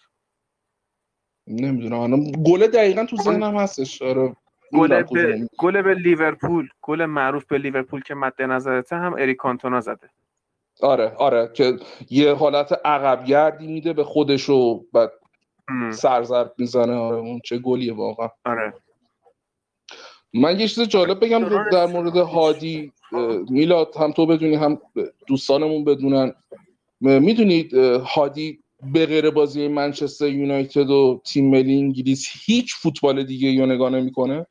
[1.46, 1.98] نمی‌دونم.
[1.98, 4.02] الان گل دقیقا تو ذهنم هستش.
[4.02, 4.36] آره.
[4.72, 5.48] گل به بود.
[5.58, 10.10] گل به لیورپول گل معروف به لیورپول که مد نظرته هم اریک کانتونا زده.
[10.82, 11.78] آره آره که
[12.10, 15.12] یه حالت عقبگردی میده به خودش و بعد
[15.68, 16.92] ام، سرزرب می‌زنه.
[16.92, 18.28] آره اون چه گلیه واقعا.
[18.44, 18.72] آره.
[20.34, 22.92] من یه چیز جالب بگم در مورد هادی
[23.50, 24.78] میلاد هم تو بدونی هم
[25.26, 26.34] دوستانمون بدونن.
[27.00, 28.58] می‌دونید هادی
[28.92, 34.46] به غیر بازی منچستر یونایتد و تیم ملی انگلیس هیچ فوتبال دیگه رو نگاه نمی‌کنه؟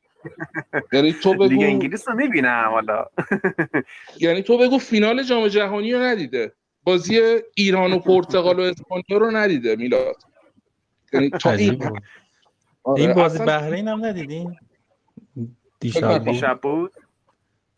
[0.92, 3.06] یعنی تو لیگ بگو انگلیس رو می‌بینم حالا.
[4.20, 6.52] یعنی تو بگو فینال جام جهانی رو ندیده.
[6.84, 7.20] بازی
[7.54, 10.16] ایران و پرتغال و اسپانیا رو ندیده میلاد.
[11.12, 11.82] یعنی تا این
[12.82, 14.56] آره، این بازی اصلا بحرین هم ندیدین؟
[15.80, 16.18] دیشب.
[16.18, 16.24] بود.
[16.24, 16.92] دیشب بود؟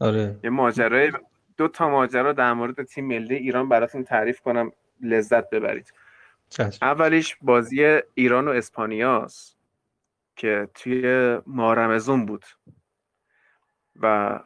[0.00, 0.36] آره.
[0.44, 1.12] یه ماجرای
[1.56, 5.92] دو تا ماجرا در مورد تیم ملی ایران براتون تعریف کنم لذت ببرید.
[6.48, 6.78] چشم.
[6.82, 9.56] اولیش بازی ایران و اسپانیاست.
[10.36, 12.44] که توی مارمزون بود
[14.00, 14.40] و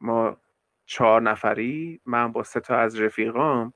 [0.00, 0.36] ما
[0.86, 3.72] چهار نفری من با سه تا از رفیقام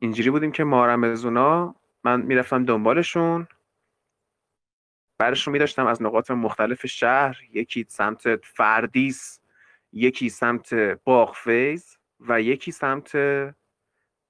[0.00, 1.74] اینجوری بودیم که مارمزونا
[2.04, 3.46] من می‌رفتم دنبالشون
[5.18, 9.40] برشون میداشتم از نقاط مختلف شهر یکی سمت فردیس
[9.92, 10.74] یکی سمت
[11.04, 13.12] باغفیز و یکی سمت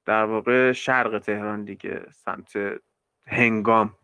[0.04, 2.52] در واقع شرق تهران دیگه سمت
[3.26, 3.96] هنگام.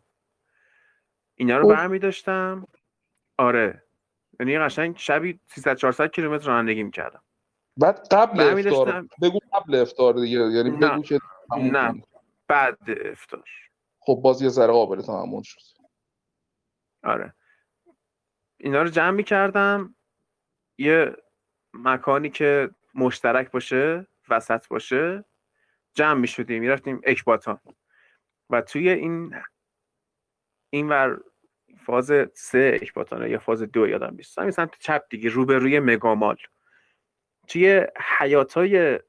[1.41, 1.69] اینا رو.
[1.69, 2.67] برمی داشتم
[3.39, 3.83] آره.
[4.41, 7.23] یعنی قشنگ شبی 300 400 کیلومتر رانندگی می‌کردم.
[7.77, 10.39] بعد قبل افطار داشتم بگو قبل افطار دیگه.
[10.39, 10.89] یعنی نه.
[10.93, 11.21] بگو که
[11.59, 12.03] نه.
[12.49, 12.79] بعد
[13.11, 13.45] افطار
[14.01, 15.61] خب باز یه ذره قابل تحمل شد.
[17.05, 17.35] آره.
[18.57, 19.95] اینا رو جمع می‌کردم.
[20.79, 21.17] یه
[21.75, 25.25] مکانی که مشترک باشه وسط باشه
[25.95, 26.61] جمع می‌شدیم.
[26.61, 27.61] می‌رفتیم اکباتان.
[28.51, 29.43] و توی این
[30.71, 31.21] این ور
[31.85, 34.39] فاز سه اکباتانه یا فاز دو یادم نیست.
[34.39, 36.37] همین سمت چپ دیگه روبروی مگامال.
[37.49, 37.87] توی
[38.19, 39.01] حیاتای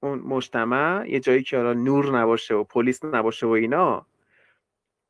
[0.00, 4.06] اون مجتمع یه جایی که حالا نور نباشه و پلیس نباشه و اینا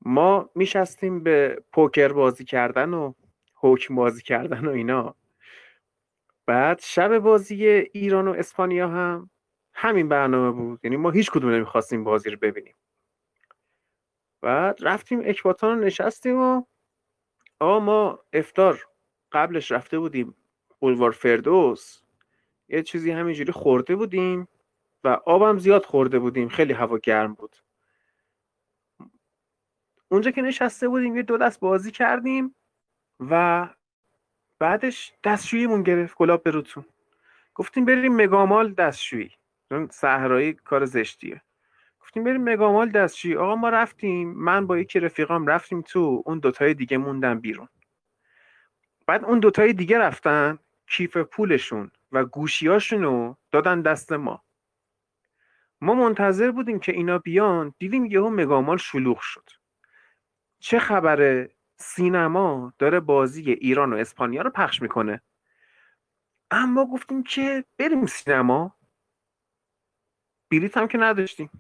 [0.03, 3.13] ما میشستیم به پوکر بازی کردن و
[3.55, 5.15] حکم بازی کردن و اینا.
[6.47, 9.31] بعد شب بازی ایران و اسپانیا هم
[9.75, 10.81] همین برنامه بود.
[10.85, 12.75] یعنی ما هیچ کدوم نمی‌خواستیم بازی رو ببینیم.
[14.43, 16.63] بعد رفتیم اکباتان رو نشستیم و
[17.61, 18.87] آقا ما افتار
[19.33, 20.35] قبلش رفته بودیم.
[20.81, 22.03] بولوار فردوس
[22.69, 24.49] یه چیزی همینجوری خورده بودیم
[25.05, 26.49] و آبم زیاد خورده بودیم.
[26.49, 27.57] خیلی هوا گرم بود.
[30.09, 32.55] اونجا که نشسته بودیم یه دو دست بازی کردیم
[33.21, 33.69] و
[34.59, 36.85] بعدش دستشوییمون گرفت گلاب بروتون
[37.55, 39.31] گفتیم بریم مگامال دستشویی.
[39.69, 41.43] چون صحرایی کار زشتیه.
[42.11, 44.33] گفتیم بریم مگامال دستشویی آقا ما رفتیم.
[44.33, 47.69] من با یکی رفیقام رفتیم تو اون دوتای دیگه موندن بیرون.
[49.07, 54.45] بعد اون دوتای دیگه رفتن کیف پولشون و گوشیاشون رو دادن دست ما.
[55.81, 59.51] ما منتظر بودیم که اینا بیان دیدیم یهو مگامال شلوغ شد.
[60.59, 65.23] چه خبره؟ سینما داره بازی ایران و اسپانیا رو پخش می‌کنه.
[66.51, 68.77] اما گفتیم که بریم سینما.
[70.51, 71.51] بلیط هم که نداشتیم.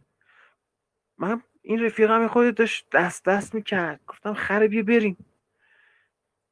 [1.20, 4.00] من این رفیقم خود داشت دست دست می‌کرد.
[4.06, 5.16] گفتم خره بیا بریم.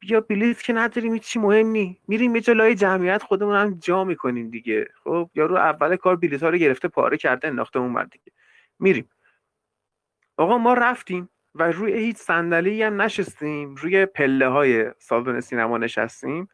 [0.00, 2.00] بیا بلیط که نداریم هیچی مهم نی.
[2.08, 4.88] میریم یه جلای جمعیت خودمون هم جا می‌کنیم دیگه.
[5.04, 8.32] خب یارو اول کار بلیط ها رو گرفته پاره کرده انداخته اون دیگه.
[8.78, 9.08] میریم.
[10.36, 13.74] آقا ما رفتیم و روی هیچ صندلی هم نشستیم.
[13.74, 16.48] روی پله های سالن سینما نشستیم.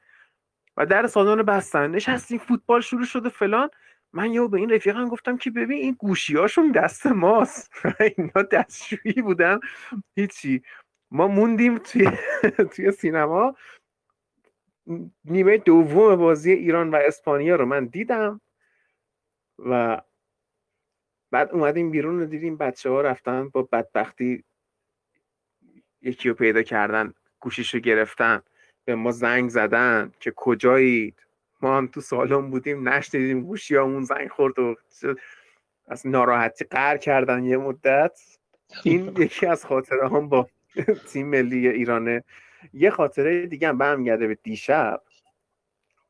[0.77, 2.39] و در سالن بستن نشستیم.
[2.39, 3.71] فوتبال شروع شده فلان.
[4.15, 7.73] من یهو به این رفیقم گفتم که ببین این گوشیاشون دست ماست.
[8.19, 9.61] اینا دستشویی بودن.
[10.17, 10.63] هیچی.
[11.11, 12.11] ما موندیم توی
[12.73, 13.57] توی سینما.
[15.25, 18.41] نیمه دوم بازی ایران و اسپانیا رو من دیدم
[19.59, 20.01] و
[21.31, 22.57] بعد اومدیم بیرون رو دیدیم.
[22.57, 24.45] بچه ها رفتن با بدبختی
[26.03, 28.43] یکی رو پیدا کردن گوشیش رو گرفتن
[28.85, 31.27] به ما زنگ زدن که کجایید؟
[31.61, 34.77] ما هم تو سالن بودیم نشنیدیم گوشی همون زنگ خورد و
[35.87, 38.21] از ناراحتی قهر کردن یه مدت.
[38.83, 40.49] این یکی از خاطره هم با
[41.13, 42.25] تیم ملی ایرانه.
[42.73, 45.03] یه خاطره دیگه هم برمیگرده به دیشب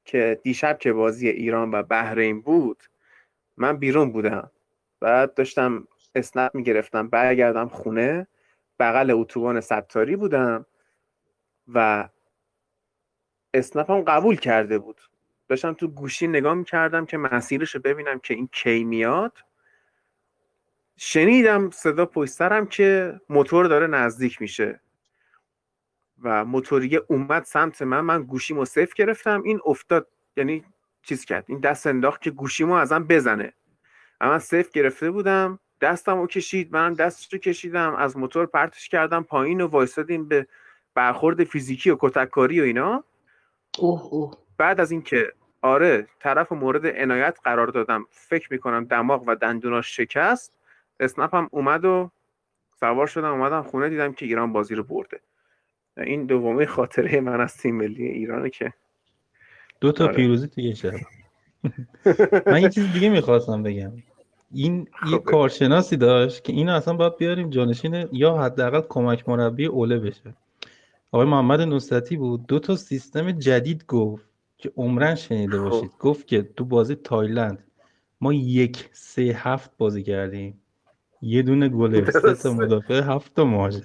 [0.04, 2.82] که دیشب که بازی ایران و بحرین بود
[3.56, 4.50] من بیرون بودم.
[5.00, 8.26] بعد داشتم اسنپ می‌گرفتم برگردم خونه.
[8.78, 10.66] بغل اتوبان ستاری بودم
[11.68, 12.08] و
[13.54, 15.00] اسنپم قبول کرده بود.
[15.48, 19.38] داشتم تو گوشی نگاه می‌کردم که مسیرش رو ببینم که این کی میاد.
[20.96, 24.80] شنیدم صدا پشت سرم که موتور داره نزدیک میشه
[26.22, 28.00] و موتوریه اومد سمت من.
[28.00, 29.42] من گوشیمو صفر گرفتم.
[29.42, 30.64] این افتاد یعنی
[31.02, 33.52] چیز کرد این دست انداخت که گوشیمو ازم بزنه.
[34.20, 38.88] اما من صفر گرفته بودم دستم رو کشید منم دستش رو کشیدم از موتور پرتش
[38.88, 40.46] کردم پایین و وایسادیم به
[40.94, 43.04] برخورد فیزیکی و کتککاری و اینا.
[43.78, 44.43] اوه اوه.
[44.58, 50.52] بعد از اینکه آره طرف مورد عنایت قرار دادم فکر می‌کنم دماغ و دندوناش شکست
[51.00, 52.10] اسنپ هم اومد و
[52.80, 55.20] سوار شدم اومدم خونه دیدم که ایران بازی رو برده.
[55.96, 58.72] این دومی خاطره من از تیم ملی ایرانه که.
[59.80, 60.14] دو تا آره.
[60.14, 60.92] پیروزی توی یه شب
[62.46, 63.92] من یه چیز دیگه می‌خواستم بگم.
[64.52, 65.24] این یه خب.
[65.24, 70.34] کارشناسی داشت که اینو اصلا باید بیاریم جانشین یا حداقل کمک مربی اوله بشه.
[71.12, 72.46] آقای محمد نصرتی بود.
[72.46, 74.33] دو تا سیستم جدید گفت.
[74.64, 75.62] که عمرن شنیده خب.
[75.70, 75.90] باشید.
[76.00, 77.64] گفت که تو بازی تایلند.
[78.20, 80.60] ما یک سه هفت بازی کردیم.
[81.22, 82.52] یه دونه گلر سه تا.
[82.52, 83.80] مدافع هفت تا مهاجم.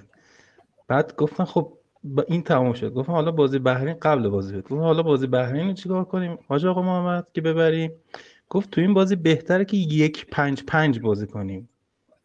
[0.88, 1.72] بعد گفتن خب
[2.04, 2.92] با این تموم شد.
[2.94, 4.64] گفتم حالا بازی بحرین قبل بازی بود.
[4.64, 7.92] گفتم حالا بازی بحرین رو چیکار کنیم؟ حاج آقا محمد که ببریم.
[8.48, 11.68] گفت تو این بازی بهتره که یک پنج پنج بازی کنیم.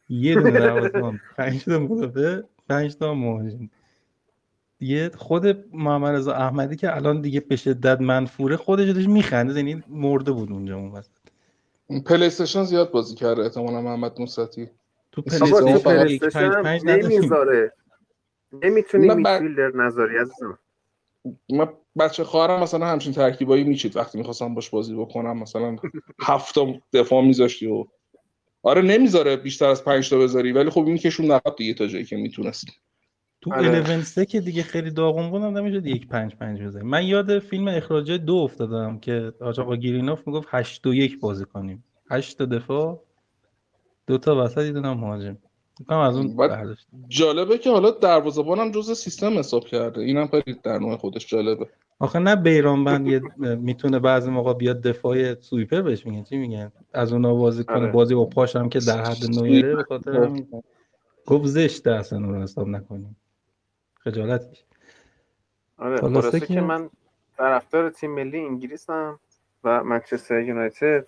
[0.10, 0.90] یه دونه
[1.38, 3.70] پنج تا مدافع پنج تا مهاجم.
[4.78, 9.84] دیگه خود محمد رضا احمدی که الان دیگه به شدت منفوره خودش داشت میخنده یعنی
[9.88, 11.12] مرده بود اونجا اون وسط.
[12.06, 14.70] PlayStation زیاد بازی کرده احتمالا محمد نصرتی.
[15.12, 17.74] تو PlayStation نمی‌ذاره.
[18.64, 20.60] نمی‌تونی midfielder نذاری عزیزم.
[21.50, 21.68] من
[22.00, 23.96] بچه خواهرم مثلا همچین ترکیبایی میچید.
[23.96, 25.76] وقتی می‌خواستم باش بازی بکنم مثلا
[26.22, 26.56] هفت
[26.94, 27.86] دفاع میذاشتی و
[28.64, 32.06] آره نمی‌ذاره بیشتر از پنج تا بذاری ولی خب این کشون نقب دیگه تا جایی
[32.06, 32.66] که می‌تونست.
[33.46, 33.66] تو آره.
[33.66, 37.68] 11 سه که دیگه خیلی داغون بودم نمی‌شد یک پنج پنج بزنیم من یاد فیلم
[37.68, 41.84] اخراج دو افتادم که آقا گیرینوف می‌گفت هشت و یک بازی کنیم.
[42.12, 43.04] هشت دفاع
[44.08, 45.38] دو تا وسط یه دونه هم مهاجم.
[45.88, 46.88] از اون برداشت.
[47.08, 50.02] جالبه که حالا دروازه‌بان هم جزء سیستم حساب کرده.
[50.02, 51.70] اینم خیلی در نوع خودش جالبه.
[52.00, 53.08] آخه نه بیرانبند
[53.40, 57.92] می‌تونه بعضی موقع بیاد دفاع سویپر بهش میگن چی میگن از اونا بازی کنه آره.
[57.92, 60.30] بازی با پاش هم که در حد نویره به خاطر
[61.26, 63.16] گفت زشته اصلا اون رو حساب نکنیم.
[64.06, 64.46] خجالت
[65.78, 66.90] آره خلاصه که- که من
[67.38, 69.20] طرفدار تیم ملی انگلیسم
[69.64, 71.08] و منچستر یونایتد.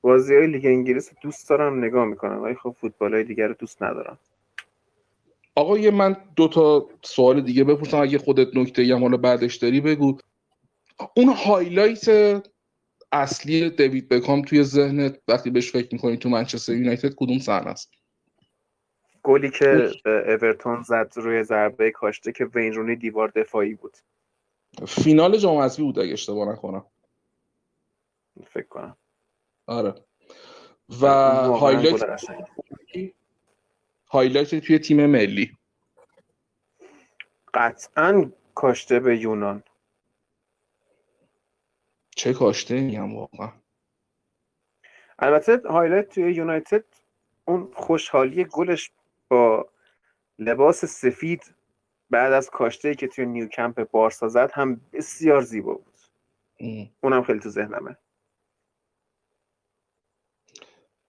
[0.00, 3.54] بازی های لیگ انگلیس رو دوست دارم نگاه می‌کنم ولی خب فوتبال های دیگر رو
[3.54, 4.18] دوست ندارم.
[5.54, 8.00] آقا یه من دو تا سوال دیگه بپرسم.
[8.00, 10.18] اگه خودت نکته هم حالا بعدش داری بگو.
[11.16, 12.06] اون highlight
[13.12, 17.92] اصلی دیوید بکام توی ذهنت وقتی بهش فکر می‌کنی تو منچستر یونایتد کدوم صحنه است؟
[19.22, 23.96] گلی که به اورتون زد روی ضربه کاشته که وین رونی دیوار دفاعی بود.
[24.88, 26.86] فینال جام حذفی بود اگه اشتباه نکنم.
[28.46, 28.96] فکر کنم.
[29.66, 29.94] آره.
[31.00, 32.24] و highlight.
[34.06, 35.56] highlight توی تیم ملی.
[37.54, 39.62] قطعا کاشته به یونان.
[42.16, 43.52] چه کاشته میگم واقعا.
[45.18, 46.84] البته highlight توی یونایتد
[47.44, 48.90] اون خوشحالی گلش
[49.32, 49.68] با
[50.38, 51.54] لباس سفید
[52.10, 55.98] بعد از کاشته که توی نیوکمپ بارسا زد هم بسیار زیبا بود.
[57.00, 57.96] اونم خیلی تو ذهنمه.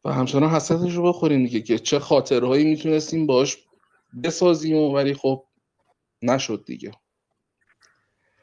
[0.06, 3.68] و همچنان حسرتش رو بخوریم دیگه که چه خاطرهایی می‌تونستیم باش
[4.24, 5.44] بسازیم ولی خب
[6.22, 6.92] نشد دیگه.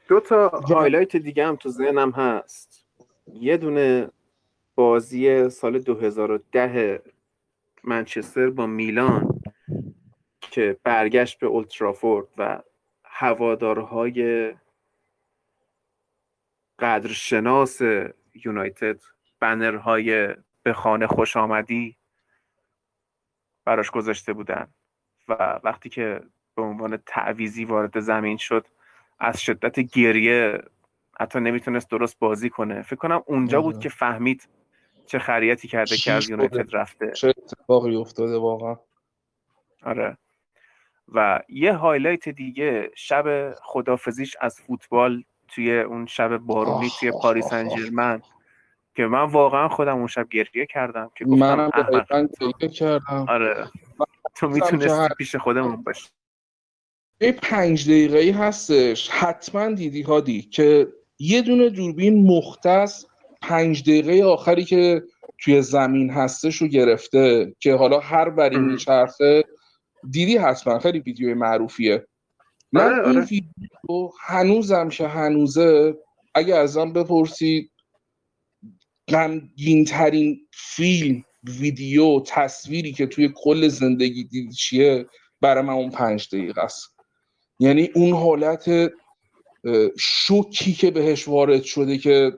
[0.09, 2.87] دو تا هایلایت دیگه هم تو ذهنم هست.
[3.33, 4.11] یه دونه
[4.75, 7.03] بازی سال 2010
[7.85, 9.30] منچستر با میلان.
[10.51, 12.63] که برگشت به اولترافورد و
[13.05, 14.53] هوادارهای
[16.79, 17.81] قدرشناس
[18.45, 19.01] یونایتد
[19.41, 21.97] بنرهای به خانه خوش آمدی
[23.65, 24.69] براش گذاشته بودن
[25.29, 26.21] و وقتی که
[26.55, 28.67] به عنوان تعویزی وارد زمین شد
[29.19, 30.63] از شدت گریه
[31.21, 33.83] حتی نمی‌تونست درست بازی کنه فکر کنم اونجا بود آره.
[33.83, 34.49] که فهمید
[35.07, 38.77] چه خریتی کرده که از؟ یونایتد رفته چه اتفاقی افتاده واقعا
[39.83, 40.17] آره
[41.15, 47.69] و یه highlight دیگه شب خدافظیش از فوتبال توی اون شب بارونی توی پاریس سن
[47.69, 48.23] ژرمن
[48.97, 52.27] که من واقعا خودم اون شب گریه کردم که گفتم منم دقیقا
[52.69, 53.27] کردم.
[53.29, 53.69] آره.
[54.35, 56.09] تو می‌تونستی پیش خودمون باشی.
[57.21, 59.11] یه پنج دقیقه ای هستش.
[59.11, 63.07] حتما دیدی هادی که یه دونه دوربین مختص
[63.43, 65.03] پنج دقیقه آخری که
[65.39, 68.59] توی زمین هستش رو گرفته که حالا هر بری.
[68.59, 69.45] میچرخه
[70.11, 72.07] دیدی حتما خیلی ویدیو معروفیه.
[72.73, 73.27] من آره، این آره.
[73.27, 75.95] ویدیو هنوزم که هنوزه
[76.35, 77.71] اگه ازم بپرسی
[79.09, 81.25] غمگین ترین فیلم
[81.61, 85.07] ویدیو تصویری که توی کل زندگی دیدی چیه؟
[85.41, 86.97] برای من اون پنج دقیقه است.
[87.59, 88.93] یعنی اون حالت
[89.99, 92.33] شوکی که بهش وارد شده که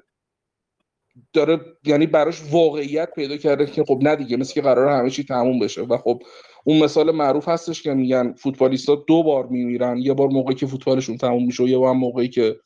[1.32, 5.24] داره یعنی براش واقعیت پیدا کرده که خب نه دیگه مثل که قرار همه چی
[5.24, 5.82] تموم بشه.
[5.82, 6.22] و خب
[6.64, 11.16] اون مثال معروف هستش که میگن فوتبالیستا دو بار میمیرن یه بار موقعی که فوتبالشون
[11.16, 12.60] تموم میشه و یه بار موقعی که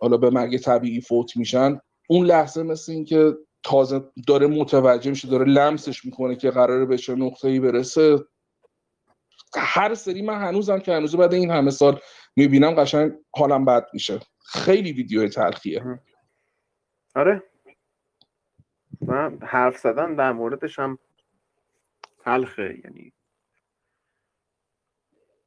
[0.00, 1.80] حالا به مرگ طبیعی فوت میشن.
[2.08, 6.98] اون لحظه مثل این که تازه داره متوجه میشه داره لمسش می‌کنه که قراره به
[6.98, 8.18] چه نقطه‌ای برسه.
[9.56, 12.00] هر سری من هنوزم که هنوز بعد این همه سال
[12.36, 14.20] می‌بینم قشنگ حالم بد میشه.
[14.46, 15.84] خیلی ویدیو تلخیه.
[17.16, 17.42] آره.
[19.00, 20.98] من حرف زدن در موردش هم
[22.24, 23.12] تلخه یعنی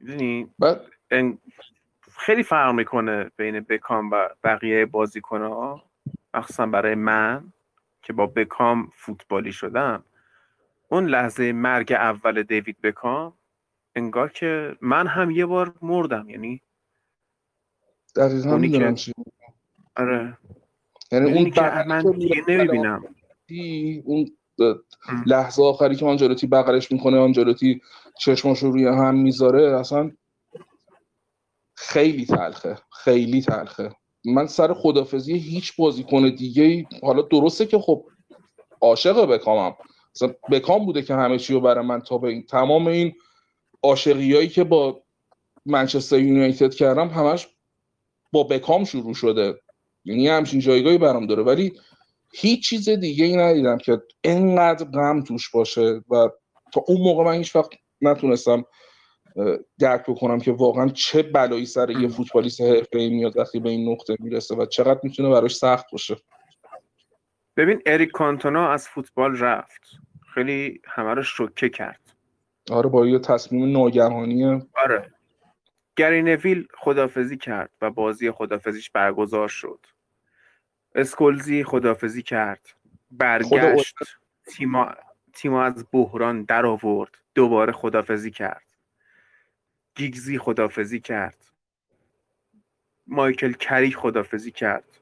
[0.02, 0.50] می‌دونی؟
[2.12, 5.84] خیلی فرق می‌کنه بین بکام و بقیه بازیکن ها
[6.34, 7.52] مخصوصا برای من
[8.02, 10.04] که با بکام فوتبالی شدم.
[10.88, 13.32] اون لحظه مرگ اول دیوید بکام
[13.94, 16.62] انگار که من هم یه بار مردم یعنی
[18.16, 19.12] دقیقا اونی که- می‌دونم چی
[19.96, 20.38] آره.
[21.12, 23.04] یعنی می‌دونی اون که من که دیگه نمی‌بینم.
[24.04, 24.38] اون
[25.26, 27.80] لحظه آخری که آنجلوتی بغلش می‌کنه آنجلوتی
[28.20, 30.10] چشماشو روی هم می‌ذاره اصلا
[31.74, 33.96] خیلی تلخه خیلی تلخه.
[34.24, 38.04] من سر خدافزی هیچ بازیکن دیگه ای حالا درسته که خب
[38.80, 39.74] عاشق بکامم.
[40.14, 43.14] مثلا بکام بوده که همه چی رو برای من تا به این تمام این
[43.82, 45.02] عاشقیایی که با
[45.66, 47.48] منچستر یونایتد کردم همش
[48.32, 49.60] با بکام شروع شده.
[50.04, 51.42] یعنی همچین جایگاهی برام داره.
[51.42, 51.72] ولی
[52.32, 56.28] هیچ چیز دیگه ای ندیدم که انقدر غم توش باشه و
[56.72, 57.70] تا اون موقع من هیچ وقت
[58.00, 58.64] نتونستم
[59.78, 64.16] درک بکنم که واقعا چه بلایی سر یه فوتبالیست حرفه‌ای میاد وقتی به این نقطه
[64.20, 66.16] می‌رسه و چقدر می‌تونه براش سخت باشه.
[67.56, 69.82] ببین اریک کانتونا از فوتبال رفت.
[70.34, 72.00] خیلی همه رو شوکه کرد.
[72.70, 74.44] آره با یه تصمیم ناگهانی
[74.84, 75.14] آره.
[75.96, 79.86] گری نویل خدافزی کرد و بازی خدافزیش برگزار شد.
[80.94, 82.74] اسکولزی خدافزی کرد.
[83.10, 83.96] برگشت
[84.46, 84.94] تیما,
[85.32, 87.18] تیما از بحران در آورد.
[87.34, 88.76] دوباره خدافزی کرد.
[89.94, 91.44] گیگزی خدافزی کرد.
[93.06, 94.98] مایکل کری خدافزی کرد.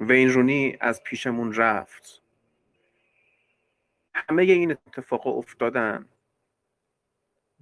[0.00, 2.22] وین رونی از پیشمون رفت.
[4.14, 6.08] همه این اتفاق افتادن.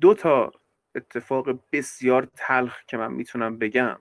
[0.01, 0.53] دو تا
[0.95, 3.99] اتفاق بسیار تلخ که من می‌تونم بگم.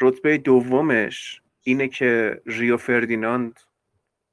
[0.00, 3.60] رتبه دومش اینه که ریو فردیناند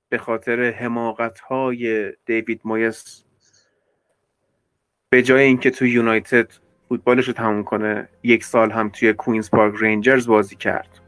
[0.09, 3.23] به خاطر حماقت های دیوید مویس
[5.09, 6.51] به جای اینکه تو یونایتد
[6.89, 10.99] فوتبالش رو تموم کنه یک سال هم توی کوینز پارک رنجرز بازی کرد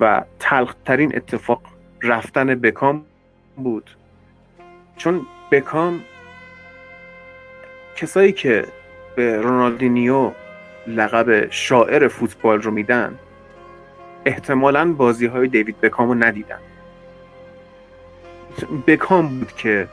[0.00, 1.62] و تلخترین اتفاق
[2.02, 3.06] رفتن بکام
[3.56, 3.90] بود.
[4.96, 6.00] چون بکام
[7.96, 8.66] کسایی که
[9.16, 10.32] به رونالدینیو
[10.86, 13.18] لقب شاعر فوتبال رو میدن
[14.26, 16.58] احتمالا بازی های دیوید بکام رو ندیدن
[18.86, 19.88] بکام بود که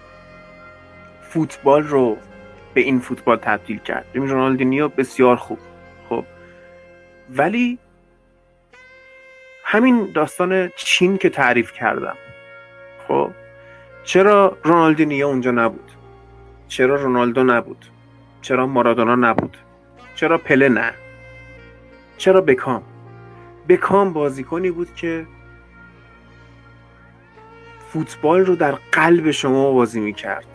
[1.21, 2.17] فوتبال رو
[2.73, 4.05] به این فوتبال تبدیل کرد.
[4.13, 5.59] رونالدینیو بسیار خوب.
[6.09, 6.25] خب.
[7.29, 7.79] ولی
[9.63, 12.15] همین داستان چین که تعریف کردم.
[13.07, 13.31] خب.
[14.03, 15.91] چرا رونالدینیو اونجا نبود؟
[16.67, 17.85] چرا رونالدو نبود؟
[18.41, 19.57] چرا مارادونا نبود؟
[20.15, 20.93] چرا پله نه؟
[22.17, 22.83] چرا بکام؟
[23.69, 25.27] بکام بازیکنی بود که
[27.93, 30.45] فوتبال رو در قلب شما بازی می‌کرد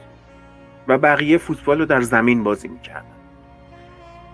[0.88, 3.04] و بقیه فوتبال رو در زمین بازی می‌کرد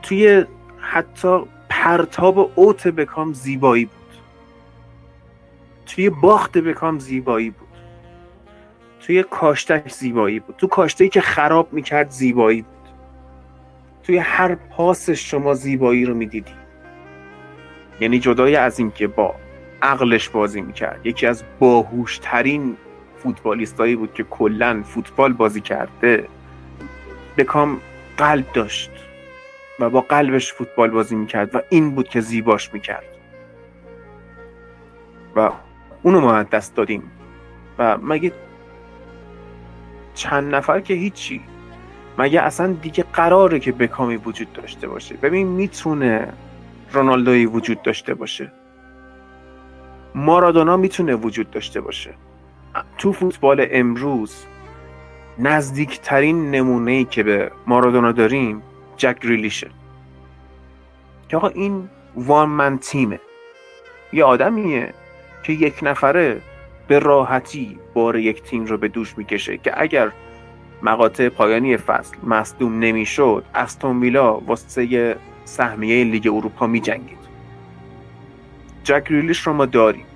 [0.03, 0.45] توی
[0.79, 3.97] حتی پرتاب اوت بکام زیبایی بود.
[5.87, 7.69] توی باخت بکام زیبایی بود.
[9.01, 10.57] توی کاشتش زیبایی بود.
[10.57, 12.89] تو کاشته‌ای که خراب می‌کرد زیبایی بود.
[14.03, 16.62] توی هر پاسش شما زیبایی رو می‌دیدی.
[18.03, 19.35] یعنی جدای از اینکه با
[19.83, 21.01] عقلش بازی می‌کرد.
[21.05, 22.77] یکی از باهوشترین
[23.19, 26.29] فوتبالیستایی بود که کلا فوتبال بازی کرده.
[27.37, 27.81] بکام
[28.17, 28.91] قلب داشت
[29.81, 33.05] و با قلبش فوتبال بازی می‌کرد و این بود که زیباش می‌کرد.
[35.37, 35.51] و
[36.03, 37.11] اونو ما دست دادیم.
[37.79, 38.33] و مگه
[40.15, 41.41] چند نفر که هیچی.
[42.19, 46.33] مگه اصلا دیگه قراره که بکامی وجود داشته باشه؟ ببین می‌تونه
[46.93, 48.53] رونالدوی وجود داشته باشه.
[50.15, 52.15] مارادونا می‌تونه وجود داشته باشه.
[52.99, 54.47] تو فوتبال امروز
[55.39, 58.63] نزدیکترین نمونه ای که به مارادونا داریم
[58.97, 59.71] جک ریلیشه
[61.29, 63.21] که آقا این وان من تیمه.
[64.13, 64.95] یه آدمیه
[65.43, 66.41] که یک نفره
[66.89, 70.13] به راحتی بار یک تیم رو به دوش می‌کشه که اگر
[70.83, 77.23] مقاطع پایانی فصل مصدوم نمی‌شد استون ویلا واسه سهمیه لیگ اروپا میجنگید
[78.85, 80.07] جک گریلیش رو ما داریم.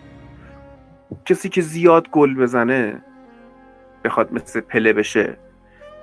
[1.24, 3.02] کسی که زیاد گل بزنه
[4.04, 5.36] بخواد مثل پله بشه.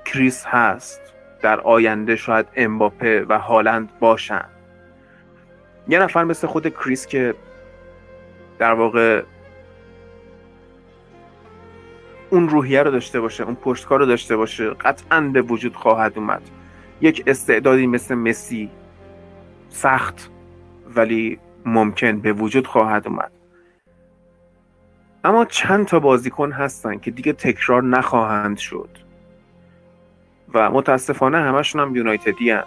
[0.06, 1.02] کریس هست.
[1.42, 4.46] در آینده شاید امباپه و هالند باشن.
[5.88, 7.36] یه نفر مثل خود کریس که
[8.60, 9.24] در واقع
[12.30, 16.42] اون روحیه رو داشته باشه اون پشتکار رو داشته باشه قطعا به وجود خواهد اومد.
[17.02, 18.70] یک استعدادی مثل مسی
[19.74, 20.30] سخت
[20.96, 23.32] ولی ممکن به وجود خواهد اومد.
[25.24, 28.90] اما چند تا بازیکن هستن که دیگه تکرار نخواهند شد.
[30.54, 32.64] و متاسفانه همشون هم یونایتدی هن.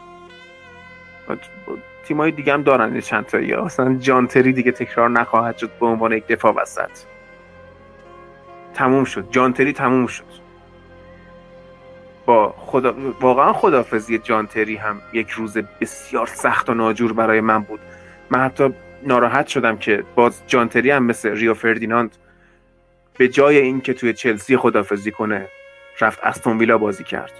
[2.04, 6.12] تیمای دیگه هم دارن چند تا یا مثلا جانتری دیگه تکرار نخواهد شد به عنوان
[6.12, 6.90] یک دفاع وسط.
[8.74, 9.30] تموم شد.
[9.30, 10.45] جانتری تموم شد.
[12.26, 17.62] با خدا واقعا خدافظی جان تری هم یک روز بسیار سخت و ناجور برای من
[17.62, 17.80] بود.
[18.30, 22.16] من حتی ناراحت شدم که باز جان تری هم مثل ریو فردیناند
[23.18, 25.48] به جای اینکه توی چلسی خدافظی کنه
[26.00, 27.32] رفت استون ویلا بازی کرد.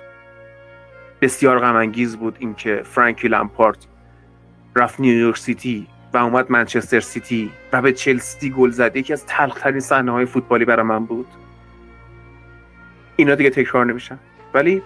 [1.20, 3.86] بسیار غم انگیز بود اینکه فرانکی لامپارت
[4.76, 8.96] رفت نیویورک سیتی و اومد منچستر سیتی و به چلسی گل زد.
[8.96, 11.26] یکی از تلخترین صحنه های فوتبالی برای من بود.
[13.16, 14.18] اینا دیگه تکرار نمیشن.
[14.56, 14.82] ولی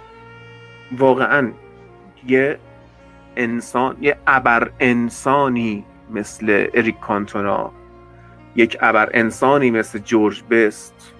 [0.92, 1.52] واقعا
[2.26, 2.58] یه
[3.36, 7.72] انسان یه ابر انسانی مثل اریک کانتونا
[8.56, 11.12] یک ابر انسانی مثل جورج بست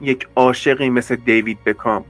[0.00, 2.04] یک عاشقی مثل دیوید بکام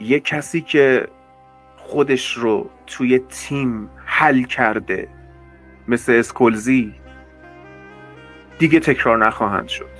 [0.00, 1.08] یه کسی که
[1.76, 5.08] خودش رو توی تیم حل کرده
[5.88, 6.94] مثل اسکولزی
[8.58, 9.93] دیگه تکرار نخواهند شد.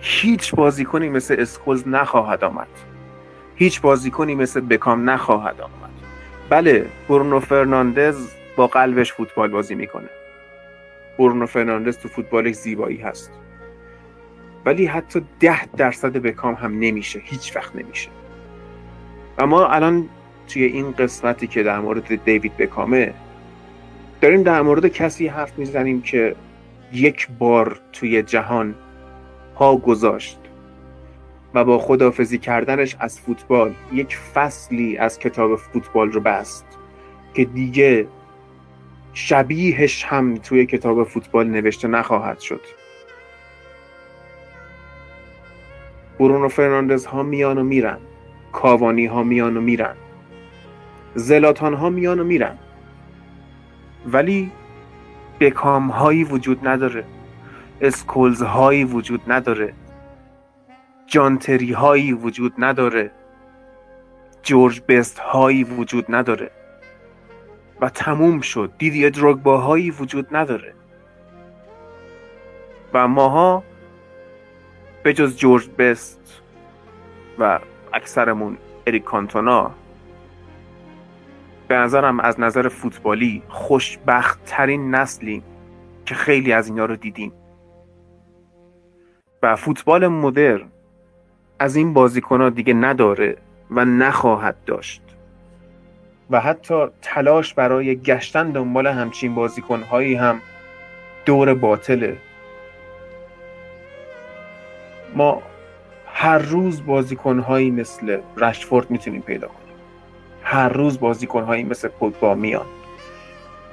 [0.00, 2.68] هیچ بازیکنی مثل اسکولز نخواهد آمد.
[3.54, 5.90] هیچ بازیکنی مثل بکام نخواهد آمد.
[6.50, 10.08] بله برونو فرناندز با قلبش فوتبال بازی می‌کنه.
[11.18, 13.30] برونو فرناندز تو فوتبالش زیبایی هست.
[14.64, 18.08] ولی حتی ده درصد بکام هم نمیشه هیچ وقت نمیشه.
[19.38, 20.08] و ما الان
[20.48, 23.14] توی این قسمتی که در مورد دیوید بکامه
[24.20, 26.36] داریم در مورد کسی حرف می‌زنیم که
[26.92, 28.74] یک بار توی جهان
[29.58, 30.38] پا گذاشت
[31.54, 36.66] و با خدافزی کردنش از فوتبال یک فصلی از کتاب فوتبال رو بست
[37.34, 38.08] که دیگه
[39.12, 42.60] شبیهش هم توی کتاب فوتبال نوشته نخواهد شد.
[46.18, 47.98] برونو فرناندز ها میان و میرن
[48.52, 49.94] کاوانی ها میان و میرن
[51.14, 52.58] زلاتان ها میان و میرن.
[54.06, 54.50] ولی
[55.40, 57.04] بکام هایی وجود نداره.
[57.80, 59.74] اسکولز هایی وجود نداره.
[61.06, 63.10] جانتری هایی وجود نداره.
[64.42, 66.50] جورج بست هایی وجود نداره.
[67.80, 68.72] و تموم شد.
[68.78, 70.74] دیدی دروگبا هایی وجود نداره.
[72.94, 73.62] و ماها
[75.02, 76.42] به جز جورج بست
[77.38, 77.58] و
[77.92, 79.70] اکثرمون اریک کانتونا
[81.68, 85.42] به نظرم از نظر فوتبالی خوشبخت ترین نسلی
[86.06, 87.32] که خیلی از اینا رو دیدیم.
[89.42, 90.68] و فوتبال مدرن
[91.58, 93.36] از این بازیکن دیگه نداره
[93.70, 95.02] و نخواهد داشت.
[96.30, 100.40] و حتی تلاش برای گشتن دنبال همچین بازیکنهایی هم
[101.26, 102.16] دور باطله.
[105.14, 105.42] ما
[106.06, 109.74] هر روز بازیکنهایی مثل رشفورد می‌تونیم پیدا کنیم.
[110.42, 112.66] هر روز بازیکنهایی مثل پوگبا میان.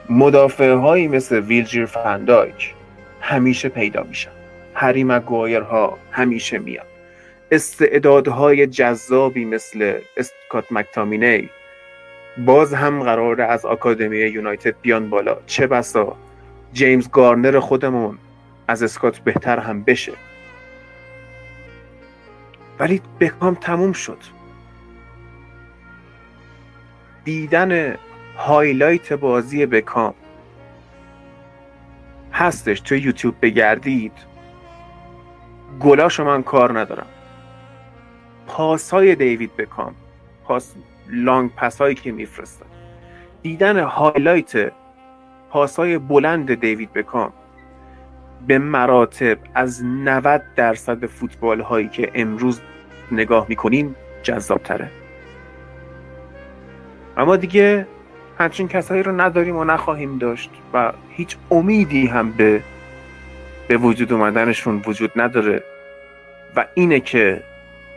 [0.09, 2.73] مدافع هایی مثل ویلجیر فندایک
[3.21, 4.34] همیشه پیدا میشن.
[4.75, 6.85] هری مگوایر ها همیشه میان
[7.51, 11.49] استعدادهای جذابی مثل اسکات مکتامینی.
[12.37, 15.37] باز هم قراره از آکادمی یونایتد بیان بالا.
[15.45, 16.15] چه بسا؟
[16.73, 18.17] جیمز گارنر خودمون
[18.67, 20.13] از اسکات بهتر هم بشه.
[22.79, 24.19] ولی بکام تموم شد.
[27.23, 27.95] دیدن
[28.37, 30.13] highlight بازی بکام
[32.33, 34.34] هستش تو یوتیوب بگردید.
[35.79, 37.07] گلاشو من کار ندارم.
[38.47, 39.95] پاسای دیوید بکام
[40.43, 40.75] پاس
[41.09, 42.67] long پاسایی که میفرستاد
[43.41, 44.71] دیدن هایلایت
[45.49, 47.33] پاسای بلند دیوید بکام
[48.47, 52.61] به مراتب از 90 درصد فوتبال هایی که امروز
[53.11, 54.89] نگاه می‌کنیم جذاب تره
[57.17, 57.87] اما دیگه
[58.39, 62.61] همچین کسایی رو نداریم و نخواهیم داشت و هیچ امیدی هم به
[63.67, 65.63] به وجود اومدنشون وجود نداره.
[66.55, 67.43] و اینه که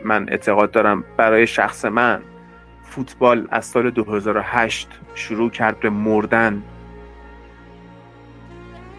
[0.05, 2.21] من اعتقاد دارم برای شخص من
[2.83, 6.63] فوتبال از سال 2008 شروع کرد به مردن.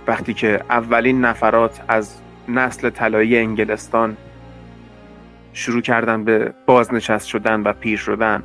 [0.06, 4.16] وقتی که اولین نفرات از نسل طلایی انگلستان
[5.52, 8.42] شروع کردن به بازنشست شدن و پیر شدن.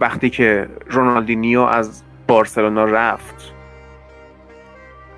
[0.00, 3.52] وقتی که رونالدینیو از بارسلونا رفت.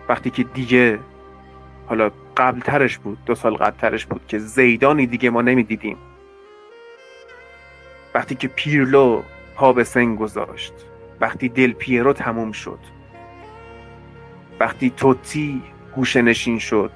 [0.08, 0.98] وقتی که دیگه
[1.90, 5.96] حالا قبل ترش بود دو سال قبل ترش بود که زیدانی دیگه ما نمی‌دیدیم.
[8.14, 9.22] وقتی که پیرلو
[9.54, 10.72] پا به سن گذاشت
[11.20, 12.78] وقتی دل پیرو تموم شد
[14.60, 15.62] وقتی توتی
[15.96, 16.92] گوشه نشین شد.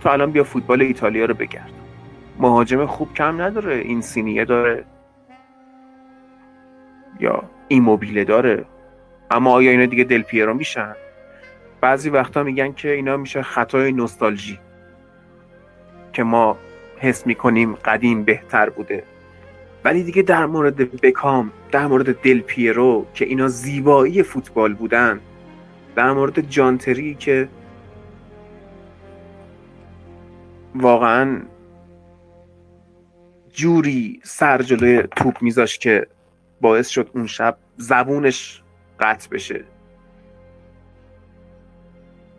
[0.00, 1.72] تو الان بیا فوتبال ایتالیا رو بگرد.
[2.38, 4.84] مهاجم خوب کم نداره این سینیه داره.
[7.20, 8.64] یا ایموبیله داره.
[9.30, 10.94] اما آیا اینا دیگه دل پیرو میشن؟
[11.80, 14.58] بعضی وقتا میگن که اینا میشه خطای نوستالژی
[16.12, 16.58] که ما
[16.98, 19.04] حس می‌کنیم قدیم بهتر بوده.
[19.84, 25.20] ولی دیگه در مورد بکام در مورد دل پیرو که اینا زیبایی فوتبال بودن
[25.96, 27.48] در مورد جانتری که
[30.74, 31.42] واقعا
[33.52, 36.06] جوری سر جلوی توپ میذاش که
[36.60, 38.62] باعث شد اون شب زبونش
[39.00, 39.64] قطع بشه.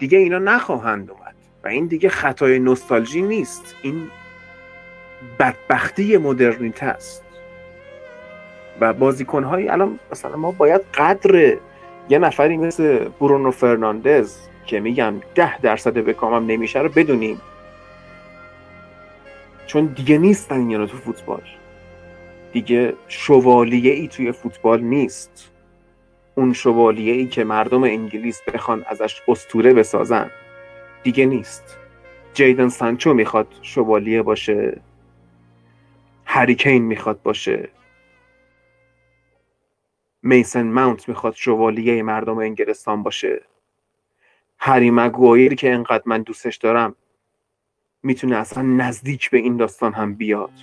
[0.02, 1.36] دیگه اینا نخواهند اومد.
[1.64, 3.76] و این دیگه خطای نوستالژی نیست.
[3.82, 4.08] این
[5.40, 7.24] بدبختی مدرنیته است.
[8.80, 11.58] و بازیکنهایی الان مثلا ما باید قدر
[12.10, 17.42] یه نفری مثل برونو فرناندز که میگم ده درصد بکامم نمیشه رو بدونیم.
[19.68, 21.42] چون دیگه نیستن اینا تو فوتبال.
[22.54, 25.51] دیگه شوالیه ای توی فوتبال نیست.
[26.42, 30.32] اون شوالیه ای که مردم انگلیس بخوان ازش استوره بسازن.
[31.04, 31.78] دیگه نیست.
[32.34, 34.82] جیدن سانچو می‌خواد شوالیه باشه.
[36.26, 37.70] هریکین می‌خواد باشه.
[40.24, 43.42] میسن ماونت می‌خواد شوالیه مردم انگلستان باشه.
[44.60, 46.96] هری مگوایر که انقدر من دوستش دارم
[48.04, 50.54] می‌تونه اصلا نزدیک به این داستان هم بیاد.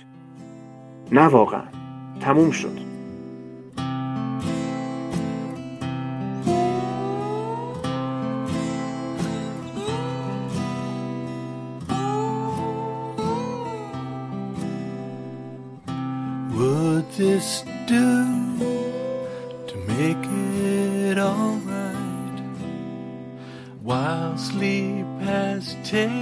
[1.11, 1.67] نه واقعا.
[2.21, 2.88] تموم شد.
[17.49, 18.59] This do
[19.69, 20.23] to make
[20.61, 22.39] it alright?
[23.81, 26.18] While sleep has taken